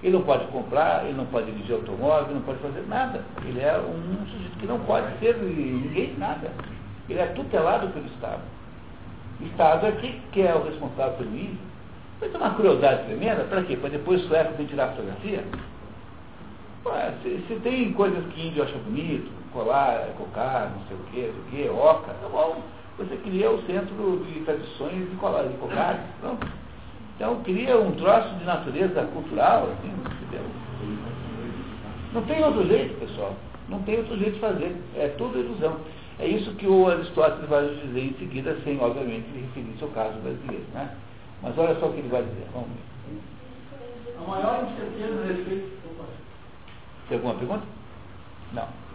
Ele 0.03 0.13
não 0.13 0.23
pode 0.23 0.47
comprar, 0.47 1.05
ele 1.05 1.15
não 1.15 1.27
pode 1.27 1.51
dirigir 1.51 1.75
automóvel, 1.75 2.35
não 2.35 2.43
pode 2.43 2.59
fazer 2.61 2.87
nada. 2.87 3.25
Ele 3.45 3.61
é 3.61 3.77
um 3.79 4.27
sujeito 4.27 4.59
que 4.59 4.67
não 4.67 4.79
pode 4.81 5.19
ser 5.19 5.37
ninguém 5.37 6.15
nada. 6.17 6.51
Ele 7.09 7.19
é 7.19 7.27
tutelado 7.27 7.89
pelo 7.89 8.07
Estado. 8.07 8.43
O 9.41 9.45
Estado 9.47 9.87
é 9.87 9.93
que, 9.93 10.21
que 10.33 10.43
é 10.43 10.55
o 10.55 10.65
responsável 10.65 11.15
pelo 11.15 11.31
índio. 11.31 11.59
Vai 12.21 12.29
ter 12.29 12.37
uma 12.37 12.55
crueldade 12.55 13.05
tremenda, 13.05 13.45
para 13.45 13.63
quê? 13.63 13.77
Para 13.77 13.91
depois 13.91 14.25
o 14.25 14.29
sueco 14.29 14.55
vir 14.55 14.69
tirar 14.69 14.89
fotografia? 14.91 15.45
Ué, 16.87 17.15
se, 17.23 17.45
se, 17.47 17.55
tem 17.61 17.93
coisas 17.93 18.25
que 18.33 18.47
índio 18.47 18.63
acha 18.63 18.79
bonito, 18.79 19.31
colar, 19.53 20.07
cocar, 20.17 20.71
não 20.71 20.87
sei 20.87 20.97
o 20.97 21.01
quê, 21.11 21.33
o 21.37 21.51
quê, 21.51 21.69
oca, 21.69 22.15
tá 22.15 22.29
bom. 22.31 22.63
Você 22.99 23.17
cria 23.17 23.51
o 23.51 23.63
centro 23.67 24.25
de 24.27 24.41
tradições 24.41 25.11
de 25.11 25.17
cocar, 25.17 25.99
pronto. 26.21 26.47
Então 27.17 27.43
cria 27.43 27.79
um 27.79 27.93
troço 27.93 28.35
de 28.37 28.45
natureza 28.45 29.03
cultural, 29.13 29.71
assim, 29.73 29.89
entendeu? 29.91 30.47
Não 32.13 32.23
tem 32.23 32.43
outro 32.43 32.67
jeito, 32.67 32.99
pessoal. 32.99 33.35
Não 33.69 33.83
tem 33.83 33.99
outro 33.99 34.17
jeito 34.17 34.35
de 34.35 34.41
fazer. 34.41 34.77
É 34.97 35.09
tudo 35.19 35.39
ilusão. 35.39 35.77
É 36.19 36.27
isso 36.27 36.55
que 36.55 36.67
o 36.67 36.89
Aristóteles 36.89 37.49
vai 37.49 37.69
dizer 37.69 38.01
em 38.01 38.15
seguida, 38.15 38.57
sem, 38.65 38.81
obviamente, 38.81 39.27
referir-se 39.35 39.85
ao 39.85 39.91
caso 39.91 40.19
brasileiro. 40.21 40.65
Né? 40.73 40.95
Mas 41.43 41.59
olha 41.59 41.75
só 41.79 41.87
o 41.87 41.93
que 41.93 41.99
ele 41.99 42.09
vai 42.09 42.23
dizer. 42.23 42.47
Vamos 42.55 42.69
ver. 42.69 43.21
A 44.19 44.31
maior 44.31 44.65
incerteza 44.65 45.21
a 45.21 45.27
respeito. 45.27 45.77
Tem 47.09 47.19
alguma 47.19 47.35
pergunta? 47.35 47.65
Não. 48.53 48.86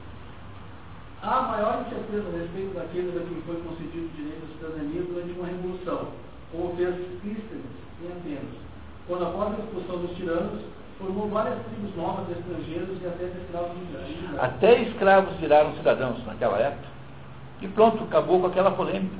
Há 1.23 1.41
maior 1.41 1.85
incerteza 1.85 2.27
a 2.27 2.39
respeito 2.39 2.73
daqueles 2.73 3.15
a 3.15 3.19
quem 3.19 3.41
foi 3.45 3.55
concedido 3.61 4.05
o 4.05 4.15
direito 4.17 4.41
à 4.41 4.57
cidadania 4.57 5.01
durante 5.03 5.31
uma 5.37 5.47
revolução, 5.47 6.07
como 6.51 6.75
fez 6.75 6.95
Clístenes 7.21 7.65
em 8.01 8.07
Atenas, 8.07 8.57
quando 9.07 9.25
após 9.25 9.53
a 9.53 9.59
expulsão 9.59 9.97
dos 9.99 10.17
tiranos, 10.17 10.61
formou 10.97 11.29
várias 11.29 11.59
tribos 11.65 11.95
novas 11.95 12.25
de 12.25 12.33
estrangeiros 12.33 13.01
e 13.01 13.05
até 13.05 13.25
de 13.25 13.37
escravos 13.37 13.77
indígenas. 13.77 14.39
Até 14.39 14.81
escravos 14.81 15.33
viraram 15.35 15.75
cidadãos 15.75 16.25
naquela 16.25 16.57
época. 16.57 16.87
E 17.61 17.67
pronto, 17.67 18.03
acabou 18.03 18.39
com 18.41 18.47
aquela 18.47 18.71
polêmica. 18.71 19.15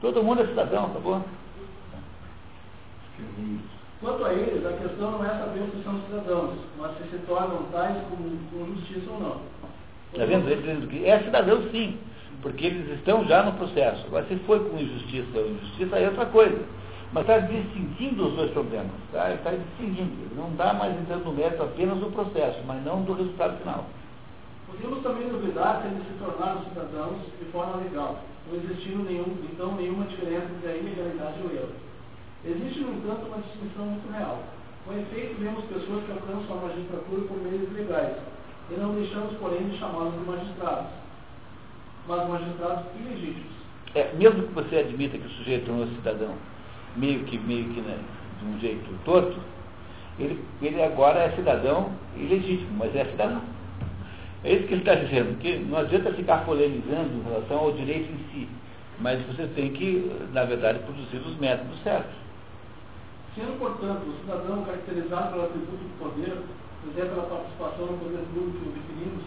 Todo 0.00 0.22
mundo 0.22 0.42
é 0.42 0.46
cidadão, 0.46 0.86
acabou. 0.86 1.20
Quanto 4.00 4.24
a 4.24 4.32
eles, 4.32 4.64
a 4.64 4.72
questão 4.72 5.12
não 5.12 5.24
é 5.24 5.30
saber 5.30 5.70
se 5.70 5.82
são 5.82 6.00
cidadãos, 6.02 6.54
mas 6.78 6.96
se 6.98 7.08
se 7.10 7.18
tornam 7.26 7.64
tais 7.72 7.96
com, 8.08 8.16
com 8.16 8.74
justiça 8.74 9.10
ou 9.10 9.20
não. 9.20 9.40
Está 10.12 10.24
vendo? 10.24 10.48
Ele 10.48 10.60
dizendo 10.60 10.88
que 10.88 11.06
é 11.06 11.18
cidadão 11.20 11.62
sim, 11.70 11.98
porque 12.42 12.66
eles 12.66 12.88
estão 12.98 13.24
já 13.26 13.42
no 13.42 13.52
processo. 13.52 14.06
Agora, 14.06 14.24
se 14.26 14.36
foi 14.46 14.60
com 14.60 14.78
injustiça 14.78 15.38
ou 15.38 15.50
injustiça, 15.50 15.96
aí 15.96 16.04
é 16.04 16.08
outra 16.08 16.26
coisa. 16.26 16.58
Mas 17.12 17.22
está 17.22 17.38
distinguindo 17.38 18.28
os 18.28 18.34
dois 18.34 18.50
problemas. 18.50 18.92
Tá? 19.12 19.32
Está 19.32 19.50
distinguindo. 19.50 20.34
Não 20.34 20.50
está 20.50 20.72
mais 20.72 20.98
entrando 20.98 21.24
no 21.24 21.32
mérito 21.32 21.62
apenas 21.62 21.98
do 21.98 22.10
processo, 22.10 22.60
mas 22.66 22.84
não 22.84 23.02
do 23.02 23.12
resultado 23.14 23.58
final. 23.58 23.86
Podemos 24.66 25.02
também 25.02 25.28
duvidar 25.28 25.80
se 25.80 25.88
eles 25.88 26.06
se 26.06 26.14
tornaram 26.18 26.64
cidadãos 26.64 27.22
de 27.38 27.44
forma 27.52 27.76
legal, 27.76 28.18
não 28.50 28.58
existindo 28.58 29.04
nenhum, 29.04 29.38
então 29.44 29.76
nenhuma 29.76 30.04
diferença 30.06 30.46
entre 30.56 30.68
a 30.68 30.76
ilegalidade 30.76 31.38
e 31.38 31.46
o 31.46 31.56
erro. 31.56 31.72
Existe, 32.44 32.80
no 32.80 32.94
entanto, 32.94 33.26
uma 33.26 33.38
distinção 33.38 33.86
muito 33.86 34.12
real. 34.12 34.42
Com 34.84 34.92
efeito, 34.92 35.40
vemos 35.40 35.64
pessoas 35.64 36.04
que 36.04 36.12
alcançam 36.12 36.58
a 36.58 36.62
magistratura 36.62 37.22
por 37.22 37.38
meios 37.38 37.72
legais, 37.72 38.16
e 38.70 38.74
não 38.74 38.94
deixamos, 38.94 39.36
porém, 39.38 39.68
de 39.68 39.78
chamá-los 39.78 40.14
de 40.14 40.20
magistrados. 40.20 40.90
mas 42.08 42.28
magistrados 42.28 42.84
ilegítimos. 43.00 43.52
É, 43.94 44.12
mesmo 44.14 44.42
que 44.48 44.54
você 44.54 44.78
admita 44.78 45.16
que 45.16 45.26
o 45.26 45.30
sujeito 45.30 45.70
é 45.70 45.74
um 45.74 45.86
cidadão 45.96 46.34
meio 46.96 47.20
que, 47.24 47.38
meio 47.38 47.64
que 47.72 47.80
né, 47.80 47.98
de 48.40 48.46
um 48.46 48.58
jeito 48.58 49.04
torto, 49.04 49.38
ele, 50.18 50.42
ele 50.62 50.82
agora 50.82 51.20
é 51.20 51.30
cidadão 51.32 51.92
ilegítimo, 52.16 52.70
mas 52.78 52.94
é 52.94 53.04
cidadão. 53.04 53.42
É 54.44 54.52
isso 54.52 54.66
que 54.66 54.74
ele 54.74 54.82
está 54.82 54.94
dizendo, 54.94 55.38
que 55.38 55.58
não 55.58 55.78
adianta 55.78 56.12
ficar 56.12 56.44
polemizando 56.44 57.14
em 57.14 57.22
relação 57.22 57.58
ao 57.58 57.72
direito 57.72 58.10
em 58.12 58.18
si, 58.32 58.48
mas 59.00 59.20
você 59.26 59.46
tem 59.48 59.72
que, 59.72 60.10
na 60.32 60.44
verdade, 60.44 60.78
produzir 60.80 61.18
os 61.18 61.36
métodos 61.38 61.78
certos. 61.82 62.14
Sendo, 63.34 63.58
portanto, 63.58 64.02
o 64.08 64.20
cidadão 64.20 64.64
caracterizado 64.64 65.32
pelo 65.32 65.44
atributo 65.44 65.76
do 65.76 65.98
poder, 65.98 66.38
é 66.96 67.04
pela 67.04 67.26
participação 67.26 67.86
no 67.86 67.98
poder 67.98 68.24
público 68.32 68.58
que 68.62 68.78
definimos, 68.78 69.24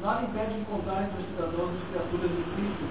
nada 0.00 0.22
impede 0.22 0.58
de 0.58 0.64
contar 0.64 1.04
entre 1.04 1.20
os 1.20 1.28
cidadãos 1.28 1.70
as 1.76 1.84
criaturas 1.90 2.30
de 2.30 2.42
Cristo. 2.56 2.84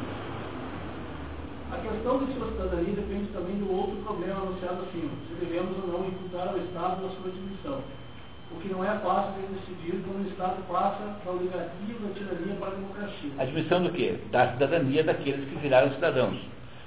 A 1.71 1.77
questão 1.79 2.19
de 2.19 2.33
sua 2.33 2.51
cidadania 2.51 2.95
depende 2.95 3.31
também 3.31 3.55
do 3.55 3.71
outro 3.71 3.95
problema 4.03 4.41
anunciado 4.41 4.83
acima, 4.83 5.11
se 5.27 5.33
devemos 5.39 5.77
ou 5.79 5.87
não 5.87 6.07
imputar 6.07 6.49
ao 6.49 6.57
Estado 6.57 7.05
a 7.05 7.09
sua 7.15 7.31
admissão. 7.31 7.79
O 8.51 8.59
que 8.59 8.67
não 8.67 8.83
é 8.83 8.99
fácil 8.99 9.31
de 9.39 9.55
decidir 9.55 10.03
quando 10.03 10.25
o 10.25 10.29
Estado 10.29 10.61
passa 10.67 11.15
da 11.23 11.31
oligarquia 11.31 11.95
da 12.03 12.13
tirania 12.13 12.55
para 12.59 12.67
a 12.67 12.75
democracia. 12.75 13.31
Admissão 13.39 13.83
do 13.83 13.91
quê? 13.91 14.19
Da 14.31 14.51
cidadania 14.51 15.03
daqueles 15.03 15.47
que 15.47 15.55
viraram 15.55 15.91
cidadãos. 15.93 16.37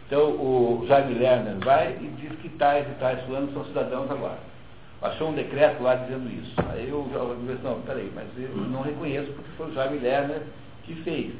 Então 0.06 0.31
o 0.32 0.85
Jaime 0.86 1.15
Lerner 1.15 1.56
vai 1.65 1.97
e 2.01 2.06
diz 2.20 2.39
que 2.40 2.51
tais 2.51 2.86
e 2.86 2.94
tais 3.01 3.20
fulanos 3.24 3.55
são 3.55 3.65
cidadãos 3.65 4.11
agora. 4.11 4.39
Achou 5.05 5.28
um 5.28 5.35
decreto 5.35 5.82
lá 5.82 5.97
dizendo 5.97 6.32
isso. 6.32 6.55
Aí 6.70 6.89
eu 6.89 7.06
disse, 7.47 7.62
não, 7.62 7.78
peraí, 7.82 8.10
mas 8.14 8.26
eu 8.39 8.56
não 8.56 8.81
reconheço 8.81 9.31
porque 9.32 9.51
foi 9.59 9.70
o 9.70 9.74
Jaime 9.74 9.98
Lerner 9.98 10.40
que 10.85 10.94
fez. 11.02 11.35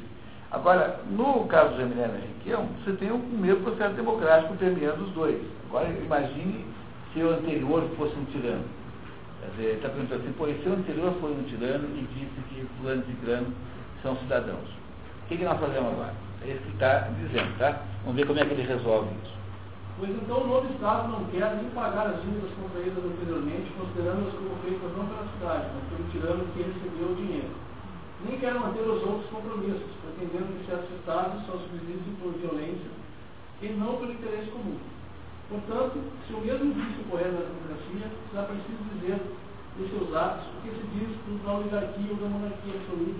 Agora, 0.51 0.99
no 1.09 1.45
caso 1.47 1.71
do 1.71 1.77
Jaime 1.77 1.95
Lerner 1.95 2.21
Requião, 2.21 2.67
você 2.83 2.93
tem 2.93 3.09
o 3.09 3.17
mesmo 3.17 3.63
processo 3.63 3.95
democrático 3.95 4.55
permeando 4.57 5.05
os 5.05 5.11
dois. 5.13 5.41
Agora 5.67 5.89
imagine 5.89 6.63
se 7.11 7.23
o 7.23 7.31
anterior 7.31 7.89
fosse 7.97 8.15
um 8.15 8.25
tirano. 8.25 8.65
Quer 9.41 9.49
dizer, 9.55 9.75
está 9.77 9.89
perguntando 9.89 10.21
assim, 10.21 10.33
pô, 10.33 10.45
se 10.45 10.69
o 10.69 10.73
anterior 10.73 11.13
foi 11.19 11.31
um 11.31 11.43
tirano 11.43 11.87
e 11.97 12.07
disse 12.13 12.41
que 12.49 12.67
fulano 12.77 13.01
e 13.01 13.11
ciclano 13.11 13.47
são 14.03 14.15
cidadãos. 14.17 14.69
O 15.23 15.27
que, 15.27 15.37
que 15.37 15.43
nós 15.43 15.59
fazemos 15.59 15.91
agora? 15.91 16.13
É 16.43 16.51
isso 16.51 16.61
que 16.61 16.73
está 16.73 17.07
dizendo, 17.19 17.57
tá? 17.57 17.81
Vamos 18.03 18.15
ver 18.15 18.27
como 18.27 18.39
é 18.39 18.45
que 18.45 18.53
ele 18.53 18.61
resolve 18.61 19.09
isso. 19.23 19.34
Pois 19.97 20.11
então 20.11 20.43
o 20.43 20.47
novo 20.47 20.67
Estado 20.73 21.07
não 21.07 21.23
quer 21.31 21.55
nem 21.55 21.69
pagar 21.71 22.07
as 22.07 22.21
dívidas 22.21 22.51
contraídas 22.59 22.99
anteriormente, 22.99 23.71
considerando-as 23.79 24.35
como 24.35 24.59
feitas 24.59 24.91
não 24.91 25.07
pela 25.07 25.27
cidade, 25.31 25.71
mas 25.71 25.83
pelo 25.87 26.09
tirano 26.11 26.51
que 26.51 26.67
recebeu 26.67 27.11
o 27.11 27.15
dinheiro. 27.15 27.55
Nem 28.27 28.39
quer 28.39 28.53
manter 28.55 28.83
os 28.83 29.01
outros 29.03 29.29
compromissos, 29.31 29.87
pretendendo 30.03 30.51
que 30.51 30.67
certos 30.67 30.91
Estados 30.99 31.45
só 31.47 31.53
subsistem 31.53 32.11
por 32.19 32.33
violência 32.33 32.91
e 33.61 33.67
não 33.79 33.95
pelo 33.95 34.11
interesse 34.11 34.51
comum. 34.51 34.77
Portanto, 35.47 36.01
se 36.27 36.33
o 36.33 36.41
mesmo 36.41 36.73
diz 36.73 36.99
ocorrer 37.05 37.31
na 37.31 37.47
democracia, 37.47 38.11
será 38.31 38.43
preciso 38.43 38.83
dizer 38.99 39.21
dos 39.77 39.89
seus 39.91 40.15
atos 40.15 40.47
o 40.47 40.61
que 40.63 40.75
se 40.75 40.87
diz 40.91 41.41
da 41.43 41.53
oligarquia 41.53 42.11
ou 42.11 42.17
da 42.17 42.27
monarquia 42.27 42.73
absoluta 42.75 43.15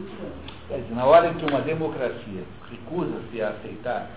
na 0.96 1.06
hora 1.06 1.28
em 1.28 1.34
que 1.36 1.46
uma 1.46 1.62
democracia 1.62 2.44
recusa-se 2.72 3.42
a 3.42 3.50
aceitar 3.50 4.10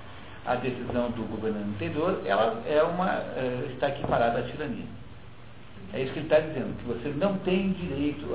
a 0.48 0.54
decisão 0.54 1.10
do 1.10 1.28
governante 1.28 1.68
anterior, 1.74 2.22
ela 2.24 2.62
é 2.66 2.82
uma, 2.82 3.10
é, 3.36 3.68
está 3.70 3.90
equiparada 3.90 4.38
à 4.38 4.42
tirania. 4.42 4.86
É 5.92 6.02
isso 6.02 6.12
que 6.12 6.20
ele 6.20 6.26
está 6.26 6.40
dizendo, 6.40 6.74
que 6.78 6.84
você 6.86 7.10
não 7.10 7.38
tem 7.38 7.72
direito, 7.72 8.26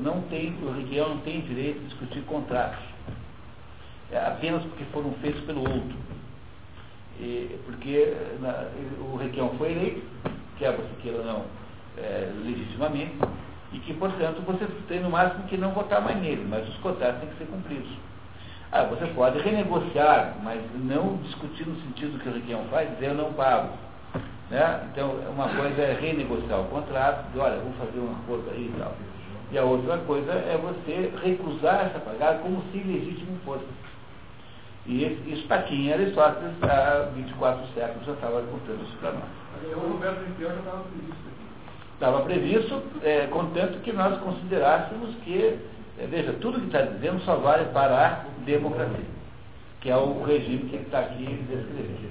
não 0.00 0.22
tem, 0.22 0.56
o 0.62 0.72
região 0.72 1.10
não 1.10 1.18
tem 1.18 1.42
direito 1.42 1.80
de 1.80 1.86
discutir 1.86 2.22
contratos, 2.22 2.82
é, 4.10 4.18
apenas 4.18 4.62
porque 4.64 4.84
foram 4.84 5.12
feitos 5.20 5.42
pelo 5.44 5.60
outro. 5.60 5.96
E, 7.20 7.58
porque 7.66 8.16
na, 8.40 8.68
o 9.12 9.16
Requião 9.16 9.50
foi 9.58 9.72
eleito, 9.72 10.02
quer 10.58 10.72
você 10.72 10.88
queira 11.02 11.18
ou 11.18 11.24
não, 11.24 11.44
é, 11.98 12.32
legitimamente, 12.42 13.16
e 13.72 13.78
que, 13.80 13.92
portanto, 13.94 14.40
você 14.46 14.66
tem 14.88 15.00
no 15.00 15.10
máximo 15.10 15.44
que 15.44 15.58
não 15.58 15.72
votar 15.72 16.00
mais 16.00 16.16
nele, 16.20 16.46
mas 16.48 16.66
os 16.68 16.76
contratos 16.78 17.20
têm 17.20 17.28
que 17.30 17.38
ser 17.38 17.46
cumpridos. 17.46 18.13
Ah, 18.76 18.82
você 18.90 19.06
pode 19.14 19.38
renegociar, 19.38 20.34
mas 20.42 20.60
não 20.74 21.16
discutir 21.18 21.64
no 21.64 21.80
sentido 21.82 22.18
que 22.18 22.28
o 22.28 22.32
Requião 22.32 22.64
faz, 22.72 22.90
dizer 22.90 23.10
eu 23.10 23.14
não 23.14 23.32
pago. 23.34 23.68
Né? 24.50 24.88
Então, 24.90 25.10
uma 25.32 25.48
coisa 25.48 25.80
é 25.80 25.92
renegociar 25.94 26.60
o 26.60 26.64
contrato, 26.64 27.24
dizer, 27.28 27.38
olha, 27.38 27.56
vamos 27.58 27.76
fazer 27.76 28.00
um 28.00 28.10
acordo 28.10 28.50
aí 28.50 28.72
e 28.74 28.76
tal. 28.76 28.92
E 29.52 29.58
a 29.58 29.62
outra 29.62 29.98
coisa 29.98 30.32
é 30.32 30.58
você 30.60 31.12
recusar-se 31.22 31.96
a 31.96 32.00
pagar 32.00 32.40
como 32.40 32.64
se 32.72 32.78
legítimo 32.78 33.38
fosse. 33.44 33.64
E 34.86 35.04
isso 35.04 35.42
está 35.42 35.54
aqui 35.54 35.86
em 35.86 35.92
Aristóteles, 35.92 36.60
há 36.64 37.10
24 37.14 37.64
séculos 37.74 38.04
já 38.04 38.12
estava 38.14 38.42
contando 38.42 38.82
isso 38.82 38.96
para 38.96 39.12
nós. 39.12 39.76
O 39.76 39.92
Roberto 39.92 40.18
Riquel 40.26 40.50
já 40.50 40.56
estava 40.56 40.82
previsto 40.82 41.28
aqui. 41.28 41.44
Estava 41.92 42.20
previsto, 42.22 42.82
é, 43.04 43.26
contanto 43.28 43.78
que 43.84 43.92
nós 43.92 44.18
considerássemos 44.18 45.14
que, 45.24 45.60
veja, 45.96 46.32
tudo 46.40 46.58
que 46.60 46.66
está 46.66 46.82
dizendo 46.82 47.20
só 47.24 47.36
vale 47.36 47.66
para 47.66 48.06
a 48.06 48.24
democracia, 48.44 49.04
que 49.80 49.90
é 49.90 49.96
o 49.96 50.22
regime 50.24 50.68
que 50.68 50.76
está 50.76 51.00
aqui 51.00 51.24
descrevendo. 51.48 52.04